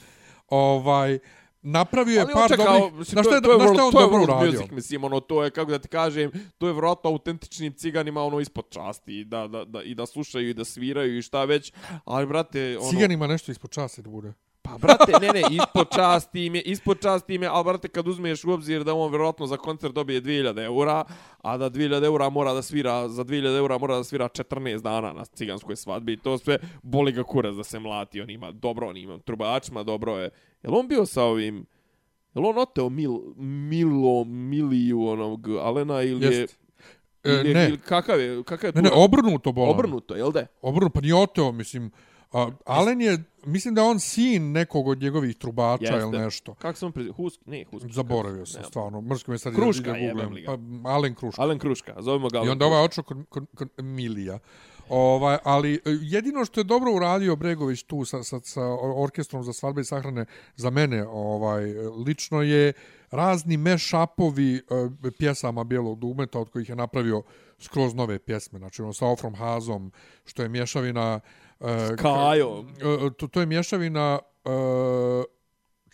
Ovaj, 0.50 1.20
napravio 1.66 2.14
je 2.14 2.22
Ali 2.22 2.34
par 2.34 2.50
dobrih... 2.50 3.00
mislim, 3.00 3.14
Znaš 3.14 3.24
to 3.24 3.30
šta 3.30 3.36
je, 3.36 3.42
to 3.42 3.52
je, 3.52 3.58
znaš 3.58 3.70
šta 3.70 3.82
je 3.82 3.86
on 3.86 3.92
to 3.92 4.00
je 4.00 4.06
dobro 4.06 4.24
uradio? 4.24 4.52
music, 4.52 4.72
mislim, 4.72 5.04
ono, 5.04 5.20
to 5.20 5.44
je, 5.44 5.52
kako 5.52 5.72
da 5.72 5.80
ti 5.80 5.88
kažem, 5.88 6.32
to 6.58 6.68
je 6.68 6.74
vjerojatno 6.74 7.10
autentičnim 7.10 7.74
ciganima, 7.74 8.24
ono, 8.24 8.40
ispod 8.40 8.66
časti, 8.70 9.24
da, 9.24 9.48
da, 9.48 9.66
da, 9.66 9.84
i 9.84 9.96
da 9.96 10.06
slušaju, 10.06 10.50
i 10.50 10.54
da 10.54 10.66
sviraju, 10.66 11.18
i 11.18 11.22
šta 11.22 11.46
već, 11.46 11.74
ali, 12.06 12.26
brate, 12.26 12.78
ono... 12.82 12.90
Cigan 12.90 13.12
ima 13.12 13.28
nešto 13.28 13.52
ispod 13.52 13.72
časti 13.72 14.02
da 14.02 14.10
bude. 14.10 14.34
Pa, 14.66 14.78
brate, 14.78 15.12
ne, 15.22 15.28
ne, 15.32 15.42
ispod 15.52 15.88
časti 15.96 16.46
im 16.46 16.56
je, 16.56 16.62
ispod 16.62 17.02
časti 17.02 17.36
im 17.36 17.44
je, 17.44 17.50
ali, 17.50 17.64
brate, 17.64 17.88
kad 17.88 18.08
uzmeš 18.08 18.44
u 18.44 18.52
obzir 18.52 18.84
da 18.84 18.94
on 18.94 19.10
vjerojatno 19.12 19.48
za 19.48 19.58
koncert 19.58 19.94
dobije 19.94 20.22
2000 20.22 20.64
eura, 20.66 21.04
a 21.38 21.58
da 21.58 21.70
2000 21.70 22.06
eura 22.06 22.30
mora 22.30 22.54
da 22.54 22.62
svira, 22.62 23.10
za 23.10 23.24
2000 23.24 23.58
eura 23.58 23.78
mora 23.78 23.96
da 23.96 24.04
svira 24.04 24.26
14 24.28 24.82
dana 24.82 25.14
na 25.14 25.26
ciganskoj 25.26 25.76
svadbi, 25.76 26.14
i 26.14 26.18
to 26.18 26.38
sve 26.38 26.58
boli 26.84 27.12
ga 27.12 27.24
kurac 27.24 27.56
da 27.56 27.64
se 27.64 27.80
mlati, 27.80 28.22
on 28.22 28.30
ima, 28.30 28.52
dobro, 28.52 28.88
on 28.90 28.98
ima 28.98 29.18
trubačima, 29.20 29.84
dobro 29.84 30.18
je. 30.18 30.30
Jel 30.64 30.76
on 30.76 30.88
bio 30.88 31.06
sa 31.06 31.24
ovim, 31.24 31.66
jel 32.36 32.46
on 32.46 32.58
oteo 32.58 32.90
mil, 32.90 33.12
Milo, 33.38 34.24
Miliju 34.24 35.08
onog 35.08 35.48
Alena 35.50 36.02
ili 36.02 36.26
je... 36.26 36.40
Jest. 36.40 36.60
E, 37.24 37.30
ili 37.32 37.50
je- 37.50 37.54
ne, 37.56 37.68
ili 37.70 37.78
kakav 37.78 38.20
je, 38.20 38.44
kakav 38.44 38.68
je 38.68 38.74
ne, 38.76 38.82
ne, 38.82 38.90
obrnuto 38.94 39.52
bolan. 39.52 39.70
obrnuto, 39.70 40.16
jel 40.16 40.32
da? 40.32 40.46
Obrnuto, 40.62 40.94
pa 40.94 41.02
nije 41.02 41.16
oteo, 41.16 41.52
mislim. 41.52 41.92
A, 42.36 42.50
Alen 42.66 43.02
je, 43.02 43.24
mislim 43.46 43.76
da 43.76 43.82
je 43.82 43.88
on 43.88 44.00
sin 44.00 44.52
nekog 44.52 44.88
od 44.88 45.02
njegovih 45.02 45.36
trubača 45.36 45.84
Jeste. 45.84 46.00
ili 46.00 46.20
nešto. 46.20 46.54
Kako 46.54 46.80
sam 46.80 46.92
prezio? 46.92 47.14
Husk? 47.14 47.40
Ne, 47.46 47.66
Husk. 47.72 47.86
Zaboravio 47.90 48.46
sam, 48.46 48.64
stvarno. 48.64 49.02
Mrsko 49.02 49.32
me 49.32 49.38
sad 49.38 49.56
Kruška, 49.56 49.94
googlam. 49.94 50.34
li 50.34 50.42
ga. 50.42 50.58
Pa, 50.84 50.90
Alen 50.90 51.16
Kruška. 51.16 51.42
Alen 51.42 51.60
Kruška, 51.60 51.96
zovemo 52.00 52.30
ga 52.30 52.38
I 52.38 52.40
Alen 52.40 52.52
onda 52.52 52.66
ovaj 52.66 52.84
očeo 52.84 53.04
kod, 53.04 53.18
kod, 53.30 53.46
kod 53.56 53.70
Milija. 53.78 54.40
Ovaj, 54.90 55.38
ali 55.44 55.74
e, 55.74 55.80
jedino 55.86 56.46
što 56.46 56.60
je 56.60 56.64
dobro 56.64 56.94
uradio 56.94 57.36
Bregović 57.36 57.84
tu 57.84 58.06
sa, 58.06 58.24
sa, 58.24 58.40
sa 58.44 58.62
orkestrom 58.96 59.44
za 59.44 59.54
svadbe 59.54 59.82
i 59.82 59.86
sahrane 59.86 60.26
za 60.56 60.70
mene 60.70 61.08
ovaj 61.08 61.64
lično 62.06 62.42
je 62.42 62.74
razni 63.12 63.58
mashupovi 63.58 64.56
e, 64.56 64.62
pjesama 65.18 65.64
Bijelog 65.64 66.00
dugmeta 66.00 66.40
od 66.40 66.50
kojih 66.50 66.70
je 66.70 66.76
napravio 66.76 67.24
skroz 67.60 67.94
nove 67.94 68.20
pjesme. 68.20 68.60
Znači 68.60 68.82
ono 68.82 68.94
sa 68.94 69.08
Ofrom 69.08 69.36
Hazom 69.36 69.92
što 70.26 70.44
je 70.44 70.50
mješavina 70.50 71.20
e, 71.66 71.96
Kajom. 71.96 72.68
ka- 72.70 73.08
e, 73.08 73.14
to, 73.14 73.28
to 73.28 73.40
je 73.40 73.46
mješavina 73.46 74.20
e, 74.46 74.50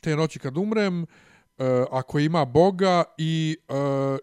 te 0.01 0.15
noći 0.15 0.39
kad 0.39 0.57
umrem 0.57 1.03
e, 1.03 1.05
ako 1.91 2.19
ima 2.19 2.45
Boga 2.45 3.03
i 3.17 3.57
e, 3.59 3.73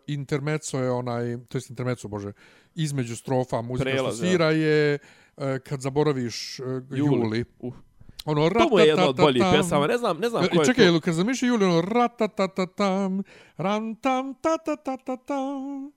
intermeco 0.07 0.79
je 0.79 0.91
onaj, 0.91 1.37
to 1.49 1.59
je 1.59 1.63
intermeco, 1.71 2.09
bože, 2.09 2.33
između 2.75 3.17
strofa 3.17 3.61
muzika 3.61 3.91
Prelaz, 3.91 4.17
što 4.17 4.27
svira 4.27 4.51
je 4.51 4.99
e, 5.37 5.59
kad 5.59 5.81
zaboraviš 5.81 6.61
e, 6.61 6.63
Juli. 6.91 6.99
Juli. 7.19 7.45
Uh. 7.59 7.75
Ono, 8.25 8.51
To 8.51 8.69
mu 8.71 8.79
je 8.79 8.87
jedna 8.87 9.09
od 9.09 9.17
boljih 9.17 9.43
pjesama, 9.53 9.87
ne 9.87 9.99
znam, 9.99 10.19
ne 10.19 10.29
znam 10.29 10.43
ko 10.43 10.61
je 10.61 10.67
Čekaj, 10.67 10.75
to. 10.77 10.83
jel 10.83 11.01
kad 11.01 11.15
zamišlja 11.15 11.49
Juli, 11.49 11.65
ono 11.65 11.81
ratatatatam, 11.81 13.23
rantam, 13.57 14.35
tatatatatam. 14.35 15.93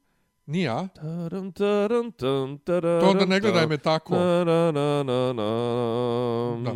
Nije, 0.45 0.69
a? 0.69 0.87
Taram, 0.87 1.51
taram, 1.51 2.11
tam, 2.11 2.57
tararam, 2.57 3.01
To 3.01 3.09
onda 3.09 3.25
ne 3.25 3.39
gledaj 3.39 3.67
me 3.67 3.77
tako. 3.77 4.15
Na, 4.15 4.43
na, 4.43 4.71
na, 4.71 5.03
na, 5.03 5.33
na. 5.33 6.61
Da. 6.63 6.71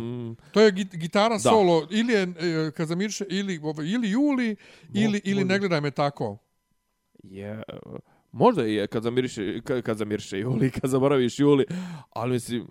To 0.52 0.60
je 0.60 0.72
git- 0.72 0.96
gitara 0.96 1.34
Da. 1.34 1.38
solo, 1.38 1.86
ili 1.90 2.12
je 2.12 2.22
e, 2.22 2.70
kad 2.70 2.88
zamirše, 2.88 3.24
ili, 3.28 3.60
ili 3.84 4.10
Juli, 4.10 4.56
ili, 4.94 5.20
ili 5.24 5.44
ne 5.44 5.58
gledaj 5.58 5.80
me 5.80 5.90
tako. 5.90 6.38
Je, 7.22 7.62
možda 8.32 8.62
je 8.62 8.86
kad 8.86 9.02
zamiriše, 9.02 9.60
kad, 9.64 9.82
kad 9.82 9.96
zamiriše 9.96 10.38
Juli, 10.38 10.70
kad 10.70 10.90
zaboraviš 10.90 11.38
Juli, 11.40 11.64
ali 12.10 12.32
mislim, 12.32 12.66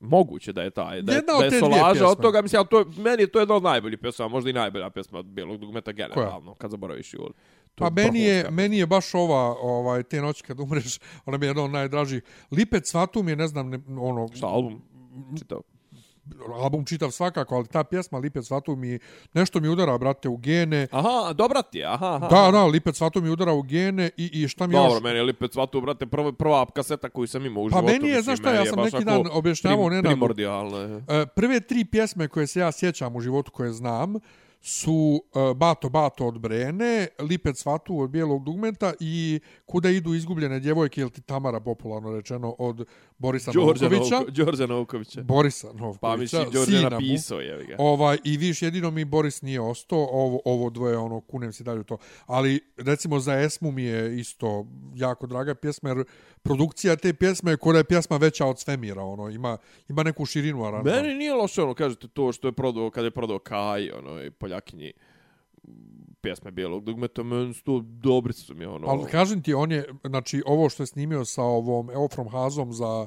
moguće 0.00 0.52
da 0.52 0.62
je 0.62 0.70
taj, 0.70 1.02
da 1.02 1.12
je, 1.12 1.16
Jedna 1.16 1.32
da 1.32 1.38
od 1.46 1.52
je 1.52 1.58
solaža 1.58 2.06
od 2.06 2.20
toga, 2.20 2.42
mislim, 2.42 2.58
ali 2.58 2.68
to, 2.68 3.02
meni 3.02 3.22
je 3.22 3.26
to 3.26 3.38
jedna 3.38 3.54
od 3.54 3.62
najboljih 3.62 3.98
pjesama, 3.98 4.28
možda 4.28 4.50
i 4.50 4.52
najbolja 4.52 4.90
pjesma 4.90 5.18
od 5.18 5.26
Bijelog 5.26 5.60
dugmeta 5.60 5.92
generalno, 5.92 6.54
kad 6.54 6.70
zaboraviš 6.70 7.14
Juli. 7.14 7.32
To 7.74 7.84
Pa 7.84 7.90
meni 7.92 8.20
je, 8.20 8.50
meni 8.50 8.78
je 8.78 8.86
baš 8.86 9.14
ova, 9.14 9.56
ovaj, 9.62 10.02
te 10.02 10.20
noći 10.22 10.42
kad 10.42 10.60
umreš, 10.60 10.98
ona 11.26 11.38
mi 11.38 11.46
je 11.46 11.50
jedna 11.50 11.64
od 11.64 11.70
najdražih. 11.70 12.22
Lipet 12.50 12.86
Svatum 12.86 13.28
je, 13.28 13.36
ne 13.36 13.48
znam, 13.48 13.70
ne, 13.70 13.78
ono, 14.00 14.28
Šta, 14.34 14.46
album 14.46 14.82
čitao? 15.38 15.62
album 16.54 16.84
čitav 16.84 17.10
svakako, 17.10 17.54
ali 17.54 17.66
ta 17.66 17.84
pjesma 17.84 18.18
Lipec 18.18 18.46
Svatu 18.46 18.76
mi 18.76 18.98
nešto 19.34 19.60
mi 19.60 19.68
udara, 19.68 19.98
brate, 19.98 20.28
u 20.28 20.36
gene. 20.36 20.86
Aha, 20.90 21.32
dobra 21.32 21.62
ti 21.62 21.78
je, 21.78 21.86
aha, 21.86 22.06
aha. 22.14 22.28
Da, 22.28 22.50
da, 22.50 22.66
Lipec 22.66 22.96
Svatu 22.96 23.22
mi 23.22 23.30
udara 23.30 23.52
u 23.52 23.62
gene 23.62 24.10
i, 24.16 24.30
i 24.34 24.48
šta 24.48 24.66
mi 24.66 24.72
Dobro, 24.72 24.94
još... 24.94 25.02
meni 25.02 25.16
je 25.16 25.22
Lipec 25.22 25.52
Svatu, 25.52 25.80
brate, 25.80 26.06
prva, 26.06 26.32
prva 26.32 26.66
kaseta 26.66 27.08
koju 27.08 27.26
sam 27.26 27.46
imao 27.46 27.62
u 27.62 27.66
Pa 27.66 27.70
životu. 27.70 27.86
meni 27.86 28.08
je, 28.08 28.16
mislim, 28.16 28.22
znaš 28.22 28.38
šta, 28.38 28.52
ja 28.52 28.60
je 28.60 28.66
sam 28.66 28.78
neki 28.78 29.04
dan 29.04 29.22
objašnjavao 29.32 29.78
prim- 29.78 29.90
Nenadu. 29.90 30.08
Primordijalno 30.08 30.76
je. 30.78 31.04
E, 31.08 31.26
Prve 31.26 31.60
tri 31.60 31.84
pjesme 31.84 32.28
koje 32.28 32.46
se 32.46 32.60
ja 32.60 32.72
sjećam 32.72 33.16
u 33.16 33.20
životu 33.20 33.50
koje 33.50 33.72
znam 33.72 34.14
su 34.60 35.24
e, 35.34 35.54
Bato 35.54 35.88
Bato 35.88 36.26
od 36.26 36.38
Brene, 36.38 37.06
Lipec 37.18 37.58
Svatu 37.58 38.00
od 38.00 38.10
Bijelog 38.10 38.44
dugmenta 38.44 38.92
i 39.00 39.40
Kuda 39.66 39.90
idu 39.90 40.14
izgubljene 40.14 40.60
djevojke 40.60 41.00
ili 41.00 41.10
ti 41.10 41.20
Tamara 41.20 41.60
popularno 41.60 42.16
rečeno 42.16 42.54
od 42.58 42.86
Borisa 43.18 43.52
Đorđe 43.52 43.84
Novkovića. 43.84 44.14
Novko, 44.14 44.30
Đorđe 44.30 44.66
Novkovića. 44.66 45.22
Borisa 45.22 45.68
Pa 45.72 45.78
Novkovića, 45.78 46.38
mislim, 46.38 46.52
Đorđe 46.52 46.90
napisao, 46.90 47.40
je 47.40 47.64
ga. 47.64 47.76
Ovaj, 47.78 48.18
I 48.24 48.36
viš, 48.36 48.62
jedino 48.62 48.90
mi 48.90 49.04
Boris 49.04 49.42
nije 49.42 49.60
ostao, 49.60 50.08
ovo, 50.12 50.40
ovo 50.44 50.70
dvoje, 50.70 50.96
ono, 50.96 51.20
kunem 51.20 51.52
si 51.52 51.64
dalje 51.64 51.84
to. 51.84 51.98
Ali, 52.26 52.60
recimo, 52.76 53.20
za 53.20 53.40
Esmu 53.40 53.70
mi 53.70 53.82
je 53.82 54.18
isto 54.18 54.66
jako 54.94 55.26
draga 55.26 55.54
pjesma, 55.54 55.88
jer 55.90 56.04
produkcija 56.42 56.96
te 56.96 57.12
pjesme 57.12 57.50
je 57.50 57.56
kod 57.56 57.76
je 57.76 57.84
pjesma 57.84 58.16
veća 58.16 58.46
od 58.46 58.58
svemira, 58.58 59.02
ono, 59.02 59.28
ima, 59.28 59.56
ima 59.88 60.02
neku 60.02 60.26
širinu 60.26 60.64
aranžmana. 60.64 61.02
Meni 61.02 61.14
nije 61.14 61.34
loše, 61.34 61.62
ono, 61.62 61.74
kažete, 61.74 62.08
to 62.08 62.32
što 62.32 62.48
je 62.48 62.52
prodao, 62.52 62.90
kada 62.90 63.06
je 63.06 63.10
prodao 63.10 63.38
Kaj, 63.38 63.90
ono, 63.90 64.22
i 64.22 64.30
Poljakinji 64.50 64.92
pjesme 66.20 66.50
Bijelog 66.50 66.84
dugmeta, 66.84 67.22
meni 67.22 67.54
su 67.54 67.64
to 67.64 67.80
dobri 67.84 68.32
su 68.32 68.54
mi, 68.54 68.64
ono. 68.64 68.88
Ali 68.88 69.10
kažem 69.10 69.42
ti, 69.42 69.54
on 69.54 69.72
je, 69.72 69.84
znači, 70.04 70.42
ovo 70.46 70.68
što 70.68 70.82
je 70.82 70.86
snimio 70.86 71.24
sa 71.24 71.42
ovom 71.42 71.90
Eo 71.90 72.08
from 72.08 72.28
Hazom 72.28 72.72
za 72.72 73.06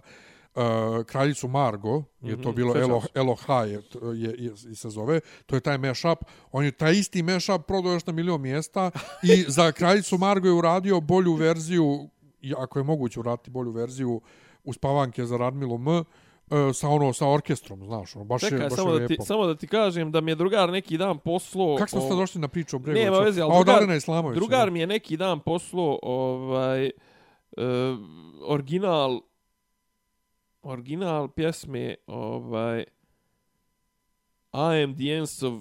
uh, 0.55 0.61
kraljicu 1.05 1.47
Margo, 1.47 2.03
je 2.21 2.41
to 2.41 2.49
Mhm, 2.49 2.55
bilo 2.55 2.77
Elo. 2.77 3.01
Elo 3.13 3.35
High, 3.35 3.71
je, 3.71 3.81
je, 4.13 4.35
je, 4.37 4.53
je, 4.69 4.75
se 4.75 4.89
zove, 4.89 5.19
to 5.45 5.55
je 5.55 5.59
taj 5.59 5.77
mashup, 5.77 6.19
on 6.51 6.65
je 6.65 6.71
taj 6.71 6.93
isti 6.93 7.23
mashup 7.23 7.65
prodao 7.67 7.93
još 7.93 8.05
na 8.05 8.13
milion 8.13 8.41
mjesta 8.41 8.91
i 9.23 9.45
za 9.47 9.71
kraljicu 9.71 10.17
Margo 10.17 10.47
je 10.47 10.53
uradio 10.53 11.01
bolju 11.01 11.33
verziju, 11.33 12.09
ako 12.57 12.79
je 12.79 12.83
moguće 12.83 13.19
uraditi 13.19 13.51
bolju 13.51 13.71
verziju, 13.71 14.21
uspavanke 14.63 15.25
za 15.25 15.37
Radmilu 15.37 15.75
M, 15.75 16.03
uh, 16.49 16.75
sa 16.75 16.89
ono 16.89 17.13
sa 17.13 17.27
orkestrom, 17.27 17.85
znaš, 17.85 18.15
ono, 18.15 18.25
baš 18.25 18.43
je, 18.43 18.49
Čekaj, 18.49 18.69
baš 18.69 18.75
samo 18.75 18.93
je 18.93 18.99
da, 18.99 19.07
ti, 19.07 19.11
lijepo. 19.11 19.25
samo 19.25 19.45
da 19.45 19.55
ti 19.55 19.67
kažem 19.67 20.11
da 20.11 20.21
mi 20.21 20.31
je 20.31 20.35
drugar 20.35 20.69
neki 20.69 20.97
dan 20.97 21.19
poslo... 21.19 21.75
Kako 21.77 21.89
smo 21.89 22.01
sad 22.01 22.17
došli 22.17 22.41
na 22.41 22.47
priču 22.47 22.75
o 22.75 22.79
Bregoviću? 22.79 23.11
Nema 23.11 23.19
veze, 23.23 23.41
ali 23.41 23.51
A 23.51 23.55
od 23.55 23.65
drugar- 23.65 23.77
Alena 23.77 23.95
Islamovića. 23.95 24.39
Drugar 24.39 24.71
mi 24.71 24.79
je 24.79 24.87
neki 24.87 25.17
dan 25.17 25.39
poslo 25.39 25.99
ovaj, 26.03 26.91
uh, 27.57 27.63
original 28.47 29.21
original 30.61 31.27
pjesme 31.27 31.95
ovaj 32.07 32.85
I 34.53 34.83
am 34.83 34.95
the 34.95 35.03
dance 35.15 35.47
of 35.47 35.53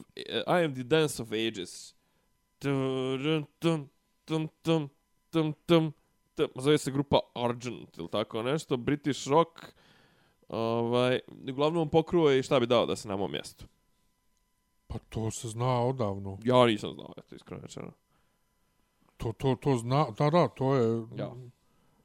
I 0.46 0.64
am 0.64 0.74
the 0.74 0.82
dance 0.82 1.22
of 1.22 1.32
ages. 1.32 1.94
Tum 2.58 3.46
tum 3.58 3.88
tum 4.24 4.48
tum 4.62 4.88
tum 5.30 5.54
tum 5.66 5.92
zove 6.56 6.78
se 6.78 6.90
grupa 6.90 7.18
Argent 7.34 7.98
ili 7.98 8.08
tako 8.10 8.42
nešto, 8.42 8.76
British 8.76 9.28
rock. 9.28 9.48
Ovaj, 10.52 11.20
uglavnom 11.50 11.88
pokruo 11.88 12.30
je 12.30 12.38
i 12.38 12.42
šta 12.42 12.60
bi 12.60 12.66
dao 12.66 12.86
da 12.86 12.96
se 12.96 13.08
na 13.08 13.16
mom 13.16 13.32
mjestu. 13.32 13.64
Pa 14.86 14.98
to 14.98 15.30
se 15.30 15.48
zna 15.48 15.84
odavno. 15.84 16.38
Ja 16.44 16.66
nisam 16.66 16.92
znao, 16.94 17.12
eto, 17.16 17.34
iskreno 17.34 17.62
rečeno. 17.62 17.92
To, 19.16 19.32
to, 19.32 19.56
to 19.60 19.76
zna, 19.76 20.06
da, 20.18 20.30
da, 20.30 20.48
to 20.48 20.74
je... 20.74 21.06
Ja. 21.16 21.32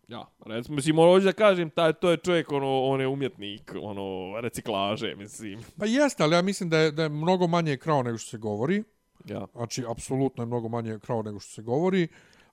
Ja, 0.07 0.25
recimo, 0.45 0.75
mislim, 0.75 0.95
hoću 0.95 1.25
da 1.25 1.33
kažem, 1.33 1.69
taj, 1.69 1.93
to 1.93 2.11
je 2.11 2.17
čovjek, 2.17 2.51
ono, 2.51 2.83
on 2.83 3.01
je 3.01 3.07
umjetnik, 3.07 3.75
ono, 3.81 4.39
reciklaže, 4.41 5.15
mislim. 5.15 5.59
Pa 5.77 5.85
jeste, 5.85 6.23
ali 6.23 6.35
ja 6.35 6.41
mislim 6.41 6.69
da 6.69 6.77
je, 6.77 6.91
da 6.91 7.03
je 7.03 7.09
mnogo 7.09 7.47
manje 7.47 7.77
krao 7.77 8.03
nego 8.03 8.17
što 8.17 8.29
se 8.29 8.37
govori. 8.37 8.83
Ja. 9.25 9.47
Znači, 9.55 9.83
apsolutno 9.89 10.43
je 10.43 10.47
mnogo 10.47 10.69
manje 10.69 10.99
krao 10.99 11.21
nego 11.21 11.39
što 11.39 11.51
se 11.51 11.61
govori. 11.61 12.07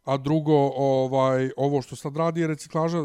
A 0.05 0.16
drugo, 0.16 0.70
ovaj, 0.76 1.51
ovo 1.57 1.82
što 1.82 1.97
sad 1.97 2.16
radi 2.16 2.40
je 2.40 2.47
reciklaža 2.47 2.99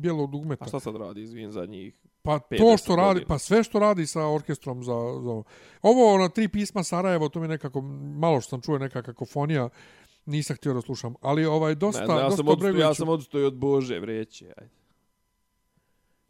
bijelog 0.00 0.30
dugmeta. 0.30 0.64
A 0.64 0.68
šta 0.68 0.80
sad 0.80 0.96
radi, 0.96 1.22
izvin, 1.22 1.50
zadnjih? 1.50 1.94
Pa 2.24 2.38
to 2.38 2.76
što 2.76 2.96
radi, 2.96 3.14
godina? 3.14 3.28
pa 3.28 3.38
sve 3.38 3.64
što 3.64 3.78
radi 3.78 4.06
sa 4.06 4.28
orkestrom 4.28 4.84
za, 4.84 4.92
za 5.22 5.42
ovo 5.82 6.18
na 6.18 6.28
tri 6.28 6.48
pisma 6.48 6.82
Sarajevo, 6.82 7.28
to 7.28 7.40
mi 7.40 7.48
nekako 7.48 7.80
malo 8.16 8.40
što 8.40 8.50
sam 8.50 8.60
čuo 8.60 8.78
neka 8.78 9.02
kakofonija, 9.02 9.68
nisam 10.26 10.56
htio 10.56 10.74
da 10.74 10.80
slušam, 10.80 11.14
ali 11.20 11.44
ovaj 11.44 11.74
dosta 11.74 12.00
ne 12.00 12.06
znam, 12.06 12.18
ja 12.18 12.24
dosta 12.24 12.36
sam, 12.36 12.48
odustao, 12.48 12.80
ja 12.80 12.94
sam 12.94 13.08
odustao 13.08 13.40
i 13.40 13.44
od 13.44 13.54
Bože 13.54 13.98
vreće, 14.00 14.52
ajde. 14.56 14.74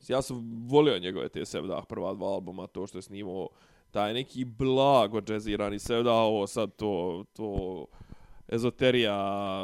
Ja 0.08 0.22
sam 0.22 0.66
volio 0.68 0.98
njegove 0.98 1.28
te 1.28 1.44
Sevdah 1.44 1.84
prva 1.88 2.14
dva 2.14 2.26
albuma, 2.26 2.66
to 2.66 2.86
što 2.86 2.98
je 2.98 3.02
snimao 3.02 3.48
taj 3.90 4.14
neki 4.14 4.44
blago 4.44 5.20
džezirani 5.20 5.78
Sevdah, 5.78 6.14
ovo 6.14 6.46
sad 6.46 6.76
to, 6.76 7.24
to 7.32 7.86
ezoterija, 8.54 9.14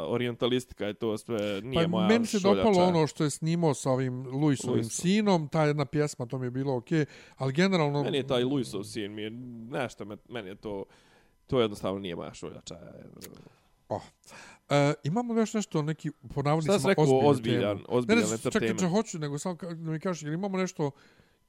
orientalistika 0.07 0.85
je 0.85 0.93
to 0.93 1.17
sve, 1.17 1.61
nije 1.61 1.83
pa 1.83 1.89
moja 1.89 2.07
meni 2.07 2.25
se 2.25 2.39
šoljača. 2.39 2.63
dopalo 2.63 2.87
ono 2.87 3.07
što 3.07 3.23
je 3.23 3.29
snimao 3.29 3.73
sa 3.73 3.91
ovim 3.91 4.27
Luisovim 4.27 4.75
Luisom. 4.75 4.89
sinom, 4.89 5.47
ta 5.47 5.63
jedna 5.63 5.85
pjesma, 5.85 6.25
to 6.25 6.37
mi 6.37 6.45
je 6.45 6.51
bilo 6.51 6.75
okej, 6.75 7.05
ali 7.37 7.53
generalno... 7.53 8.03
Meni 8.03 8.17
je 8.17 8.27
taj 8.27 8.43
Luisov 8.43 8.83
sin, 8.83 9.13
mi 9.13 9.21
je 9.21 9.29
nešto, 9.69 10.05
me, 10.05 10.17
meni 10.29 10.49
je 10.49 10.55
to, 10.55 10.85
to 11.47 11.61
jednostavno 11.61 11.99
nije 11.99 12.15
moja 12.15 12.33
šoljača. 12.33 12.77
Oh. 13.89 14.01
E, 14.69 14.93
imamo 15.03 15.33
još 15.33 15.53
nešto, 15.53 15.81
neki, 15.81 16.11
po 16.11 16.27
Šta 16.31 16.41
navodnicima, 16.41 16.79
si 16.79 16.87
rekao, 16.87 17.03
ozbiljnu 17.03 17.29
ozbiljan, 17.29 17.77
temu? 17.77 17.87
ozbiljan 17.89 18.23
ne, 18.23 18.29
ne, 18.29 18.37
čekaj, 18.37 18.45
entertainment? 18.47 18.79
čekaj, 18.79 18.89
hoću, 18.89 19.19
nego 19.19 19.37
samo 19.37 19.55
da 19.55 19.91
mi 19.91 19.99
kažeš, 19.99 20.23
imamo 20.23 20.57
nešto 20.57 20.91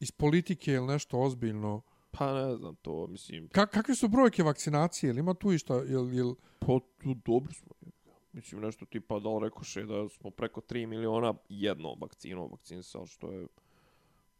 iz 0.01 0.11
politike 0.11 0.72
ili 0.72 0.86
nešto 0.86 1.18
ozbiljno? 1.18 1.82
Pa 2.19 2.35
ne 2.35 2.57
znam 2.57 2.75
to, 2.75 3.07
mislim, 3.07 3.49
Ka 3.49 3.67
kakve 3.67 3.95
su 3.95 4.09
brojke 4.09 4.43
vakcinacije? 4.43 5.09
Jel 5.09 5.19
ima 5.19 5.35
tu 5.35 5.53
išta? 5.53 5.75
Jel, 5.75 6.15
jel, 6.15 6.35
pa 6.59 6.79
tu 7.03 7.15
dobri 7.25 7.55
smo. 7.55 7.73
Mislim, 8.33 8.61
nešto 8.61 8.87
tipa 8.87 9.19
da 9.19 9.29
li 9.29 9.45
rekoše 9.45 9.83
da 9.85 10.09
smo 10.09 10.31
preko 10.31 10.61
3 10.61 10.87
miliona 10.87 11.35
jednom 11.49 11.99
vakcinom 12.01 12.51
vakcinisali, 12.51 13.07
što 13.07 13.33
je 13.33 13.47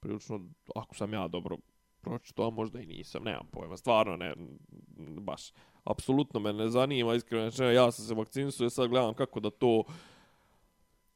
prilično, 0.01 0.41
ako 0.75 0.95
sam 0.95 1.13
ja 1.13 1.29
dobro 1.29 1.57
pročito, 2.01 2.47
a 2.47 2.51
možda 2.51 2.81
i 2.81 2.87
nisam, 2.87 3.23
nemam 3.25 3.47
pojma, 3.51 3.77
stvarno 3.77 4.17
ne, 4.17 4.35
baš, 5.21 5.53
apsolutno 5.85 6.41
me 6.41 6.53
ne 6.53 6.69
zanima, 6.69 7.15
iskreno, 7.15 7.45
rečeno, 7.45 7.71
ja 7.71 7.91
sam 7.91 8.05
se 8.05 8.15
vakcinisao 8.15 8.67
i 8.67 8.71
sad 8.71 8.89
gledam 8.89 9.15
kako 9.15 9.41
da 9.41 9.51
to 9.51 9.85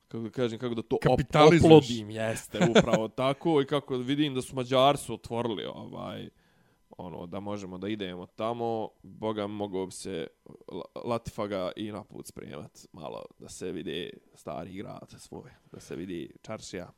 kako 0.09 0.25
da 0.25 0.31
kažem, 0.31 0.59
kako 0.59 0.75
da 0.75 0.83
to 0.83 0.97
op 0.97 1.21
oplodim, 1.65 2.11
jeste, 2.11 2.59
upravo 2.71 3.09
tako, 3.09 3.61
i 3.61 3.67
kako 3.67 3.97
vidim 3.97 4.35
da 4.35 4.43
su 4.43 4.57
Mađari 4.57 4.99
su 4.99 5.15
otvorili 5.15 5.65
ovaj, 5.65 6.29
ono, 6.99 7.27
da 7.27 7.41
možemo 7.41 7.79
da 7.79 7.89
idemo 7.89 8.27
tamo, 8.27 8.89
boga 9.03 9.47
mogao 9.47 9.87
bi 9.87 9.93
se 9.93 10.27
La- 10.69 11.03
Latifaga 11.05 11.73
i 11.77 11.93
na 11.93 12.05
put 12.05 12.27
spremat, 12.27 12.87
malo 12.93 13.25
da 13.39 13.49
se 13.49 13.73
vidi 13.73 14.11
stari 14.35 14.73
grad 14.73 15.15
svoj, 15.19 15.51
da 15.73 15.81
se 15.81 15.97
vidi 15.97 16.31
čaršija. 16.43 16.93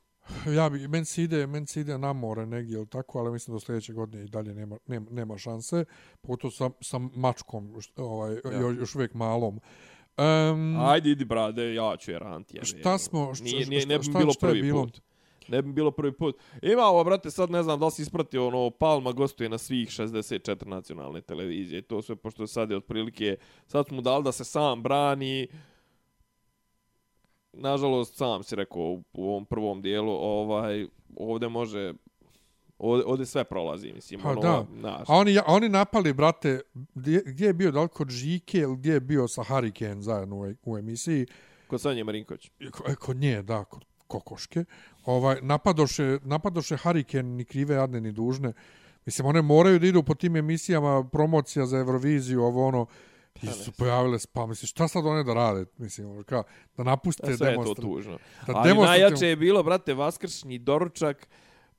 ja 0.55 0.69
bi, 0.69 0.87
meni 0.87 1.05
se 1.05 1.23
ide, 1.23 1.47
meni 1.47 1.67
se 1.67 1.81
ide 1.81 1.97
na 1.97 2.13
more 2.13 2.45
negdje 2.45 2.73
ili 2.73 2.87
tako, 2.87 3.19
ali 3.19 3.31
mislim 3.31 3.55
da 3.55 3.59
sljedeće 3.59 3.93
godine 3.93 4.23
i 4.23 4.27
dalje 4.27 4.53
nema, 4.53 4.77
nema, 4.85 5.05
nema 5.11 5.37
šanse, 5.37 5.85
pogotovo 6.21 6.51
sa, 6.51 6.69
sa 6.81 6.97
mačkom, 6.97 7.73
ovaj, 7.97 8.33
Ja. 8.45 8.59
još, 8.59 8.77
još 8.77 8.95
uvijek 8.95 9.13
malom. 9.13 9.59
Um, 10.17 10.79
Ajde, 10.79 11.09
idi, 11.09 11.25
brade, 11.25 11.73
ja 11.73 11.95
ću 11.97 12.11
je 12.11 12.19
ranti. 12.19 12.57
jebe. 12.57 12.65
Šta 12.65 12.97
smo- 12.97 13.35
šta- 13.35 13.43
Nije, 13.43 13.65
nije, 13.65 13.85
ne 13.85 13.97
bi 13.97 14.03
šta- 14.03 14.19
bilo 14.19 14.31
šta 14.33 14.47
prvi 14.47 14.61
bilo? 14.61 14.83
put. 14.83 15.01
Ne 15.49 15.61
bi 15.61 15.71
bilo 15.71 15.91
prvi 15.91 16.11
put. 16.13 16.37
Imamo, 16.63 17.03
brate, 17.03 17.31
sad 17.31 17.51
ne 17.51 17.63
znam 17.63 17.79
da 17.79 17.85
li 17.85 17.91
si 17.91 18.01
ispratio, 18.01 18.47
ono, 18.47 18.69
Palma 18.69 19.11
gostuje 19.11 19.49
na 19.49 19.57
svih 19.57 19.89
64 19.89 20.65
nacionalne 20.65 21.21
televizije. 21.21 21.81
To 21.81 22.01
sve, 22.01 22.15
pošto 22.15 22.47
sad 22.47 22.71
je 22.71 22.77
otprilike, 22.77 23.35
sad 23.67 23.87
smo 23.87 24.01
dali 24.01 24.23
da 24.23 24.31
se 24.31 24.43
sam 24.43 24.83
brani. 24.83 25.47
Nažalost, 27.53 28.15
sam 28.15 28.43
si 28.43 28.55
rekao 28.55 28.81
u, 28.81 29.03
u 29.13 29.29
ovom 29.29 29.45
prvom 29.45 29.81
dijelu, 29.81 30.11
ovaj, 30.11 30.87
ovdje 31.17 31.49
može, 31.49 31.93
ovdje, 32.77 33.05
ovdje 33.05 33.25
sve 33.25 33.43
prolazi, 33.43 33.93
mislim. 33.93 34.21
Pa 34.21 34.29
ono, 34.29 34.41
da. 34.41 34.65
Znaš, 34.79 35.09
A 35.09 35.13
oni, 35.13 35.37
a 35.37 35.43
oni 35.47 35.69
napali, 35.69 36.13
brate, 36.13 36.61
gdje, 36.95 37.23
gdje 37.25 37.45
je 37.45 37.53
bio, 37.53 37.71
da 37.71 37.81
li 37.81 37.87
kod 37.87 38.09
Žike 38.09 38.57
ili 38.57 38.77
gdje 38.77 38.93
je 38.93 38.99
bio 38.99 39.27
sa 39.27 39.43
Hurricane 39.43 40.01
zajedno 40.01 40.35
u, 40.37 40.53
u 40.65 40.77
emisiji? 40.77 41.25
kod 41.67 41.81
Sanje 41.81 42.03
Marinković. 42.03 42.49
Ko- 42.71 42.95
Kod 42.95 43.17
nje, 43.17 43.41
da, 43.41 43.63
kod 43.63 43.85
kokoške. 44.07 44.65
Ovaj, 45.09 45.37
napadoše, 45.41 46.19
napadoše 46.23 46.77
Hurricane 46.77 47.23
ni 47.23 47.45
krive, 47.45 47.75
jadne, 47.75 48.01
ni 48.01 48.11
dužne. 48.11 48.53
Mislim, 49.05 49.27
one 49.27 49.41
moraju 49.41 49.79
da 49.79 49.87
idu 49.87 50.03
po 50.03 50.15
tim 50.15 50.35
emisijama 50.35 51.03
promocija 51.03 51.65
za 51.65 51.77
Euroviziju, 51.77 52.43
ovo 52.43 52.67
ono, 52.67 52.85
i 53.41 53.47
su 53.47 53.71
pojavile, 53.71 54.17
pa 54.33 54.45
mislim, 54.45 54.67
šta 54.67 54.87
sad 54.87 55.05
one 55.05 55.23
da 55.23 55.33
rade? 55.33 55.65
Mislim, 55.77 56.09
ono, 56.11 56.23
kao, 56.23 56.43
da 56.77 56.83
napuste 56.83 57.31
E, 57.31 57.37
sve 57.37 57.47
je 57.47 57.55
to 57.55 57.61
demonstra... 57.61 57.81
tužno. 57.81 58.17
Da 58.47 58.53
Ali 58.55 58.69
demonstrativno- 58.69 58.85
najjače 58.85 59.27
je 59.27 59.35
bilo, 59.35 59.63
brate, 59.63 59.93
vaskršnji 59.93 60.57
doručak, 60.59 61.27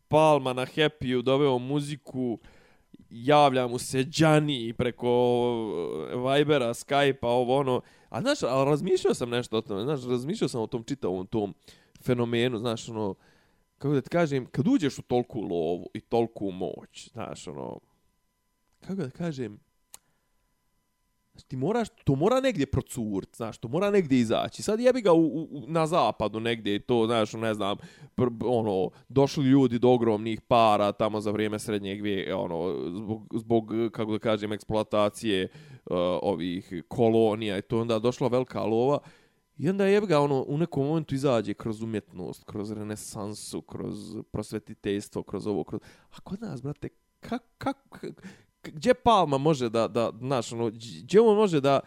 Palma 0.09 0.53
na 0.53 0.67
Happy-u 0.67 1.23
doveo 1.23 1.59
muziku, 1.59 2.39
javlja 3.11 3.67
mu 3.67 3.79
se 3.79 4.05
Đani 4.05 4.73
preko 4.73 5.11
uh, 6.15 6.35
Vibera, 6.35 6.75
Skype-a, 6.75 7.29
ovo 7.29 7.57
ono. 7.57 7.81
A 8.09 8.21
znaš, 8.21 8.41
razmišljao 8.41 9.15
sam 9.15 9.31
nešto 9.31 9.57
o 9.57 9.61
tome, 9.61 9.83
znaš, 9.83 10.01
razmišljao 10.05 10.49
sam 10.49 10.61
o 10.61 10.67
tom 10.67 10.85
čitavom 10.85 11.27
tom 11.27 11.55
fenomenu, 12.03 12.59
znaš, 12.59 12.89
ono, 12.89 13.15
kako 13.79 13.95
da 13.95 14.01
ti 14.01 14.09
kažem, 14.09 14.47
kad 14.47 14.69
uđeš 14.69 14.99
u 14.99 15.03
tolku 15.03 15.41
lovu 15.41 15.91
i 15.95 16.01
tolku 16.01 16.51
moć, 16.51 17.11
znaš, 17.13 17.49
ono, 17.49 17.81
kako 18.81 18.95
da 18.95 19.11
kažem, 19.11 19.59
znaš, 21.33 21.43
ti 21.43 21.57
moraš, 21.57 21.89
to 22.05 22.15
mora 22.15 22.41
negdje 22.41 22.67
procurit, 22.67 23.37
znaš, 23.37 23.59
to 23.59 23.69
mora 23.69 23.91
negdje 23.91 24.19
izaći. 24.19 24.63
Sad 24.63 24.81
jebi 24.81 25.01
ga 25.01 25.13
u, 25.13 25.27
u, 25.27 25.65
na 25.67 25.87
zapadu 25.87 26.41
negdje, 26.41 26.79
to, 26.79 27.07
znaš, 27.07 27.33
ne 27.33 27.55
znam, 27.55 27.77
pr, 28.15 28.27
ono, 28.45 28.91
došli 29.09 29.45
ljudi 29.45 29.79
do 29.79 29.91
ogromnih 29.91 30.41
para 30.41 30.93
tamo 30.93 31.21
za 31.21 31.31
vrijeme 31.31 31.59
srednjeg 31.59 32.03
vijeka, 32.03 32.37
ono, 32.37 32.91
zbog, 32.97 33.27
zbog, 33.35 33.73
kako 33.93 34.13
da 34.13 34.19
kažem, 34.19 34.53
eksploatacije 34.53 35.45
uh, 35.45 35.97
ovih 36.23 36.85
kolonija 36.89 37.59
i 37.59 37.63
to 37.63 37.81
onda 37.81 37.99
došla 37.99 38.29
velika 38.29 38.63
lova. 38.63 38.99
I 39.61 39.69
onda 39.69 39.87
je 39.87 40.01
ga, 40.01 40.21
ono, 40.21 40.45
u 40.49 40.59
nekom 40.59 40.87
momentu 40.87 41.15
izađe 41.15 41.55
kroz 41.55 41.83
umjetnost, 41.83 42.45
kroz 42.45 42.71
renesansu, 42.73 43.61
kroz 43.63 44.17
prosvetiteljstvo, 44.31 45.23
kroz 45.23 45.47
ovo, 45.47 45.65
kroz... 45.65 45.81
A 46.11 46.21
kod 46.21 46.41
nas, 46.41 46.63
brate, 46.63 46.89
kako, 47.21 47.45
kak, 47.59 47.77
gdje 48.63 48.95
Palma 48.95 49.39
može 49.39 49.69
da, 49.69 49.89
da 49.89 50.13
znaš, 50.19 50.53
ono, 50.53 50.71
gdje 51.03 51.21
on 51.21 51.37
može 51.37 51.61
da, 51.61 51.81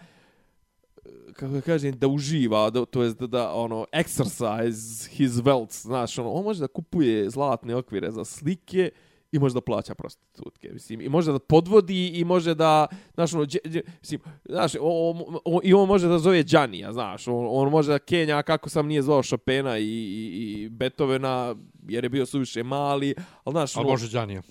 kako 1.33 1.61
kažem, 1.65 1.97
da 1.97 2.07
uživa, 2.07 2.69
da, 2.69 2.85
to 2.85 3.03
jest 3.03 3.19
da, 3.19 3.27
da, 3.27 3.53
ono, 3.53 3.85
exercise 3.93 5.09
his 5.09 5.31
wealth, 5.31 5.81
znaš, 5.81 6.19
ono, 6.19 6.31
on 6.31 6.43
može 6.43 6.59
da 6.59 6.67
kupuje 6.67 7.29
zlatne 7.29 7.75
okvire 7.75 8.11
za 8.11 8.25
slike 8.25 8.89
i 9.33 9.39
može 9.39 9.53
da 9.53 9.61
plaća 9.61 9.95
prostitutke, 9.95 10.69
mislim, 10.73 11.01
i 11.01 11.09
može 11.09 11.31
da 11.31 11.39
podvodi 11.39 12.07
i 12.07 12.23
može 12.23 12.55
da, 12.55 12.87
znaš, 13.13 13.33
ono, 13.33 13.45
dje, 13.45 13.59
dje, 13.65 13.81
mislim, 14.01 14.21
znaš, 14.45 14.71
on, 14.79 15.23
on, 15.45 15.59
i 15.63 15.73
on 15.73 15.87
može 15.87 16.07
da 16.07 16.19
zove 16.19 16.43
Džanija, 16.43 16.93
znaš, 16.93 17.27
on, 17.27 17.47
on 17.49 17.69
može 17.69 17.91
da 17.91 17.99
Kenja 17.99 18.41
kako 18.41 18.69
sam 18.69 18.87
nije 18.87 19.01
zvao 19.01 19.23
Chopina 19.23 19.77
i, 19.77 19.83
i, 19.83 20.61
i 20.63 20.69
Beethovena, 20.69 21.55
jer 21.87 22.03
je 22.03 22.09
bio 22.09 22.25
suviše 22.25 22.63
mali, 22.63 23.15
ali, 23.43 23.53
znaš, 23.53 23.77
Ali 23.77 23.83
ono, 23.83 23.93
može 23.93 24.09
Đanija. 24.09 24.41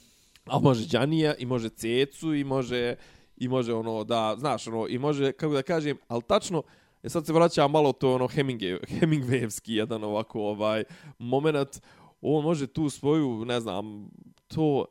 A 0.46 0.58
može 0.58 0.86
Đanija 0.86 1.34
i 1.38 1.46
može 1.46 1.68
Cecu 1.68 2.34
i 2.34 2.44
može 2.44 2.94
i 3.36 3.48
može 3.48 3.74
ono 3.74 4.04
da 4.04 4.34
znaš 4.38 4.66
ono 4.66 4.88
i 4.88 4.98
može 4.98 5.32
kako 5.32 5.54
da 5.54 5.62
kažem 5.62 5.98
al 6.08 6.22
tačno 6.22 6.62
je 7.02 7.10
sad 7.10 7.26
se 7.26 7.32
vraća 7.32 7.68
malo 7.68 7.92
to 7.92 8.14
ono 8.14 8.28
Hemingway 8.28 8.78
Hemingwayevski 9.00 9.72
jedan 9.72 10.04
ovako 10.04 10.40
ovaj 10.40 10.84
momenat 11.18 11.82
on 12.22 12.44
može 12.44 12.66
tu 12.66 12.90
svoju 12.90 13.44
ne 13.44 13.60
znam 13.60 14.10
to 14.48 14.84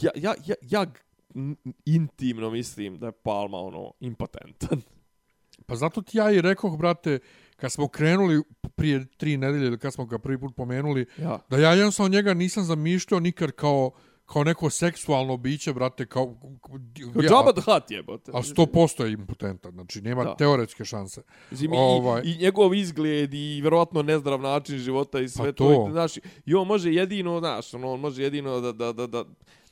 ja 0.00 0.10
ja 0.14 0.34
ja, 0.46 0.54
ja 0.62 0.86
intimno 1.84 2.50
mislim 2.50 2.98
da 2.98 3.06
je 3.06 3.12
Palma 3.12 3.58
ono 3.58 3.92
impotentan. 4.00 4.80
Pa 5.66 5.76
zato 5.76 6.02
ti 6.02 6.18
ja 6.18 6.30
i 6.30 6.40
rekoh, 6.40 6.78
brate, 6.78 7.18
kad 7.56 7.72
smo 7.72 7.88
krenuli 7.88 8.42
prije 8.74 9.06
tri 9.16 9.36
nedelje 9.36 9.66
ili 9.66 9.78
kad 9.78 9.94
smo 9.94 10.06
ga 10.06 10.18
prvi 10.18 10.40
put 10.40 10.56
pomenuli, 10.56 11.06
ja. 11.18 11.38
da 11.50 11.58
ja 11.58 11.72
jednostavno 11.72 12.08
njega 12.08 12.34
nisam 12.34 12.64
zamišljao 12.64 13.20
nikad 13.20 13.52
kao 13.52 13.90
kao 14.32 14.44
neko 14.44 14.70
seksualno 14.70 15.36
biće, 15.36 15.72
brate, 15.72 16.06
kao... 16.06 16.34
ja, 16.96 17.22
Jabba 17.22 17.52
the 17.52 17.72
Hutt 17.72 17.90
jebote. 17.90 18.32
A 18.34 18.42
sto 18.42 18.66
posto 18.66 19.04
je 19.04 19.12
impotentan, 19.12 19.72
znači 19.72 20.00
nema 20.00 20.24
da. 20.24 20.36
teoretske 20.36 20.84
šanse. 20.84 21.22
Mislim, 21.50 21.72
ovaj... 21.72 22.22
i, 22.24 22.30
i, 22.30 22.38
njegov 22.38 22.74
izgled 22.74 23.34
i 23.34 23.60
vjerovatno 23.60 24.02
nezdrav 24.02 24.40
način 24.40 24.78
života 24.78 25.20
i 25.20 25.28
sve 25.28 25.52
pa 25.52 25.52
to. 25.52 25.68
to. 25.68 25.88
Znači, 25.90 26.20
I 26.46 26.54
on 26.54 26.66
može 26.66 26.92
jedino, 26.92 27.38
znaš, 27.38 27.74
on 27.74 28.00
može 28.00 28.22
jedino 28.22 28.60
da, 28.60 28.72
da, 28.72 28.92
da, 28.92 29.06
da, 29.06 29.24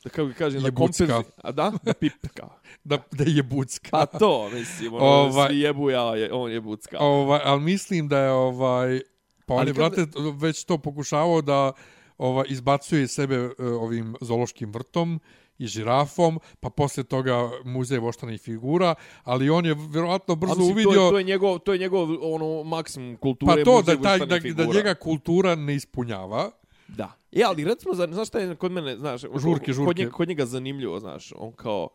da 0.03 0.09
kako 0.09 0.25
ga 0.25 0.33
kažem, 0.33 0.63
da 0.63 0.71
kompenzi... 0.71 1.13
A 1.43 1.51
da? 1.51 1.71
Da 1.83 1.93
pipka. 1.93 2.47
da, 2.83 2.97
da 3.11 3.23
je 3.27 3.43
bucka. 3.43 3.89
A 3.91 4.05
to, 4.05 4.49
mislim, 4.49 4.93
ono, 4.93 5.05
ovaj... 5.05 5.47
svi 5.49 5.59
jebu 5.59 5.89
ja, 5.89 6.15
je, 6.15 6.33
on 6.33 6.51
je 6.51 6.61
bucka. 6.61 6.97
Ovaj, 6.99 7.39
ali 7.43 7.61
mislim 7.61 8.07
da 8.07 8.19
je, 8.19 8.31
ovaj, 8.31 9.01
pa 9.45 9.53
on 9.53 9.67
je, 9.67 9.73
kad... 9.73 9.75
brate, 9.75 10.05
već 10.39 10.63
to 10.63 10.77
pokušavao 10.77 11.41
da 11.41 11.73
ova 12.21 12.45
izbacuje 12.45 13.07
sebe 13.07 13.45
uh, 13.45 13.51
ovim 13.59 14.15
zoološkim 14.21 14.71
vrtom 14.71 15.19
i 15.57 15.67
žirafom, 15.67 16.39
pa 16.59 16.69
posle 16.69 17.03
toga 17.03 17.49
muzej 17.65 17.99
voštanih 17.99 18.41
figura, 18.41 18.95
ali 19.23 19.49
on 19.49 19.65
je 19.65 19.75
vjerovatno 19.89 20.35
brzo 20.35 20.55
mislim, 20.55 20.71
uvidio... 20.71 20.91
To 20.91 21.05
je, 21.05 21.09
to 21.09 21.17
je 21.17 21.23
njegov, 21.23 21.59
to 21.59 21.73
je 21.73 21.79
njegov 21.79 22.09
ono, 22.21 22.63
maksimum 22.63 23.17
kulture, 23.17 23.63
Pa 23.63 23.71
to, 23.71 23.81
da, 23.81 24.01
taj, 24.01 24.19
da, 24.19 24.39
da 24.53 24.65
njega 24.65 24.93
kultura 24.95 25.55
ne 25.55 25.75
ispunjava. 25.75 26.51
Da. 26.87 27.11
E, 27.31 27.43
ali 27.43 27.63
recimo, 27.63 27.93
znaš 27.93 28.27
šta 28.27 28.39
je 28.39 28.55
kod 28.55 28.71
mene, 28.71 28.97
znaš, 28.97 29.21
žurke, 29.21 29.73
žurke. 29.73 29.87
Kod, 29.89 29.97
njega, 29.97 30.11
kod 30.11 30.27
njega 30.27 30.45
zanimljivo, 30.45 30.99
znaš, 30.99 31.33
on 31.37 31.51
kao, 31.51 31.89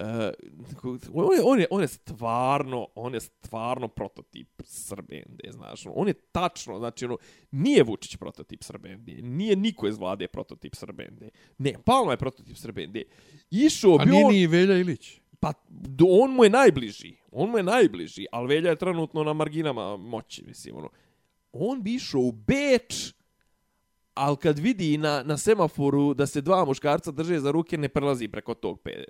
Uh, 0.00 0.06
on, 1.12 1.36
je, 1.36 1.42
on, 1.44 1.60
je, 1.60 1.66
on 1.70 1.82
je 1.82 1.88
stvarno, 1.88 2.88
on 2.94 3.14
je 3.14 3.20
stvarno 3.20 3.88
prototip 3.88 4.62
Srbende, 4.64 5.50
znaš, 5.50 5.82
on 5.94 6.08
je 6.08 6.14
tačno, 6.14 6.78
znači, 6.78 7.04
ono, 7.04 7.16
nije 7.50 7.82
Vučić 7.82 8.16
prototip 8.16 8.62
Srbende, 8.62 9.12
nije 9.12 9.56
niko 9.56 9.88
iz 9.88 9.98
vlade 9.98 10.28
prototip 10.28 10.74
Srbende, 10.74 11.30
ne, 11.58 11.74
Palma 11.84 12.10
je 12.10 12.16
prototip 12.16 12.56
Srbende, 12.56 13.02
išao 13.50 13.98
bi 13.98 14.02
on... 14.02 14.08
A 14.08 14.12
nije 14.12 14.26
ni 14.26 14.46
Velja 14.46 14.78
Ilić? 14.78 15.20
Pa, 15.40 15.52
on 16.08 16.34
mu 16.34 16.44
je 16.44 16.50
najbliži, 16.50 17.16
on 17.32 17.50
mu 17.50 17.56
je 17.56 17.62
najbliži, 17.62 18.26
ali 18.32 18.54
Velja 18.54 18.70
je 18.70 18.76
trenutno 18.76 19.24
na 19.24 19.32
marginama 19.32 19.96
moći, 19.96 20.44
mislim, 20.44 20.76
ono, 20.76 20.88
on 21.52 21.82
bi 21.82 21.94
išao 21.94 22.20
u 22.20 22.32
Beč, 22.32 23.14
ali 24.18 24.36
kad 24.36 24.58
vidi 24.58 24.98
na, 24.98 25.22
na 25.22 25.36
semaforu 25.36 26.14
da 26.14 26.26
se 26.26 26.40
dva 26.40 26.64
muškarca 26.64 27.10
drže 27.10 27.40
za 27.40 27.50
ruke, 27.50 27.78
ne 27.78 27.88
prelazi 27.88 28.28
preko 28.28 28.54
tog 28.54 28.80
pe, 28.80 28.90
e, 28.90 29.04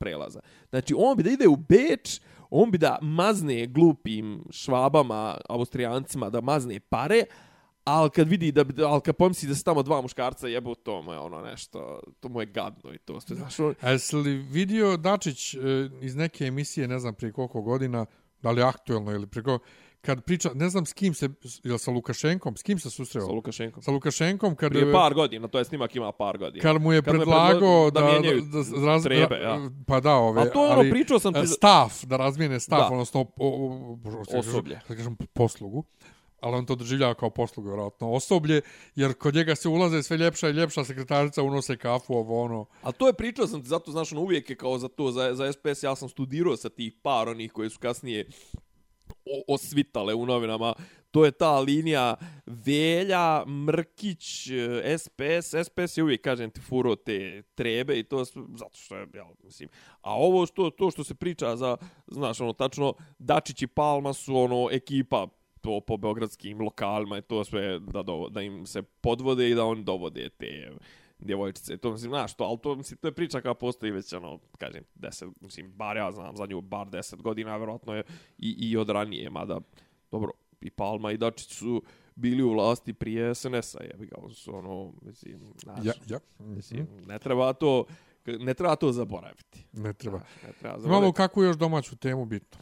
prelaza. 0.00 0.40
Znači, 0.70 0.94
on 0.96 1.16
bi 1.16 1.22
da 1.22 1.30
ide 1.30 1.48
u 1.48 1.56
Beč, 1.56 2.20
on 2.50 2.70
bi 2.70 2.78
da 2.78 2.98
mazne 3.02 3.66
glupim 3.66 4.44
švabama, 4.50 5.36
austrijancima, 5.48 6.30
da 6.30 6.40
mazne 6.40 6.80
pare, 6.80 7.24
ali 7.84 8.10
kad 8.10 8.28
vidi 8.28 8.52
da, 8.52 8.64
ali 8.88 9.00
kad 9.00 9.16
pomisli 9.16 9.48
da 9.48 9.54
se 9.54 9.64
tamo 9.64 9.82
dva 9.82 10.00
muškarca 10.00 10.48
jebu, 10.48 10.74
to 10.74 11.02
mu 11.02 11.12
je 11.12 11.18
ono 11.18 11.42
nešto, 11.42 12.00
to 12.20 12.28
mu 12.28 12.40
je 12.40 12.46
gadno 12.46 12.94
i 12.94 12.98
to 12.98 13.20
sve. 13.20 13.36
Znaš, 13.36 13.60
on... 13.60 13.74
A 13.80 13.90
jesi 13.90 14.16
li 14.16 14.36
vidio 14.36 14.96
Dačić 14.96 15.54
e, 15.54 15.58
iz 16.00 16.16
neke 16.16 16.44
emisije, 16.44 16.88
ne 16.88 16.98
znam 16.98 17.14
prije 17.14 17.32
koliko 17.32 17.62
godina, 17.62 18.06
da 18.42 18.50
li 18.50 18.62
aktuelno 18.62 19.12
ili 19.12 19.26
preko, 19.26 19.58
kad 20.02 20.24
priča, 20.24 20.50
ne 20.54 20.68
znam 20.68 20.86
s 20.86 20.92
kim 20.92 21.14
se, 21.14 21.28
ili 21.64 21.78
sa 21.78 21.90
Lukašenkom, 21.90 22.56
s 22.56 22.62
kim 22.62 22.78
se 22.78 22.90
susreo? 22.90 23.26
Sa 23.26 23.32
Lukašenkom. 23.32 23.82
Sa 23.82 23.90
Lukašenkom, 23.90 24.56
kad... 24.56 24.70
Prije 24.70 24.92
par 24.92 25.14
godina, 25.14 25.48
to 25.48 25.58
je 25.58 25.64
snimak 25.64 25.96
ima 25.96 26.12
par 26.12 26.38
godina. 26.38 26.62
Kad 26.62 26.82
mu 26.82 26.92
je 26.92 27.02
kad 27.02 27.14
predlago 27.14 27.90
da, 27.90 28.00
da, 28.00 28.06
da, 28.06 28.80
da, 28.80 28.86
raz, 28.86 29.02
trebe, 29.02 29.34
ja. 29.34 29.70
Pa 29.86 30.00
da, 30.00 30.14
ove... 30.14 30.42
A 30.42 30.50
to 30.50 30.64
je 30.64 30.72
ono, 30.72 30.90
pričao 30.90 31.18
sam 31.18 31.34
ti... 31.34 31.46
Stav, 31.46 31.92
da 32.02 32.16
razmijene 32.16 32.60
stav, 32.60 32.78
da. 32.78 32.86
odnosno... 32.86 33.20
O, 33.20 33.26
o, 33.36 33.98
o, 34.04 34.38
osoblje. 34.38 34.80
Da 34.88 34.96
kažem, 34.96 35.16
poslugu. 35.32 35.84
Ali 36.40 36.56
on 36.56 36.66
to 36.66 36.74
doživljava 36.74 37.14
kao 37.14 37.30
poslugu, 37.30 37.68
vjerojatno, 37.68 38.12
osoblje, 38.12 38.60
jer 38.94 39.14
kod 39.14 39.34
njega 39.34 39.54
se 39.54 39.68
ulaze 39.68 40.02
sve 40.02 40.16
ljepša 40.16 40.48
i 40.48 40.52
ljepša 40.52 40.84
sekretarica, 40.84 41.42
unose 41.42 41.76
kafu, 41.76 42.14
ovo 42.14 42.42
ono. 42.42 42.66
A 42.82 42.92
to 42.92 43.06
je 43.06 43.12
pričao 43.12 43.46
sam 43.46 43.62
ti, 43.62 43.68
zato, 43.68 43.90
znaš, 43.90 44.12
ono, 44.12 44.20
uvijek 44.20 44.50
je 44.50 44.56
kao 44.56 44.78
za 44.78 44.88
to, 44.88 45.12
za, 45.12 45.34
za 45.34 45.52
SPS, 45.52 45.82
ja 45.82 45.96
sam 45.96 46.08
studirao 46.08 46.56
sa 46.56 46.68
tih 46.68 46.92
par 47.02 47.28
onih 47.28 47.52
koji 47.52 47.70
su 47.70 47.78
kasnije 47.78 48.26
osvitale 49.48 50.14
u 50.14 50.26
novinama. 50.26 50.74
To 51.10 51.24
je 51.24 51.30
ta 51.30 51.58
linija 51.60 52.14
Velja, 52.46 53.44
Mrkić, 53.46 54.48
eh, 54.50 54.98
SPS. 54.98 55.54
SPS 55.64 55.96
je 55.96 56.02
uvijek, 56.02 56.20
kažem 56.20 56.50
ti, 56.50 56.60
furo 56.60 56.96
te 56.96 57.42
trebe 57.54 57.98
i 57.98 58.02
to 58.02 58.24
zato 58.24 58.76
što 58.76 58.96
je, 58.96 59.06
ja, 59.14 59.26
mislim. 59.44 59.68
A 60.00 60.14
ovo 60.14 60.46
što, 60.46 60.70
to 60.70 60.90
što 60.90 61.04
se 61.04 61.14
priča 61.14 61.56
za, 61.56 61.76
znaš, 62.06 62.40
ono, 62.40 62.52
tačno, 62.52 62.94
Dačić 63.18 63.62
i 63.62 63.66
Palma 63.66 64.12
su, 64.12 64.36
ono, 64.36 64.68
ekipa 64.70 65.26
to 65.60 65.80
po 65.80 65.96
beogradskim 65.96 66.60
lokalima 66.60 67.18
i 67.18 67.22
to 67.22 67.44
sve 67.44 67.78
da, 67.78 68.02
do, 68.02 68.28
da 68.30 68.42
im 68.42 68.66
se 68.66 68.82
podvode 68.82 69.50
i 69.50 69.54
da 69.54 69.64
oni 69.64 69.84
dovode 69.84 70.28
te 70.28 70.70
djevojčice. 71.24 71.76
To 71.76 71.92
mislim, 71.92 72.10
znaš, 72.10 72.34
to, 72.34 72.44
ali 72.44 72.58
to, 72.58 72.74
mislim, 72.74 72.98
to 72.98 73.08
je 73.08 73.12
priča 73.12 73.40
koja 73.40 73.54
postoji 73.54 73.92
već, 73.92 74.12
ono, 74.12 74.38
kažem, 74.58 74.84
deset, 74.94 75.28
mislim, 75.40 75.72
bar 75.72 75.96
ja 75.96 76.12
znam 76.12 76.36
za 76.36 76.46
nju, 76.46 76.60
bar 76.60 76.90
deset 76.90 77.22
godina, 77.22 77.56
vjerojatno 77.56 77.94
je 77.94 78.02
i, 78.38 78.70
i 78.70 78.76
od 78.76 78.90
ranije, 78.90 79.30
mada, 79.30 79.60
dobro, 80.10 80.32
i 80.60 80.70
Palma 80.70 81.12
i 81.12 81.16
Dačić 81.16 81.54
su 81.54 81.82
bili 82.14 82.42
u 82.42 82.52
vlasti 82.52 82.92
prije 82.92 83.34
SNS-a, 83.34 83.82
jebi 83.82 84.06
ga, 84.06 84.16
su, 84.34 84.56
ono, 84.56 84.92
mislim, 85.02 85.38
znaš, 85.56 85.84
ja, 85.84 85.92
ja. 86.08 86.18
mislim, 86.38 86.86
ne 87.06 87.18
treba 87.18 87.52
to, 87.52 87.84
ne 88.26 88.54
treba 88.54 88.76
to 88.76 88.92
zaboraviti. 88.92 89.66
Ne 89.72 89.92
treba. 89.92 90.18
Znaš, 90.18 90.42
ne 90.42 90.52
treba 90.52 90.78
zaboraviti. 90.78 90.88
Imamo 90.88 91.12
kakvu 91.12 91.42
još 91.42 91.56
domaću 91.56 91.96
temu 91.96 92.24
bitno? 92.24 92.58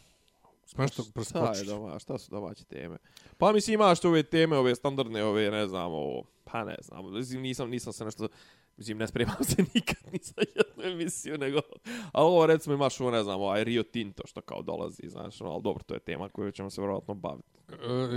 Smešto 0.74 1.02
Šta 1.24 1.52
je 1.54 1.64
doma, 1.64 1.98
šta 1.98 2.18
su 2.18 2.30
domaće 2.30 2.64
teme? 2.64 2.96
Pa 3.38 3.52
mislim 3.52 3.74
imaš 3.74 4.04
ove 4.04 4.22
teme, 4.22 4.56
ove 4.56 4.74
standardne, 4.74 5.24
ove 5.24 5.50
ne 5.50 5.66
znam, 5.66 5.92
ovo, 5.92 6.24
pa 6.44 6.64
ne 6.64 6.76
znam, 6.82 7.12
mislim, 7.12 7.42
nisam, 7.42 7.70
nisam 7.70 7.92
se 7.92 8.04
nešto, 8.04 8.28
mislim, 8.76 8.98
ne 8.98 9.06
spremam 9.06 9.36
se 9.40 9.56
nikad 9.74 9.98
ni 10.12 10.18
za 10.22 10.42
jednu 10.56 10.92
emisiju, 10.92 11.38
nego, 11.38 11.60
a 12.12 12.24
ovo 12.24 12.46
recimo 12.46 12.74
imaš 12.74 13.00
ovo, 13.00 13.10
ne 13.10 13.22
znam, 13.22 13.40
ovaj 13.40 13.64
Rio 13.64 13.82
Tinto 13.82 14.22
što 14.26 14.40
kao 14.40 14.62
dolazi, 14.62 15.08
znaš, 15.08 15.40
no, 15.40 15.46
ali 15.46 15.62
dobro, 15.62 15.84
to 15.84 15.94
je 15.94 16.00
tema 16.00 16.28
koju 16.28 16.52
ćemo 16.52 16.70
se 16.70 16.80
vjerojatno 16.80 17.14
baviti. 17.14 17.48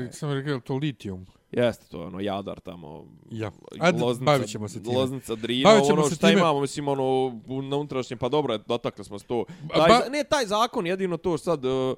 E, 0.07 0.11
sam 0.11 0.31
rekao, 0.31 0.59
to 0.59 0.75
litijum. 0.75 1.25
Jeste 1.51 1.85
to, 1.89 2.01
ono, 2.01 2.19
Jadar 2.19 2.59
tamo. 2.59 3.05
Ja. 3.31 3.51
Ajde, 3.79 4.03
Loznica, 4.03 4.25
bavit 4.25 4.47
ćemo 4.47 4.67
se 4.67 4.83
time. 4.83 4.97
Loznica, 4.97 5.35
Drina, 5.35 5.69
bavit 5.69 5.85
ćemo 5.85 5.99
ono, 5.99 6.09
se 6.09 6.15
šta 6.15 6.27
time. 6.27 6.39
imamo, 6.39 6.61
mislim, 6.61 6.87
ono, 6.87 7.41
na 7.47 7.77
unutrašnjem, 7.77 8.19
pa 8.19 8.29
dobro, 8.29 8.57
dotakli 8.57 9.05
smo 9.05 9.19
se 9.19 9.25
to. 9.25 9.45
Taj, 9.75 9.89
ba... 9.89 10.09
Ne, 10.09 10.23
taj 10.23 10.45
zakon, 10.45 10.87
jedino 10.87 11.17
to 11.17 11.37
sad, 11.37 11.65
uh, 11.65 11.97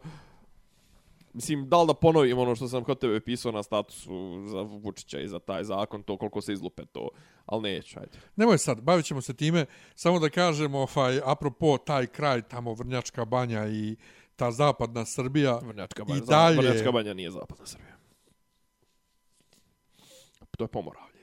Mislim, 1.35 1.69
da 1.69 1.81
li 1.81 1.87
da 1.87 1.93
ponovim 1.93 2.37
ono 2.37 2.55
što 2.55 2.67
sam 2.67 2.83
kod 2.83 2.99
tebe 2.99 3.19
pisao 3.19 3.51
na 3.51 3.63
statusu 3.63 4.43
za 4.47 4.61
Vučića 4.61 5.19
i 5.19 5.27
za 5.27 5.39
taj 5.39 5.63
zakon, 5.63 6.03
to 6.03 6.17
koliko 6.17 6.41
se 6.41 6.53
izlupe 6.53 6.85
to, 6.85 7.09
ali 7.45 7.61
neću, 7.63 7.99
ajde. 7.99 8.17
Nemoj 8.35 8.57
sad, 8.57 8.81
bavit 8.81 9.05
ćemo 9.05 9.21
se 9.21 9.33
time. 9.33 9.65
Samo 9.95 10.19
da 10.19 10.29
kažemo, 10.29 10.87
ovaj, 10.87 11.19
apropo 11.25 11.77
taj 11.77 12.07
kraj, 12.07 12.41
tamo 12.41 12.73
Vrnjačka 12.73 13.25
banja 13.25 13.67
i 13.67 13.95
ta 14.35 14.51
zapadna 14.51 15.05
Srbija. 15.05 15.59
Vrnjačka 15.63 16.03
I 16.03 16.05
banja, 16.05 16.21
dalje- 16.21 16.57
Vrnjačka 16.57 16.91
banja 16.91 17.13
nije 17.13 17.31
zapadna 17.31 17.65
Srbija. 17.65 17.95
To 20.51 20.63
je 20.63 20.67
pomoravlje. 20.67 21.15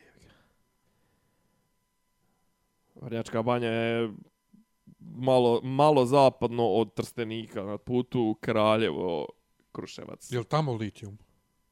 Vrnjačka 2.95 3.43
banja 3.43 3.69
je 3.69 4.11
malo, 5.01 5.61
malo 5.63 6.07
zapadno 6.07 6.67
od 6.67 6.95
Trstenika 6.95 7.63
na 7.63 7.79
putu 7.79 8.37
Kraljevo, 8.41 9.27
Kruševac. 9.73 10.33
Je 10.33 10.39
li 10.39 10.45
tamo 10.45 10.73
litijum? 10.73 11.18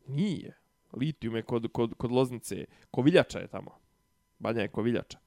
Nije. 0.07 0.57
Litijum 0.92 1.36
je 1.36 1.42
kod, 1.42 1.72
kod, 1.72 1.94
kod 1.94 2.11
Loznice. 2.12 2.64
Koviljača 2.90 3.38
je 3.38 3.48
tamo. 3.48 3.78
Banja 4.38 4.61
je 4.62 4.68
Koviljača. 4.68 5.18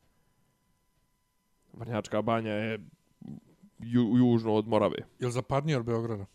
Vrnjačka 1.73 2.21
banja 2.21 2.51
je 2.51 2.79
ju, 3.79 4.17
južno 4.17 4.53
od 4.53 4.67
Morave. 4.67 4.97
Je 5.19 5.25
li 5.27 5.31
zapadnije 5.33 5.77
od 5.77 5.85
Beograda? 5.85 6.25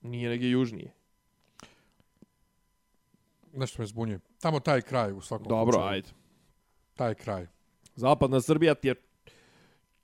Nije 0.00 0.28
negdje 0.28 0.50
južnije. 0.50 0.94
Nešto 3.52 3.82
me 3.82 3.86
zbunjuje. 3.86 4.20
Tamo 4.40 4.60
taj 4.60 4.82
kraj 4.82 5.12
u 5.12 5.20
svakom 5.20 5.46
Dobro, 5.48 5.72
slučaju. 5.72 5.92
ajde. 5.92 6.08
Taj 6.94 7.14
kraj. 7.14 7.46
Zapadna 7.96 8.40
Srbija 8.40 8.74
ti 8.74 8.88
je 8.88 8.94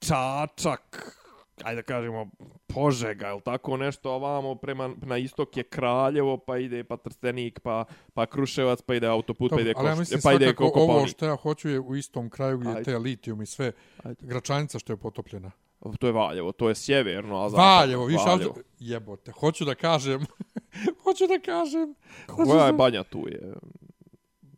Čačak, 0.01 1.16
ajde 1.64 1.76
da 1.76 1.82
kažemo 1.82 2.30
Požega, 2.66 3.28
ili 3.28 3.40
tako 3.40 3.76
nešto, 3.76 4.12
ovamo 4.12 4.54
prema, 4.54 4.90
na 5.02 5.16
istok 5.16 5.56
je 5.56 5.62
Kraljevo, 5.62 6.36
pa 6.36 6.58
ide 6.58 6.84
pa 6.84 6.96
Trstenik, 6.96 7.61
pa, 7.61 7.84
pa 8.14 8.26
Kruševac, 8.26 8.82
pa 8.82 8.94
ide 8.94 9.06
autoput, 9.06 9.50
pa 9.50 9.61
ide, 9.61 9.72
ali 9.76 9.86
ja 9.86 9.92
koš, 9.92 9.98
mislim 9.98 10.20
pa 10.22 10.32
ide 10.32 10.44
svakako 10.44 10.80
ovo 10.80 11.06
što 11.06 11.26
ja 11.26 11.36
hoću 11.36 11.68
je 11.68 11.80
u 11.80 11.96
istom 11.96 12.30
kraju 12.30 12.58
gdje 12.58 12.70
je 12.70 12.76
Ajde. 12.76 12.84
te 12.84 12.98
litijum 12.98 13.42
i 13.42 13.46
sve. 13.46 13.72
Ajde. 14.04 14.26
Gračanica 14.26 14.78
što 14.78 14.92
je 14.92 14.96
potopljena. 14.96 15.50
To 15.98 16.06
je 16.06 16.12
Valjevo, 16.12 16.52
to 16.52 16.68
je 16.68 16.74
sjeverno, 16.74 17.44
a 17.44 17.50
zapadno. 17.50 17.70
Valjevo, 17.70 18.04
više 18.04 18.24
Valjevo. 18.26 18.54
Jebote, 18.78 19.32
hoću 19.32 19.64
da 19.64 19.74
kažem... 19.74 20.26
hoću 21.04 21.26
da 21.26 21.38
kažem... 21.44 21.94
Koja 22.26 22.66
je 22.66 22.72
banja 22.72 23.04
tu 23.04 23.28
je? 23.28 23.52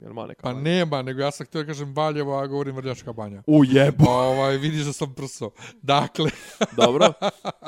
Jel 0.02 0.12
ma 0.12 0.26
neka 0.26 0.42
Pa 0.42 0.48
banja? 0.48 0.62
nema, 0.62 1.02
nego 1.02 1.20
ja 1.20 1.30
sam 1.30 1.46
htio 1.46 1.60
da 1.60 1.66
kažem 1.66 1.94
Valjevo, 1.94 2.38
a 2.38 2.46
govorim 2.46 2.76
Vrljačka 2.76 3.12
banja. 3.12 3.42
U 3.46 3.64
jebo. 3.64 4.04
ovaj, 4.06 4.56
vidiš 4.56 4.82
da 4.82 4.92
sam 4.92 5.14
prso. 5.14 5.50
Dakle, 5.82 6.30
Dobro. 6.76 7.12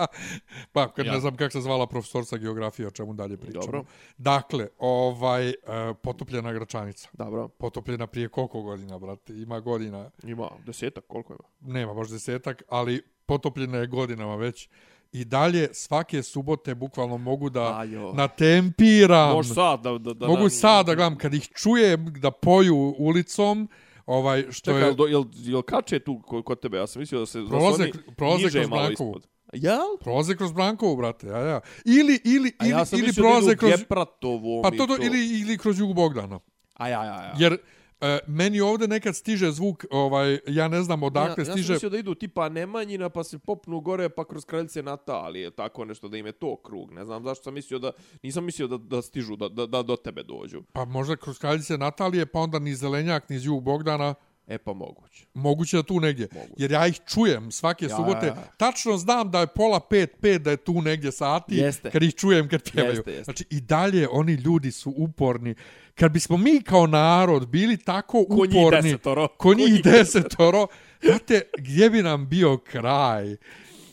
pa 0.72 0.88
kad 0.88 1.06
Ja. 1.06 1.12
ne 1.12 1.20
znam 1.20 1.36
kako 1.36 1.50
se 1.50 1.60
zvala 1.60 1.86
profesorca 1.86 2.36
geografije, 2.36 2.88
o 2.88 2.90
čemu 2.90 3.14
dalje 3.14 3.36
pričamo. 3.36 3.62
Dobro. 3.62 3.84
Dakle, 4.18 4.68
ovaj, 4.78 5.48
uh, 5.48 5.54
potopljena 6.02 6.52
Gračanica. 6.52 7.08
Dobro. 7.12 7.48
Potopljena 7.48 8.06
prije 8.06 8.28
koliko 8.28 8.62
godina, 8.62 8.98
brate? 8.98 9.32
Ima 9.34 9.60
godina, 9.60 10.10
Ima 10.22 10.50
desetak, 10.66 11.04
koliko 11.06 11.32
ima? 11.32 11.72
nema 11.72 11.94
baš 11.94 12.08
desetak, 12.08 12.62
ali 12.68 13.02
potopljena 13.26 13.78
je 13.78 13.86
godinama 13.86 14.36
već. 14.36 14.68
I 15.14 15.24
dalje 15.24 15.68
svake 15.72 16.22
subote 16.22 16.74
bukvalno 16.74 17.18
mogu 17.18 17.50
da 17.50 17.78
Ajo. 17.78 18.12
natempiram. 18.12 19.32
Može 19.32 19.54
sad 19.54 19.82
da... 19.82 19.98
da, 19.98 20.14
da 20.14 20.26
mogu 20.26 20.48
sad 20.48 20.86
da 20.86 20.94
gledam, 20.94 21.18
kad 21.18 21.34
ih 21.34 21.48
čujem 21.56 22.12
da 22.20 22.30
poju 22.30 22.94
ulicom, 22.98 23.68
ovaj, 24.06 24.44
što 24.50 24.70
Čekaj, 24.70 24.80
je... 24.80 24.86
jel, 24.86 24.94
do- 24.94 25.06
jel, 25.06 25.24
jel 25.34 25.62
kače 25.62 25.98
tu 25.98 26.22
kod, 26.44 26.60
tebe? 26.60 26.76
Ja 26.76 26.86
sam 26.86 27.00
mislio 27.00 27.20
da 27.20 27.26
se... 27.26 27.38
Prolaze- 27.38 27.92
da 27.92 28.12
prolaze 28.16 28.50
kroz 28.50 28.68
Brankovu. 28.68 29.20
Jel? 29.52 29.96
Prolaze 30.00 30.36
kroz 30.36 30.52
Brankovu, 30.52 30.96
brate, 30.96 31.26
ja, 31.26 31.38
ja. 31.38 31.60
Ili, 31.84 32.20
ili, 32.24 32.52
ili, 32.60 32.70
ja 32.70 32.84
sam 32.84 32.98
ili 32.98 33.12
prolaze 33.12 33.56
kroz... 33.56 33.70
Gepratovom 33.70 34.62
Pa 34.62 34.70
i 34.74 34.78
to, 34.78 34.86
to, 34.86 34.96
ili, 35.00 35.40
ili 35.40 35.58
kroz 35.58 35.78
Jugu 35.78 35.94
Bogdana. 35.94 36.40
A 36.74 36.88
ja, 36.88 37.04
ja, 37.04 37.22
ja. 37.22 37.34
Jer 37.38 37.58
e, 38.00 38.18
meni 38.26 38.60
ovde 38.60 38.88
nekad 38.88 39.16
stiže 39.16 39.50
zvuk, 39.52 39.84
ovaj, 39.90 40.38
ja 40.46 40.68
ne 40.68 40.82
znam 40.82 41.02
odakle 41.02 41.44
ja, 41.44 41.48
ja 41.48 41.52
stiže... 41.52 41.66
sam 41.66 41.74
mislio 41.74 41.90
da 41.90 41.98
idu 41.98 42.14
tipa 42.14 42.48
Nemanjina 42.48 43.08
pa 43.08 43.24
se 43.24 43.38
popnu 43.38 43.80
gore 43.80 44.08
pa 44.08 44.24
kroz 44.24 44.44
kraljice 44.44 44.82
Natalije, 44.82 45.50
tako 45.50 45.84
nešto 45.84 46.08
da 46.08 46.16
im 46.16 46.26
je 46.26 46.32
to 46.32 46.56
krug. 46.56 46.92
Ne 46.92 47.04
znam 47.04 47.24
zašto 47.24 47.44
sam 47.44 47.54
mislio 47.54 47.78
da, 47.78 47.92
nisam 48.22 48.44
mislio 48.44 48.68
da, 48.68 48.78
da 48.78 49.02
stižu, 49.02 49.36
da, 49.36 49.48
da, 49.48 49.66
da 49.66 49.82
do 49.82 49.96
tebe 49.96 50.22
dođu. 50.22 50.62
Pa 50.72 50.84
možda 50.84 51.16
kroz 51.16 51.38
kraljice 51.38 51.78
Natalije, 51.78 52.26
pa 52.26 52.38
onda 52.38 52.58
ni 52.58 52.74
Zelenjak, 52.74 53.28
ni 53.28 53.38
Jug 53.42 53.62
Bogdana, 53.62 54.14
E 54.46 54.58
pa 54.58 54.72
moguće. 54.72 55.26
moguće 55.34 55.76
da 55.76 55.82
tu 55.82 56.00
negdje. 56.00 56.28
Moguće. 56.32 56.54
Jer 56.56 56.70
ja 56.72 56.86
ih 56.86 57.00
čujem 57.06 57.50
svake 57.50 57.84
Ja, 57.84 57.96
subote. 57.96 58.26
ja, 58.26 58.34
ja. 58.34 58.50
Tačno 58.56 58.96
znam 58.96 59.30
da 59.30 59.40
je 59.40 59.46
pola 59.46 59.80
pet, 59.80 60.10
pet, 60.20 60.42
da 60.42 60.50
je 60.50 60.56
tu 60.56 60.82
negdje 60.82 61.12
sati. 61.12 61.56
Jeste. 61.56 61.90
Kad 61.90 62.02
ih 62.02 62.14
čujem 62.14 62.48
kad 62.48 62.70
pjevaju. 62.72 62.94
Jeste, 62.96 63.10
jeste. 63.10 63.24
Znači 63.24 63.44
i 63.50 63.60
dalje 63.60 64.08
oni 64.10 64.32
ljudi 64.32 64.72
su 64.72 64.94
uporni. 64.96 65.54
Kad 65.94 66.12
bismo 66.12 66.36
mi 66.36 66.62
kao 66.62 66.86
narod 66.86 67.48
bili 67.48 67.76
tako 67.76 68.24
Ko 68.24 68.46
njih 68.46 68.56
uporni... 68.66 68.82
desetoro. 68.82 69.28
Ko 69.28 69.54
njih 69.54 69.82
desetoro. 69.84 70.66
Znate, 71.02 71.40
gdje 71.58 71.90
bi 71.90 72.02
nam 72.02 72.28
bio 72.28 72.58
kraj? 72.58 73.36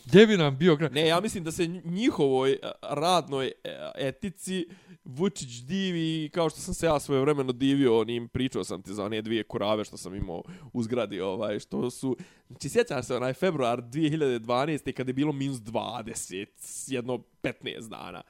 Gdje 0.06 0.28
bi 0.28 0.38
nam 0.38 0.58
bio 0.58 0.78
kraj? 0.78 0.90
Ne, 0.90 1.08
ja 1.08 1.20
mislim 1.20 1.44
da 1.44 1.52
se 1.52 1.68
njihovoj 1.68 2.58
a, 2.64 2.72
radnoj 2.96 3.48
e, 3.48 3.52
etici 3.96 4.68
Vučić 5.04 5.50
divi 5.50 6.30
kao 6.34 6.50
što 6.50 6.60
sam 6.60 6.74
se 6.74 6.86
ja 6.86 7.00
svoje 7.00 7.22
vremeno 7.22 7.52
divio 7.52 8.00
onim, 8.00 8.28
pričao 8.28 8.64
sam 8.64 8.82
ti 8.82 8.94
za 8.94 9.06
one 9.06 9.22
dvije 9.22 9.44
kurave 9.44 9.86
što 9.86 9.98
sam 9.98 10.16
imao 10.16 10.44
u 10.74 10.84
zgradi, 10.84 11.20
ovaj, 11.20 11.60
što 11.60 11.90
su, 11.90 12.18
znači 12.48 12.70
sjećaš 12.70 13.06
se 13.06 13.16
onaj 13.16 13.34
februar 13.34 13.82
2012. 13.82 14.92
kada 14.92 15.10
je 15.10 15.14
bilo 15.14 15.32
minus 15.32 15.58
20, 15.58 16.46
jedno 16.94 17.20
15 17.44 17.90
dana. 17.90 18.22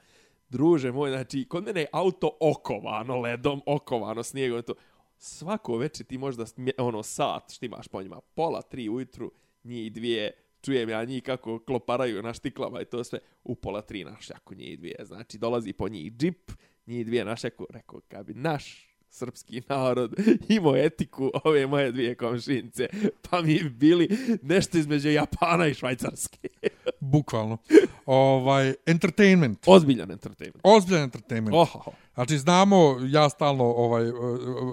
Druže 0.52 0.92
moj, 0.92 1.10
znači, 1.10 1.44
kod 1.48 1.64
mene 1.64 1.80
je 1.80 1.86
auto 1.92 2.30
okovano 2.40 3.20
ledom, 3.20 3.62
okovano 3.66 4.22
snijegom, 4.22 4.62
to. 4.62 4.74
Svako 5.18 5.76
večer 5.76 6.06
ti 6.06 6.18
možda 6.18 6.44
ono 6.78 7.02
sat 7.02 7.52
štimaš 7.52 7.88
po 7.88 8.02
njima, 8.02 8.20
pola 8.34 8.62
tri 8.62 8.88
ujutru, 8.88 9.32
njih 9.64 9.92
dvije, 9.92 10.32
čujem 10.62 10.88
ja 10.88 11.04
njih 11.04 11.22
kako 11.22 11.58
kloparaju 11.58 12.22
na 12.22 12.34
štiklama 12.34 12.80
i 12.80 12.84
to 12.84 13.04
sve, 13.04 13.18
u 13.44 13.54
pola 13.54 13.80
tri 13.80 14.04
na 14.04 14.16
njih 14.56 14.78
dvije. 14.78 14.96
Znači, 15.04 15.38
dolazi 15.38 15.72
po 15.72 15.88
njih 15.88 16.12
džip, 16.12 16.52
njih 16.86 17.06
dvije 17.06 17.24
našljaku, 17.24 17.66
rekao, 17.70 18.00
kad 18.08 18.26
bi 18.26 18.34
naš 18.34 18.91
srpski 19.12 19.62
narod 19.68 20.14
imao 20.48 20.76
etiku 20.76 21.30
ove 21.44 21.66
moje 21.66 21.92
dvije 21.92 22.14
komšince, 22.14 22.88
pa 23.22 23.42
mi 23.42 23.54
bi 23.54 23.70
bili 23.70 24.08
nešto 24.42 24.78
između 24.78 25.10
Japana 25.10 25.66
i 25.66 25.74
Švajcarske. 25.74 26.48
Bukvalno. 27.00 27.58
Ovaj, 28.06 28.74
entertainment. 28.86 29.58
Ozbiljan 29.66 30.10
entertainment. 30.10 30.60
Ozbiljan 30.64 31.02
entertainment. 31.02 31.54
Oho. 31.54 31.90
Znači 32.14 32.38
znamo, 32.38 32.76
ja 33.02 33.28
stalno 33.28 33.64
ovaj 33.64 34.08
uh, 34.08 34.16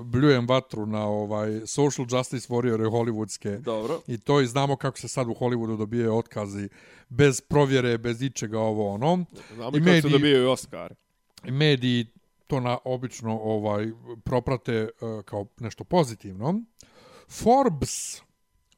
bljujem 0.05 0.47
vatru 0.47 0.85
na 0.85 1.07
ovaj 1.07 1.61
social 1.65 2.07
justice 2.09 2.47
warriore 2.47 2.91
hollywoodske. 2.91 3.59
Dobro. 3.59 4.01
I 4.07 4.17
to 4.17 4.41
i 4.41 4.47
znamo 4.47 4.75
kako 4.75 4.97
se 4.97 5.07
sad 5.07 5.27
u 5.27 5.33
Hollywoodu 5.33 5.77
dobije 5.77 6.11
otkazi 6.11 6.69
bez 7.09 7.41
provjere, 7.41 7.97
bez 7.97 8.21
ičega 8.21 8.59
ovo 8.59 8.89
ono. 8.89 9.25
Znamo 9.55 9.69
I 9.69 9.79
kako 9.79 9.85
se 9.85 9.91
mediji- 9.91 10.11
dobijaju 10.11 10.49
Oscar. 10.49 10.93
I 11.45 11.51
mediji 11.51 12.05
to 12.49 12.59
na 12.59 12.77
obično 12.85 13.39
ovaj 13.39 13.91
proprate 14.23 14.83
uh, 14.83 15.23
kao 15.23 15.45
nešto 15.59 15.83
pozitivno. 15.83 16.61
Forbes 17.29 18.21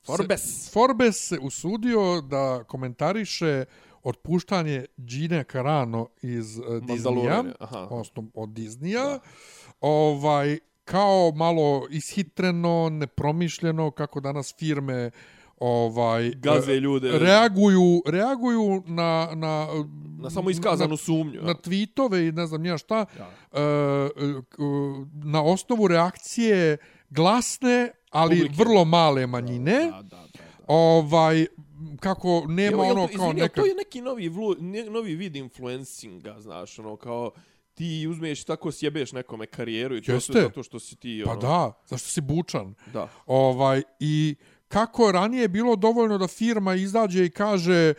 Forbes. 0.06 0.42
Se, 0.42 0.72
Forbes 0.72 1.28
se 1.28 1.40
usudio 1.40 2.22
da 2.22 2.64
komentariše 2.64 3.66
otpuštanje 4.04 4.86
Gine 4.98 5.44
Carano 5.52 6.08
iz 6.22 6.58
uh, 6.58 6.66
Disneya, 6.66 7.44
odnosno 7.90 8.24
od 8.34 8.50
Disneya, 8.50 9.20
ovaj, 9.82 10.60
kao 10.84 11.32
malo 11.36 11.88
ishitreno, 11.90 12.90
nepromišljeno, 12.90 13.92
kako 13.92 14.20
danas 14.20 14.56
firme 14.60 15.12
ovaj 15.62 16.32
Gaze 16.32 16.72
e, 16.72 16.76
ljude. 16.76 17.12
reaguju 17.12 18.02
reaguju 18.06 18.84
na 18.86 19.30
na 19.34 19.68
Na 20.18 20.30
samo 20.30 20.50
iskazanu 20.50 20.90
na, 20.90 20.98
sumnju. 20.98 21.42
na 21.42 21.54
tweetove 21.56 22.30
i 22.30 22.32
ne 22.32 22.48
znam 22.48 22.66
ja 22.66 22.78
šta 22.78 22.96
Ja. 23.18 23.30
e, 23.54 24.10
k- 24.50 24.58
na 25.16 25.44
osnovu 25.44 25.88
reakcije 25.88 26.78
glasne 27.10 27.92
ali 28.12 28.36
Publike. 28.38 28.56
vrlo 28.58 28.86
male 28.86 29.28
manjine 29.28 29.72
Da, 29.82 29.92
da, 29.92 30.02
da. 30.02 30.18
da. 30.18 30.64
ovaj 30.68 31.46
kako 32.00 32.44
nema 32.48 32.72
Evo, 32.74 32.84
jel 32.84 32.92
ono 32.92 33.08
to, 33.08 33.14
kao 33.14 33.26
izvini, 33.26 33.42
neka 33.42 33.56
to 33.56 33.68
je 33.68 33.76
neki 33.76 34.02
novi, 34.02 34.30
vlu, 34.30 34.56
ne, 34.56 34.84
novi 34.86 35.16
vid 35.16 35.36
influencinga, 35.36 36.36
znaš, 36.40 36.80
ono, 36.80 36.96
kao 36.96 37.32
ti 37.74 38.08
uzmeš 38.08 38.44
tako 38.44 38.72
sjebeš 38.72 39.12
nekome 39.12 39.46
karijeru 39.46 39.96
i 39.96 40.02
to 40.02 40.12
Jeste. 40.12 40.32
sve 40.34 40.42
zato 40.42 40.64
što 40.64 40.80
si 40.80 40.96
ti, 40.96 41.22
pa 41.26 41.32
ono, 41.32 41.42
da 41.42 41.74
zašto 41.86 42.08
si 42.10 42.22
bučan 42.22 42.74
da. 42.88 43.08
ovaj 43.26 43.82
i 44.00 44.36
kako 44.72 45.06
je 45.06 45.12
ranije 45.12 45.48
bilo 45.48 45.76
dovoljno 45.76 46.18
da 46.18 46.28
firma 46.28 46.76
izađe 46.76 47.26
i 47.26 47.30
kaže 47.30 47.74
e, 47.74 47.94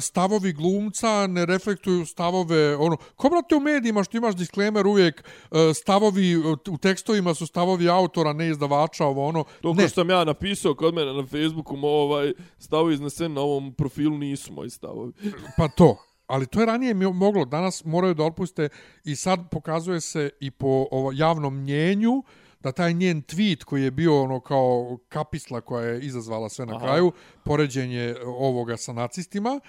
stavovi 0.00 0.52
glumca 0.52 1.26
ne 1.26 1.46
reflektuju 1.46 2.06
stavove 2.06 2.76
ono 2.76 2.96
ko 3.16 3.28
brate 3.28 3.56
u 3.56 3.60
medijima 3.60 4.04
što 4.04 4.16
imaš 4.16 4.36
disclaimer 4.36 4.86
uvijek 4.86 5.24
e, 5.50 5.74
stavovi 5.74 6.36
u 6.68 6.78
tekstovima 6.78 7.34
su 7.34 7.46
stavovi 7.46 7.88
autora 7.88 8.32
ne 8.32 8.48
izdavača 8.48 9.04
ovo 9.04 9.26
ono 9.26 9.44
To 9.60 9.74
ne 9.74 9.88
sam 9.88 10.10
ja 10.10 10.24
napisao 10.24 10.74
kod 10.74 10.94
mene 10.94 11.12
na 11.12 11.26
Facebooku, 11.26 11.76
mo, 11.76 11.88
ovaj, 11.88 12.32
stavovi 12.58 12.94
iznesen 12.94 13.32
na 13.32 13.40
ovom 13.40 13.74
profilu 13.74 14.18
nisu 14.18 14.52
moji 14.52 14.70
stavovi. 14.70 15.12
pa 15.58 15.68
to 15.68 15.96
ali 16.26 16.46
to 16.46 16.60
je 16.60 16.66
ranije 16.66 16.94
moglo. 16.94 17.44
Danas 17.44 17.84
moraju 17.84 18.14
da 18.14 18.24
otpuste 18.24 18.68
i 19.04 19.16
sad 19.16 19.50
pokazuje 19.50 20.00
se 20.00 20.30
i 20.40 20.50
po 20.50 20.86
ovo, 20.90 21.12
javnom 21.12 21.62
mnjenju 21.62 22.22
da 22.60 22.72
taj 22.72 22.92
njen 22.92 23.22
tweet 23.22 23.64
koji 23.64 23.82
je 23.82 23.90
bio 23.90 24.22
ono 24.22 24.40
kao 24.40 24.98
kapisla 25.08 25.60
koja 25.60 25.86
je 25.86 26.00
izazvala 26.00 26.48
sve 26.48 26.66
na 26.66 26.76
Aha. 26.76 26.86
kraju, 26.86 27.12
poređenje 27.44 28.14
ovoga 28.24 28.76
sa 28.76 28.92
nacistima, 28.92 29.60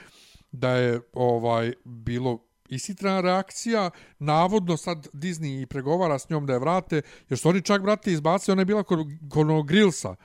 da 0.52 0.70
je 0.70 1.02
ovaj 1.14 1.74
bilo 1.86 2.40
isitrana 2.70 3.22
reakcija, 3.22 3.90
navodno 4.20 4.78
sad 4.78 5.08
Disney 5.14 5.62
i 5.64 5.66
pregovara 5.66 6.20
s 6.20 6.30
njom 6.30 6.46
da 6.46 6.54
je 6.54 6.60
vrate, 6.60 7.02
jer 7.30 7.40
su 7.40 7.50
oni 7.50 7.62
čak, 7.62 7.82
brate, 7.82 8.12
izbacili, 8.12 8.54
ona 8.54 8.62
je 8.62 8.66
bila 8.66 8.84
kod, 8.84 9.08
kod 9.30 9.50
onog 9.50 9.68
Grillsa, 9.68 10.16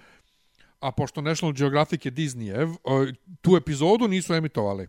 a 0.80 0.92
pošto 0.92 1.20
National 1.20 1.52
Geographic 1.52 2.04
je 2.04 2.12
Disneyev, 2.12 2.76
o, 2.84 3.06
tu 3.40 3.56
epizodu 3.56 4.08
nisu 4.08 4.34
emitovali. 4.34 4.86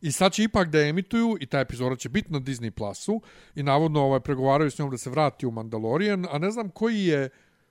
I 0.00 0.12
sad 0.12 0.32
će 0.32 0.42
ipak 0.42 0.68
da 0.68 0.80
emituju 0.80 1.36
i 1.40 1.46
ta 1.46 1.60
epizoda 1.60 1.96
će 1.96 2.08
biti 2.08 2.32
na 2.32 2.40
Disney 2.40 2.70
Plusu 2.70 3.20
i 3.54 3.62
navodno 3.62 4.02
ovaj, 4.02 4.20
pregovaraju 4.20 4.70
s 4.70 4.78
njom 4.78 4.90
da 4.90 4.98
se 4.98 5.10
vrati 5.10 5.46
u 5.46 5.50
Mandalorian, 5.50 6.26
a 6.30 6.38
ne 6.38 6.50
znam 6.50 6.68
koji 6.68 7.04
je, 7.04 7.28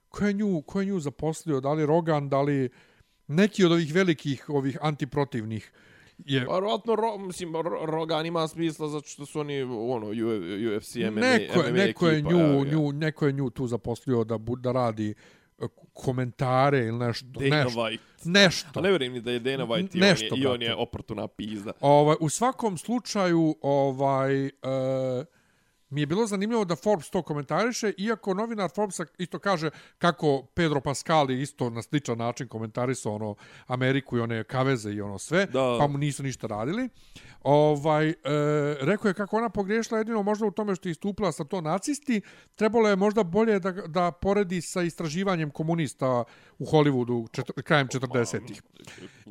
ko 0.09 0.25
je 0.25 0.33
nju, 0.33 0.61
ko 0.61 0.79
je 0.79 0.85
nju 0.85 0.99
zaposlio, 0.99 1.59
da 1.61 1.73
li 1.73 1.85
Rogan, 1.85 2.29
da 2.29 2.41
li 2.41 2.69
neki 3.27 3.65
od 3.65 3.71
ovih 3.71 3.93
velikih 3.93 4.49
ovih 4.49 4.77
antiprotivnih 4.81 5.71
je 6.17 6.45
Pa, 6.45 6.53
vjerojatno, 6.53 6.95
ro, 6.95 7.17
mislim, 7.17 7.55
ro, 7.55 7.85
Rogan 7.85 8.25
ima 8.25 8.47
smisla 8.47 8.87
zato 8.87 9.07
što 9.07 9.25
su 9.25 9.39
oni, 9.39 9.61
ono, 9.61 10.07
UFC, 10.77 10.95
MMA, 10.95 11.21
neko, 11.21 11.59
MMA 11.59 11.71
neko 11.71 12.07
je 12.07 12.21
nju, 12.21 12.39
evo 12.39 12.63
ga. 12.63 12.71
nju, 12.71 12.91
neko 12.91 13.25
je 13.25 13.31
nju 13.31 13.49
tu 13.49 13.67
zaposlio 13.67 14.23
da 14.23 14.37
bu, 14.37 14.55
da 14.55 14.71
radi 14.71 15.13
komentare 15.93 16.79
ili 16.79 16.97
nešto, 16.97 17.25
Dana 17.25 17.63
nešto, 17.63 17.79
White. 17.79 17.99
nešto. 18.23 18.79
A 18.79 18.81
ne 18.81 18.89
vjerujem 18.89 19.13
ni 19.13 19.21
da 19.21 19.31
je 19.31 19.39
Dana 19.39 19.65
White 19.65 19.95
i, 19.95 19.99
Nešto, 19.99 20.35
on 20.35 20.39
je, 20.39 20.43
i 20.43 20.47
on 20.47 20.61
je 20.61 20.75
oportuna 20.75 21.27
pizda. 21.27 21.71
Ovaj, 21.81 22.15
u 22.19 22.29
svakom 22.29 22.77
slučaju, 22.77 23.55
ovaj, 23.61 24.45
e, 24.45 24.51
mi 25.89 26.01
je 26.01 26.05
bilo 26.05 26.27
zanimljivo 26.27 26.65
da 26.65 26.75
Forbes 26.75 27.09
to 27.09 27.21
komentariše, 27.21 27.93
iako 27.97 28.33
novinar 28.33 28.69
Forbesa 28.71 29.05
isto 29.17 29.39
kaže 29.39 29.69
kako 29.97 30.41
Pedro 30.45 30.81
Pascal 30.81 31.31
je 31.31 31.41
isto 31.41 31.69
na 31.69 31.81
sličan 31.81 32.17
način 32.17 32.47
komentarisao 32.47 33.15
ono 33.15 33.35
Ameriku 33.67 34.17
i 34.17 34.21
one 34.21 34.43
kaveze 34.43 34.91
i 34.91 35.01
ono 35.01 35.17
sve, 35.19 35.45
Da. 35.45 35.77
pa 35.79 35.87
mu 35.87 35.97
nisu 35.97 36.23
ništa 36.23 36.47
radili. 36.47 36.89
Ovaj, 37.41 38.09
e, 38.09 38.13
rekao 38.81 39.09
je 39.09 39.13
kako 39.13 39.37
ona 39.37 39.49
pogrešila 39.49 39.97
jedino 39.97 40.23
možda 40.23 40.45
u 40.45 40.51
tome 40.51 40.75
što 40.75 40.89
je 40.89 40.91
istupila 40.91 41.31
sa 41.31 41.43
to 41.43 41.61
nacisti, 41.61 42.21
trebalo 42.55 42.89
je 42.89 42.95
možda 42.95 43.23
bolje 43.23 43.59
da, 43.59 43.71
da 43.71 44.11
poredi 44.11 44.61
sa 44.61 44.81
istraživanjem 44.81 45.49
komunista 45.49 46.23
u 46.59 46.65
Hollywoodu 46.65 47.31
četir, 47.31 47.63
krajem 47.63 47.87
40-ih. 47.87 48.61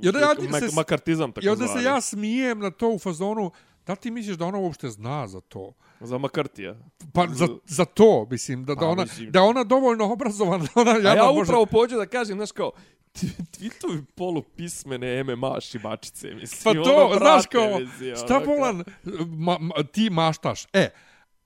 I 0.03 0.09
onda 0.09 0.19
ja 0.21 0.29
se- 0.61 0.75
Makartizam 0.75 1.33
tako 1.33 1.47
I 1.47 1.49
onda 1.49 1.67
se 1.69 1.83
ja 1.83 2.01
smijem 2.01 2.59
na 2.59 2.71
to 2.71 2.89
u 2.89 2.99
fazonu, 2.99 3.51
da 3.87 3.93
li 3.93 3.99
ti 3.99 4.11
misliš 4.11 4.37
da 4.37 4.47
ona 4.47 4.59
uopšte 4.59 4.91
zna 4.91 5.27
za 5.29 5.41
to? 5.41 5.73
Za 6.01 6.19
Makartija. 6.19 6.77
Pa 7.13 7.27
za, 7.33 7.49
za 7.67 7.85
to, 7.85 8.27
mislim, 8.31 8.65
da, 8.65 8.75
da, 8.75 8.81
Pa, 8.81 8.87
ona, 8.87 9.03
mislim- 9.03 9.31
da 9.31 9.43
ona 9.43 9.65
dovoljno 9.65 10.13
obrazovana, 10.13 10.67
ona 10.75 10.91
A 10.91 11.15
ja 11.15 11.25
može... 11.25 11.43
upravo 11.43 11.67
pođu 11.67 11.97
da 11.97 12.07
kažem, 12.07 12.37
znaš 12.37 12.53
kao, 12.53 12.73
tweetovi 13.15 14.05
polupismene 14.15 15.25
MMA 15.25 15.61
šibačice, 15.61 16.35
mislim. 16.35 16.77
Pa 16.77 16.83
to, 16.85 17.07
ono, 17.07 17.19
znaš 17.19 17.47
kao, 17.47 17.79
mislim, 17.79 18.17
šta 18.17 18.37
ono, 18.37 18.47
bolan, 18.47 18.85
ma, 19.29 19.59
ma, 19.59 19.75
ti 19.93 20.11
maštaš. 20.11 20.67
E, 20.73 20.91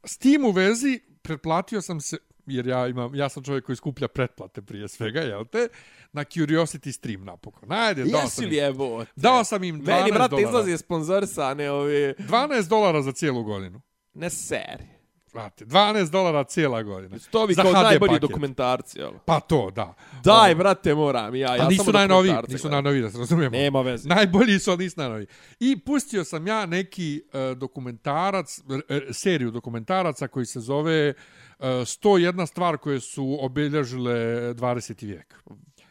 s 0.05 0.19
tim 0.19 0.45
u 0.45 0.51
vezi, 0.51 1.01
pretplatio 1.23 1.83
sam 1.83 2.01
se, 2.01 2.17
jer 2.51 2.67
ja 2.67 2.87
imam, 2.87 3.15
ja 3.15 3.29
sam 3.29 3.43
čovjek 3.43 3.65
koji 3.65 3.77
skuplja 3.77 4.09
pretplate 4.09 4.63
prije 4.63 4.89
svega, 4.89 5.21
jel 5.21 5.45
te, 5.45 5.69
na 6.13 6.25
Curiosity 6.25 6.93
stream 6.93 7.25
napokon. 7.25 7.73
Ajde, 7.73 8.05
dao 8.05 8.21
Jesi 8.21 8.37
sam, 8.37 8.45
li 8.45 8.57
im, 8.59 8.65
evo? 8.65 9.05
dao 9.17 9.45
sam 9.45 9.65
im 9.65 9.83
12 9.83 9.87
Meni, 9.87 10.13
brate, 10.13 10.31
dolara. 10.31 10.49
izlaze 10.49 10.79
sponzorisane 10.79 11.71
ove... 11.71 12.15
12 12.19 12.69
dolara 12.69 13.03
za 13.03 13.13
cijelu 13.13 13.43
godinu. 13.45 13.81
Ne 14.15 14.31
seri. 14.31 14.99
Brate, 15.33 15.65
12 15.65 16.11
dolara 16.11 16.45
cijela 16.45 16.83
godina. 16.83 17.17
To 17.31 17.47
bi 17.47 17.55
kao 17.55 17.73
najbolji 17.73 18.09
paket. 18.11 18.23
dokumentarci, 18.23 18.99
jel? 18.99 19.11
Pa 19.25 19.41
to, 19.41 19.71
da. 19.71 19.95
Daj, 20.25 20.51
Ovo- 20.51 20.59
brate, 20.59 20.95
moram 20.95 21.35
ja. 21.35 21.57
ja 21.57 21.65
A 21.65 21.69
nisu 21.69 21.85
samo 21.85 21.99
najnoviji, 21.99 22.35
nisu 22.49 22.69
najnoviji, 22.69 23.03
da 23.03 23.11
se 23.11 23.19
razumijemo. 23.19 23.57
Nema 23.57 23.81
veze. 23.83 24.09
Najbolji 24.09 24.59
su, 24.59 24.71
ali 24.71 24.85
nisu 24.85 25.01
najnoviji. 25.01 25.27
I 25.61 25.79
pustio 25.81 26.25
sam 26.25 26.47
ja 26.47 26.67
neki 26.67 27.23
uh, 27.53 27.59
dokumentarac, 27.59 28.59
uh, 28.59 28.65
seriju 29.13 29.51
dokumentaraca 29.51 30.29
koji 30.29 30.47
se 30.47 30.61
zove 30.61 31.09
uh, 31.11 31.15
101 31.59 32.47
stvar 32.47 32.77
koje 32.77 33.01
su 33.01 33.39
obilježile 33.41 34.15
20. 34.55 35.07
vijek. 35.07 35.35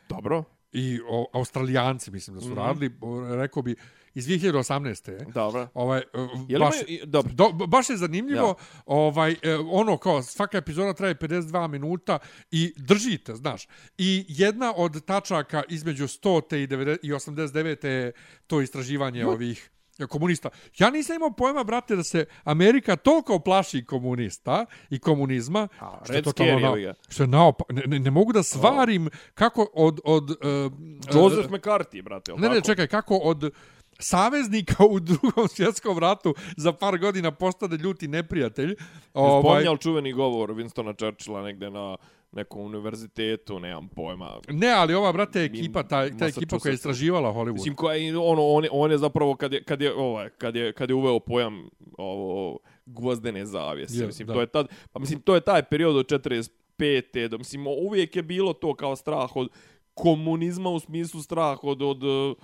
Dobro. 0.10 0.44
I 0.72 1.00
o, 1.10 1.30
australijanci, 1.34 2.12
mislim 2.12 2.36
da 2.36 2.42
su 2.42 2.50
mm. 2.50 2.52
-hmm. 2.52 2.56
radili, 2.56 2.92
rekao 3.38 3.64
bi, 3.64 3.76
iz 4.14 4.28
2018. 4.28 5.12
je. 5.12 5.26
Dobro. 5.34 5.68
Ovaj, 5.74 6.02
Jel 6.48 6.60
baš, 6.60 6.76
imaju- 6.88 7.06
dobro. 7.06 7.34
Do, 7.34 7.50
baš 7.68 7.90
je 7.90 7.98
zanimljivo, 7.98 8.48
Ja. 8.48 8.82
ovaj, 8.86 9.32
e, 9.32 9.56
ono 9.56 9.98
kao 9.98 10.24
svaka 10.24 10.58
epizoda 10.58 10.94
traje 10.94 11.16
52 11.16 11.68
minuta 11.68 12.20
i 12.52 12.74
držite, 12.78 13.36
znaš. 13.36 13.68
I 13.98 14.26
jedna 14.28 14.74
od 14.76 15.06
tačaka 15.06 15.64
između 15.70 16.08
100. 16.08 16.64
i, 16.64 16.68
90, 16.68 16.98
i 17.04 17.12
89. 17.14 17.88
je 17.88 18.12
to 18.48 18.62
istraživanje 18.62 19.26
ovih 19.26 19.70
komunista. 20.06 20.50
Ja 20.78 20.90
nisam 20.90 21.16
imao 21.16 21.32
pojma, 21.32 21.64
brate, 21.64 21.96
da 21.96 22.04
se 22.04 22.26
Amerika 22.44 22.96
toliko 22.96 23.40
plaši 23.40 23.86
komunista 23.86 24.66
i 24.90 25.00
komunizma, 25.00 25.68
A, 25.80 26.00
što 26.04 26.14
je 26.14 26.22
totalno 26.22 26.60
na, 26.60 26.94
što 27.10 27.24
je 27.24 27.28
naopak. 27.28 27.68
Ne, 27.70 27.84
ne, 27.88 28.00
ne 28.00 28.12
mogu 28.12 28.34
da 28.34 28.44
svarim 28.44 29.10
kako 29.34 29.68
od... 29.74 30.00
od 30.04 30.30
uh, 30.30 30.38
Joseph 31.16 31.50
McCarthy, 31.50 32.04
brate, 32.04 32.34
Ne, 32.38 32.50
ne, 32.50 32.62
čekaj, 32.62 32.88
kako 32.88 33.16
od 33.18 33.52
saveznika 34.00 34.86
u 34.86 35.00
drugom 35.00 35.48
svjetskom 35.48 35.98
ratu 35.98 36.36
za 36.58 36.74
par 36.74 36.98
godina 36.98 37.32
postade 37.32 37.78
ljuti 37.78 38.08
neprijatelj. 38.08 38.76
Ovaj... 39.14 39.42
Spominjal 39.42 39.78
čuveni 39.78 40.14
govor 40.14 40.50
Winstona 40.50 40.98
Churchilla 40.98 41.42
negde 41.42 41.70
na 41.70 41.98
nekom 42.32 42.62
univerzitetu, 42.62 43.60
nemam 43.60 43.88
pojma. 43.88 44.40
ne, 44.50 44.72
ali 44.72 44.94
ova, 44.94 45.12
brate, 45.12 45.44
ekipa, 45.44 45.84
ta, 45.84 46.18
ta 46.18 46.28
ekipa 46.28 46.60
koja 46.60 46.72
je 46.72 46.74
istraživala 46.74 47.34
Hollywood. 47.34 47.54
Mislim 47.54 47.76
koja 47.76 47.96
je 47.96 48.18
ono 48.18 48.46
on 48.46 48.64
je, 48.64 48.70
on 48.74 48.92
je 48.92 48.98
zapravo 48.98 49.36
kad 49.36 49.54
je 49.54 49.64
kad 49.64 49.82
je 49.82 49.94
ovaj 49.94 50.30
kad 50.30 50.56
je 50.56 50.74
kad 50.74 50.90
je 50.90 50.96
uveo 50.96 51.20
pojam 51.20 51.70
ovo 51.98 52.60
gvozdene 52.86 53.46
zavjese. 53.46 54.00
Je, 54.00 54.08
mislim 54.08 54.28
da. 54.28 54.34
to 54.34 54.42
je 54.42 54.48
tad 54.48 54.68
pa 54.92 55.00
mislim 55.00 55.22
to 55.22 55.36
je 55.36 55.42
taj 55.42 55.64
period 55.64 55.98
od 55.98 56.06
45. 56.06 57.28
do 57.28 57.38
mislim 57.38 57.68
uvijek 57.68 58.16
je 58.16 58.24
bilo 58.24 58.54
to 58.54 58.74
kao 58.76 58.96
strah 58.96 59.36
od 59.36 59.50
komunizma 59.94 60.70
u 60.70 60.80
smislu 60.80 61.22
strah 61.22 61.64
od 61.64 61.82
od 61.82 62.04
eh, 62.04 62.36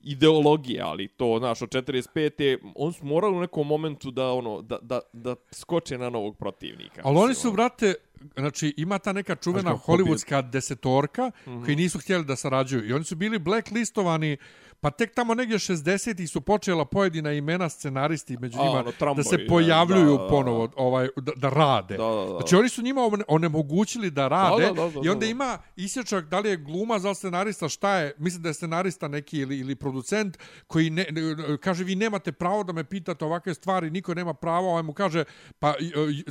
ideologije, 0.00 0.82
ali 0.82 1.08
to, 1.08 1.36
znaš, 1.38 1.62
od 1.62 1.68
45. 1.68 2.58
on 2.74 2.92
su 2.92 3.06
morali 3.06 3.36
u 3.36 3.40
nekom 3.40 3.66
momentu 3.66 4.10
da, 4.10 4.32
ono, 4.32 4.62
da, 4.62 4.78
da, 4.82 5.00
da 5.12 5.34
skoče 5.52 5.98
na 5.98 6.10
novog 6.10 6.38
protivnika. 6.38 7.00
Ali 7.04 7.18
oni 7.18 7.34
su, 7.34 7.48
ono. 7.48 7.54
brate, 7.54 7.94
znači 8.36 8.74
ima 8.76 8.98
ta 8.98 9.12
neka 9.12 9.34
čuvena 9.34 9.76
pobiju. 9.76 10.06
hollywoodska 10.06 10.50
desetorka 10.50 11.26
mm. 11.26 11.50
-hmm. 11.50 11.64
koji 11.64 11.76
nisu 11.76 11.98
htjeli 11.98 12.24
da 12.24 12.36
sarađuju. 12.36 12.88
I 12.88 12.92
oni 12.92 13.04
su 13.04 13.16
bili 13.16 13.38
blacklistovani, 13.38 14.36
pa 14.80 14.90
tek 14.90 15.14
tamo 15.14 15.34
negdje 15.34 15.58
60 15.58 16.26
su 16.26 16.40
počela 16.40 16.84
pojedina 16.84 17.32
imena 17.32 17.68
scenaristi 17.68 18.36
među 18.36 18.58
A, 18.58 18.62
njima 18.62 18.78
ono, 18.78 18.92
Trumbo 18.92 19.22
da 19.22 19.22
se 19.22 19.46
pojavljuju 19.46 20.18
da, 20.18 20.28
ponovo, 20.28 20.68
ovaj, 20.76 21.08
da, 21.16 21.32
da 21.36 21.48
rade. 21.48 21.96
Da, 21.96 22.04
da, 22.04 22.24
da. 22.24 22.38
Znači 22.38 22.56
oni 22.56 22.68
su 22.68 22.82
njima 22.82 23.02
one- 23.02 23.24
onemogućili 23.28 24.10
da 24.10 24.28
rade 24.28 24.62
Da, 24.66 24.72
da, 24.72 24.82
da, 24.82 24.90
da, 24.90 25.00
i 25.04 25.08
onda 25.08 25.26
da. 25.26 25.26
ima 25.26 25.58
isječak 25.76 26.24
da 26.28 26.38
li 26.38 26.48
je 26.48 26.56
gluma 26.56 26.98
za 26.98 27.14
scenarista, 27.14 27.68
šta 27.68 27.94
je, 27.96 28.14
mislim 28.18 28.42
da 28.42 28.48
je 28.48 28.54
scenarista 28.54 29.08
neki 29.08 29.38
ili, 29.38 29.58
ili 29.58 29.74
producent 29.74 30.38
koji 30.66 30.90
ne, 30.90 31.06
ne, 31.10 31.56
kaže 31.60 31.84
vi 31.84 31.94
nemate 31.94 32.32
pravo 32.32 32.64
da 32.64 32.72
me 32.72 32.84
pitate 32.84 33.24
ovakve 33.24 33.54
stvari, 33.54 33.90
niko 33.90 34.14
nema 34.14 34.34
pravo, 34.34 34.70
ovaj 34.70 34.82
mu 34.82 34.92
kaže 34.92 35.24
pa 35.58 35.74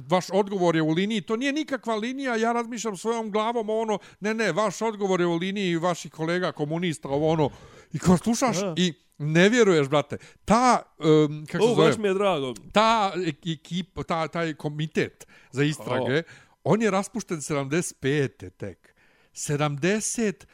vaš 0.08 0.26
odgovor 0.34 0.76
je 0.76 0.82
u 0.82 0.90
liniji, 0.90 1.22
to 1.22 1.36
nije 1.36 1.54
nikakva 1.78 1.96
linija, 1.96 2.36
ja 2.36 2.54
razmišljam 2.54 2.98
svojom 2.98 3.32
glavom 3.32 3.70
ono, 3.70 4.00
ne 4.20 4.34
ne, 4.34 4.52
vaš 4.52 4.82
odgovor 4.82 5.22
je 5.22 5.28
u 5.28 5.36
liniji 5.36 5.76
vaših 5.76 6.12
kolega 6.12 6.52
komunista, 6.52 7.10
ovo 7.10 7.30
ono, 7.30 7.50
i 7.94 8.00
kao 8.00 8.18
slušaš 8.18 8.58
i 8.76 8.94
ne 9.18 9.50
vjeruješ, 9.50 9.90
brate, 9.90 10.18
ta, 10.46 10.82
um, 11.00 11.46
kako 11.52 11.64
se 11.64 11.70
O, 11.72 11.76
zove, 11.76 11.88
baš 11.88 11.98
mi 11.98 12.08
je 12.08 12.14
drago. 12.14 12.54
ta 12.74 13.12
ekipa, 13.46 14.04
ta, 14.04 14.28
taj 14.28 14.54
komitet 14.54 15.28
za 15.52 15.64
istrage, 15.64 16.24
on 16.64 16.82
je 16.82 16.92
raspušten 16.92 17.38
75. 17.38 18.50
tek. 18.50 18.96
75. 19.34 20.46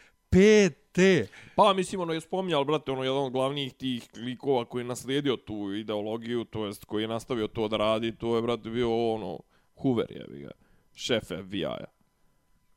Pa, 1.56 1.74
mislim, 1.74 2.02
ono 2.02 2.14
je 2.14 2.22
spominjal, 2.22 2.64
brate, 2.64 2.92
ono, 2.92 3.04
jedan 3.04 3.24
od 3.24 3.32
glavnijih 3.32 3.74
tih 3.74 4.04
likova 4.16 4.66
koji 4.66 4.82
je 4.82 4.86
naslijedio 4.88 5.38
tu 5.38 5.74
ideologiju, 5.74 6.44
to 6.44 6.66
jest 6.66 6.86
koji 6.86 7.02
je 7.02 7.08
nastavio 7.08 7.48
to 7.48 7.68
da 7.68 7.78
radi, 7.78 8.16
to 8.18 8.36
je, 8.36 8.42
brate, 8.42 8.70
bio, 8.70 9.14
ono, 9.14 9.40
Hoover, 9.76 10.06
jebi 10.10 10.40
ga, 10.40 10.52
šef 10.96 11.24
FBI-a. 11.24 11.86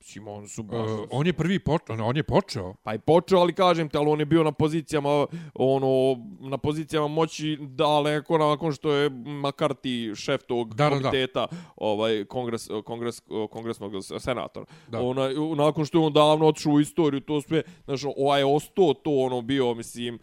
Mislim, 0.06 0.28
on 0.28 0.48
su 0.48 0.62
baš... 0.62 0.90
Uh, 0.90 1.08
on 1.10 1.26
je 1.26 1.32
prvi 1.32 1.58
počeo, 1.58 2.04
on 2.04 2.16
je 2.16 2.22
počeo. 2.22 2.74
Pa 2.82 2.94
i 2.94 2.98
počeo, 2.98 3.38
ali 3.38 3.52
kažem 3.52 3.88
te, 3.88 3.98
ali 3.98 4.10
on 4.10 4.20
je 4.20 4.26
bio 4.26 4.42
na 4.44 4.52
pozicijama, 4.52 5.26
ono, 5.54 6.22
na 6.40 6.58
pozicijama 6.58 7.08
moći 7.08 7.58
daleko 7.60 8.38
nakon 8.38 8.72
što 8.72 8.92
je 8.92 9.10
McCarthy, 9.10 10.14
šef 10.14 10.42
tog 10.42 10.74
Da, 10.74 10.84
da, 10.84 10.90
da. 10.90 10.96
komiteta, 10.96 11.46
ovaj, 11.76 12.24
kongres, 12.24 12.68
kongres, 12.84 13.22
kongresnog 13.50 13.92
senatora. 14.18 14.66
Da. 14.88 15.00
Ona, 15.00 15.28
nakon 15.56 15.84
što 15.84 15.98
je 15.98 16.06
on 16.06 16.12
davno 16.12 16.46
otišao 16.46 16.72
u 16.72 16.80
istoriju, 16.80 17.20
to 17.20 17.40
sve, 17.40 17.62
znaš, 17.84 18.00
ovaj 18.16 18.40
je 18.40 18.44
ostao 18.44 18.94
to, 18.94 19.10
ono, 19.10 19.42
bio, 19.42 19.74
mislim, 19.74 20.18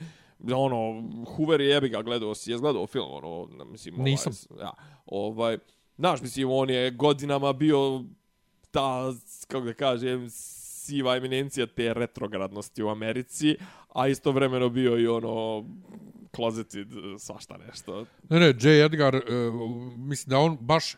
ono, 0.54 1.04
Hoover 1.36 1.62
je 1.62 1.70
jebi 1.70 1.90
ga 1.90 2.02
gledao 2.02 2.36
si, 2.36 2.52
je 2.52 2.58
gledao 2.58 2.88
film, 2.88 3.12
ono, 3.12 3.66
mislim, 3.66 3.96
ovaj, 3.96 4.12
Nisam. 4.12 4.34
Ja, 4.60 4.72
ovaj, 5.06 5.58
znaš, 5.98 6.22
mislim, 6.22 6.52
on 6.52 6.70
je 6.70 6.92
godinama 6.92 7.54
bio 7.54 8.04
ta, 8.72 9.14
kako 9.48 9.66
da 9.66 9.74
kažem, 9.74 10.30
siva 10.30 11.16
eminencija 11.16 11.66
te 11.66 11.94
retrogradnosti 11.94 12.84
u 12.84 12.90
Americi, 12.90 13.56
a 13.94 14.08
istovremeno 14.08 14.70
bio 14.70 15.00
i 15.00 15.08
ono 15.08 15.66
closeted 16.36 16.88
svašta 17.20 17.58
nešto. 17.68 18.06
Ne, 18.30 18.40
ne, 18.40 18.54
J. 18.62 18.86
Edgar, 18.86 19.16
uh, 19.16 19.22
mislim 19.98 20.30
da 20.30 20.40
on 20.40 20.58
baš 20.62 20.96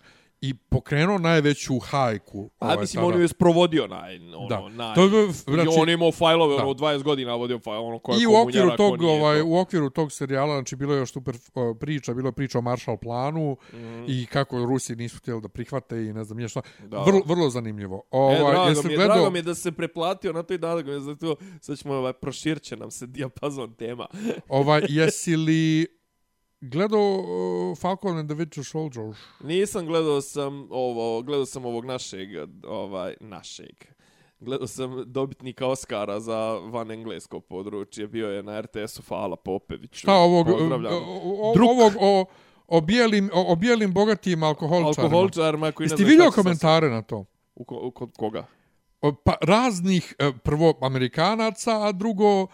i 0.50 0.54
pokrenuo 0.54 1.18
najveću 1.18 1.80
hajku. 1.80 2.50
A 2.60 2.66
ovaj, 2.66 2.78
mislim, 2.78 3.04
tada. 3.04 3.16
on 3.16 3.22
je 3.22 3.28
sprovodio 3.28 3.88
naj, 3.88 4.16
ono, 4.18 4.48
Da. 4.50 4.70
naj... 4.70 4.96
To 4.96 5.04
je, 5.04 5.10
Znači, 5.10 5.54
znači, 5.54 5.70
I 5.78 5.82
on 5.82 5.90
je 5.90 5.94
imao 5.94 6.12
fajlove, 6.12 6.56
ono, 6.56 6.74
20 6.74 7.04
godina 7.04 7.36
vodio 7.36 7.60
fajlove, 7.60 7.88
ono, 7.88 8.00
koja 8.00 8.18
I 8.22 8.26
u 8.28 8.36
okviru 8.36 8.78
tog 8.78 9.02
ovaj 9.02 9.42
u 9.42 9.58
okviru 9.58 9.90
tog 9.90 10.12
serijala 10.12 10.56
znači 10.56 10.76
bilo 10.76 10.94
je 10.94 11.00
još 11.00 11.12
super 11.14 11.36
uh, 11.36 11.78
priča, 11.80 12.14
bilo 12.14 12.28
je 12.28 12.32
priča 12.32 12.58
o 12.58 12.62
Marshall 12.62 12.98
planu 12.98 13.58
Mhm. 13.74 14.04
i 14.08 14.26
kako 14.26 14.66
Rusi 14.66 14.96
nisu 14.96 15.18
htjeli 15.18 15.42
da 15.42 15.48
prihvate 15.48 16.06
i 16.06 16.14
ne 16.14 16.24
znam 16.24 16.38
nije 16.38 16.50
šta. 16.50 16.62
Da. 16.84 17.04
Vrlo 17.04 17.22
vrlo 17.26 17.50
zanimljivo. 17.50 17.96
E, 17.96 18.18
Ovaj 18.18 18.54
drago, 18.54 18.70
jesi 18.70 18.88
mi 18.88 18.94
je, 18.94 18.98
gledao 18.98 19.16
drago 19.16 19.30
mi 19.30 19.40
je 19.40 19.44
da 19.44 19.56
se 19.56 19.72
preplatio 19.72 20.34
na 20.34 20.44
toj 20.44 20.58
mi 20.86 21.02
zato 21.02 21.36
sad 21.62 21.78
ćemo 21.78 21.94
ovaj, 21.94 22.14
proširće 22.14 22.78
nam 22.78 22.92
se 22.92 23.08
dijapazon 23.08 23.74
tema. 23.74 24.08
ovaj 24.50 24.82
jesi 24.90 25.36
li 25.36 25.88
gledao 26.72 27.18
uh, 27.20 27.78
Falcon 27.78 28.18
and 28.18 28.30
the 28.30 28.36
Winter 28.36 28.64
Soldier? 28.64 29.16
Nisam 29.44 29.86
gledao 29.86 30.22
sam 30.22 30.68
ovo, 30.72 31.22
gledao 31.22 31.46
sam 31.46 31.66
ovog 31.66 31.86
našeg, 31.86 32.30
ovaj, 32.68 33.16
našeg. 33.20 33.76
Gledao 34.40 34.68
sam 34.68 35.04
dobitnika 35.06 35.68
Oscara 35.68 36.20
za 36.20 36.54
van 36.54 36.92
englesko 36.92 37.40
područje, 37.40 38.08
bio 38.08 38.30
je 38.30 38.44
na 38.44 38.62
RTS-u 38.62 39.02
Fala 39.02 39.36
Popeviću. 39.36 40.00
Šta 40.00 40.14
ovog 40.14 40.48
Pozdravljam. 40.48 40.94
o, 40.94 41.52
o, 41.52 41.54
Druk. 41.54 41.70
ovog 41.70 41.94
o 42.00 42.26
o 42.68 42.82
bijelim 42.82 43.30
o, 43.34 43.52
o 43.52 43.56
bijelim 43.56 43.94
bogatim 43.94 44.44
alkoholičarima. 44.44 45.04
Alkoholičarima 45.04 45.72
koji 45.72 45.88
ne 45.88 45.94
Jeste 45.94 46.04
znaju 46.04 46.10
vidio 46.10 46.32
komentare 46.32 46.90
na 46.90 47.02
to? 47.02 47.26
U, 47.56 47.64
ko, 47.64 47.80
u 47.84 47.92
kod 47.92 48.12
koga? 48.18 48.46
Pa 49.24 49.36
raznih 49.42 50.16
e, 50.20 50.32
prvo 50.44 50.74
Amerikanaca, 50.82 51.88
a 51.88 51.92
drugo 51.92 52.48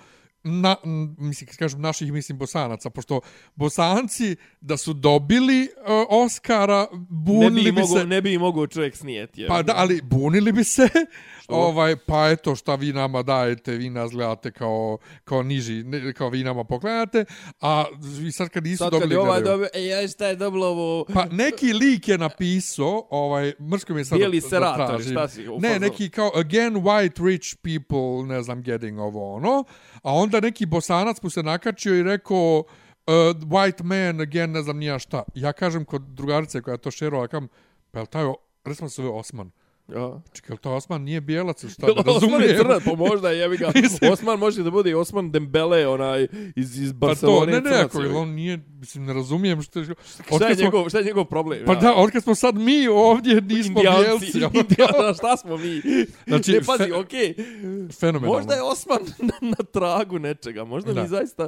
na, 0.44 0.76
mislim, 1.18 1.48
kad 1.48 1.58
kažem 1.58 1.82
naših, 1.82 2.12
mislim 2.12 2.38
bosanaca, 2.38 2.90
pošto 2.90 3.22
bosanci 3.56 4.36
da 4.62 4.78
su 4.78 4.94
dobili 4.94 5.64
uh, 5.64 6.06
Oscara, 6.10 6.88
Ne 6.92 7.00
bunili 7.10 7.64
bi, 7.64 7.72
bi, 7.72 7.82
mogo, 7.82 8.00
se... 8.00 8.06
ne 8.06 8.22
bi 8.22 8.38
mogao 8.38 8.68
čovjek 8.68 8.96
snijeti. 8.96 9.42
je. 9.42 9.48
Pa 9.48 9.62
da, 9.64 9.74
ali 9.76 10.02
bunili 10.02 10.52
bi 10.52 10.64
se, 10.64 10.90
ovaj, 11.52 11.96
pa 11.96 12.30
eto 12.30 12.56
šta 12.56 12.76
vi 12.76 12.94
nama 12.94 13.24
dajete, 13.24 13.72
vi 13.72 13.90
nas 13.90 14.12
gledate 14.12 14.52
kao, 14.52 14.98
kao 15.24 15.44
niži, 15.44 15.84
ne, 15.84 16.14
kao 16.14 16.30
vi 16.30 16.44
nama 16.44 16.64
poklanjate, 16.64 17.26
a 17.62 17.86
vi 18.20 18.32
sad 18.32 18.50
kad 18.50 18.64
nisu 18.64 18.78
Sad 18.78 18.92
kad 18.92 19.00
dobili 19.00 19.16
je 19.16 19.20
ovaj 19.20 19.42
dobio, 19.42 19.68
ej, 19.74 19.88
ja 19.88 20.08
šta 20.08 20.28
je 20.28 20.36
dobilo 20.36 20.68
ovo? 20.68 21.06
Pa 21.14 21.26
neki 21.32 21.74
lik 21.74 22.08
je 22.08 22.18
napisao, 22.18 23.08
ovaj, 23.10 23.54
mrsko 23.72 23.94
mi 23.94 24.00
je 24.00 24.06
sad 24.06 24.18
Bijeli 24.18 24.40
da, 24.40 24.46
da 24.46 24.50
seratori, 24.50 24.88
tražim. 24.88 25.12
šta 25.12 25.28
si 25.28 25.48
Ne, 25.60 25.80
neki 25.80 26.10
kao 26.10 26.32
again 26.36 26.76
white 26.76 27.26
rich 27.26 27.56
people, 27.62 28.36
ne 28.36 28.44
znam, 28.44 28.62
getting 28.62 29.00
ovo 29.00 29.36
ono. 29.36 29.64
A 30.04 30.14
onda 30.14 30.40
neki 30.40 30.66
bosanac 30.66 31.22
mu 31.22 31.30
se 31.30 31.44
nakačio 31.44 31.96
i 31.96 32.04
rekao 32.04 32.64
uh, 33.08 33.14
white 33.36 33.84
man 33.84 34.22
again, 34.22 34.52
ne 34.52 34.62
znam 34.62 34.78
nija 34.78 35.00
šta. 35.00 35.24
Ja 35.36 35.54
kažem 35.54 35.86
kod 35.86 36.02
drugarice 36.02 36.62
koja 36.62 36.74
je 36.74 36.78
to 36.78 36.92
šerova, 36.92 37.28
kam, 37.28 37.48
pa 37.92 38.00
je 38.00 38.02
li 38.02 38.08
taj, 38.08 38.26
recimo 38.66 38.90
se 38.90 39.02
zove 39.02 39.10
Osman. 39.10 39.52
Ja. 39.92 40.22
Čekaj, 40.34 40.54
je 40.54 40.58
to 40.58 40.72
Osman 40.72 41.02
nije 41.02 41.22
bijelac 41.22 41.64
ili 41.64 41.72
šta? 41.72 41.88
Ne 41.88 41.92
Osman 41.92 42.14
je 42.42 42.48
razumijem. 42.48 42.58
crnac, 42.58 42.84
pa 42.86 42.96
možda 42.96 43.32
jebi 43.32 43.58
ga. 43.58 43.72
Mislim- 43.76 44.12
Osman 44.12 44.40
može 44.40 44.64
da 44.64 44.72
bude 44.72 44.90
i 44.90 44.94
Osman 44.94 45.32
Dembele, 45.32 45.88
onaj 45.88 46.28
iz, 46.56 46.80
iz 46.80 46.94
Pa 47.00 47.16
to, 47.16 47.46
ne, 47.46 47.62
ne, 47.62 47.72
ako 47.76 48.00
on 48.14 48.30
nije, 48.30 48.60
mislim, 48.70 49.06
ne 49.06 49.14
razumijem 49.14 49.62
što 49.62 49.80
je... 49.80 49.86
Šta 49.86 50.24
Otkad 50.32 50.50
je, 50.50 50.56
smo- 50.56 50.64
njegov, 50.64 50.90
šta 50.90 50.98
je 50.98 51.06
njegov 51.06 51.26
problem? 51.26 51.60
Pa 51.66 51.76
da, 51.76 51.96
od 51.96 52.12
kad 52.12 52.24
smo 52.24 52.36
sad 52.36 52.56
mi 52.56 52.88
ovdje 52.88 53.42
nismo 53.42 53.80
Indijanci, 53.80 54.08
bijelci. 54.22 54.38
ono. 54.46 54.52
Indijana, 54.56 55.14
šta 55.14 55.38
smo 55.38 55.58
mi? 55.58 55.82
Znači, 56.28 56.52
ne, 56.52 56.62
pazi, 56.62 56.84
fe- 56.84 56.94
okej. 56.96 57.34
Fenomenalno. 57.92 58.38
Možda 58.38 58.54
je 58.54 58.62
Osman 58.64 59.00
na, 59.20 59.34
na 59.42 59.64
tragu 59.66 60.20
nečega. 60.20 60.64
Možda 60.64 60.94
Da. 60.94 61.02
mi 61.02 61.08
zaista... 61.08 61.48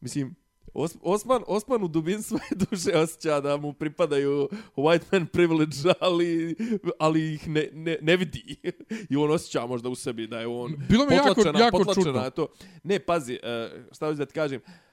Mislim, 0.00 0.34
Os, 0.74 0.96
Osman, 1.02 1.42
Osman 1.46 1.84
u 1.84 1.88
dubin 1.88 2.22
svoje 2.22 2.42
duše 2.62 2.90
osjeća 2.92 3.40
da 3.40 3.56
mu 3.56 3.72
pripadaju 3.72 4.48
white 4.76 5.02
man 5.12 5.26
privilege, 5.26 5.72
ali, 6.00 6.56
ali 6.98 7.34
ih 7.34 7.48
ne, 7.48 7.68
ne, 7.72 7.98
ne 8.02 8.16
vidi. 8.16 8.56
I 9.10 9.16
on 9.16 9.30
osjeća 9.30 9.66
možda 9.66 9.88
u 9.88 9.94
sebi 9.94 10.26
da 10.26 10.40
je 10.40 10.46
on 10.46 10.74
Bilo 10.88 11.06
mi 11.06 11.12
je 11.12 11.16
jako- 11.16 11.28
potlačena, 11.28 11.58
jako 11.58 11.78
potlačena 11.78 12.04
čudno. 12.04 12.30
to. 12.30 12.46
Ne, 12.82 12.98
pazi, 12.98 13.32
uh, 13.34 13.92
šta 13.92 14.06
hoću 14.06 14.18
da 14.18 14.26
ti 14.26 14.34
kažem. 14.34 14.60
Mislim, 14.60 14.87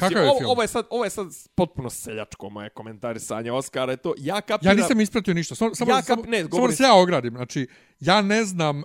Kakav 0.00 0.12
je 0.14 0.30
ovo, 0.30 0.38
film? 0.38 0.50
ovo, 0.50 0.62
je 0.62 0.68
sad, 0.68 0.86
ovo 0.90 1.04
je 1.04 1.10
sad 1.10 1.26
potpuno 1.54 1.90
seljačko 1.90 2.50
moje 2.50 2.68
komentarisanje 2.70 3.52
Oscara. 3.52 3.92
Je 3.92 3.96
to, 3.96 4.14
ja 4.18 4.40
kapiram... 4.40 4.76
Ja 4.76 4.82
nisam 4.82 5.00
ispratio 5.00 5.34
ništa. 5.34 5.54
Samo, 5.54 5.74
samo, 5.74 5.90
Ja 5.90 5.96
kap- 5.98 6.28
ne, 6.28 6.38
samo 6.38 6.48
govorim- 6.48 6.72
da 6.72 6.76
se 6.76 6.82
ja 6.82 6.94
ogradim. 6.94 7.34
Znači, 7.34 7.66
ja 8.00 8.22
ne 8.22 8.44
znam, 8.44 8.78
uh, 8.78 8.84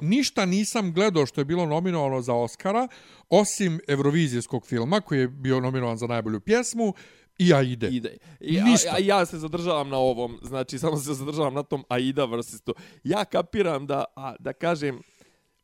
ništa 0.00 0.46
nisam 0.46 0.92
gledao 0.92 1.26
što 1.26 1.40
je 1.40 1.44
bilo 1.44 1.66
nominovano 1.66 2.20
za 2.22 2.34
Oscara, 2.34 2.88
osim 3.28 3.80
Eurovizijskog 3.88 4.66
filma, 4.66 5.00
koji 5.00 5.18
je 5.18 5.28
bio 5.28 5.60
nominovan 5.60 5.96
za 5.96 6.06
najbolju 6.06 6.40
pjesmu, 6.40 6.94
i 7.38 7.54
Aide. 7.54 7.88
ide. 7.88 8.16
I, 8.40 8.60
a, 8.60 8.64
Ništa. 8.64 8.90
a, 8.92 8.98
ja 8.98 9.26
se 9.26 9.38
zadržavam 9.38 9.88
na 9.88 9.96
ovom, 9.98 10.38
znači 10.42 10.78
samo 10.78 10.96
se 10.96 11.14
zadržavam 11.14 11.54
na 11.54 11.62
tom 11.62 11.84
Aida 11.88 12.24
versus 12.24 12.60
to. 12.60 12.72
Ja 13.04 13.24
kapiram 13.24 13.86
da, 13.86 14.04
a, 14.16 14.34
da 14.38 14.52
kažem, 14.52 15.02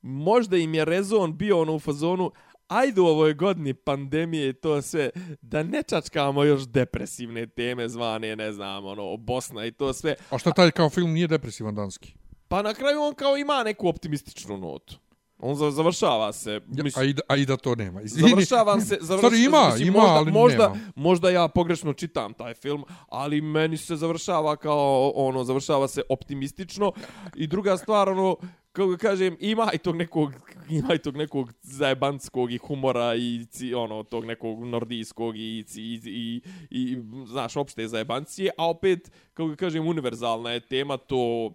možda 0.02 0.56
im 0.56 0.74
je 0.74 0.84
rezon 0.84 1.36
bio 1.36 1.60
ono 1.60 1.74
u 1.74 1.80
fazonu, 1.80 2.30
ajde 2.76 3.00
u 3.00 3.06
ovoj 3.06 3.34
godini 3.34 3.74
pandemije 3.74 4.48
i 4.48 4.52
to 4.52 4.82
sve, 4.82 5.10
da 5.42 5.62
ne 5.62 5.82
čačkamo 5.82 6.44
još 6.44 6.68
depresivne 6.68 7.46
teme 7.46 7.88
zvane, 7.88 8.36
ne 8.36 8.52
znam, 8.52 8.86
ono, 8.86 9.16
Bosna 9.16 9.66
i 9.66 9.72
to 9.72 9.92
sve. 9.92 10.14
A 10.30 10.38
što 10.38 10.50
taj 10.50 10.70
kao 10.70 10.90
film 10.90 11.12
nije 11.12 11.26
depresivan 11.26 11.74
danski? 11.74 12.14
Pa 12.48 12.62
na 12.62 12.74
kraju 12.74 13.00
on 13.02 13.14
kao 13.14 13.36
ima 13.36 13.62
neku 13.64 13.88
optimističnu 13.88 14.58
notu. 14.58 14.98
On 15.38 15.54
za- 15.54 15.70
završava 15.70 16.32
se. 16.32 16.60
Mislim, 16.66 17.02
Aida, 17.06 17.22
Aida 17.28 17.56
to 17.56 17.74
nema. 17.74 18.02
Izvini. 18.02 18.30
Završavam 18.30 18.80
se, 18.80 18.98
završ... 19.08 19.20
Stvari, 19.20 19.44
ima, 19.44 19.66
mislim, 19.70 19.88
ima, 19.88 19.98
možda, 19.98 20.14
ali 20.14 20.32
možda, 20.32 20.68
nema. 20.68 20.92
možda 20.96 21.30
ja 21.30 21.48
pogrešno 21.48 21.92
čitam 21.92 22.34
taj 22.34 22.54
film, 22.54 22.84
ali 23.08 23.40
meni 23.40 23.76
se 23.76 23.96
završava 23.96 24.56
kao 24.56 25.12
ono, 25.14 25.44
završava 25.44 25.88
se 25.88 26.02
optimistično. 26.08 26.92
I 27.36 27.46
druga 27.46 27.76
stvar, 27.76 28.08
ono, 28.08 28.36
kako 28.72 28.88
ga 28.88 28.96
kažem, 28.96 29.36
ima 29.40 29.70
i 29.74 29.78
tog 29.78 29.96
nekog, 29.96 30.32
ima 30.70 30.94
i 30.94 30.98
tog 30.98 31.16
nekog 31.16 31.52
zajebanskog 31.62 32.52
i 32.52 32.58
humora 32.58 33.14
i 33.14 33.46
ci, 33.50 33.74
ono, 33.74 34.02
tog 34.02 34.24
nekog 34.24 34.64
nordijskog 34.64 35.36
i, 35.36 35.64
i, 35.76 36.00
i, 36.04 36.40
i, 36.70 36.80
i 36.80 37.02
znaš, 37.26 37.56
opšte 37.56 37.88
zajebancije, 37.88 38.50
a 38.58 38.68
opet, 38.68 39.10
kako 39.34 39.48
ga 39.48 39.56
kažem, 39.56 39.86
univerzalna 39.86 40.50
je 40.50 40.60
tema 40.60 40.96
to 40.96 41.52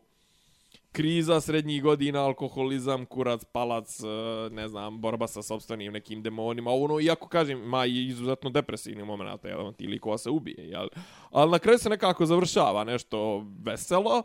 kriza 0.91 1.41
srednjih 1.41 1.83
godina, 1.83 2.23
alkoholizam, 2.23 3.05
kurac, 3.05 3.43
palac, 3.45 3.99
e, 3.99 4.05
ne 4.49 4.67
znam, 4.67 5.01
borba 5.01 5.27
sa 5.27 5.41
sobstvenim 5.41 5.93
nekim 5.93 6.23
demonima, 6.23 6.71
ono, 6.71 6.99
iako 6.99 7.27
kažem, 7.27 7.63
ima 7.63 7.85
i 7.85 8.07
izuzetno 8.07 8.49
depresivni 8.49 9.03
moment, 9.03 9.43
jel, 9.43 9.59
ono, 9.59 9.71
ti 9.71 9.87
likova 9.87 10.17
se 10.17 10.29
ubije, 10.29 10.69
jel? 10.69 10.87
Ali 11.31 11.51
na 11.51 11.59
kraju 11.59 11.77
se 11.77 11.89
nekako 11.89 12.25
završava 12.25 12.83
nešto 12.83 13.45
veselo, 13.63 14.23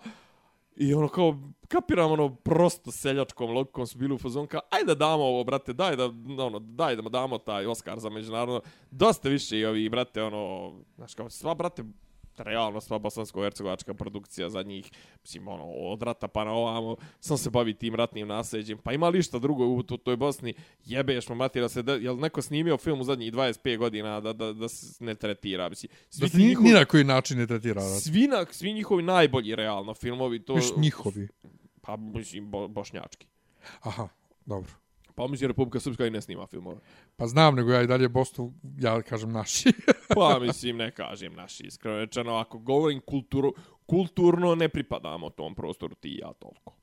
I 0.77 0.95
ono 0.95 1.09
kao, 1.09 1.39
kapiram 1.69 2.13
ono, 2.13 2.35
prosto 2.35 2.91
seljačkom 2.91 3.51
logikom 3.51 3.87
su 3.87 3.99
bili 3.99 4.15
u 4.15 4.19
fazonu 4.19 4.47
kao, 4.47 4.61
ajde 4.71 4.87
da 4.87 4.95
damo 4.95 5.25
ovo, 5.25 5.45
brate, 5.45 5.73
daj 5.73 5.97
da, 5.97 6.05
ono, 6.45 6.59
daj 6.59 6.97
da 6.97 7.03
damo 7.03 7.39
taj 7.39 7.67
Oscar 7.67 7.99
za 7.99 8.11
međunarodno, 8.11 8.61
dosta 8.91 9.29
više 9.29 9.59
i 9.59 9.65
ovi, 9.65 9.89
brate, 9.89 10.23
ono, 10.23 10.73
znaš 10.97 11.15
kao, 11.15 11.31
sva, 11.31 11.55
brate, 11.55 11.85
realno 12.37 12.81
sva 12.81 12.99
bosansko-hercegovačka 12.99 13.95
produkcija 13.95 14.51
za 14.51 14.63
njih, 14.63 14.91
mislim, 15.23 15.49
ono, 15.49 15.65
od 15.65 16.03
rata 16.03 16.29
pa 16.29 16.45
na 16.45 16.53
ovamo, 16.53 16.97
sam 17.21 17.39
se 17.39 17.51
bavi 17.51 17.75
tim 17.75 17.95
ratnim 17.95 18.29
nasljeđem, 18.29 18.79
pa 18.79 18.93
ima 18.93 19.09
li 19.09 19.23
šta 19.23 19.39
drugo 19.39 19.67
u 19.67 19.83
to, 19.83 19.97
toj 19.97 20.17
Bosni, 20.17 20.55
jebeš 20.85 21.29
mu 21.29 21.35
matira 21.35 21.69
se, 21.69 21.83
da, 21.83 21.95
jel 21.95 22.17
neko 22.17 22.43
snimio 22.43 22.77
film 22.77 23.01
u 23.01 23.05
zadnjih 23.05 23.33
25 23.33 23.77
godina 23.79 24.21
da, 24.21 24.33
da, 24.33 24.53
da 24.53 24.69
se 24.69 25.05
ne 25.05 25.15
tretira, 25.15 25.69
mislim, 25.69 25.91
svi 26.11 26.21
Da 26.21 26.29
se 26.29 26.39
ni, 26.39 26.45
njihovi- 26.45 26.63
ni 26.63 26.73
na 26.73 26.85
koji 26.85 27.05
način 27.05 27.39
ne 27.39 27.47
tretira. 27.47 27.83
rat. 27.83 28.03
svi, 28.03 28.29
na, 28.29 28.47
svi 28.51 28.73
njihovi 28.73 29.03
najbolji 29.03 29.55
realno 29.55 29.95
filmovi, 29.95 30.39
to... 30.41 30.55
Viš 30.55 30.77
njihovi. 30.77 31.29
Pa, 31.81 31.97
mislim, 31.97 32.51
bo, 32.51 32.69
bošnjački. 32.69 33.27
Aha, 33.81 34.09
dobro. 34.47 34.71
Pa, 35.15 35.27
mislim, 35.27 35.49
Republika 35.49 35.81
Srpska 35.81 36.07
i 36.07 36.11
ne 36.11 36.21
snima 36.21 36.47
filmove. 36.47 36.77
Pa 37.17 37.27
znam, 37.27 37.55
nego 37.55 37.73
ja 37.73 37.83
i 37.83 37.87
dalje 37.87 38.09
Bosnu, 38.09 38.53
ja 38.79 39.03
kažem 39.03 39.33
naši. 39.33 39.73
Pa, 40.17 40.39
mislim, 40.39 40.77
ne 40.77 40.91
kažem 40.91 41.35
naši, 41.35 41.63
iskreno 41.67 41.99
rečeno, 41.99 42.35
ako 42.35 42.59
govorim 42.59 43.01
kulturu, 43.01 43.55
kulturno 43.87 44.55
ne 44.55 44.69
pripadamo 44.69 45.31
tom 45.31 45.55
prostoru 45.55 45.95
ti 45.95 46.09
i 46.09 46.19
ja 46.19 46.33
toliko. 46.33 46.75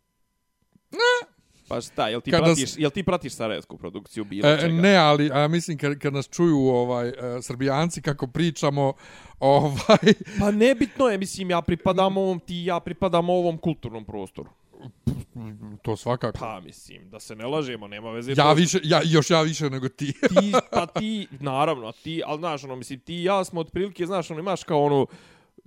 Pa 1.69 1.81
šta, 1.81 2.07
jel 2.07 2.21
ti, 2.21 2.31
Kada 2.31 2.45
pratiš, 2.45 2.77
jel 2.77 2.89
ti 2.89 3.03
pratiš 3.03 3.33
sarajevsku 3.33 3.77
produkciju 3.77 4.23
bilo 4.23 4.47
E, 4.49 4.57
čega? 4.59 4.81
ne, 4.81 4.95
ali 4.95 5.29
a, 5.33 5.47
mislim 5.47 5.77
kad, 5.77 5.99
kad 5.99 6.13
nas 6.13 6.29
čuju 6.29 6.57
ovaj 6.57 7.09
e, 7.09 7.13
srbijanci 7.41 8.01
kako 8.01 8.27
pričamo, 8.27 8.93
ovaj 9.39 10.13
Pa 10.39 10.51
nebitno 10.51 11.07
je, 11.07 11.17
mislim, 11.17 11.49
ja 11.49 11.61
pripadam 11.61 12.17
ovom, 12.17 12.39
ti 12.39 12.65
ja 12.65 12.79
pripadam 12.79 13.29
ovom 13.29 13.57
kulturnom 13.57 14.05
prostoru. 14.05 14.49
To 15.81 15.97
svakako. 15.97 16.37
Pa, 16.39 16.59
mislim, 16.59 17.09
da 17.09 17.19
se 17.19 17.35
ne 17.35 17.45
lažemo, 17.45 17.87
nema 17.87 18.11
veze. 18.11 18.31
ja 18.31 18.35
to- 18.35 18.53
više, 18.53 18.79
ja, 18.83 19.01
još 19.05 19.29
ja 19.29 19.41
više 19.41 19.69
nego 19.69 19.89
ti. 19.89 20.05
ti, 20.13 20.51
pa 20.71 20.85
ti, 20.85 21.27
naravno, 21.39 21.91
ti, 21.91 22.21
ali 22.25 22.39
znaš, 22.39 22.63
ono, 22.63 22.75
mislim, 22.75 22.99
ti 22.99 23.15
i 23.15 23.23
ja 23.23 23.43
smo 23.43 23.61
otprilike, 23.61 24.05
znaš, 24.05 24.31
ono, 24.31 24.39
imaš 24.39 24.63
kao 24.63 24.83
ono, 24.83 25.05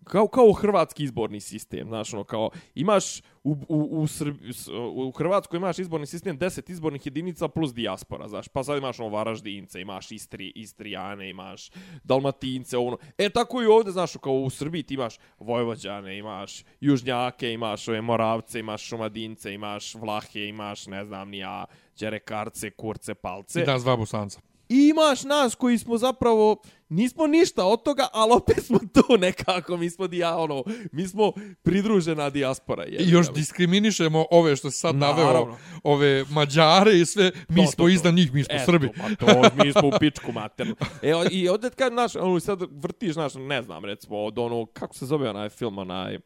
kao, 0.04 0.28
kao 0.28 0.52
hrvatski 0.52 1.04
izborni 1.04 1.40
sistem, 1.40 1.88
znaš, 1.88 2.14
ono, 2.14 2.24
kao, 2.24 2.50
imaš 2.74 3.20
u, 3.44 3.56
u, 3.68 3.88
u, 3.90 4.06
Srbi, 4.06 4.50
u 4.94 5.10
Hrvatskoj 5.10 5.56
imaš 5.56 5.78
izborni 5.78 6.06
sistem 6.06 6.38
10 6.38 6.70
izbornih 6.70 7.06
jedinica 7.06 7.48
plus 7.48 7.74
dijaspora, 7.74 8.28
znaš, 8.28 8.48
pa 8.48 8.64
sad 8.64 8.78
imaš 8.78 9.00
ono 9.00 9.08
Varaždince, 9.08 9.80
imaš 9.80 10.12
Istri, 10.12 10.52
Istrijane, 10.54 11.30
imaš 11.30 11.70
Dalmatince, 12.04 12.76
ono, 12.78 12.98
e, 13.18 13.30
tako 13.30 13.62
i 13.62 13.66
ovdje, 13.66 13.92
znaš, 13.92 14.12
kao 14.16 14.32
u 14.32 14.50
Srbiji 14.50 14.82
ti 14.82 14.94
imaš 14.94 15.18
Vojvođane, 15.38 16.18
imaš 16.18 16.64
Južnjake, 16.80 17.52
imaš 17.52 17.88
ove 17.88 18.00
Moravce, 18.00 18.60
imaš 18.60 18.82
Šumadince, 18.82 19.54
imaš 19.54 19.94
Vlahe, 19.94 20.46
imaš, 20.48 20.86
ne 20.86 21.04
znam, 21.04 21.28
ni 21.28 21.38
ja, 21.38 21.64
Đerekarce, 22.00 22.70
Kurce, 22.70 23.14
Palce. 23.14 23.62
I 23.62 23.66
nas 23.66 23.82
dva 23.82 23.96
bosanca. 23.96 24.40
I 24.68 24.88
imaš 24.88 25.24
nas 25.24 25.54
koji 25.54 25.78
smo 25.78 25.98
zapravo, 25.98 26.56
nismo 26.92 27.26
ništa 27.26 27.64
od 27.64 27.82
toga, 27.82 28.08
ali 28.12 28.32
opet 28.32 28.64
smo 28.64 28.78
tu 28.78 29.18
nekako, 29.18 29.76
mi 29.76 29.90
smo, 29.90 30.06
dija, 30.06 30.36
ono, 30.36 30.64
mi 30.92 31.08
smo 31.08 31.32
pridružena 31.62 32.30
dijaspora. 32.30 32.86
I 32.86 33.10
još 33.10 33.32
diskriminišemo 33.32 34.26
ove 34.30 34.56
što 34.56 34.70
se 34.70 34.78
sad 34.78 34.96
naveo, 34.96 35.26
Naravno. 35.26 35.56
ove 35.82 36.24
Mađare 36.30 36.98
i 37.00 37.06
sve, 37.06 37.30
mi 37.48 37.64
To, 37.64 37.70
smo 37.70 37.84
to, 37.84 37.88
iznad 37.88 38.14
njih, 38.14 38.34
mi 38.34 38.44
smo 38.44 38.54
Eto, 38.54 38.64
Srbi. 38.64 38.88
Pa 38.96 39.26
to, 39.26 39.42
mi 39.64 39.72
smo 39.72 39.88
u 39.88 39.92
pičku 40.00 40.32
maternu. 40.32 40.74
E, 41.02 41.12
i 41.30 41.48
ovdje 41.48 41.70
kad, 41.70 41.92
znaš, 41.92 42.16
ono, 42.16 42.40
sad 42.40 42.62
vrtiš, 42.70 43.12
znaš, 43.12 43.32
ne 43.34 43.62
znam, 43.62 43.84
recimo, 43.84 44.18
od 44.18 44.38
ono, 44.38 44.66
kako 44.66 44.94
se 44.94 45.06
zove 45.06 45.30
onaj 45.30 45.48
film, 45.48 45.78
onaj, 45.78 46.18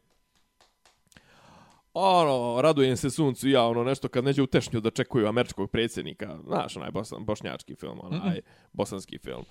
ono, 1.93 2.61
radujem 2.61 2.97
se 2.97 3.09
suncu 3.09 3.47
i 3.47 3.51
ja, 3.51 3.63
ono, 3.63 3.83
nešto 3.83 4.07
kad 4.07 4.23
neđe 4.23 4.41
u 4.41 4.47
tešnju 4.47 4.79
da 4.79 4.89
čekuju 4.89 5.27
američkog 5.27 5.71
predsjednika, 5.71 6.37
znaš, 6.47 6.77
onaj 6.77 6.91
bosan, 6.91 7.25
bošnjački 7.25 7.75
film, 7.75 7.99
onaj, 8.03 8.37
mm 8.37 8.67
bosanski 8.77 9.17
film. 9.17 9.45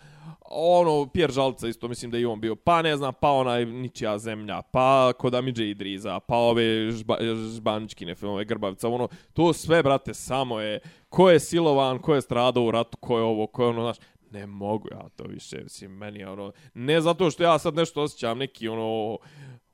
Ono, 0.51 1.07
Pierre 1.07 1.33
Žalca 1.33 1.69
isto, 1.69 1.89
mislim 1.89 2.11
da 2.11 2.19
i 2.19 2.25
on 2.25 2.41
bio, 2.41 2.57
pa 2.57 2.83
ne 2.83 2.97
znam, 2.97 3.15
pa 3.21 3.31
onaj 3.31 3.65
Ničija 3.65 4.19
zemlja, 4.19 4.63
pa 4.63 5.13
kod 5.19 5.35
Amidže 5.35 5.71
Idriza, 5.71 6.21
pa 6.21 6.37
ove 6.37 6.91
žba, 6.91 7.17
žbaničkine 7.57 8.15
filmove, 8.15 8.45
Grbavica, 8.45 8.89
ono, 8.89 9.09
to 9.33 9.53
sve, 9.53 9.83
brate, 9.83 10.15
samo 10.15 10.61
je, 10.61 10.81
ko 11.09 11.31
je 11.31 11.41
silovan, 11.41 11.99
ko 11.99 12.15
je 12.15 12.23
stradao 12.23 12.65
u 12.65 12.71
ratu, 12.71 12.97
ko 12.97 13.19
je 13.19 13.25
ovo, 13.25 13.47
ko 13.47 13.63
je 13.63 13.69
ono, 13.69 13.83
znaš, 13.83 13.97
ne 14.31 14.47
mogu 14.47 14.89
ja 14.91 15.09
to 15.17 15.25
više, 15.25 15.63
mislim, 15.63 15.91
meni 15.91 16.25
ono, 16.25 16.53
ne 16.75 17.01
zato 17.01 17.31
što 17.31 17.43
ja 17.43 17.59
sad 17.59 17.75
nešto 17.75 18.03
osjećam, 18.03 18.39
neki 18.39 18.69
ono, 18.69 19.19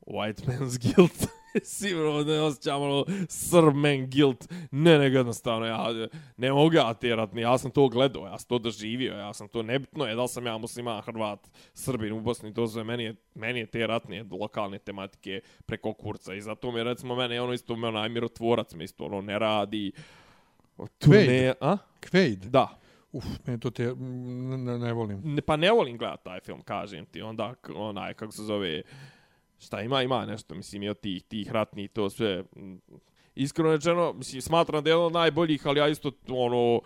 white 0.07 0.47
man's 0.47 0.79
guilt, 0.83 1.27
sigurno 1.65 2.25
ne 2.25 2.41
osjećam 2.41 2.83
ono 2.83 3.05
sir 3.29 3.63
man 3.63 4.11
guilt, 4.11 4.49
ne, 4.71 4.99
nego 4.99 5.17
jednostavno, 5.17 5.67
ja 5.67 6.09
ne 6.37 6.53
mogu 6.53 6.75
ja 6.75 6.95
tjerat, 6.95 7.31
ja 7.35 7.59
sam 7.59 7.71
to 7.71 7.89
gledao, 7.89 8.27
ja 8.27 8.39
sam 8.39 8.49
to 8.49 8.59
doživio, 8.59 9.15
ja 9.15 9.33
sam 9.33 9.49
to 9.49 9.63
nebitno 9.63 10.07
je 10.07 10.15
da 10.15 10.23
li 10.23 10.29
sam 10.29 10.47
ja 10.47 10.59
musliman, 10.59 11.03
Hrvat, 11.03 11.51
Srbin 11.75 12.13
u 12.13 12.21
Bosni, 12.21 12.55
to 12.55 12.67
sve, 12.67 12.85
meni 12.85 13.05
je, 13.05 13.15
meni 13.35 13.61
je 13.61 13.67
te 13.67 13.87
ratne 13.87 14.25
lokalne 14.31 14.79
tematike 14.79 15.41
preko 15.67 15.93
kurca 15.93 16.35
i 16.35 16.41
zato 16.41 16.73
mi 16.73 16.83
recimo, 16.83 17.17
mene 17.17 17.41
ono 17.41 17.53
isto, 17.53 17.77
me 17.77 17.89
onaj 17.89 18.09
mirotvorac 18.09 18.75
me 18.75 18.85
isto 18.85 19.05
ono 19.05 19.21
ne 19.21 19.39
radi, 19.39 19.93
tu 20.77 21.11
Quaid. 21.11 21.29
ne, 21.29 21.55
a? 21.61 21.79
Quaid. 22.01 22.51
Da. 22.51 22.79
Uf, 23.13 23.25
meni 23.47 23.61
to 23.61 23.71
te, 23.71 23.95
ne, 23.95 24.79
ne, 24.79 24.93
volim. 24.93 25.21
Ne, 25.25 25.43
pa 25.45 25.57
ne 25.57 25.71
volim 25.71 25.99
gledat 25.99 26.23
taj 26.25 26.41
film, 26.41 26.63
kažem 26.65 27.07
ti. 27.07 27.23
Onda, 27.23 27.55
onaj, 27.75 28.15
kako 28.15 28.33
se 28.33 28.43
zove, 28.43 28.83
šta 29.63 29.83
ima, 29.83 30.03
ima 30.03 30.27
nešto, 30.27 30.55
mislim, 30.55 30.83
i 30.83 30.89
od 30.89 31.01
tih, 31.01 31.23
tih 31.23 31.53
ratnih, 31.53 31.91
to 31.91 32.11
sve. 32.11 32.45
Iskreno 33.35 33.73
rečeno, 33.73 34.13
mislim, 34.13 34.43
smatram 34.43 34.85
da 34.85 34.91
je 34.91 34.93
jedan 34.93 35.07
od 35.07 35.13
najboljih, 35.13 35.67
ali 35.67 35.81
ja 35.81 35.89
isto, 35.89 36.13
ono, 36.29 36.81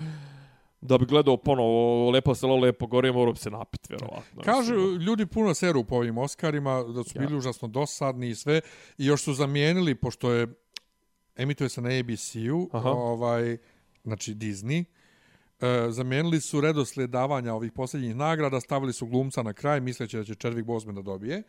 da 0.80 0.98
bi 0.98 1.06
gledao 1.06 1.36
ponovo 1.36 2.10
Lepo 2.10 2.34
selo, 2.34 2.56
Lepo 2.56 2.86
gore, 2.86 3.12
morao 3.12 3.32
bi 3.32 3.38
se 3.38 3.50
napit, 3.50 3.88
vjerovatno. 3.90 4.42
Kažu 4.42 4.74
mislim. 4.74 5.00
ljudi 5.00 5.26
puno 5.26 5.54
seru 5.54 5.84
po 5.84 5.96
ovim 5.96 6.18
Oscarima, 6.18 6.82
da 6.82 7.04
su 7.04 7.18
Ja. 7.18 7.20
bili 7.20 7.36
užasno 7.36 7.68
dosadni 7.68 8.28
i 8.28 8.34
sve. 8.34 8.60
I 8.98 9.06
još 9.06 9.22
su 9.22 9.34
zamijenili, 9.34 9.94
pošto 9.94 10.32
je 10.32 10.46
emituje 11.36 11.68
se 11.68 11.80
na 11.80 11.88
ABC-u, 12.00 12.70
ovaj, 12.72 13.56
znači 14.04 14.34
Disney, 14.34 14.84
e, 15.60 15.90
zamijenili 15.90 16.40
su 16.40 16.60
redoslijed 16.60 17.10
davanja 17.10 17.54
ovih 17.54 17.72
posljednjih 17.72 18.16
nagrada, 18.16 18.60
stavili 18.60 18.92
su 18.92 19.06
glumca 19.06 19.42
na 19.42 19.52
kraj, 19.52 19.80
misleći 19.80 20.16
da 20.16 20.24
će 20.24 20.34
Chadwick 20.34 20.64
Boseman 20.64 20.94
da 20.94 21.02
dobije 21.02 21.42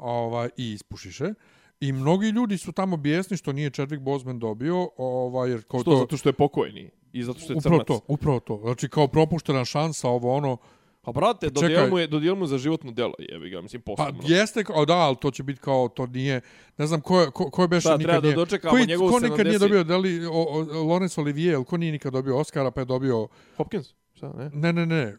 ovaj, 0.00 0.48
i 0.56 0.72
ispušiše. 0.72 1.34
I 1.80 1.92
mnogi 1.92 2.26
ljudi 2.28 2.58
su 2.58 2.72
tamo 2.72 2.96
bijesni 2.96 3.36
što 3.36 3.52
nije 3.52 3.70
Chadwick 3.70 4.00
Boseman 4.00 4.38
dobio, 4.38 4.90
ovaj, 4.96 5.50
jer 5.50 5.62
kao 5.62 5.80
Što, 5.80 5.90
to... 5.90 5.96
zato 5.96 6.16
što 6.16 6.28
je 6.28 6.32
pokojni. 6.32 6.90
I 7.12 7.22
zato 7.22 7.38
što 7.40 7.52
je 7.52 7.56
Upravo 7.56 7.74
crnac. 7.76 7.86
to, 7.86 8.00
upravo 8.08 8.40
to. 8.40 8.60
Znači 8.62 8.88
kao 8.88 9.08
propuštena 9.08 9.64
šansa, 9.64 10.08
ovo 10.08 10.34
ono, 10.34 10.56
Pa 11.02 11.12
brate, 11.12 11.46
Čekaj. 11.46 11.62
dodijel 11.62 11.90
mu, 11.90 11.98
je, 11.98 12.06
dodijel 12.06 12.34
mu 12.34 12.46
za 12.46 12.58
životno 12.58 12.92
delo, 12.92 13.14
jebi 13.18 13.50
ga, 13.50 13.60
mislim, 13.60 13.82
Pa 13.82 13.92
posebno. 13.96 14.22
jeste, 14.26 14.64
kao 14.64 14.84
da, 14.84 14.96
ali 14.96 15.16
to 15.20 15.30
će 15.30 15.42
biti 15.42 15.60
kao, 15.60 15.88
to 15.88 16.06
nije, 16.06 16.40
ne 16.78 16.86
znam, 16.86 17.00
ko 17.00 17.20
je, 17.20 17.30
ko, 17.30 17.50
ko 17.50 17.62
je 17.62 17.68
beše 17.68 17.88
Da, 17.88 17.96
nikad 17.96 18.06
treba 18.08 18.20
da 18.20 18.26
nije, 18.26 18.36
dočekamo 18.36 18.70
koji, 18.72 18.86
njegovu 18.86 19.10
ko 19.10 19.20
nikad 19.20 19.46
nije 19.46 19.58
70. 19.58 19.60
dobio, 19.60 19.84
da 19.84 19.96
li, 19.96 20.26
o, 20.26 20.30
o, 20.32 20.84
Laurence 20.88 21.20
Olivier, 21.20 21.54
ili 21.54 21.64
ko 21.64 21.76
nije 21.76 21.92
nikad 21.92 22.12
dobio 22.12 22.36
Oscara, 22.38 22.70
pa 22.70 22.80
je 22.80 22.84
dobio, 22.84 23.28
Hopkins? 23.56 23.94
Šta, 24.14 24.32
ne? 24.32 24.50
ne, 24.54 24.72
ne, 24.72 24.86
ne, 24.86 25.16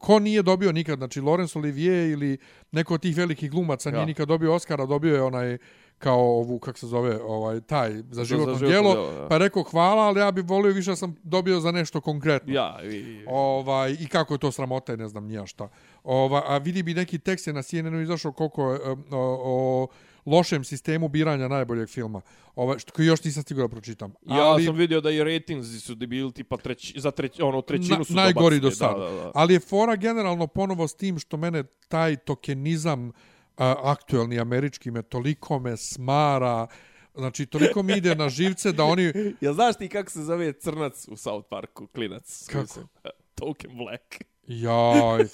ko 0.00 0.18
nije 0.18 0.42
dobio 0.42 0.72
nikad, 0.72 0.98
znači 0.98 1.20
Laurence 1.20 1.58
Olivier 1.58 2.10
ili 2.10 2.38
neko 2.72 2.94
od 2.94 3.00
tih 3.00 3.16
velikih 3.16 3.50
glumaca 3.50 3.88
Ja. 3.88 3.92
nije 3.92 4.06
nikad 4.06 4.28
dobio 4.28 4.54
Oscara, 4.54 4.86
dobio 4.86 5.14
je 5.14 5.22
onaj, 5.22 5.58
kao 5.98 6.20
ovu, 6.20 6.58
kak 6.58 6.78
se 6.78 6.86
zove, 6.86 7.22
ovaj, 7.22 7.60
taj, 7.60 8.02
za 8.10 8.24
životno 8.24 8.54
djelo, 8.54 8.92
djelo, 8.92 9.12
da. 9.12 9.28
pa 9.28 9.38
rekao 9.38 9.62
hvala, 9.62 10.02
ali 10.02 10.20
ja 10.20 10.30
bih 10.30 10.44
volio 10.44 10.72
više 10.72 10.90
da 10.90 10.96
sam 10.96 11.16
dobio 11.22 11.60
za 11.60 11.70
nešto 11.72 12.00
konkretno. 12.00 12.54
Ja, 12.54 12.78
i, 12.82 12.96
i, 12.96 13.24
Ovaj, 13.28 13.96
I 14.00 14.06
kako 14.08 14.34
je 14.34 14.38
to 14.38 14.52
sramota 14.52 14.94
i 14.94 14.96
ne 14.96 15.08
znam 15.08 15.24
nija 15.26 15.46
šta. 15.46 15.68
Ovaj, 16.04 16.42
a 16.46 16.58
vidi 16.58 16.82
bi 16.82 16.94
neki 16.94 17.18
tekst 17.18 17.46
je 17.46 17.52
na 17.52 17.62
CNN-u 17.62 18.00
izašao 18.00 18.32
koliko 18.32 18.72
je, 18.72 18.80
o, 18.90 18.96
o, 19.10 19.86
lošem 20.26 20.64
sistemu 20.64 21.08
biranja 21.08 21.48
najboljeg 21.48 21.88
filma. 21.88 22.20
Ovaj, 22.54 22.78
što 22.78 23.02
još 23.02 23.24
nisam 23.24 23.42
stigao 23.42 23.66
da 23.66 23.70
pročitam. 23.70 24.12
Ja 24.26 24.42
ali, 24.42 24.64
sam 24.64 24.76
vidio 24.76 25.00
da 25.00 25.10
i 25.10 25.24
ratingzi 25.24 25.80
su 25.80 25.96
bili 25.96 26.32
tipa 26.32 26.56
treć, 26.56 26.96
za 26.96 27.10
treć, 27.10 27.40
ono, 27.40 27.62
trećinu 27.62 27.98
na, 27.98 28.04
su 28.04 28.14
najgori 28.14 28.60
do 28.60 28.70
sada. 28.70 29.04
Da, 29.04 29.10
da, 29.10 29.16
da. 29.16 29.30
Ali 29.34 29.54
je 29.54 29.60
fora 29.60 29.96
generalno 29.96 30.46
ponovo 30.46 30.88
s 30.88 30.94
tim 30.94 31.18
što 31.18 31.36
mene 31.36 31.64
taj 31.88 32.16
tokenizam 32.16 33.12
a, 33.56 33.74
aktuelni 33.82 34.40
američki 34.40 34.90
me 34.90 35.02
toliko 35.02 35.58
me 35.58 35.76
smara, 35.76 36.66
znači 37.14 37.46
toliko 37.46 37.82
mi 37.82 37.92
ide 37.92 38.14
na 38.14 38.28
živce 38.28 38.72
da 38.72 38.84
oni 38.84 39.12
Ja 39.40 39.52
znaš 39.52 39.76
ti 39.76 39.88
kako 39.88 40.10
se 40.10 40.22
zove 40.22 40.52
crnac 40.52 41.08
u 41.08 41.16
South 41.16 41.48
Parku, 41.48 41.86
klinac? 41.86 42.46
Kako? 42.46 42.62
Mislim, 42.62 42.86
Token 43.34 43.76
Black. 43.76 44.14
jaj, 44.46 45.24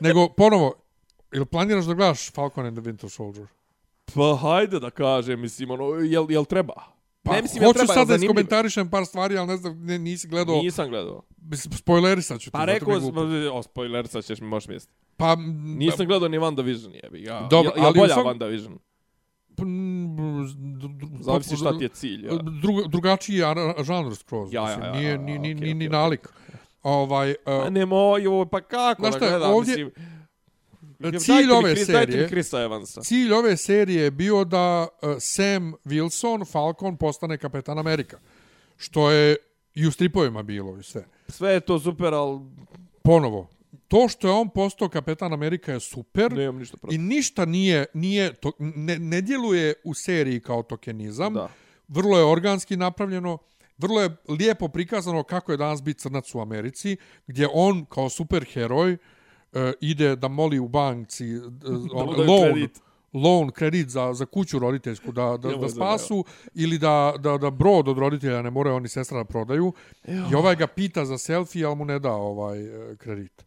nego 0.00 0.28
ponovo 0.28 0.74
ili 1.32 1.46
planiraš 1.46 1.84
da 1.84 1.94
gledaš 1.94 2.32
Falcon 2.32 2.66
and 2.66 2.78
the 2.78 2.90
Winter 2.90 3.08
Soldier? 3.08 3.46
Pa 4.06 4.36
hajde 4.36 4.80
da 4.80 4.90
kažem, 4.90 5.40
mislim, 5.40 5.70
ono, 5.70 5.84
jel, 5.84 6.26
jel 6.28 6.44
treba? 6.44 6.72
Pa, 7.22 7.32
ne, 7.32 7.42
mislim, 7.42 7.62
jel 7.62 7.68
hoću 7.68 7.78
treba, 7.78 7.94
sad 7.94 8.08
da 8.08 8.14
iskomentarišem 8.16 8.90
par 8.90 9.06
stvari, 9.06 9.38
ali 9.38 9.46
ne 9.46 9.56
znam, 9.56 9.80
ne, 9.80 9.98
nisi 9.98 10.28
gledao, 10.28 10.56
Nisam 10.56 10.88
gledao. 10.88 11.22
spoilerisat 11.72 12.40
ću 12.40 12.44
ti. 12.44 12.52
Pa 12.52 12.64
rekao, 12.64 13.00
sam- 13.00 13.12
o, 13.52 13.62
spoiler, 13.62 14.06
sad 14.06 14.24
ćeš 14.24 14.40
mi 14.40 14.46
možeš 14.46 14.68
misliti. 14.68 14.94
Pa, 15.16 15.36
Nisam 15.76 16.06
gledao 16.06 16.28
ni 16.28 16.38
WandaVision, 16.38 17.00
jebi 17.04 17.20
ga. 17.20 17.46
Dobro, 17.50 17.70
jel, 17.70 17.76
jel 17.76 17.86
ali 17.86 17.98
u 17.98 18.02
bolja 18.02 18.14
svom- 18.14 18.26
WandaVision? 18.28 18.76
Zavisi 21.20 21.56
šta 21.56 21.78
ti 21.78 21.84
je 21.84 21.88
cilj, 21.88 22.26
ja. 22.26 22.32
Dru, 22.34 22.88
drugačiji 22.88 23.40
žanr 23.82 24.14
skroz. 24.14 24.52
Ja, 24.52 24.60
ja, 24.60 24.66
mislim, 24.66 24.84
ja, 24.84 24.92
Nije 24.92 25.10
ja, 25.10 25.16
ni, 25.16 25.38
ni, 25.38 25.54
okej, 25.54 25.54
ni, 25.56 25.74
ni 25.74 25.86
okej, 25.86 25.88
nalik. 25.90 26.28
Ovaj, 26.82 27.30
uh, 27.30 27.70
ne 27.70 27.86
moj, 27.86 28.22
pa 28.50 28.60
kako 28.60 29.02
da 29.02 29.18
gledam, 29.18 29.52
ovdje- 29.52 29.84
mislim... 29.84 30.13
cilj 31.20 31.50
ove 31.50 31.70
Chris- 31.70 31.86
Dajte 31.86 32.06
mi 32.06 32.12
serije- 32.12 32.28
Chrisa 32.28 32.60
Evansa. 32.60 33.00
cilj 33.00 33.32
ove 33.32 33.56
serije 33.56 34.02
je 34.02 34.10
bio 34.10 34.44
da 34.44 34.88
uh, 35.02 35.08
Sam 35.18 35.72
Wilson, 35.84 36.52
Falcon, 36.52 36.96
postane 36.96 37.38
kapetan 37.38 37.78
Amerika. 37.78 38.18
Što 38.76 39.10
je 39.10 39.36
i 39.74 39.86
u 39.86 39.90
stripovima 39.90 40.42
bilo 40.42 40.78
i 40.78 40.82
sve. 40.82 41.04
Sve 41.28 41.52
je 41.52 41.60
to 41.60 41.78
super, 41.78 42.14
ali 42.14 42.40
Ponovo, 43.02 43.48
to 43.88 44.08
što 44.08 44.28
je 44.28 44.32
on 44.32 44.48
postao 44.48 44.88
kapetan 44.88 45.32
Amerika 45.32 45.72
je 45.72 45.80
super. 45.80 46.32
nemam 46.32 46.58
ništa 46.58 46.76
protiv. 46.76 46.94
I 46.94 47.02
ništa 47.02 47.44
nije, 47.44 47.86
nije 47.94 48.32
to, 48.32 48.52
ne, 48.58 48.98
ne 48.98 49.20
djeluje 49.20 49.74
u 49.84 49.94
seriji 49.94 50.40
kao 50.40 50.62
tokenizam. 50.62 51.34
Da. 51.34 51.48
Vrlo 51.88 52.18
je 52.18 52.24
organski 52.24 52.76
napravljeno. 52.76 53.38
Vrlo 53.78 54.00
je 54.00 54.16
lijepo 54.28 54.68
prikazano 54.68 55.22
kako 55.22 55.52
je 55.52 55.58
danas 55.58 55.82
biti 55.82 56.00
crnac 56.00 56.34
u 56.34 56.40
Americi, 56.40 56.96
gdje 57.26 57.48
on 57.52 57.84
kao 57.84 58.08
superheroj 58.08 58.96
e, 59.54 59.72
ide 59.80 60.16
da 60.16 60.28
moli 60.28 60.58
u 60.58 60.68
banci 60.68 61.24
e, 61.24 61.38
on, 61.94 62.06
mu 62.06 62.14
daju 62.14 62.28
loan, 62.30 62.52
kredit. 62.52 62.80
loan, 63.12 63.50
kredit 63.50 63.88
za, 63.88 64.12
za 64.14 64.26
kuću 64.26 64.58
roditeljsku 64.58 65.12
da, 65.12 65.36
da, 65.36 65.56
da 65.56 65.68
spasu 65.68 66.24
ili 66.54 66.78
da, 66.78 67.14
da, 67.18 67.38
da 67.38 67.50
brod 67.50 67.88
od 67.88 67.98
roditelja 67.98 68.42
ne 68.42 68.50
moraju 68.50 68.76
oni 68.76 68.88
sestra 68.88 69.18
da 69.18 69.24
prodaju. 69.24 69.72
I 70.30 70.34
ovaj 70.34 70.56
ga 70.56 70.66
pita 70.66 71.04
za 71.04 71.18
selfie, 71.18 71.66
ali 71.66 71.76
mu 71.76 71.84
ne 71.84 71.98
da 71.98 72.12
ovaj 72.12 72.60
e, 72.62 72.96
kredit. 72.96 73.44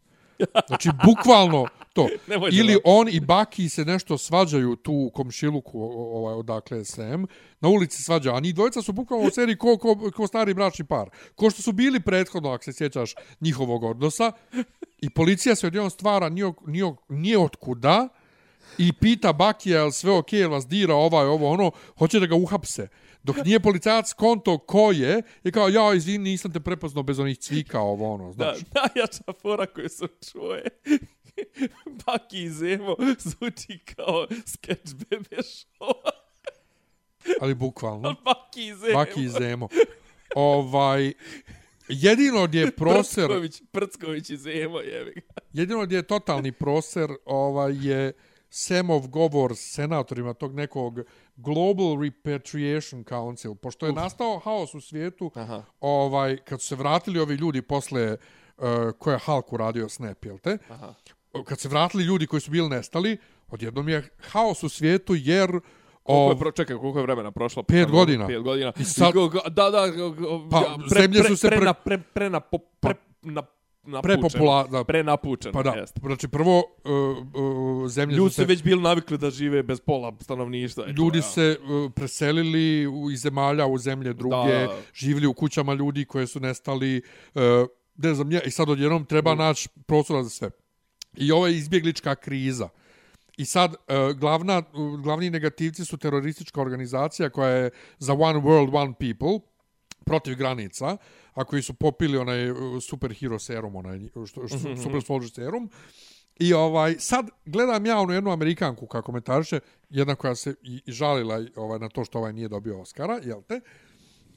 Znači, 0.68 0.90
bukvalno 1.04 1.66
to. 1.92 2.08
Da 2.26 2.34
Ili 2.34 2.68
lažeš. 2.68 2.80
on 2.84 3.08
i 3.08 3.20
Baki 3.20 3.68
se 3.68 3.84
nešto 3.84 4.18
svađaju 4.18 4.76
tu 4.76 4.92
u 4.92 5.10
komšiluku, 5.10 5.80
ovaj, 5.92 6.34
odakle 6.34 6.78
je 6.78 6.84
Sam. 6.84 7.26
Na 7.60 7.68
ulici 7.68 8.02
svađaju. 8.02 8.36
A 8.36 8.40
ni 8.40 8.52
dvojica 8.52 8.82
su 8.82 8.92
bukvalno 8.92 9.26
u 9.26 9.30
seriji 9.30 9.56
ko, 9.56 9.76
ko, 9.76 10.10
ko 10.16 10.26
stari 10.26 10.54
bračni 10.54 10.84
par. 10.84 11.10
Ko 11.34 11.50
što 11.50 11.62
su 11.62 11.72
bili 11.72 12.00
prethodno, 12.00 12.50
ako 12.50 12.64
se 12.64 12.72
sjećaš, 12.72 13.14
njihovog 13.40 13.84
odnosa. 13.84 14.32
I 14.98 15.10
policija 15.10 15.54
se 15.54 15.66
odjednom 15.66 15.90
stvara 15.90 16.28
nije, 16.28 16.52
nije, 16.66 16.94
nije 17.08 17.38
otkuda 17.38 18.08
i 18.78 18.92
pita 18.92 19.32
Bakija, 19.32 19.78
jel 19.78 19.90
sve 19.90 20.12
okej, 20.12 20.40
jel 20.40 20.50
vas 20.50 20.66
dira 20.66 20.94
ovaj, 20.94 21.26
ovo, 21.26 21.50
ono, 21.50 21.70
hoće 21.98 22.20
da 22.20 22.26
ga 22.26 22.34
uhapse. 22.34 22.88
Dok 23.22 23.36
nije 23.44 23.60
policajac 23.60 24.12
konto 24.12 24.58
ko 24.58 24.92
je, 24.92 25.22
je 25.44 25.52
kao, 25.52 25.68
ja, 25.68 25.94
izvini, 25.94 26.30
nisam 26.30 26.52
te 26.52 26.60
prepoznao 26.60 27.02
bez 27.02 27.18
onih 27.18 27.38
cvika, 27.38 27.80
ovo, 27.80 28.14
ono, 28.14 28.26
Da, 28.26 28.32
znaš. 28.34 28.58
najjača 28.74 29.32
fora 29.42 29.66
koju 29.66 29.88
sam 29.88 30.08
čuo 30.32 30.54
je 30.54 30.64
Baki 32.06 32.42
i 32.42 32.50
Zemo 32.50 32.96
zvuči 33.18 33.78
kao 33.86 34.26
sketch 34.46 34.94
bebe 34.94 35.36
show. 35.36 35.92
Ali 37.40 37.54
bukvalno. 37.54 38.14
Baki 38.24 38.66
i 38.66 38.74
Zemo. 38.74 38.94
Baki 38.94 39.22
i 39.22 39.28
Zemo. 39.28 39.68
Ovaj, 40.34 41.12
jedino 41.88 42.46
gdje 42.46 42.60
je 42.60 42.70
proser, 42.70 43.26
Prcković, 43.26 43.62
Prcković 43.72 44.30
i 44.30 44.36
Zemo, 44.36 44.80
jebi 44.80 45.12
ga. 45.14 45.40
jedino 45.52 45.84
gdje 45.86 45.96
je 45.96 46.02
totalni 46.02 46.52
proser, 46.52 47.10
ovaj, 47.24 47.88
je 47.88 48.12
Semov 48.50 49.08
govor 49.08 49.56
s 49.56 49.60
senatorima 49.60 50.34
tog 50.34 50.54
nekog 50.54 51.00
Global 51.36 52.02
Repatriation 52.02 53.04
Council, 53.04 53.54
pošto 53.54 53.86
je 53.86 53.92
nastao 53.92 54.38
haos 54.38 54.74
u 54.74 54.80
svijetu, 54.80 55.30
Aha. 55.34 55.62
ovaj, 55.80 56.36
kad 56.36 56.60
su 56.60 56.66
se 56.66 56.76
vratili 56.76 57.20
ovi 57.20 57.34
ljudi 57.34 57.62
posle 57.62 58.16
uh, 58.56 58.64
koje 58.98 59.14
je 59.14 59.18
Hulk 59.18 59.52
uradio 59.52 59.88
Snap, 59.88 60.24
jel 60.24 60.38
te? 60.38 60.58
Aha. 60.68 60.94
Kad 61.44 61.58
se 61.60 61.68
vratili 61.68 62.04
ljudi 62.04 62.26
koji 62.26 62.40
su 62.40 62.50
bili 62.50 62.68
nestali, 62.68 63.16
odjednom 63.48 63.88
je 63.88 64.08
haos 64.20 64.62
u 64.62 64.68
svijetu 64.68 65.14
jer 65.16 65.60
Koliko 66.02 66.32
je, 66.32 66.38
pro, 66.38 66.50
čekaj, 66.52 66.76
koliko 66.76 66.98
je 66.98 67.02
vremena 67.02 67.30
prošlo? 67.30 67.62
Pet 67.62 67.90
godina. 67.90 68.26
Pet 68.26 68.42
godina. 68.42 68.72
I 68.80 68.84
sad- 68.84 69.14
I 69.16 69.50
da, 69.50 69.70
da, 69.70 69.86
Pa, 70.50 70.58
ja, 70.58 70.76
zemlje 71.00 71.24
su 71.24 71.36
se 71.36 71.48
pre, 71.48 71.56
pre- 71.56 71.64
na, 71.64 71.74
pre, 71.74 71.98
pre, 71.98 72.30
na, 72.30 72.40
po, 72.40 72.58
pre, 72.58 72.94
na, 73.22 73.42
prepopula... 74.02 74.66
Da, 74.70 74.84
Prenapučeno, 74.84 75.52
pa 75.52 75.62
da, 75.62 75.70
jeste. 75.70 76.00
znači 76.00 76.28
prvo 76.28 76.58
uh, 76.58 76.62
uh, 77.82 77.88
zemlje 77.90 78.16
Ljudi 78.16 78.30
su 78.30 78.34
se... 78.34 78.44
već 78.44 78.62
bili 78.62 78.82
navikli 78.82 79.18
da 79.18 79.30
žive 79.30 79.62
bez 79.62 79.80
pola 79.80 80.12
stanovništva. 80.20 80.84
i 80.86 80.94
to, 80.94 81.02
Ljudi 81.02 81.18
ja. 81.18 81.22
se 81.22 81.58
uh, 81.60 81.92
preselili 81.92 82.86
u, 82.86 83.10
iz 83.10 83.20
zemalja 83.20 83.66
u 83.66 83.78
zemlje 83.78 84.12
druge, 84.12 84.52
Da. 84.66 84.76
živjeli 84.94 85.26
u 85.26 85.34
kućama 85.34 85.74
ljudi 85.74 86.04
koje 86.04 86.26
su 86.26 86.40
nestali, 86.40 87.02
uh, 87.34 87.42
ne 87.96 88.14
znam, 88.14 88.32
ja, 88.32 88.40
i 88.42 88.50
sad 88.50 88.70
odjednom 88.70 89.04
treba 89.04 89.34
Mm. 89.34 89.38
naći 89.38 89.68
prostora 89.86 90.22
za 90.22 90.30
sve. 90.30 90.50
I 91.16 91.28
je 91.28 91.56
izbjeglička 91.56 92.14
kriza. 92.14 92.68
I 93.36 93.44
sad, 93.44 93.70
uh, 93.74 94.16
glavna, 94.18 94.62
uh, 94.72 95.00
glavni 95.00 95.30
negativci 95.30 95.84
su 95.84 95.96
teroristička 95.96 96.60
organizacija 96.60 97.30
koja 97.30 97.48
je 97.50 97.70
za 97.98 98.12
One 98.12 98.40
World, 98.40 98.76
One 98.76 98.92
People, 98.98 99.40
protiv 100.08 100.36
granica, 100.36 100.96
a 101.34 101.44
koji 101.44 101.62
su 101.62 101.74
popili 101.74 102.18
onaj 102.18 102.50
uh, 102.50 102.56
superhero 102.82 103.38
serum, 103.38 103.76
onaj 103.76 103.98
što, 104.26 104.48
što, 104.48 104.58
super 104.58 105.02
soldier 105.06 105.30
serum. 105.30 105.70
I 106.38 106.52
ovaj 106.54 106.94
sad 106.98 107.28
gledam 107.44 107.86
ja 107.86 107.98
onu 107.98 108.12
jednu 108.12 108.30
Amerikanku 108.30 108.86
kako 108.86 109.06
komentariše, 109.06 109.60
jedna 109.90 110.14
koja 110.14 110.34
se 110.34 110.54
i, 110.62 110.82
i 110.86 110.92
žalila 110.92 111.40
ovaj 111.56 111.78
na 111.78 111.88
to 111.88 112.04
što 112.04 112.18
ovaj 112.18 112.32
nije 112.32 112.48
dobio 112.48 112.80
Oscara, 112.80 113.20
jel 113.22 113.42
te? 113.42 113.60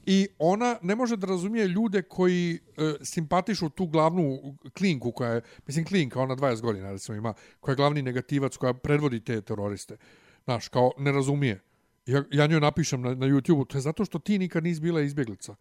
I 0.06 0.28
ona 0.38 0.78
ne 0.82 0.94
može 0.94 1.16
da 1.16 1.26
razumije 1.26 1.68
ljude 1.68 2.02
koji 2.02 2.54
e, 2.54 2.58
simpatišu 3.02 3.68
tu 3.68 3.86
glavnu 3.86 4.56
klinku 4.78 5.12
koja 5.12 5.30
je, 5.30 5.42
mislim 5.66 5.84
klinka, 5.84 6.20
ona 6.20 6.36
20 6.36 6.60
godina 6.60 6.90
recimo 6.92 7.18
ima, 7.18 7.34
koja 7.60 7.72
je 7.72 7.76
glavni 7.76 8.02
negativac, 8.02 8.56
koja 8.56 8.74
predvodi 8.74 9.20
te 9.20 9.40
teroriste. 9.40 9.96
Znaš, 10.44 10.68
kao 10.68 10.90
ne 10.98 11.12
razumije. 11.12 11.60
Ja, 12.06 12.24
ja 12.30 12.46
njoj 12.46 12.60
napišem 12.60 13.02
na, 13.02 13.14
na 13.14 13.26
YouTube-u, 13.26 13.64
to 13.64 13.78
je 13.78 13.82
zato 13.82 14.04
što 14.04 14.18
ti 14.18 14.38
nikad 14.38 14.64
nisi 14.64 14.80
bila 14.80 15.00
izbjeglica. 15.00 15.54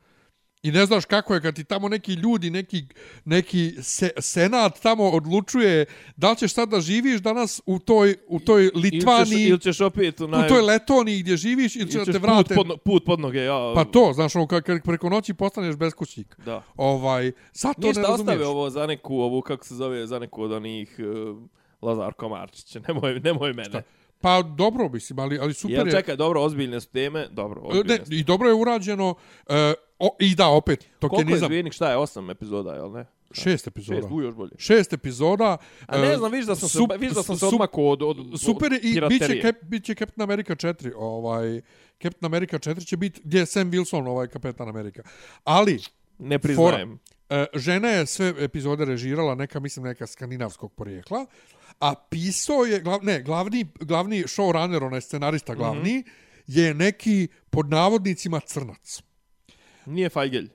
I 0.64 0.72
ne 0.72 0.86
znaš 0.86 1.06
kako 1.06 1.34
je 1.34 1.42
kad 1.42 1.56
ti 1.56 1.64
tamo 1.64 1.90
neki 1.90 2.14
ljudi, 2.14 2.50
neki, 2.50 2.86
neki 3.26 3.72
se, 3.82 4.10
senat 4.20 4.80
tamo 4.80 5.10
odlučuje 5.10 5.86
da 6.16 6.32
li 6.32 6.38
ćeš 6.38 6.54
sad 6.54 6.70
da 6.70 6.82
živiš 6.82 7.22
danas 7.22 7.62
u 7.66 7.80
toj, 7.80 8.16
u 8.28 8.40
toj 8.40 8.72
Ili 8.76 8.92
ćeš, 8.92 9.32
ili 9.32 9.60
ćeš 9.60 9.82
opet 9.82 10.22
u, 10.22 10.26
u 10.26 10.28
naj... 10.28 10.48
toj 10.48 10.62
Letoniji 10.62 11.20
gdje 11.20 11.38
živiš 11.38 11.76
ili 11.76 11.92
će 11.92 11.98
ili 11.98 12.06
da 12.06 12.12
ćeš 12.12 12.14
te 12.14 12.20
vrate. 12.20 12.56
Put 12.56 12.68
pod, 12.68 12.80
put 12.82 13.06
pod 13.06 13.20
noge, 13.20 13.40
ja. 13.40 13.72
Pa 13.76 13.86
to, 13.86 14.12
znaš, 14.14 14.36
ono, 14.36 14.48
kad, 14.48 14.64
kad 14.64 14.84
preko 14.84 15.10
noći 15.10 15.34
postaneš 15.34 15.76
beskućnik. 15.76 16.36
Da. 16.46 16.64
Ovaj, 16.76 17.32
zato 17.54 17.88
Ništa 17.88 18.02
ne 18.02 18.08
razumiješ. 18.08 18.20
ostave 18.20 18.46
ovo 18.46 18.70
za 18.70 18.88
neku, 18.88 19.16
ovu, 19.16 19.42
kako 19.42 19.66
se 19.66 19.76
zove, 19.76 20.08
za 20.08 20.20
neku 20.20 20.44
od 20.44 20.52
onih 20.52 20.96
uh, 21.00 21.38
Lazar 21.82 22.14
Komarčića. 22.14 22.80
Nemoj, 22.88 23.20
nemoj 23.20 23.54
mene. 23.54 23.70
Šta? 23.70 23.82
Pa 24.22 24.42
dobro, 24.42 24.90
mislim, 24.90 25.20
ali, 25.20 25.40
ali 25.40 25.54
super 25.54 25.78
Jel, 25.78 25.88
je. 25.88 25.92
čekaj, 25.92 26.16
dobro, 26.16 26.42
ozbiljne 26.42 26.82
su 26.82 26.90
teme. 26.90 27.28
Dobro, 27.32 27.62
E, 27.62 27.68
ozbiljne 27.68 27.98
ne, 28.00 28.06
su. 28.06 28.14
I 28.14 28.24
dobro 28.24 28.48
je 28.48 28.54
urađeno. 28.56 29.16
E, 29.50 29.74
o, 30.00 30.16
I 30.20 30.36
da, 30.36 30.48
opet, 30.48 30.80
Koliko 31.00 31.16
je 31.16 31.20
tokenizam. 31.20 31.48
zvijenik, 31.48 31.74
šta 31.74 31.90
je, 31.90 31.98
osam 31.98 32.30
epizoda, 32.30 32.74
jel 32.74 32.92
ne? 32.92 33.06
Šest 33.34 33.68
epizoda. 33.68 34.02
Šest, 34.02 34.12
u 34.12 34.22
još 34.22 34.36
bolje. 34.36 34.52
Šest 34.58 34.94
epizoda. 34.94 35.58
A 35.88 35.98
ne 35.98 36.14
e, 36.14 36.18
znam, 36.18 36.32
viš 36.32 36.46
da 36.46 36.56
sam 36.56 36.70
se, 36.70 36.80
sup- 36.80 37.00
viš 37.00 37.12
da 37.12 37.24
sam 37.24 37.38
se 37.38 37.46
odmakao 37.46 37.90
od, 37.90 38.02
od, 38.02 38.20
od 38.20 38.42
Super 38.42 38.72
je 38.72 38.78
i 38.78 38.82
biće, 38.82 39.08
piraterije. 39.10 39.42
Cap, 39.42 39.56
Captain 40.00 40.24
America 40.24 40.56
4. 40.56 40.92
Ovaj, 40.96 41.62
Captain 42.02 42.26
America 42.26 42.58
4 42.60 42.86
će 42.86 42.98
biti 42.98 43.22
gdje 43.24 43.40
je 43.40 43.46
Sam 43.46 43.72
Wilson, 43.72 44.08
ovaj 44.08 44.28
Kapetan 44.28 44.70
Amerika. 44.70 45.04
Ali, 45.44 45.80
Ne 46.20 46.40
priznajem. 46.40 47.00
E, 47.30 47.46
žena 47.56 47.88
je 47.90 48.06
sve 48.06 48.34
epizode 48.40 48.86
režirala, 48.86 49.36
neka, 49.36 49.60
mislim, 49.60 49.86
neka 49.86 50.08
skandinavskog 50.08 50.74
porijekla, 50.74 51.26
a 51.82 51.96
pisao 52.10 52.66
je, 52.66 52.80
glav, 52.80 53.04
ne, 53.04 53.22
glavni, 53.22 53.66
glavni 53.80 54.24
showrunner, 54.24 54.84
onaj 54.84 55.02
scenarista 55.02 55.56
glavni, 55.56 55.98
mm 55.98 56.04
-hmm. 56.04 56.12
je 56.48 56.74
neki, 56.74 57.28
pod 57.50 57.70
navodnicima, 57.70 58.40
crnac. 58.40 59.02
Nije 59.86 60.10
Feigl. 60.10 60.46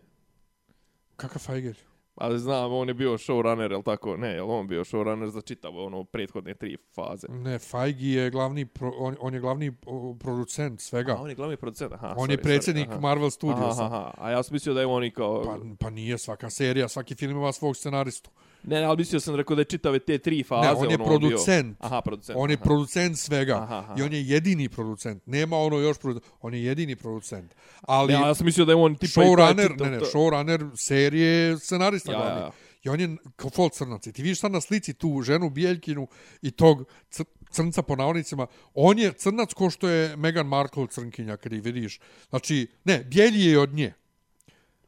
Kakav 1.16 1.42
Feigl? 1.42 1.72
Ali 2.16 2.38
znam, 2.38 2.72
on 2.72 2.88
je 2.88 2.94
bio 2.94 3.18
showrunner, 3.18 3.70
jel 3.70 3.82
tako? 3.82 4.16
Ne, 4.16 4.28
jel 4.28 4.50
on 4.50 4.68
bio 4.68 4.84
showrunner 4.84 5.28
za 5.28 5.40
čitavo 5.40 5.86
ono 5.86 6.04
prethodne 6.04 6.54
tri 6.54 6.76
faze. 6.94 7.26
Ne, 7.28 7.58
Feige 7.58 8.06
je 8.06 8.30
glavni, 8.30 8.66
pro, 8.66 8.92
on, 8.98 9.16
on 9.20 9.34
je 9.34 9.40
glavni 9.40 9.72
producent 10.20 10.80
svega. 10.80 11.12
A 11.12 11.22
on 11.22 11.28
je 11.28 11.34
glavni 11.34 11.56
producent, 11.56 11.92
aha. 11.92 12.14
on 12.16 12.28
sorry, 12.28 12.30
je 12.30 12.42
predsjednik 12.42 12.88
sorry, 12.88 12.92
aha. 12.92 13.00
Marvel 13.00 13.30
Studiosa. 13.30 13.84
Aha, 13.84 13.96
aha, 13.96 14.14
a 14.18 14.30
ja 14.30 14.42
sam 14.42 14.54
mislio 14.54 14.74
da 14.74 14.80
je 14.80 14.86
on 14.86 15.04
i 15.04 15.10
kao... 15.10 15.42
Pa, 15.44 15.58
pa 15.80 15.90
nije 15.90 16.18
svaka 16.18 16.50
serija, 16.50 16.88
svaki 16.88 17.14
film 17.14 17.36
ima 17.36 17.52
svog 17.52 17.76
scenaristu. 17.76 18.30
Ne, 18.66 18.80
ne, 18.80 18.86
ali 18.86 18.96
mislio 18.96 19.20
sam 19.20 19.34
rekao 19.34 19.56
da 19.56 19.60
je 19.60 19.64
čitave 19.64 19.98
te 19.98 20.18
tri 20.18 20.42
faze. 20.42 20.66
Ne, 20.68 20.72
on 20.74 20.90
je 20.90 20.96
ono, 20.96 21.04
producent. 21.04 21.78
Bio... 21.78 21.86
Aha, 21.86 22.00
producent. 22.00 22.38
On 22.38 22.50
je 22.50 22.54
aha. 22.54 22.64
producent 22.64 23.18
svega. 23.18 23.54
Aha, 23.54 23.78
aha. 23.78 23.94
I 23.98 24.02
on 24.02 24.12
je 24.12 24.28
jedini 24.28 24.68
producent. 24.68 25.22
Nema 25.26 25.56
ono 25.58 25.78
još 25.78 25.98
producent. 25.98 26.32
On 26.40 26.54
je 26.54 26.64
jedini 26.64 26.96
producent. 26.96 27.54
Ali 27.80 28.12
Ja, 28.12 28.20
ja 28.20 28.34
sam 28.34 28.46
mislio 28.46 28.64
da 28.64 28.72
je 28.72 28.76
on 28.76 28.94
tipa... 28.94 29.20
showrunner, 29.20 29.70
čitav 29.72 29.86
ne, 29.86 29.92
ne, 29.92 30.00
showrunner 30.04 30.70
serije 30.76 31.58
scenarista 31.58 32.12
Ja, 32.12 32.18
glavni. 32.18 32.40
ja. 32.40 32.50
I 32.82 32.88
on 32.88 33.00
je 33.00 33.16
kao 33.36 33.50
fol 33.50 33.68
crnac. 33.68 34.06
I 34.06 34.12
ti 34.12 34.22
vidiš 34.22 34.40
sad 34.40 34.52
na 34.52 34.60
slici 34.60 34.94
tu 34.94 35.22
ženu 35.22 35.50
Bijeljkinu 35.50 36.08
i 36.42 36.50
tog 36.50 36.84
cr 37.10 37.22
crnca 37.50 37.82
po 37.82 37.96
navodnicima. 37.96 38.46
On 38.74 38.98
je 38.98 39.12
crnac 39.12 39.52
ko 39.52 39.70
što 39.70 39.88
je 39.88 40.16
Meghan 40.16 40.46
Markle 40.46 40.86
crnkinja 40.86 41.36
kad 41.36 41.52
ih 41.52 41.62
vidiš. 41.62 42.00
Znači, 42.30 42.66
ne, 42.84 43.04
bijelji 43.04 43.44
je 43.44 43.58
od 43.58 43.74
nje. 43.74 43.92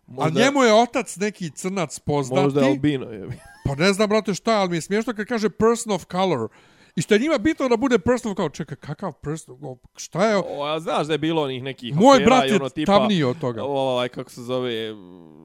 Možda- 0.07 0.41
A 0.41 0.45
njemu 0.45 0.63
je 0.63 0.73
otac 0.75 1.17
neki 1.17 1.51
crnac 1.51 1.99
poznati. 1.99 2.43
Možda 2.43 2.61
je 2.61 2.69
albino, 2.69 3.11
je. 3.11 3.29
Pa 3.69 3.75
ne 3.75 3.93
znam, 3.93 4.09
brate, 4.09 4.35
šta 4.35 4.53
ali 4.53 4.71
mi 4.71 4.77
je 4.77 4.81
smiješno 4.81 5.15
kad 5.15 5.27
kaže 5.27 5.51
person 5.51 5.93
of 5.93 6.07
color. 6.11 6.49
I 6.97 7.03
što 7.03 7.15
je 7.15 7.21
njima 7.21 7.39
bitno 7.39 7.69
da 7.69 7.77
bude 7.77 7.99
person 7.99 8.31
of 8.31 8.37
color. 8.37 8.53
Čekaj, 8.53 8.77
kakav 8.77 9.13
person? 9.13 9.59
o, 9.63 9.77
Šta 9.97 10.27
je? 10.27 10.37
O, 10.37 10.65
a 10.65 10.81
znaš 10.81 11.07
da 11.07 11.13
je 11.13 11.19
bilo 11.19 11.43
onih 11.43 11.63
nekih 11.63 11.95
Moj 11.95 12.21
brat 12.25 12.45
je 12.45 12.55
ono, 12.55 12.69
tipa, 12.69 12.99
tamniji 12.99 13.25
od 13.25 13.41
toga. 13.41 13.65
Ovaj, 13.65 14.09
kako 14.09 14.31
se 14.31 14.43
zove, 14.43 14.93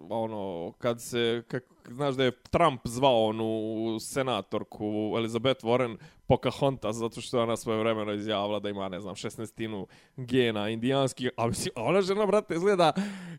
ono, 0.10 0.72
kad 0.78 1.02
se, 1.02 1.44
kak, 1.48 1.64
znaš 1.90 2.16
da 2.16 2.24
je 2.24 2.32
Trump 2.32 2.82
zvao 2.84 3.26
onu 3.26 4.00
senatorku 4.00 5.14
Elizabeth 5.18 5.64
Warren 5.64 5.98
Pocahontas, 6.28 6.96
zato 6.96 7.22
što 7.22 7.38
je 7.38 7.44
ona 7.44 7.58
svoje 7.58 7.80
vremeno 7.80 8.14
izjavila 8.14 8.60
da 8.60 8.70
ima, 8.70 8.90
ne 8.90 9.00
znam, 9.00 9.16
16 9.16 9.86
gena 10.18 10.70
indijanskih, 10.70 11.30
a 11.38 11.48
mislim, 11.48 11.72
ona 11.76 12.02
žena, 12.02 12.26
brate, 12.26 12.56
izgleda 12.56 12.94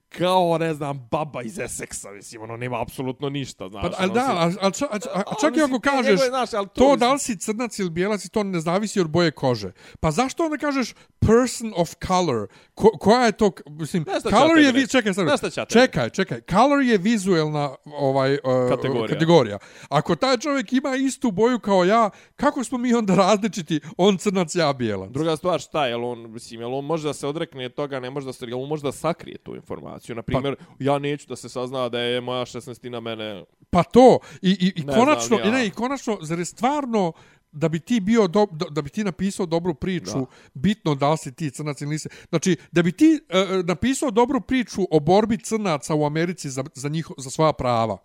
kao, 0.08 0.58
ne 0.58 0.74
znam, 0.74 1.08
baba 1.10 1.42
iz 1.42 1.56
Essexa, 1.56 2.14
mislim, 2.14 2.42
ono, 2.42 2.56
nema 2.56 2.82
apsolutno 2.82 3.28
ništa, 3.28 3.68
znaš. 3.68 3.82
Pa, 3.82 3.90
ali 3.98 4.10
ono, 4.10 4.14
da, 4.14 4.26
ali, 4.36 4.54
ali, 4.60 4.72
ča- 4.72 4.86
a, 4.90 4.98
a, 5.14 5.22
A, 5.26 5.34
čak 5.40 5.56
i 5.56 5.62
ako 5.62 5.80
kažeš 5.80 6.06
njegove, 6.06 6.28
znaš, 6.28 6.54
ali 6.54 6.66
to 6.66 6.72
to 6.74 6.82
mislim- 6.84 6.98
da 6.98 7.12
li 7.12 7.18
si 7.18 7.38
crnac 7.38 7.78
ili 7.78 7.90
bijelac 7.90 8.24
i 8.24 8.30
to 8.30 8.42
ne 8.42 8.60
zavisi 8.60 9.00
od 9.00 9.10
boje 9.10 9.30
kože. 9.30 9.72
Pa 10.00 10.10
zašto 10.10 10.44
onda 10.44 10.56
kažeš 10.56 10.94
person 11.18 11.72
of 11.76 11.94
color? 12.06 12.48
Ko, 12.74 12.88
koja 12.90 13.26
je 13.26 13.32
to, 13.32 13.50
mislim, 13.70 14.04
color 14.22 14.58
je, 14.58 14.72
vi, 14.72 14.88
čekaj, 14.88 15.14
sad, 15.14 15.68
čekaj, 15.68 16.10
čekaj, 16.10 16.40
color 16.50 16.82
je 16.82 16.98
vizuelna 16.98 17.74
ovaj, 17.86 18.33
ovaj 18.44 18.64
uh, 18.64 18.70
Kategorija. 18.70 19.06
kategorija. 19.08 19.58
Ako 19.88 20.14
taj 20.16 20.36
čovjek 20.38 20.72
ima 20.72 20.96
istu 20.96 21.30
boju 21.30 21.58
kao 21.58 21.84
ja, 21.84 22.10
kako 22.36 22.64
smo 22.64 22.78
mi 22.78 22.94
onda 22.94 23.14
različiti? 23.14 23.80
On 23.96 24.16
crnac, 24.18 24.54
ja 24.54 24.72
bijelac. 24.72 25.10
Druga 25.10 25.36
stvar, 25.36 25.60
šta 25.60 25.86
je, 25.86 25.96
on, 25.96 26.32
mislim, 26.32 26.60
jel 26.60 26.74
on 26.74 26.84
može 26.84 27.08
da 27.08 27.12
se 27.12 27.26
odrekne 27.26 27.68
toga, 27.68 28.00
ne 28.00 28.10
može 28.10 28.26
da 28.26 28.32
se, 28.32 28.46
jel 28.46 28.62
on 28.62 28.68
može 28.68 28.82
da 28.82 28.92
sakrije 28.92 29.38
tu 29.38 29.54
informaciju. 29.56 30.16
Na 30.16 30.22
primjer, 30.22 30.56
Pa- 30.56 30.64
ja 30.78 30.98
neću 30.98 31.26
da 31.28 31.36
se 31.36 31.48
sazna 31.48 31.88
da 31.88 32.00
je 32.00 32.20
moja 32.20 32.44
16 32.44 33.00
mene... 33.00 33.44
Pa 33.70 33.82
to, 33.82 34.18
i, 34.42 34.50
i, 34.50 34.80
i 34.80 34.84
Ne 34.84 34.94
konačno, 34.94 35.38
ja. 35.38 35.50
ne, 35.50 35.66
i 35.66 35.70
konačno, 35.70 36.18
zar 36.22 36.38
je 36.38 36.44
stvarno 36.44 37.12
da 37.52 37.68
bi 37.68 37.80
ti 37.80 38.00
bio 38.00 38.26
do, 38.28 38.46
da, 38.50 38.66
da 38.70 38.82
bi 38.82 38.90
ti 38.90 39.04
napisao 39.04 39.46
dobru 39.46 39.74
priču, 39.74 40.18
Da. 40.18 40.26
bitno 40.54 40.94
da 40.94 41.10
li 41.10 41.18
si 41.18 41.34
ti 41.34 41.50
crnac 41.50 41.80
ili 41.80 41.90
nisi. 41.90 42.08
Znači, 42.28 42.56
da 42.72 42.82
bi 42.82 42.92
ti 42.92 43.20
e, 43.28 43.62
napisao 43.64 44.10
dobru 44.10 44.40
priču 44.40 44.82
o 44.90 45.00
borbi 45.00 45.38
crnaca 45.38 45.94
u 45.94 46.06
Americi 46.06 46.50
za, 46.50 46.64
za, 46.74 46.88
njiho, 46.88 47.14
za 47.18 47.30
svoja 47.30 47.52
prava. 47.52 47.96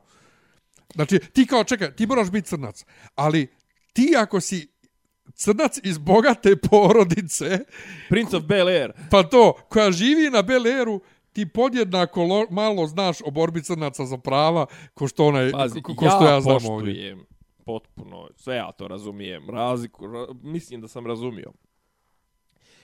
Znači, 0.93 1.19
ti 1.33 1.45
kao, 1.45 1.63
čekaj, 1.63 1.95
ti 1.95 2.07
moraš 2.07 2.31
biti 2.31 2.47
crnac, 2.47 2.85
ali 3.15 3.47
ti 3.93 4.13
ako 4.17 4.41
si 4.41 4.67
crnac 5.33 5.79
iz 5.83 5.97
bogate 5.97 6.55
porodice, 6.55 7.59
Prince 8.09 8.37
of 8.37 8.43
Bel 8.43 8.67
Air. 8.67 8.93
pa 9.11 9.23
to, 9.23 9.53
koja 9.69 9.91
živi 9.91 10.29
na 10.29 10.41
Bel 10.41 10.65
Airu, 10.65 11.01
ti 11.33 11.45
podjednako 11.45 12.23
lo, 12.23 12.45
malo 12.49 12.87
znaš 12.87 13.17
o 13.25 13.31
borbi 13.31 13.63
crnaca 13.63 14.05
za 14.05 14.17
prava, 14.17 14.65
ko 14.93 15.07
što, 15.07 15.25
onaj, 15.25 15.51
Pazi, 15.51 15.81
ko, 15.81 15.95
ko 15.95 16.05
što 16.09 16.25
ja, 16.25 16.41
znam 16.41 16.55
ovdje. 16.65 16.93
poštujem 16.93 17.25
potpuno, 17.65 18.27
sve 18.35 18.55
ja 18.55 18.71
to 18.71 18.87
razumijem, 18.87 19.49
razliku, 19.49 20.07
ra, 20.07 20.25
mislim 20.43 20.81
da 20.81 20.87
sam 20.87 21.07
razumio. 21.07 21.51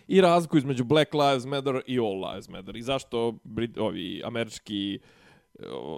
I 0.08 0.22
razliku 0.22 0.58
između 0.58 0.84
Black 0.84 1.14
Lives 1.14 1.46
Matter 1.46 1.82
i 1.88 2.00
All 2.00 2.30
Lives 2.30 2.50
Matter. 2.50 2.76
I 2.76 2.82
zašto 2.82 3.40
Brit, 3.44 3.78
ovi 3.78 4.22
američki 4.26 5.00
o, 5.00 5.00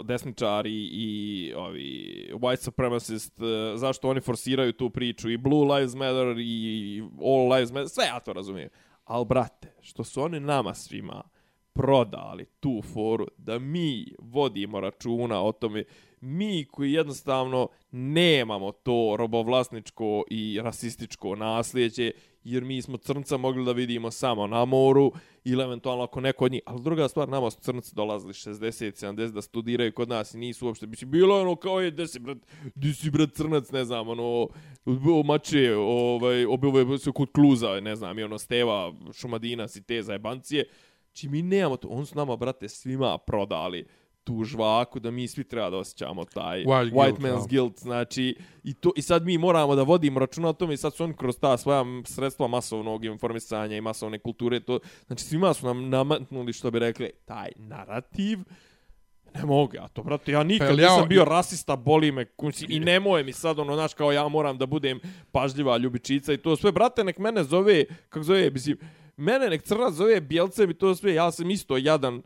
desničari 0.03 0.89
i 0.91 1.53
ovi 1.55 2.29
white 2.33 2.63
supremacist, 2.63 3.39
e, 3.39 3.77
zašto 3.77 4.09
oni 4.09 4.21
forsiraju 4.21 4.73
tu 4.73 4.89
priču 4.89 5.29
i 5.29 5.37
Blue 5.37 5.75
Lives 5.75 5.95
Matter 5.95 6.35
i 6.39 7.03
All 7.21 7.53
Lives 7.53 7.71
Matter, 7.71 7.89
sve 7.89 8.05
ja 8.05 8.19
to 8.19 8.33
razumijem. 8.33 8.69
Al 9.03 9.25
brate, 9.25 9.73
što 9.81 10.03
su 10.03 10.21
oni 10.21 10.39
nama 10.39 10.73
svima 10.73 11.23
prodali 11.73 12.45
tu 12.59 12.81
foru 12.93 13.27
da 13.37 13.59
mi 13.59 14.05
vodimo 14.19 14.79
računa 14.79 15.43
o 15.43 15.51
tome 15.51 15.83
mi 16.21 16.65
koji 16.65 16.93
jednostavno 16.93 17.67
nemamo 17.91 18.71
to 18.71 19.15
robovlasničko 19.17 20.23
i 20.29 20.59
rasističko 20.63 21.35
nasljeđe 21.35 22.11
jer 22.47 22.63
mi 22.63 22.81
smo 22.81 22.97
crnca 22.97 23.37
mogli 23.37 23.65
da 23.65 23.71
vidimo 23.71 24.11
samo 24.11 24.47
na 24.47 24.65
moru 24.65 25.11
ili 25.43 25.63
eventualno 25.63 26.03
ako 26.03 26.21
neko 26.21 26.45
od 26.45 26.51
njih. 26.51 26.61
Ali 26.65 26.81
druga 26.81 27.07
stvar, 27.07 27.29
nama 27.29 27.51
su 27.51 27.59
crnci 27.59 27.95
dolazili 27.95 28.33
60, 28.33 29.05
70 29.05 29.31
da 29.31 29.41
studiraju 29.41 29.93
kod 29.93 30.09
nas 30.09 30.33
i 30.33 30.37
nisu 30.37 30.65
uopšte. 30.65 30.87
Mislim, 30.87 31.11
bilo 31.11 31.41
ono 31.41 31.55
kao 31.55 31.81
je, 31.81 31.91
gde 31.91 32.07
si 32.07 32.19
brat, 32.19 32.37
gde 32.75 32.93
si 32.93 33.11
brat 33.11 33.33
crnac, 33.33 33.71
ne 33.71 33.85
znam, 33.85 34.07
ono, 34.09 34.47
o, 34.85 35.23
mače, 35.25 35.75
ovaj, 35.75 36.45
obilo 36.45 36.97
se 36.97 37.11
kod 37.11 37.31
kluza, 37.31 37.79
ne 37.79 37.95
znam, 37.95 38.19
i 38.19 38.23
ono, 38.23 38.37
Steva, 38.37 38.93
Šumadina, 39.13 39.67
i 39.75 39.81
te 39.81 40.01
zajebancije. 40.01 40.63
Či 40.63 41.27
znači, 41.27 41.29
mi 41.29 41.41
nemamo 41.41 41.77
to. 41.77 41.87
On 41.87 42.05
su 42.05 42.15
nama, 42.15 42.35
brate, 42.35 42.69
svima 42.69 43.17
prodali 43.17 43.87
tu 44.27 44.43
žvaku 44.43 44.99
da 44.99 45.11
mi 45.11 45.27
svi 45.27 45.43
treba 45.43 45.69
da 45.69 45.77
osjećamo 45.77 46.25
taj 46.25 46.63
White 46.63 46.91
white, 46.91 46.91
guilt, 46.91 47.19
man's 47.19 47.41
ja. 47.41 47.47
guilt, 47.49 47.79
znači 47.79 48.35
i 48.63 48.73
to 48.73 48.91
i 48.95 49.01
sad 49.01 49.25
mi 49.25 49.37
moramo 49.37 49.75
da 49.75 49.83
vodimo 49.83 50.19
računa 50.19 50.49
o 50.49 50.53
tome 50.53 50.73
i 50.73 50.77
sad 50.77 50.95
su 50.95 51.03
oni 51.03 51.13
kroz 51.13 51.39
ta 51.39 51.57
svoja 51.57 51.83
sredstva 52.05 52.47
masovnog 52.47 53.05
informisanja 53.05 53.77
i 53.77 53.81
masovne 53.81 54.19
kulture 54.19 54.59
to 54.59 54.79
znači 55.07 55.23
svima 55.23 55.53
su 55.53 55.65
nam 55.65 55.89
nametnuli 55.89 56.53
što 56.53 56.71
bi 56.71 56.79
rekli 56.79 57.11
taj 57.25 57.51
narativ 57.55 58.39
Ne 59.35 59.45
mogu 59.45 59.75
ja 59.75 59.87
to, 59.87 60.03
brate, 60.03 60.31
ja 60.31 60.43
nikad 60.43 60.67
Pa 60.67 60.71
jel 60.71 60.79
ja, 60.79 60.85
ja- 60.85 60.93
nisam 60.93 61.09
bio 61.09 61.25
rasista, 61.25 61.75
boli 61.75 62.11
me, 62.11 62.25
kući, 62.25 62.65
i 62.69 62.79
nemoj 62.79 63.23
mi 63.23 63.33
sad, 63.33 63.59
ono, 63.59 63.75
znaš, 63.75 63.93
kao 63.93 64.11
ja 64.11 64.27
moram 64.27 64.57
da 64.57 64.65
budem 64.65 64.99
pažljiva 65.31 65.77
ljubičica 65.77 66.33
i 66.33 66.37
to 66.37 66.55
sve, 66.55 66.71
brate, 66.71 67.03
nek 67.03 67.17
mene 67.17 67.43
zove, 67.43 67.85
kako 68.09 68.23
zove, 68.23 68.49
mislim, 68.49 68.77
mene 69.17 69.49
nek 69.49 69.63
crnac 69.63 69.93
zove 69.93 70.21
bijelcem 70.21 70.69
i 70.69 70.73
to 70.73 70.95
sve, 70.95 71.13
ja 71.13 71.31
sam 71.31 71.51
isto 71.51 71.77
jadan 71.77 72.21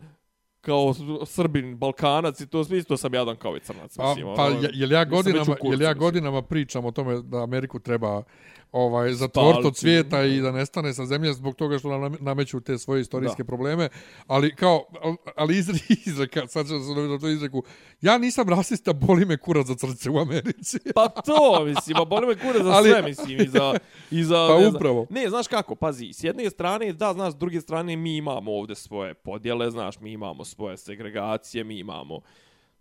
kao 0.61 0.93
Srbin, 1.25 1.77
Balkanac 1.77 2.41
i 2.41 2.47
to 2.47 2.61
isto 2.61 2.97
sam 2.97 3.13
jadan 3.13 3.35
kao 3.35 3.57
i 3.57 3.59
crnac. 3.59 3.97
Pa, 3.97 4.07
mislim, 4.07 4.35
pa 4.35 4.45
ono, 4.45 4.59
je- 4.59 4.69
jel 4.73 4.91
ja 4.91 5.05
godinama, 5.05 5.55
jel 5.63 5.81
ja 5.81 5.93
godinama 5.93 6.41
pričam 6.41 6.85
o 6.85 6.91
tome 6.91 7.21
da 7.21 7.43
Ameriku 7.43 7.79
treba 7.79 8.23
ovaj 8.73 9.13
zatvoriti 9.13 9.57
od 9.57 9.61
Spaliti. 9.61 9.79
svijeta 9.79 10.23
i 10.23 10.41
da 10.41 10.51
nestane 10.51 10.93
sa 10.93 11.05
zemlje 11.05 11.33
zbog 11.33 11.55
toga 11.55 11.79
što 11.79 11.97
nam 11.97 12.15
nameću 12.19 12.59
te 12.59 12.77
svoje 12.77 13.01
istorijske 13.01 13.43
Da. 13.43 13.47
probleme, 13.47 13.89
ali 14.27 14.55
kao 14.55 14.85
al- 14.93 15.15
ali 15.35 15.57
izri, 15.57 15.79
izreka, 16.05 16.47
sad 16.47 16.65
ću 16.65 16.69
se 16.69 17.01
na 17.01 17.19
to 17.19 17.27
izreku. 17.27 17.63
Ja 18.01 18.17
nisam 18.17 18.49
rasista, 18.49 18.93
boli 18.93 19.25
me 19.25 19.37
kurac 19.37 19.67
za 19.67 19.75
crce 19.75 20.09
u 20.09 20.19
Americi. 20.19 20.77
Pa 20.95 21.07
to, 21.07 21.65
mislim, 21.65 21.97
a 21.97 22.05
boli 22.05 22.27
me 22.27 22.35
kure 22.35 22.63
za 22.63 22.69
Ali- 22.71 22.89
sve, 22.89 23.01
mislim, 23.01 23.41
i 23.41 23.47
za... 23.47 23.73
I 24.11 24.23
za 24.23 24.47
Pa 24.49 24.59
ne 24.59 24.67
upravo. 24.67 25.05
Ne, 25.09 25.29
znaš 25.29 25.47
kako, 25.47 25.75
pazi, 25.75 26.13
s 26.13 26.23
jedne 26.23 26.49
strane, 26.49 26.93
da, 26.93 27.13
znaš, 27.13 27.33
s 27.33 27.37
druge 27.37 27.61
strane, 27.61 27.95
mi 27.95 28.17
imamo 28.17 28.51
ovde 28.51 28.75
svoje 28.75 29.13
podjele, 29.13 29.71
znaš, 29.71 29.99
mi 29.99 30.11
imamo 30.11 30.45
svoje 30.45 30.77
segregacije, 30.77 31.63
mi 31.63 31.79
imamo 31.79 32.19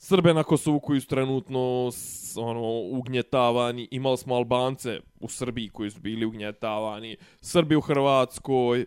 Srbe 0.02 0.35
na 0.35 0.43
Kosovu 0.43 0.81
koji 0.81 1.01
su 1.01 1.06
trenutno 1.06 1.90
ono, 2.36 2.81
ugnjetavani, 2.98 3.89
imali 3.90 4.16
smo 4.16 4.35
Albance 4.35 5.01
u 5.20 5.28
Srbiji 5.28 5.68
koji 5.68 5.90
su 5.90 6.01
bili 6.01 6.27
ugnjetavani, 6.27 7.16
Srbi 7.40 7.77
u 7.77 7.81
Hrvatskoj, 7.81 8.86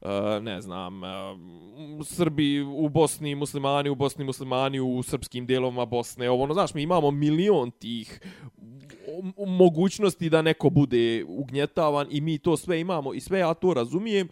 Uh, 0.00 0.42
ne 0.42 0.60
znam, 0.60 1.02
uh, 1.02 2.06
Srbi 2.06 2.60
u 2.60 2.88
Bosni, 2.88 3.34
muslimani 3.34 3.88
u 3.88 3.94
Bosni, 3.94 4.24
muslimani 4.24 4.80
u 4.80 5.02
srpskim 5.02 5.46
dijelovima 5.46 5.84
Bosne, 5.84 6.30
ovo, 6.30 6.42
ono, 6.44 6.54
znaš, 6.54 6.74
mi 6.74 6.82
imamo 6.82 7.10
milion 7.10 7.70
tih 7.70 8.20
mogućnosti 9.46 10.30
da 10.30 10.42
neko 10.42 10.70
bude 10.70 11.24
ugnjetavan 11.28 12.06
i 12.10 12.20
mi 12.20 12.38
to 12.38 12.56
sve 12.56 12.80
imamo 12.80 13.14
i 13.14 13.20
sve 13.20 13.38
ja 13.38 13.54
to 13.54 13.74
razumijem, 13.74 14.28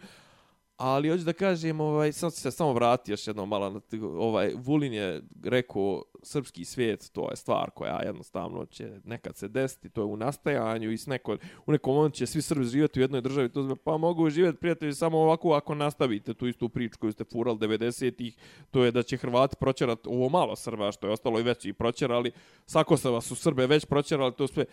ali 0.77 1.09
hoću 1.09 1.23
da 1.23 1.33
kažem, 1.33 1.81
ovaj, 1.81 2.11
sam 2.11 2.31
se 2.31 2.51
samo 2.51 2.73
vrati 2.73 3.11
još 3.11 3.27
jednom 3.27 3.49
malo 3.49 3.69
na 3.69 3.81
ovaj, 4.01 4.51
Vulin 4.55 4.93
je 4.93 5.21
rekao 5.43 6.03
srpski 6.23 6.65
svijet, 6.65 7.11
to 7.11 7.29
je 7.29 7.35
stvar 7.35 7.69
koja 7.71 8.01
jednostavno 8.05 8.65
će 8.65 8.99
nekad 9.03 9.35
se 9.35 9.47
desiti, 9.47 9.89
to 9.89 10.01
je 10.01 10.05
u 10.05 10.17
nastajanju 10.17 10.91
i 10.91 10.97
s 10.97 11.07
neko, 11.07 11.37
u 11.65 11.71
nekom 11.71 11.95
momentu 11.95 12.17
će 12.17 12.25
svi 12.25 12.41
Srbi 12.41 12.65
živjeti 12.65 12.99
u 12.99 13.03
jednoj 13.03 13.21
državi, 13.21 13.49
to 13.49 13.63
znači, 13.63 13.81
pa 13.83 13.97
mogu 13.97 14.29
živjeti 14.29 14.59
prijatelji 14.59 14.93
samo 14.93 15.17
ovako 15.17 15.53
ako 15.53 15.75
nastavite 15.75 16.33
tu 16.33 16.47
istu 16.47 16.69
priču 16.69 16.99
koju 16.99 17.11
ste 17.11 17.23
furali 17.23 17.57
90-ih, 17.57 18.37
to 18.71 18.83
je 18.83 18.91
da 18.91 19.03
će 19.03 19.17
Hrvati 19.17 19.55
proćerati 19.59 20.09
ovo 20.09 20.29
malo 20.29 20.55
Srba 20.55 20.91
što 20.91 21.07
je 21.07 21.13
ostalo 21.13 21.39
i 21.39 21.43
već 21.43 21.65
i 21.65 21.73
proćerali, 21.73 22.31
sako 22.65 22.97
se 22.97 23.09
vas 23.09 23.25
su 23.25 23.35
Srbe 23.35 23.67
već 23.67 23.85
proćerali, 23.85 24.33
to 24.33 24.47
sve 24.47 24.65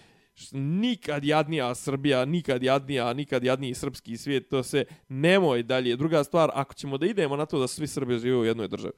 nikad 0.52 1.24
jadnija 1.24 1.74
Srbija, 1.74 2.24
nikad 2.24 2.62
jadnija, 2.62 3.12
nikad 3.12 3.44
jadniji 3.44 3.74
srpski 3.74 4.16
svijet, 4.16 4.48
to 4.48 4.62
se 4.62 4.84
nemoj 5.08 5.62
dalje. 5.62 5.96
Druga 5.96 6.24
stvar, 6.24 6.50
ako 6.54 6.74
ćemo 6.74 6.98
da 6.98 7.06
idemo 7.06 7.36
na 7.36 7.46
to 7.46 7.58
da 7.58 7.68
svi 7.68 7.86
Srbi 7.86 8.18
žive 8.18 8.36
u 8.36 8.44
jednoj 8.44 8.68
državi, 8.68 8.94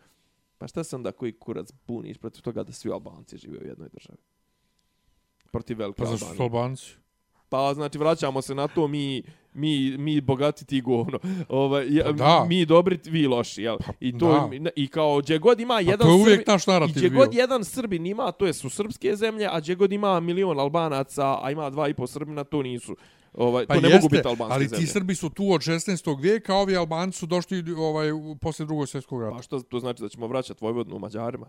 pa 0.59 0.67
šta 0.67 0.85
sam 0.85 1.03
da 1.03 1.13
koji 1.13 1.33
kurac 1.33 1.73
buniš 1.87 2.19
protiv 2.19 2.43
toga 2.43 2.63
da 2.63 2.73
svi 2.73 2.91
Albanci 2.91 3.39
žive 3.39 3.59
u 3.59 3.67
jednoj 3.67 3.89
državi? 3.89 4.19
Protiv 5.53 5.79
velike 5.79 5.99
Pa 5.99 6.05
zašto 6.05 6.19
su 6.19 6.25
Albanije. 6.25 6.43
Albanci? 6.43 7.02
Pa 7.53 7.75
znači 7.75 7.99
vraćamo 7.99 8.43
se 8.43 8.55
na 8.55 8.69
to 8.69 8.89
mi 8.89 9.23
mi 9.55 9.97
mi 9.99 10.21
bogati 10.21 10.65
ti 10.65 10.81
govno. 10.83 11.19
Ovaj 11.51 11.87
ja, 11.89 12.05
Pa 12.05 12.13
da. 12.13 12.45
mi 12.45 12.67
dobri 12.67 12.99
vi 13.05 13.27
loši, 13.27 13.63
jel? 13.63 13.77
Pa 13.79 13.93
I 14.01 14.19
to 14.19 14.49
da. 14.55 14.71
i 14.77 14.89
kao 14.89 15.19
gdje 15.19 15.39
god 15.39 15.61
ima 15.61 15.75
Pa 15.75 15.81
jedan 15.81 15.99
to 15.99 16.09
je 16.09 16.15
uvijek 16.15 16.29
Srbin- 16.39 16.45
naš 16.49 16.67
narativ 16.67 16.95
gdje 16.97 17.09
god 17.11 17.35
jedan 17.35 17.65
Srbin 17.65 18.07
ima, 18.07 18.33
to 18.33 18.47
je 18.47 18.53
su 18.53 18.71
srpske 18.71 19.17
zemlje, 19.17 19.47
a 19.47 19.61
gdje 19.61 19.75
god 19.75 19.93
ima 19.93 20.21
milion 20.21 20.61
Albanaca, 20.61 21.39
a 21.43 21.51
ima 21.51 21.71
dva 21.71 21.89
i 21.89 21.95
po 21.95 22.07
Srbina, 22.07 22.45
to 22.45 22.63
nisu. 22.63 22.97
Ovaj, 23.35 23.67
Pa 23.67 23.75
to 23.75 23.81
ne 23.81 23.89
jeste, 23.89 23.99
mogu 23.99 24.09
biti 24.09 24.29
albanske 24.29 24.55
ali 24.55 24.67
zemlje. 24.67 24.81
ti 24.81 24.93
Srbi 24.93 25.15
su 25.15 25.31
tu 25.31 25.53
od 25.53 25.61
16. 25.61 26.21
vijeka, 26.21 26.55
a 26.55 26.59
ovi 26.59 26.77
Albanci 26.77 27.19
su 27.19 27.27
došli 27.27 27.65
ovaj, 27.73 28.09
poslije 28.41 28.67
drugog 28.67 28.89
svjetskog 28.89 29.21
rata. 29.23 29.37
Pa 29.37 29.43
što 29.43 29.61
to 29.61 29.81
znači 29.81 30.03
da 30.03 30.09
ćemo 30.09 30.27
vraćati 30.27 30.59
Vojvodinu 30.61 30.99
Mađarima? 30.99 31.47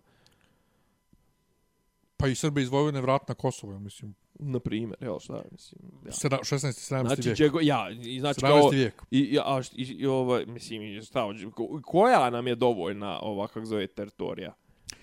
Pa 2.24 2.28
i 2.28 2.36
Srbi 2.36 2.62
iz 2.62 2.70
Vojvodine 2.70 3.02
vrat 3.02 3.28
na 3.28 3.36
Kosovo, 3.36 3.80
mislim. 3.80 4.16
Na 4.34 4.60
primjer, 4.60 4.98
evo 5.02 5.20
šta, 5.20 5.42
mislim. 5.52 5.82
Ja. 6.06 6.12
Sera- 6.12 6.38
16. 6.38 6.58
17. 6.68 7.06
Znači, 7.08 7.22
vijek. 7.22 7.36
gdje 7.36 7.50
god- 7.50 7.64
ja, 7.64 7.90
i 8.04 8.20
znači 8.20 8.40
17. 8.40 8.62
kao, 8.62 8.70
vijek. 8.70 9.04
I, 9.12 9.40
a, 9.40 9.62
i, 9.74 9.84
i 9.84 10.06
ovaj, 10.06 10.46
mislim, 10.46 11.02
šta, 11.02 11.28
koja 11.84 12.30
nam 12.30 12.48
je 12.48 12.56
dovoljna 12.56 13.20
ova, 13.22 13.48
kako 13.48 13.66
zove, 13.66 13.88
teritorija? 13.88 14.54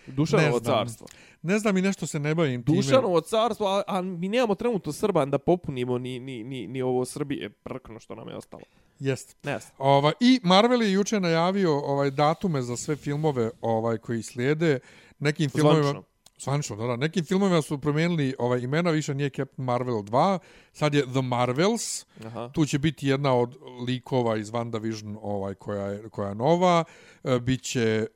Dušanovo 0.06 0.48
Ne 0.48 0.59
znam. 0.59 0.64
carstvo. 0.64 1.06
Ne 1.42 1.59
znam 1.59 1.76
i 1.76 1.82
nešto 1.82 2.06
se 2.06 2.18
ne 2.18 2.34
bavim 2.34 2.62
time. 2.64 2.76
Dušanovo 2.76 3.20
carstvo, 3.20 3.66
a, 3.68 3.82
a 3.86 4.02
mi 4.02 4.28
nemamo 4.28 4.55
trenutno 4.55 4.92
Srban 4.92 5.30
da 5.30 5.38
popunimo 5.38 5.98
ni, 5.98 6.20
ni, 6.20 6.44
ni, 6.44 6.66
ni 6.66 6.82
ovo 6.82 7.05
Srbije, 7.05 7.51
prkno 7.51 8.01
što 8.01 8.14
nam 8.14 8.28
je 8.28 8.36
ostalo. 8.36 8.62
Jest. 9.01 9.36
Ne 9.42 9.59
znam. 9.59 9.72
Ovaj, 9.78 10.12
I 10.20 10.40
Marvel 10.42 10.82
je 10.82 10.92
juče 10.92 11.20
najavio 11.20 11.72
ovaj 11.72 12.10
datume 12.10 12.62
za 12.62 12.76
sve 12.76 12.97
filmove 12.97 13.51
ovaj 13.60 13.98
koji 13.98 14.22
slijede. 14.22 14.78
Nekim 15.18 15.51
filmovima... 15.51 16.02
Zvanično. 16.41 16.77
Zvanično, 16.77 16.77
da, 16.77 16.87
da. 16.87 16.97
Nekim 16.97 17.25
filmovima 17.25 17.62
su 17.62 17.79
promijenili 17.79 18.35
ovaj, 18.39 18.61
imena, 18.61 18.91
više 18.91 19.15
nije 19.15 19.31
Captain 19.31 19.65
Marvel 19.65 19.95
2, 19.97 20.39
sad 20.73 20.95
je 20.95 21.03
The 21.03 21.23
Marvels, 21.23 22.07
Aha. 22.25 22.51
tu 22.53 22.67
će 22.67 22.79
biti 22.79 23.09
jedna 23.09 23.35
od 23.35 23.57
likova 23.87 24.37
iz 24.37 24.51
WandaVision 24.51 25.19
ovaj, 25.23 25.55
koja, 25.55 25.87
je, 25.87 26.09
koja 26.09 26.29
je 26.29 26.35
nova, 26.35 26.85
e, 27.25 27.39
bit 27.41 27.62
će 27.62 27.81
e, 27.81 28.07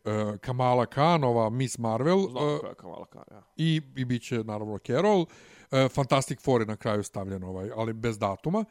Kamala 0.41 0.87
Khan, 0.87 1.25
ova 1.25 1.51
Miss 1.51 1.79
Marvel, 1.79 2.19
Znam 2.31 2.55
e, 2.57 2.59
koja 2.59 2.69
je 2.71 2.75
Kamala 2.75 3.07
Khan, 3.07 3.25
ja. 3.31 3.43
i, 3.57 3.81
i 3.97 4.05
bit 4.05 4.23
će 4.23 4.45
naravno 4.45 4.79
Carol. 4.79 5.27
E, 5.71 5.89
Fantastic 5.89 6.41
Four 6.43 6.61
je 6.61 6.67
na 6.67 6.77
kraju 6.77 7.03
stavljen, 7.03 7.45
ovaj, 7.45 7.71
ali 7.77 7.93
bez 7.93 8.19
datuma, 8.19 8.65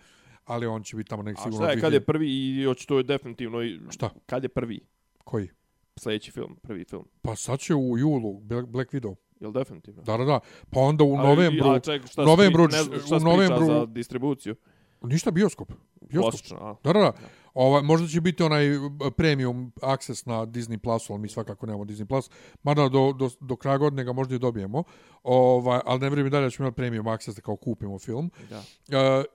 ali 0.45 0.65
on 0.65 0.83
će 0.83 0.95
biti 0.95 1.09
tamo 1.09 1.23
nek 1.23 1.37
A 1.39 1.41
sigurno... 1.43 1.65
šta 1.65 1.71
je, 1.71 1.81
kad 1.81 1.91
2000 1.91 1.93
je 1.93 2.05
prvi 2.05 2.27
i 2.61 2.65
hoće 2.65 2.87
to 2.87 2.97
je 2.97 3.03
definitivno... 3.03 3.63
i- 3.63 3.79
Šta? 3.89 4.09
Kad 4.25 4.43
je 4.43 4.49
prvi? 4.49 4.79
Koji? 5.23 5.49
Sljedeći 5.95 6.31
film, 6.31 6.55
prvi 6.61 6.85
film. 6.85 7.05
Pa 7.21 7.35
sad 7.35 7.59
će 7.59 7.75
u 7.75 7.97
julu 7.97 8.39
Black 8.67 8.91
Widow. 8.93 9.15
Jel 9.43 9.51
definitivno? 9.51 10.03
Da, 10.03 10.17
da, 10.17 10.25
da. 10.25 10.39
Pa 10.69 10.79
onda 10.79 11.03
u 11.03 11.15
Ali- 11.15 11.27
novembru... 11.27 11.69
a 11.69 11.79
ček, 11.79 12.07
šta 12.07 12.23
novembru, 12.23 12.67
ne 12.67 12.83
znam, 12.83 12.99
šta 12.99 13.15
u 13.15 13.19
novembru, 13.19 13.65
za 13.65 13.85
distribuciju? 13.85 14.55
ništa 15.03 15.31
bioskop. 15.31 15.71
Bioskop. 16.01 16.31
Klasično, 16.31 16.57
a? 16.57 16.75
Da, 16.83 16.93
da, 16.93 16.99
da. 16.99 17.13
Ovaj, 17.53 17.81
možda 17.81 18.07
će 18.07 18.21
biti 18.21 18.43
onaj 18.43 18.77
uh, 18.77 18.91
premium 19.17 19.71
access 19.81 20.25
na 20.25 20.45
Disney 20.45 20.77
Plusu, 20.77 21.13
ali 21.13 21.21
mi 21.21 21.29
svakako 21.29 21.65
nemamo 21.65 21.85
Disney 21.85 22.05
Plus. 22.05 22.29
Mada 22.63 22.89
do, 22.89 23.13
do, 23.13 23.29
do 23.39 23.55
kraja 23.55 23.77
godine 23.77 24.03
ga 24.03 24.13
možda 24.13 24.35
i 24.35 24.39
dobijemo. 24.39 24.83
Ovaj, 25.23 25.79
ali 25.85 25.99
ne 25.99 26.09
vjerujem 26.09 26.27
i 26.27 26.29
dalje 26.29 26.43
da 26.43 26.49
ćemo 26.49 26.67
imati 26.67 26.75
premium 26.75 27.07
access 27.07 27.35
da 27.35 27.41
kao 27.41 27.55
kupimo 27.55 27.99
film. 27.99 28.31
Da. 28.49 28.57
Uh, 28.59 29.25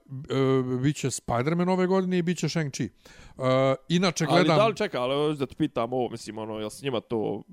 uh, 0.75 0.81
biće 0.81 1.07
Spider-Man 1.07 1.69
ove 1.69 1.87
godine 1.87 2.17
i 2.17 2.21
biće 2.21 2.47
Shang-Chi. 2.47 2.89
Uh, 3.37 3.45
inače 3.89 4.25
Ali 4.29 4.39
gledam... 4.39 4.57
da 4.57 4.67
li 4.67 4.75
čeka, 4.75 5.01
ali 5.01 5.37
da 5.37 5.45
te 5.45 5.55
pitam 5.55 5.93
ovo, 5.93 6.09
mislim, 6.09 6.37
ono, 6.37 6.59
jel 6.59 6.69
s 6.69 6.81
njima 6.81 6.99
to 6.99 7.43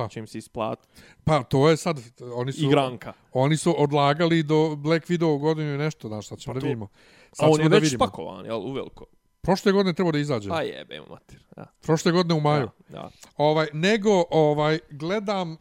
Šta? 0.00 0.08
će 0.08 0.20
im 0.20 0.26
se 0.26 0.38
isplatiti? 0.38 0.88
Pa 1.24 1.42
to 1.42 1.68
je 1.68 1.76
sad... 1.76 2.00
Oni 2.34 2.52
su, 2.52 2.64
Igranka. 2.64 3.12
Oni 3.32 3.56
su 3.56 3.82
odlagali 3.82 4.42
do 4.42 4.76
Black 4.76 5.06
Widow 5.06 5.38
godinu 5.38 5.74
i 5.74 5.78
nešto, 5.78 6.08
znaš, 6.08 6.28
sad 6.28 6.38
ćemo 6.38 6.54
Pa 6.54 6.60
da 6.60 6.66
vidimo. 6.66 6.84
A 7.30 7.34
Sad 7.34 7.48
on 7.48 7.54
ćemo 7.54 7.64
je 7.64 7.68
da 7.68 7.76
već 7.76 7.84
vidimo. 7.84 8.06
spakovan, 8.06 8.46
jel, 8.46 8.60
uveliko? 8.60 9.04
Prošle 9.42 9.72
godine 9.72 9.94
treba 9.94 10.12
da 10.12 10.18
izađe. 10.18 10.50
A 10.52 10.62
jebe, 10.62 11.00
mater. 11.10 11.38
Ja. 11.56 11.66
Prošle 11.80 12.12
godine 12.12 12.34
u 12.34 12.40
maju. 12.40 12.68
Da, 12.88 12.98
da, 12.98 13.10
Ovaj, 13.36 13.66
nego, 13.72 14.24
ovaj, 14.30 14.78
gledam, 14.90 15.56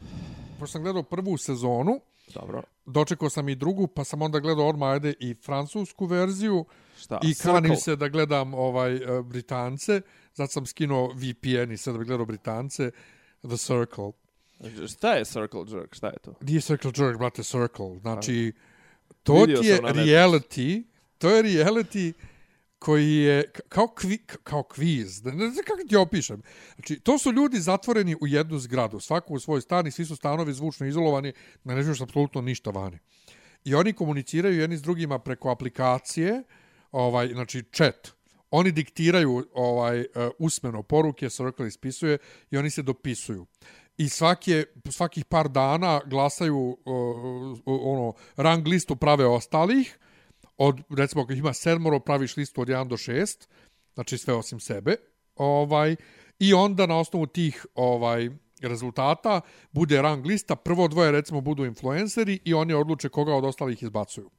pošto 0.60 0.72
sam 0.72 0.84
gledao 0.84 1.04
prvu 1.04 1.38
sezonu, 1.38 2.00
dobro. 2.34 2.62
dočekao 2.86 3.30
sam 3.30 3.50
i 3.50 3.56
drugu, 3.56 3.88
pa 3.88 4.04
sam 4.04 4.22
onda 4.22 4.40
gledao 4.40 4.68
odmah 4.68 4.90
ajde 4.90 5.14
i 5.20 5.36
francusku 5.46 6.06
verziju 6.06 6.66
Šta? 6.98 7.20
i 7.24 7.36
kanim 7.36 7.76
se 7.76 7.96
da 7.96 8.08
gledam 8.08 8.54
ovaj 8.54 8.96
eh, 8.96 9.22
Britance, 9.24 10.02
zato 10.34 10.52
sam 10.52 10.66
skinuo 10.66 11.08
VPN 11.14 11.72
i 11.72 11.78
sad 11.78 11.94
da 11.94 12.00
bi 12.00 12.06
gledao 12.06 12.26
Britance, 12.26 12.92
The 13.48 13.58
Circle. 13.58 14.12
Šta 14.88 15.14
je 15.14 15.26
Circle 15.26 15.64
Jerk? 15.68 15.96
Šta 15.96 16.08
je 16.08 16.20
to? 16.22 16.34
Nije 16.42 16.62
Circle 16.62 16.92
Jerk, 16.98 17.18
brate, 17.18 17.44
Circle. 17.44 18.00
Znači, 18.02 18.54
to 19.24 19.46
ti 19.46 19.68
je 19.68 19.82
reality, 19.82 20.84
to 21.18 21.30
je 21.30 21.44
reality 21.44 22.14
koji 22.80 23.16
je 23.16 23.52
kao, 23.70 23.88
kvi, 23.88 24.18
kao 24.44 24.64
kviz, 24.64 25.24
ne 25.24 25.32
ne 25.32 25.50
znam 25.50 25.66
kako 25.66 25.88
ti 25.90 25.96
opišem. 25.96 26.42
Znači, 26.76 27.00
to 27.00 27.18
su 27.18 27.32
ljudi 27.32 27.60
zatvoreni 27.60 28.16
u 28.22 28.28
jednu 28.28 28.60
zgradu, 28.60 29.00
svako 29.00 29.34
u 29.34 29.40
svoj 29.40 29.62
stan 29.62 29.88
i 29.88 29.92
svi 29.92 30.06
su 30.06 30.16
stanovi 30.16 30.54
zvučno 30.54 30.88
izolovani, 30.88 31.34
ne 31.64 31.76
ne 31.76 31.84
čuješ 31.84 32.02
apsolutno 32.02 32.42
ništa 32.42 32.70
vani. 32.70 33.00
I 33.66 33.76
oni 33.76 33.94
komuniciraju 33.94 34.60
jedni 34.60 34.78
s 34.78 34.82
drugima 34.82 35.20
preko 35.20 35.50
aplikacije, 35.50 36.44
ovaj, 36.92 37.28
znači 37.28 37.64
chat. 37.74 38.12
Oni 38.52 38.72
diktiraju 38.72 39.46
ovaj 39.54 40.00
uh, 40.00 40.06
usmeno 40.40 40.84
poruke, 40.84 41.30
Circle 41.30 41.68
ispisuje 41.68 42.18
i 42.52 42.58
oni 42.58 42.70
se 42.70 42.82
dopisuju. 42.82 43.46
I 44.00 44.10
svake, 44.10 44.64
svakih 44.90 45.26
par 45.26 45.50
dana 45.50 46.00
glasaju 46.06 46.78
uh, 46.86 47.60
ono 47.66 48.14
rang 48.36 48.68
listu 48.68 48.96
prave 48.96 49.26
ostalih, 49.28 49.98
od, 50.58 50.82
recimo, 50.98 51.24
ako 51.24 51.34
ima 51.34 51.54
sedmoro, 51.54 52.00
praviš 52.00 52.38
listu 52.38 52.62
od 52.62 52.68
1 52.68 52.88
do 52.88 52.98
6, 52.98 53.48
znači 53.94 54.18
sve 54.18 54.34
osim 54.34 54.60
sebe, 54.60 54.96
ovaj, 55.36 55.96
i 56.40 56.54
onda 56.54 56.86
na 56.86 57.00
osnovu 57.00 57.26
tih 57.26 57.66
ovaj 57.76 58.30
rezultata 58.62 59.42
bude 59.72 60.02
rang 60.02 60.26
lista, 60.26 60.56
prvo 60.56 60.88
dvoje 60.88 61.12
recimo 61.12 61.42
budu 61.42 61.66
influenceri 61.66 62.40
i 62.46 62.54
oni 62.54 62.74
odluče 62.74 63.10
koga 63.10 63.36
od 63.36 63.46
ostalih 63.46 63.84
izbacuju. 63.84 64.30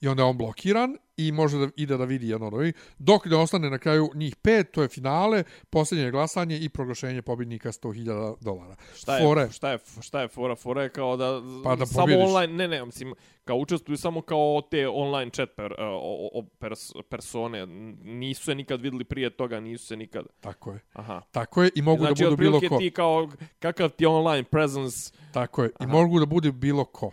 I 0.00 0.08
onda 0.08 0.22
je 0.22 0.26
on 0.28 0.38
blokiran 0.38 0.96
i 1.16 1.32
može 1.32 1.58
da 1.58 1.68
ide 1.76 1.96
da 1.96 2.04
vidi 2.04 2.28
jedno 2.28 2.46
od 2.46 2.54
ovih. 2.54 2.74
Dok 2.98 3.26
ne 3.26 3.36
ostane 3.36 3.70
na 3.70 3.78
kraju 3.78 4.10
njih 4.14 4.36
pet, 4.36 4.70
to 4.70 4.82
je 4.82 4.88
finale, 4.88 5.42
posljednje 5.70 6.10
glasanje 6.10 6.58
i 6.58 6.68
proglašenje 6.68 7.22
pobjednika 7.22 7.72
100.000 7.72 8.36
dolara. 8.40 8.76
Šta 8.96 9.16
je, 9.16 9.24
Fore. 9.24 9.48
šta 9.50 9.70
je, 9.70 9.78
šta 10.00 10.20
je 10.20 10.28
fora? 10.28 10.56
Fora 10.56 10.82
je 10.82 10.88
kao 10.88 11.16
da, 11.16 11.42
Pa 11.64 11.76
da 11.76 11.86
samo 11.86 12.02
pobjediš. 12.02 12.26
online, 12.26 12.52
ne, 12.52 12.68
ne, 12.68 12.84
mislim, 12.84 13.14
kao 13.44 13.56
učestvuju 13.56 13.96
samo 13.96 14.20
kao 14.22 14.62
te 14.70 14.88
online 14.88 15.30
chat 15.30 15.48
per, 15.56 15.72
o, 15.78 16.30
o, 16.34 16.42
pers, 16.58 16.92
persone. 17.10 17.66
Nisu 18.04 18.44
se 18.44 18.54
nikad 18.54 18.80
videli 18.80 19.04
prije 19.04 19.30
toga, 19.30 19.60
nisu 19.60 19.86
se 19.86 19.96
nikad... 19.96 20.24
Tako 20.40 20.72
je. 20.72 20.80
Aha. 20.92 21.22
Tako 21.30 21.62
je 21.62 21.70
i 21.74 21.82
mogu 21.82 22.04
znači, 22.04 22.22
da 22.22 22.30
budu 22.30 22.36
bilo 22.36 22.56
otprilike 22.56 22.74
ko. 22.74 22.78
ti 22.78 22.90
kao, 22.90 23.28
kakav 23.58 23.88
ti 23.90 24.06
online 24.06 24.44
presence, 24.44 25.12
Tako 25.32 25.62
je. 25.62 25.68
I 25.68 25.72
Aha. 25.84 25.92
mogu 25.92 26.20
da 26.20 26.26
bude 26.26 26.52
bilo 26.52 26.84
ko. 26.84 27.10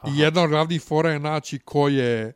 Aha. 0.00 0.14
I 0.14 0.18
jedna 0.18 0.42
od 0.42 0.50
glavnih 0.50 0.82
fora 0.82 1.10
je 1.10 1.18
naći 1.18 1.58
ko 1.58 1.88
je 1.88 2.32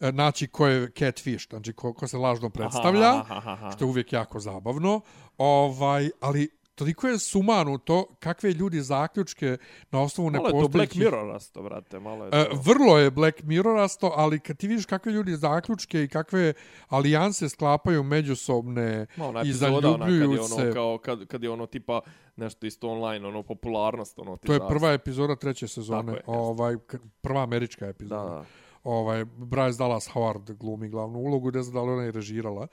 e, 0.00 0.12
naći 0.12 0.46
ko 0.46 0.66
je 0.66 0.90
catfish, 0.98 1.48
znači 1.48 1.72
ko, 1.72 1.92
ko 1.92 2.08
se 2.08 2.16
lažno 2.16 2.50
predstavlja, 2.50 3.10
Aha, 3.10 3.36
aha, 3.36 3.50
aha. 3.52 3.70
što 3.70 3.84
je 3.84 3.88
uvijek 3.88 4.12
jako 4.12 4.40
zabavno. 4.40 5.00
Ovaj, 5.38 6.10
ali 6.20 6.48
toliko 6.76 7.08
je 7.08 7.18
sumanuto 7.18 8.06
kakve 8.20 8.52
ljudi 8.52 8.80
zaključke 8.80 9.56
na 9.90 10.00
osnovu 10.02 10.30
Malo 10.30 10.46
je 10.46 10.52
to 10.52 10.56
Black 10.56 10.64
nepostojećih... 10.64 11.00
Mirror 11.00 11.26
rasto, 11.26 11.62
brate, 11.62 12.00
malo 12.00 12.24
je 12.24 12.30
E, 12.32 12.44
to. 12.50 12.56
vrlo 12.64 12.98
je 12.98 13.10
Black 13.10 13.42
Mirrorasto, 13.42 14.12
ali 14.16 14.40
kad 14.40 14.56
ti 14.56 14.68
vidiš 14.68 14.86
kakve 14.86 15.12
ljudi 15.12 15.36
zaključke 15.36 16.02
i 16.02 16.08
kakve 16.08 16.52
alijanse 16.88 17.48
sklapaju 17.48 18.02
međusobne 18.02 19.06
Ma, 19.16 19.26
ona 19.26 19.40
i 19.40 19.42
epizoda, 19.42 19.88
ona, 19.88 19.98
kad 19.98 20.08
je 20.08 20.18
zaljubljuju 20.18 20.40
ono, 20.44 20.56
se... 20.56 20.72
kao, 20.72 20.98
kad, 20.98 21.26
kad 21.26 21.42
je 21.42 21.50
ono 21.50 21.66
tipa 21.66 22.00
nešto 22.36 22.66
isto 22.66 22.88
online, 22.88 23.28
ono 23.28 23.42
popularnost, 23.42 24.18
ono 24.18 24.36
ti 24.36 24.46
To 24.46 24.52
je 24.52 24.58
zaista. 24.58 24.74
prva 24.74 24.92
epizoda 24.92 25.36
treće 25.36 25.68
sezone, 25.68 26.12
je, 26.12 26.22
ovaj 26.26 26.76
prva 27.20 27.42
američka 27.42 27.84
Da, 27.84 27.90
epizoda. 27.90 28.24
da. 28.24 28.44
Ovaj 28.84 29.24
Bryce 29.24 29.78
Dallas 29.78 30.08
Howard 30.14 30.52
glumi 30.52 30.88
glavnu 30.88 31.18
ulogu, 31.18 31.50
ne 31.50 31.62
znam 31.62 31.74
da 31.74 31.82
li 31.82 31.92
ona 31.92 32.06
i 32.06 32.10
režirala. 32.10 32.66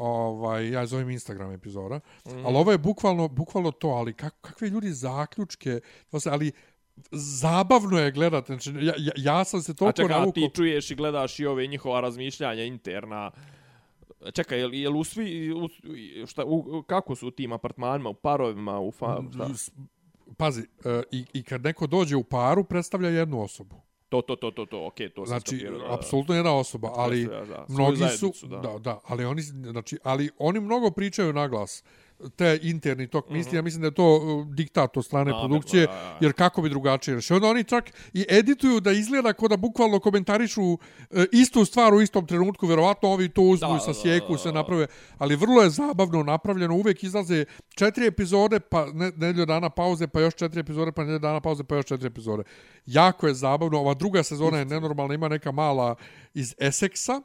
Ovaj 0.00 0.70
ja 0.70 0.80
je 0.80 0.86
zovem 0.86 1.10
Instagram 1.10 1.52
epizoda. 1.52 2.00
Mm. 2.26 2.46
Ali 2.46 2.56
ovo 2.56 2.72
je 2.72 2.78
bukvalno 2.78 3.28
bukvalno 3.28 3.70
to, 3.70 3.88
ali 3.88 4.12
kako 4.12 4.36
kakve 4.40 4.68
ljudi 4.68 4.92
zaključke, 4.92 5.80
ali 6.30 6.52
zabavno 7.12 7.98
je 7.98 8.12
gledati. 8.12 8.46
Znači 8.46 8.70
ja, 8.86 8.94
ja, 8.98 9.12
ja 9.16 9.44
sam 9.44 9.62
se 9.62 9.74
toliko 9.74 9.96
čekaj, 9.96 10.16
a 10.16 10.18
navukao. 10.18 10.32
ti 10.32 10.50
čuješ 10.54 10.90
i 10.90 10.94
gledaš 10.94 11.40
i 11.40 11.46
ove 11.46 11.66
njihova 11.66 12.00
razmišljanja 12.00 12.64
interna. 12.64 13.30
Čekaj, 14.32 14.58
jel, 14.58 14.74
jel 14.74 14.96
u 14.96 15.04
svi, 15.04 15.52
u, 15.52 15.68
šta, 16.26 16.44
u, 16.44 16.82
kako 16.86 17.14
su 17.14 17.28
u 17.28 17.30
tim 17.30 17.52
apartmanima, 17.52 18.10
u 18.10 18.14
parovima, 18.14 18.80
u 18.80 18.90
fa, 18.90 19.22
šta? 19.34 19.48
Pazi, 20.36 20.62
e, 20.84 21.02
i, 21.12 21.24
i 21.32 21.42
kad 21.42 21.62
neko 21.62 21.86
dođe 21.86 22.16
u 22.16 22.24
paru, 22.24 22.64
predstavlja 22.64 23.08
jednu 23.08 23.42
osobu. 23.42 23.76
To, 24.10 24.22
to, 24.22 24.36
to, 24.36 24.50
to, 24.50 24.66
to, 24.66 24.86
okej, 24.86 25.10
to 25.10 25.26
sam 25.26 25.40
Znači, 25.40 25.56
da, 25.56 25.78
da. 25.78 25.94
apsolutno 25.94 26.34
jedna 26.34 26.56
osoba, 26.56 26.92
ali 26.94 27.24
da, 27.26 27.66
mnogi 27.68 28.08
su, 28.18 28.32
da. 28.42 28.56
da. 28.56 28.78
da, 28.78 29.00
ali 29.06 29.24
oni, 29.24 29.42
znači, 29.42 29.98
ali 30.02 30.30
oni 30.38 30.60
mnogo 30.60 30.90
pričaju 30.90 31.32
na 31.32 31.48
glas 31.48 31.84
te 32.36 32.58
interni 32.62 33.06
tok 33.06 33.30
misli, 33.30 33.56
ja 33.56 33.62
mislim 33.62 33.80
da 33.80 33.86
je 33.86 33.94
to 33.94 34.16
uh, 34.16 34.46
diktat 34.54 34.96
od 34.96 35.04
strane 35.04 35.30
Namerno, 35.30 35.48
produkcije, 35.48 35.86
da, 35.86 35.92
da. 35.92 36.18
jer 36.20 36.32
kako 36.32 36.62
bi 36.62 36.68
drugačije 36.68 37.14
rešio. 37.14 37.36
Onda 37.36 37.48
oni 37.48 37.64
čak 37.64 37.90
i 38.12 38.26
edituju 38.28 38.80
da 38.80 38.92
izgleda 38.92 39.32
kao 39.32 39.48
da 39.48 39.56
bukvalno 39.56 39.98
komentarišu 39.98 40.78
e, 41.10 41.26
istu 41.32 41.64
stvar 41.64 41.94
u 41.94 42.00
istom 42.00 42.26
trenutku, 42.26 42.66
verovatno 42.66 43.08
ovi 43.08 43.28
to 43.28 43.42
uzmu 43.42 43.74
Da, 43.74 43.80
sa 43.80 43.94
sjeku 43.94 44.32
da, 44.32 44.38
se 44.38 44.52
naprave, 44.52 44.86
ali 45.18 45.36
vrlo 45.36 45.62
je 45.62 45.70
zabavno 45.70 46.22
napravljeno, 46.22 46.74
uvijek 46.74 47.02
izlaze 47.02 47.44
četiri 47.74 48.06
epizode, 48.06 48.60
pa 48.60 48.86
ne, 48.86 49.12
nedelju 49.16 49.46
dana 49.46 49.70
pauze, 49.70 50.06
pa 50.06 50.20
još 50.20 50.34
četiri 50.34 50.60
epizode, 50.60 50.92
pa 50.92 51.02
nedelju 51.02 51.18
dana 51.18 51.40
pauze, 51.40 51.64
pa 51.64 51.76
još 51.76 51.86
četiri 51.86 52.06
epizode. 52.06 52.42
Jako 52.86 53.26
je 53.26 53.34
zabavno, 53.34 53.78
ova 53.78 53.94
druga 53.94 54.22
sezona 54.22 54.58
je 54.58 54.64
nenormalna, 54.64 55.14
ima 55.14 55.28
neka 55.28 55.52
mala 55.52 55.94
iz 56.34 56.54
Essexa, 56.58 57.22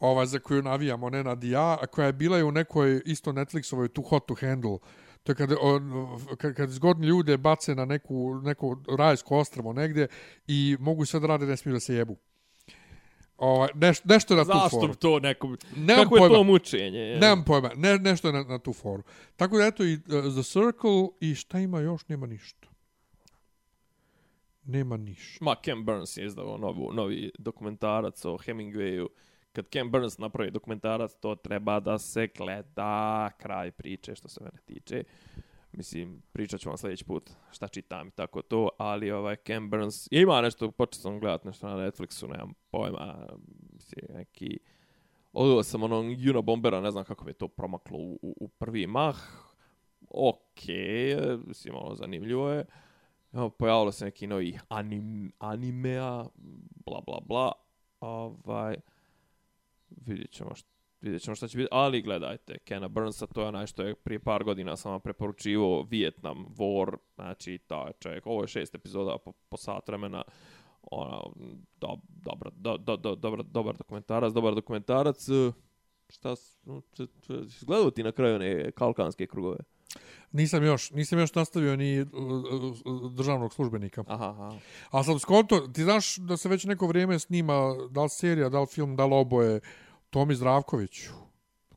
ova 0.00 0.26
za 0.26 0.38
koju 0.38 0.62
navijamo, 0.62 1.10
ne 1.10 1.24
nad 1.24 1.44
ja, 1.44 1.78
a 1.82 1.86
koja 1.86 2.06
je 2.06 2.12
bila 2.12 2.38
i 2.38 2.42
u 2.42 2.52
nekoj 2.52 3.02
isto 3.04 3.32
Netflixovoj 3.32 3.88
Too 3.88 4.04
Hot 4.04 4.26
to 4.26 4.34
Handle. 4.40 4.78
To 5.22 5.32
je 5.32 5.36
kad, 5.36 5.52
on, 5.60 5.92
kad, 6.38 6.54
kad 6.54 6.70
zgodni 6.70 7.06
ljude 7.06 7.36
bace 7.36 7.74
na 7.74 7.84
neku, 7.84 8.40
neko 8.42 8.76
rajsko 8.98 9.38
ostrvo 9.38 9.72
negdje 9.72 10.08
i 10.46 10.76
mogu 10.80 11.04
sve 11.04 11.20
da 11.20 11.26
rade, 11.26 11.46
ne 11.46 11.56
smiju 11.56 11.72
da 11.72 11.80
se 11.80 11.94
jebu. 11.94 12.16
Ovaj, 13.36 13.68
neš, 13.74 14.04
nešto 14.04 14.34
je 14.34 14.38
na 14.38 14.44
tu 14.44 14.58
Zašto 14.58 14.80
foru. 14.80 14.94
to 14.94 15.18
neko... 15.20 15.56
Nemam 15.76 16.04
Kako 16.04 16.16
je 16.16 16.20
pojma. 16.20 16.34
to 16.34 16.42
mučenje? 16.42 16.98
je? 16.98 17.18
Nemam 17.20 17.44
pojma, 17.44 17.70
ne, 17.76 17.98
nešto 17.98 18.28
je 18.28 18.32
na, 18.32 18.42
na 18.42 18.58
tu 18.58 18.72
foru. 18.72 19.02
Tako 19.36 19.58
da 19.58 19.66
eto 19.66 19.84
i 19.84 19.94
uh, 19.94 20.00
The 20.34 20.42
Circle 20.42 21.08
i 21.20 21.34
šta 21.34 21.58
ima 21.58 21.80
još, 21.80 22.08
nema 22.08 22.26
ništa. 22.26 22.68
Nema 24.64 24.96
ništa. 24.96 25.44
Ma, 25.44 25.56
Ken 25.62 25.84
Burns 25.84 26.16
je 26.16 26.26
izdao 26.26 26.58
novu, 26.58 26.92
novi 26.92 27.30
dokumentarac 27.38 28.24
o 28.24 28.36
Hemingwayu. 28.36 29.06
Kad 29.52 29.68
Ken 29.68 29.90
Burns 29.90 30.18
napravi 30.18 30.50
dokumentarac, 30.50 31.14
to 31.20 31.34
treba 31.34 31.80
da 31.80 31.98
se 31.98 32.28
gleda. 32.36 33.30
Kraj 33.38 33.70
priče, 33.70 34.14
što 34.14 34.28
se 34.28 34.44
mene 34.44 34.58
tiče. 34.64 35.04
Mislim, 35.72 36.22
pričat 36.32 36.60
ću 36.60 36.68
vam 36.68 36.78
sljedeći 36.78 37.04
put 37.04 37.30
šta 37.50 37.68
čitam 37.68 38.08
i 38.08 38.10
tako 38.10 38.42
to, 38.42 38.68
ali 38.78 39.10
ovaj 39.10 39.36
Ken 39.36 39.70
Burns, 39.70 40.08
ja 40.10 40.20
ima 40.20 40.40
nešto, 40.40 40.70
počeo 40.70 41.00
sam 41.00 41.20
gledat 41.20 41.44
nešto 41.44 41.68
na 41.68 41.76
Netflixu, 41.76 42.28
nemam 42.30 42.52
pojma, 42.70 43.26
mislim, 43.72 44.16
neki, 44.16 44.58
odgledao 45.32 45.62
sam 45.62 45.82
onog 45.82 46.06
Juno 46.18 46.42
Bombera, 46.42 46.80
ne 46.80 46.90
znam 46.90 47.04
kako 47.04 47.24
mi 47.24 47.30
je 47.30 47.34
to 47.34 47.48
promaklo 47.48 47.98
u, 47.98 48.18
u, 48.22 48.36
u 48.40 48.48
prvi 48.48 48.86
mah, 48.86 49.16
okej, 50.10 51.16
okay, 51.16 51.46
mislim, 51.46 51.74
ono, 51.74 51.94
zanimljivo 51.94 52.50
je, 52.50 52.64
Evo, 53.32 53.50
pojavilo 53.50 53.92
se 53.92 54.04
neki 54.04 54.26
novi 54.26 54.58
anim, 54.68 55.32
animea, 55.38 56.24
bla, 56.86 57.00
bla, 57.06 57.20
bla, 57.26 57.52
ovaj, 58.00 58.76
vidjet 59.90 60.30
ćemo 60.30 60.54
što 60.54 60.68
vidjet 61.00 61.22
ćemo 61.22 61.34
šta 61.34 61.48
će 61.48 61.58
biti, 61.58 61.68
ali 61.72 62.02
gledajte, 62.02 62.58
Kena 62.58 62.88
Burnsa, 62.88 63.26
to 63.26 63.40
je 63.40 63.46
onaj 63.46 63.66
što 63.66 63.82
je 63.82 63.94
prije 63.94 64.18
par 64.18 64.44
godina 64.44 64.76
sam 64.76 64.92
vam 64.92 65.00
preporučivo 65.00 65.82
Vietnam 65.82 66.46
War, 66.56 66.96
znači 67.14 67.58
ta 67.66 67.86
je 67.86 67.92
čovjek, 68.00 68.26
ovo 68.26 68.42
je 68.42 68.48
šest 68.48 68.74
epizoda 68.74 69.18
po, 69.24 69.32
po 69.32 69.56
sat 69.56 69.88
vremena, 69.88 70.22
ona, 70.82 71.20
do, 71.80 71.96
dobro, 72.08 72.50
do, 72.54 72.76
do, 72.76 72.96
do, 72.96 73.14
dobra, 73.14 73.42
dobar 73.42 73.76
dokumentarac, 73.76 74.32
dobar 74.32 74.54
dokumentarac, 74.54 75.26
šta, 76.08 76.34
gledao 77.66 77.90
ti 77.90 78.02
na 78.02 78.12
kraju 78.12 78.34
one 78.34 78.72
kalkanske 78.72 79.26
krugove? 79.26 79.58
Nisam 80.32 80.64
još, 80.64 80.90
nisam 80.90 81.18
još 81.18 81.34
nastavio 81.34 81.76
ni 81.76 82.00
uh, 82.00 82.06
uh, 82.84 83.12
državnog 83.12 83.54
službenika. 83.54 84.04
Aha, 84.06 84.28
aha. 84.28 84.52
A 84.90 85.02
sad 85.04 85.20
skonto, 85.20 85.60
ti 85.60 85.82
znaš 85.82 86.16
da 86.16 86.36
se 86.36 86.48
već 86.48 86.64
neko 86.64 86.86
vrijeme 86.86 87.18
snima 87.18 87.74
da 87.90 88.02
li 88.02 88.08
serija, 88.08 88.48
da 88.48 88.60
li 88.60 88.66
film, 88.66 88.96
da 88.96 89.06
li 89.06 89.14
oboje 89.14 89.60
Tomi 90.10 90.34
Zdravkoviću. 90.34 91.10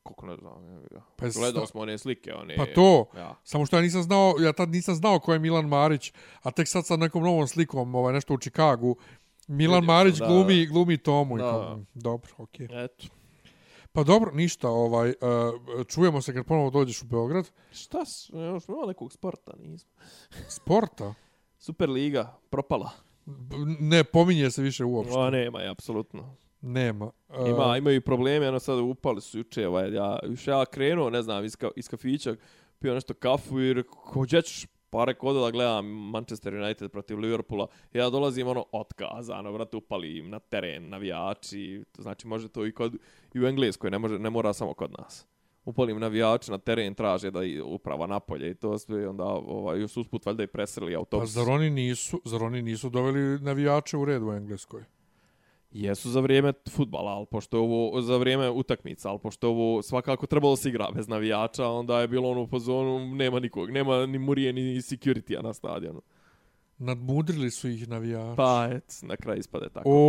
Kako 0.02 0.26
ne 0.26 0.36
znam, 0.36 0.68
ja 0.68 0.80
ga. 0.90 1.02
Pa 1.16 1.26
Gledao 1.28 1.66
smo 1.66 1.80
one 1.80 1.98
slike, 1.98 2.34
one... 2.34 2.56
Pa 2.56 2.66
to, 2.74 3.06
Ja. 3.16 3.34
samo 3.44 3.66
što 3.66 3.76
ja 3.76 3.82
nisam 3.82 4.02
znao, 4.02 4.34
ja 4.40 4.52
tad 4.52 4.68
nisam 4.68 4.94
znao 4.94 5.18
ko 5.18 5.32
je 5.32 5.38
Milan 5.38 5.68
Marić, 5.68 6.12
a 6.42 6.50
tek 6.50 6.68
sad 6.68 6.86
sa 6.86 6.96
nekom 6.96 7.22
novom 7.22 7.46
slikom, 7.46 7.94
ovaj, 7.94 8.12
nešto 8.12 8.34
u 8.34 8.38
Čikagu, 8.38 8.96
Milan 9.48 9.80
Vidio 9.80 9.86
sam, 9.88 9.96
Marić 9.96 10.16
da. 10.18 10.26
glumi, 10.26 10.66
glumi 10.66 10.98
Tomu. 10.98 11.36
i 11.38 11.40
Da. 11.40 11.50
kao, 11.50 11.76
mm, 11.76 11.86
Dobro, 11.94 12.30
okej. 12.38 12.68
Eto. 12.70 13.06
Pa 13.94 14.02
dobro, 14.04 14.30
ništa, 14.32 14.68
ovaj, 14.68 15.08
uh, 15.08 15.14
čujemo 15.86 16.22
se 16.22 16.34
kad 16.34 16.46
ponovo 16.46 16.70
dođeš 16.70 17.02
u 17.02 17.06
Beograd. 17.06 17.50
Šta, 17.72 17.98
još 18.32 18.68
ima 18.68 18.86
nekog 18.86 19.12
sporta, 19.12 19.52
nismo. 19.58 19.90
Sporta? 20.48 21.14
Superliga, 21.58 22.36
propala. 22.50 22.90
B- 23.24 23.56
Ne 23.80 24.04
pominje 24.04 24.50
se 24.50 24.62
više 24.62 24.84
uopšte. 24.84 25.18
O, 25.18 25.30
nema 25.30 25.60
je, 25.60 25.68
apsolutno. 25.68 26.36
Nema. 26.60 27.04
Uh, 27.28 27.48
Ima, 27.48 27.76
imaju 27.76 28.00
probleme, 28.02 28.48
ono 28.48 28.58
sad 28.60 28.78
upali 28.78 29.20
su 29.20 29.38
juče, 29.38 29.68
ovaj, 29.68 29.92
ja, 29.92 30.18
još 30.28 30.46
ja 30.46 30.64
krenuo, 30.66 31.10
ne 31.10 31.22
znam, 31.22 31.44
iz, 31.44 31.56
ka, 31.56 31.70
iz 31.76 31.88
kafića, 31.88 32.36
pio 32.78 32.94
nešto 32.94 33.14
kafu 33.14 33.60
i 33.60 33.72
rekao, 33.74 34.22
gdje 34.22 34.42
pare 34.94 35.14
Pa 35.14 35.40
da 35.40 35.50
gledam 35.50 35.86
Manchester 35.86 36.54
United 36.54 36.90
protiv 36.90 37.18
Liverpoola. 37.18 37.66
Ja 37.92 38.10
dolazim, 38.10 38.48
ono, 38.48 38.64
otkazano, 38.72 39.52
brate, 39.52 39.76
upali 39.76 40.18
im 40.18 40.30
na 40.30 40.38
teren, 40.38 40.88
navijači, 40.88 41.82
to 41.92 42.02
znači 42.02 42.26
može 42.26 42.48
to 42.48 42.66
i, 42.66 42.72
kod, 42.72 42.96
i 43.34 43.40
u 43.40 43.46
Engleskoj, 43.46 43.90
ne, 43.90 43.98
može, 43.98 44.18
ne 44.18 44.30
mora 44.30 44.52
samo 44.52 44.74
kod 44.74 44.90
nas. 44.98 45.26
Upalim 45.64 46.00
navijači 46.00 46.50
na 46.50 46.58
teren, 46.58 46.94
traže 46.94 47.30
da 47.30 47.42
i 47.44 47.60
uprava 47.60 48.06
napolje 48.06 48.50
i 48.50 48.54
to 48.54 48.78
sve, 48.78 49.08
onda 49.08 49.24
ovaj, 49.24 49.80
još 49.80 49.96
usput 49.96 50.26
valjda 50.26 50.42
i 50.42 50.46
presreli 50.46 50.96
Pa 51.20 51.26
zar 51.26 51.50
oni 51.50 51.70
nisu, 51.70 52.20
zar 52.24 52.42
oni 52.42 52.62
nisu 52.62 52.90
doveli 52.90 53.40
navijače 53.40 53.96
u 53.96 54.04
red 54.04 54.22
u 54.22 54.32
Engleskoj? 54.32 54.84
Jesu 55.74 56.10
za 56.10 56.20
vrijeme 56.20 56.52
futbala, 56.70 57.10
ali 57.10 57.26
pošto 57.26 57.56
je 57.56 57.60
ovo 57.60 58.00
za 58.00 58.16
vrijeme 58.16 58.50
utakmica, 58.50 59.10
ali 59.10 59.18
pošto 59.18 59.46
je 59.46 59.50
ovo 59.50 59.82
svakako 59.82 60.26
trebalo 60.26 60.56
se 60.56 60.68
igra 60.68 60.88
bez 60.94 61.08
navijača, 61.08 61.68
onda 61.68 62.00
je 62.00 62.08
bilo 62.08 62.30
ono 62.30 62.42
u 62.42 62.46
pozonu, 62.46 63.14
nema 63.14 63.40
nikog, 63.40 63.70
nema 63.70 64.06
ni 64.06 64.18
Murije 64.18 64.52
ni 64.52 64.62
security 64.62 65.42
na 65.42 65.52
stadionu. 65.52 66.02
Nadmudrili 66.78 67.50
su 67.50 67.68
ih 67.68 67.88
navijači. 67.88 68.36
Pa, 68.36 68.68
et, 68.72 68.98
na 69.02 69.16
kraju 69.16 69.38
ispade 69.38 69.68
tako. 69.68 69.90
O, 69.90 70.00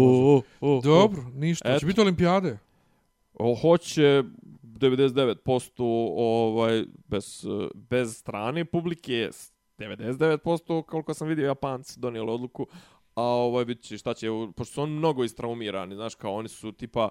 o, 0.00 0.42
o, 0.60 0.80
Dobro, 0.84 1.22
ništa. 1.34 1.68
Eto. 1.68 1.80
Će 1.80 1.86
biti 1.86 2.00
olimpijade? 2.00 2.58
o, 3.34 3.54
hoće 3.54 4.22
99% 4.62 5.72
ovaj, 6.16 6.84
bez, 7.08 7.46
bez 7.74 8.16
strane 8.16 8.64
publike, 8.64 9.28
s 9.32 9.52
99% 9.78 10.82
koliko 10.82 11.14
sam 11.14 11.28
vidio 11.28 11.46
Japanci 11.46 12.00
donijeli 12.00 12.30
odluku, 12.30 12.66
a 13.14 13.22
ovaj 13.22 13.64
bit 13.64 13.82
će, 13.82 13.98
šta 13.98 14.14
će, 14.14 14.28
pošto 14.56 14.74
su 14.74 14.82
oni 14.82 14.92
mnogo 14.92 15.24
istraumirani, 15.24 15.94
znaš, 15.94 16.14
kao 16.14 16.34
oni 16.34 16.48
su 16.48 16.72
tipa 16.72 17.08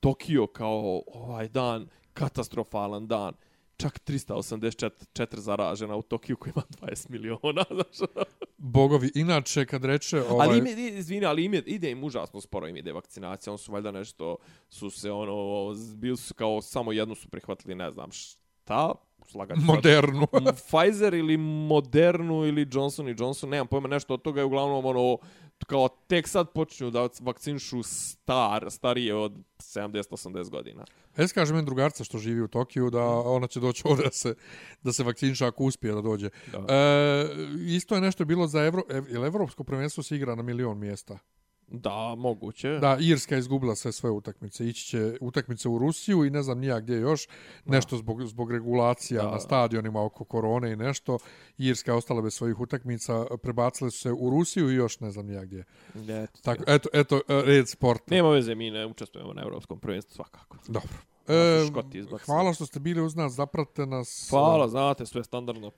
Tokio 0.00 0.46
kao 0.46 1.02
ovaj 1.06 1.48
dan, 1.48 1.88
katastrofalan 2.12 3.06
dan, 3.06 3.34
čak 3.76 4.00
384 4.06 5.38
zaražena 5.38 5.96
u 5.96 6.02
Tokiju 6.02 6.36
koji 6.36 6.52
ima 6.56 6.62
20 6.88 7.10
miliona, 7.10 7.64
znaš. 7.94 8.08
Bogovi, 8.56 9.10
inače 9.14 9.66
kad 9.66 9.84
reče... 9.84 10.22
Ovaj, 10.22 10.48
Ali 10.48 10.58
ime, 10.58 10.70
izvini, 10.70 11.26
ali 11.26 11.44
ime, 11.44 11.62
ide 11.66 11.90
im 11.90 12.04
užasno 12.04 12.40
sporo 12.40 12.66
im 12.66 12.76
ide 12.76 12.92
vakcinacija, 12.92 13.52
on 13.52 13.58
su 13.58 13.72
valjda 13.72 13.90
nešto, 13.90 14.36
su 14.68 14.90
se 14.90 15.10
ono, 15.10 15.74
bili 15.96 16.16
su 16.16 16.34
kao 16.34 16.62
samo 16.62 16.92
jednu 16.92 17.14
su 17.14 17.28
prihvatili, 17.28 17.74
ne 17.74 17.90
znam 17.90 18.10
šta, 18.12 18.94
slagaću 19.30 19.60
sad. 19.60 19.66
modernu. 19.66 20.26
M, 20.38 20.44
Pfizer 20.44 21.14
ili 21.14 21.36
Modernu 21.36 22.46
ili 22.46 22.68
Johnson 22.72 23.08
i 23.08 23.14
Johnson, 23.18 23.50
nemam 23.50 23.66
pojma 23.66 23.88
nešto 23.88 24.14
od 24.14 24.22
toga 24.22 24.40
je 24.40 24.44
uglavnom 24.44 24.84
ono 24.84 25.18
kao 25.66 25.88
tek 25.88 26.28
sad 26.28 26.52
počinju 26.52 26.90
da 26.90 27.08
vakcinišu 27.20 27.82
star, 27.82 28.66
starije 28.70 29.14
od 29.14 29.32
70-80 29.58 30.50
godina. 30.50 30.84
Es 31.16 31.32
kaže 31.32 31.54
meni 31.54 31.66
drugarca 31.66 32.04
što 32.04 32.18
živi 32.18 32.40
u 32.40 32.48
Tokiju 32.48 32.90
da 32.90 33.04
ona 33.04 33.46
će 33.46 33.60
doći 33.60 33.82
ovdje 33.84 34.04
da 34.04 34.12
se, 34.12 34.34
da 34.82 34.92
se 34.92 35.04
vakciniša 35.04 35.46
ako 35.46 35.64
uspije 35.64 35.94
da 35.94 36.00
dođe. 36.00 36.30
Da. 36.52 36.74
E, 36.74 37.28
isto 37.66 37.94
je 37.94 38.00
nešto 38.00 38.24
bilo 38.24 38.46
za 38.46 38.64
Evro, 38.64 38.82
ev, 38.90 39.24
Evropsko 39.24 39.64
prvenstvo 39.64 40.02
se 40.02 40.16
igra 40.16 40.34
na 40.34 40.42
milion 40.42 40.78
mjesta. 40.78 41.18
Da, 41.70 42.14
moguće. 42.14 42.68
Da, 42.78 42.96
Irska 43.00 43.34
je 43.34 43.38
izgubila 43.38 43.74
sve 43.74 43.92
svoje 43.92 44.12
utakmice. 44.12 44.68
Ići 44.68 44.84
će 44.86 45.16
utakmice 45.20 45.68
u 45.68 45.78
Rusiju 45.78 46.24
i 46.24 46.30
ne 46.30 46.42
znam 46.42 46.58
nija 46.58 46.80
gdje 46.80 46.94
još. 46.96 47.28
Nešto 47.64 47.96
zbog, 47.96 48.26
zbog 48.26 48.52
regulacija 48.52 49.22
Da. 49.22 49.30
na 49.30 49.40
stadionima 49.40 50.04
oko 50.04 50.24
korone 50.24 50.72
i 50.72 50.76
nešto. 50.76 51.18
Irska 51.58 51.90
je 51.90 51.96
ostala 51.96 52.22
bez 52.22 52.34
svojih 52.34 52.60
utakmica. 52.60 53.26
Prebacile 53.42 53.90
su 53.90 53.98
se 53.98 54.12
u 54.12 54.30
Rusiju 54.30 54.70
i 54.70 54.74
još 54.74 55.00
ne 55.00 55.10
znam 55.10 55.26
nija 55.26 55.44
gdje. 55.44 55.64
Eto, 56.08 56.38
Tako, 56.42 56.64
eto, 56.66 56.88
eto, 56.92 57.16
e, 57.28 57.42
red 57.44 57.68
sporta. 57.68 58.04
Nema 58.14 58.28
veze, 58.30 58.54
mi 58.54 58.70
ne 58.70 58.86
učestvujemo 58.86 59.32
na 59.32 59.42
evropskom 59.42 59.78
prvenstvu 59.80 60.14
svakako. 60.14 60.56
Dobro. 60.68 60.88
E, 61.28 61.66
Škoti 61.70 61.98
izbacili. 61.98 62.26
hvala 62.26 62.52
što 62.54 62.66
ste 62.66 62.80
bili 62.80 63.00
uz 63.02 63.14
nas, 63.16 63.32
zapratite 63.32 63.86
nas. 63.86 64.26
Hvala, 64.30 64.68
znate, 64.68 65.06
sve 65.06 65.24
standardno, 65.24 65.70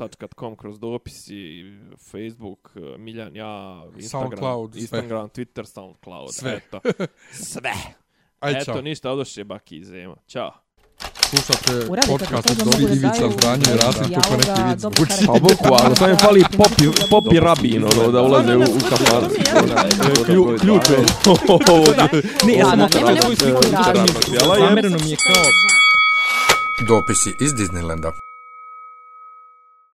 patreon.com 0.00 0.56
kroz 0.56 0.78
dopis 0.78 1.28
i 1.28 1.64
Facebook, 2.10 2.70
eh, 2.76 2.98
Miljan, 2.98 3.36
ja, 3.36 3.82
Instagram, 3.96 4.30
Soundcloud, 4.30 4.72
sve. 4.72 4.80
Instagram, 4.80 5.28
Twitter, 5.28 5.64
Soundcloud, 5.64 6.34
Sve. 6.34 6.52
eto. 6.56 6.80
Sve. 7.52 7.72
Aj, 8.40 8.52
Eto, 8.52 8.64
čao. 8.64 8.80
ništa, 8.80 9.10
odošće 9.10 9.44
Baki 9.44 9.76
iz 9.76 9.86
Zema. 9.86 10.16
Ćao. 10.26 10.52
Slušate 11.30 11.86
podcast 12.08 12.50
od 12.50 12.56
Dobri 12.56 12.82
mogu 12.82 12.86
da 12.86 12.92
Ivica 12.92 13.18
daju 13.18 13.32
Zdanje 13.32 13.64
i 13.74 13.76
Rasim 13.76 14.14
kako 14.14 14.36
neki 14.36 14.62
vid 14.68 14.78
dobro 14.78 14.96
zvuči. 14.96 15.26
karakter. 15.26 15.26
Pa 15.26 15.38
bukvalno, 15.48 15.96
samo 15.96 16.10
im 16.10 16.16
fali 16.16 16.44
popi, 16.56 16.84
popi 17.10 17.40
rabin, 17.40 17.84
ono, 17.84 18.12
da 18.12 18.22
ulaze 18.22 18.56
u, 18.56 18.60
u 18.60 18.80
kafanu. 18.90 19.28
Ključ 20.60 20.82
je. 20.90 20.98
Ne, 22.46 22.52
ja 22.54 22.64
sam 22.64 22.80
Ono, 22.80 22.88
ono, 22.96 23.10
nemoj 23.10 23.26
ono, 23.26 23.36
sliku 23.36 23.58
ono, 23.66 23.78
ono, 23.78 24.00
ono, 24.42 24.52
ono, 24.52 24.66
Zamereno 24.68 24.98
mi 25.04 25.10
je 25.10 25.16
kao... 25.16 25.44
Dopisi 26.88 27.34
iz 27.40 27.54
Disneylanda. 27.54 28.29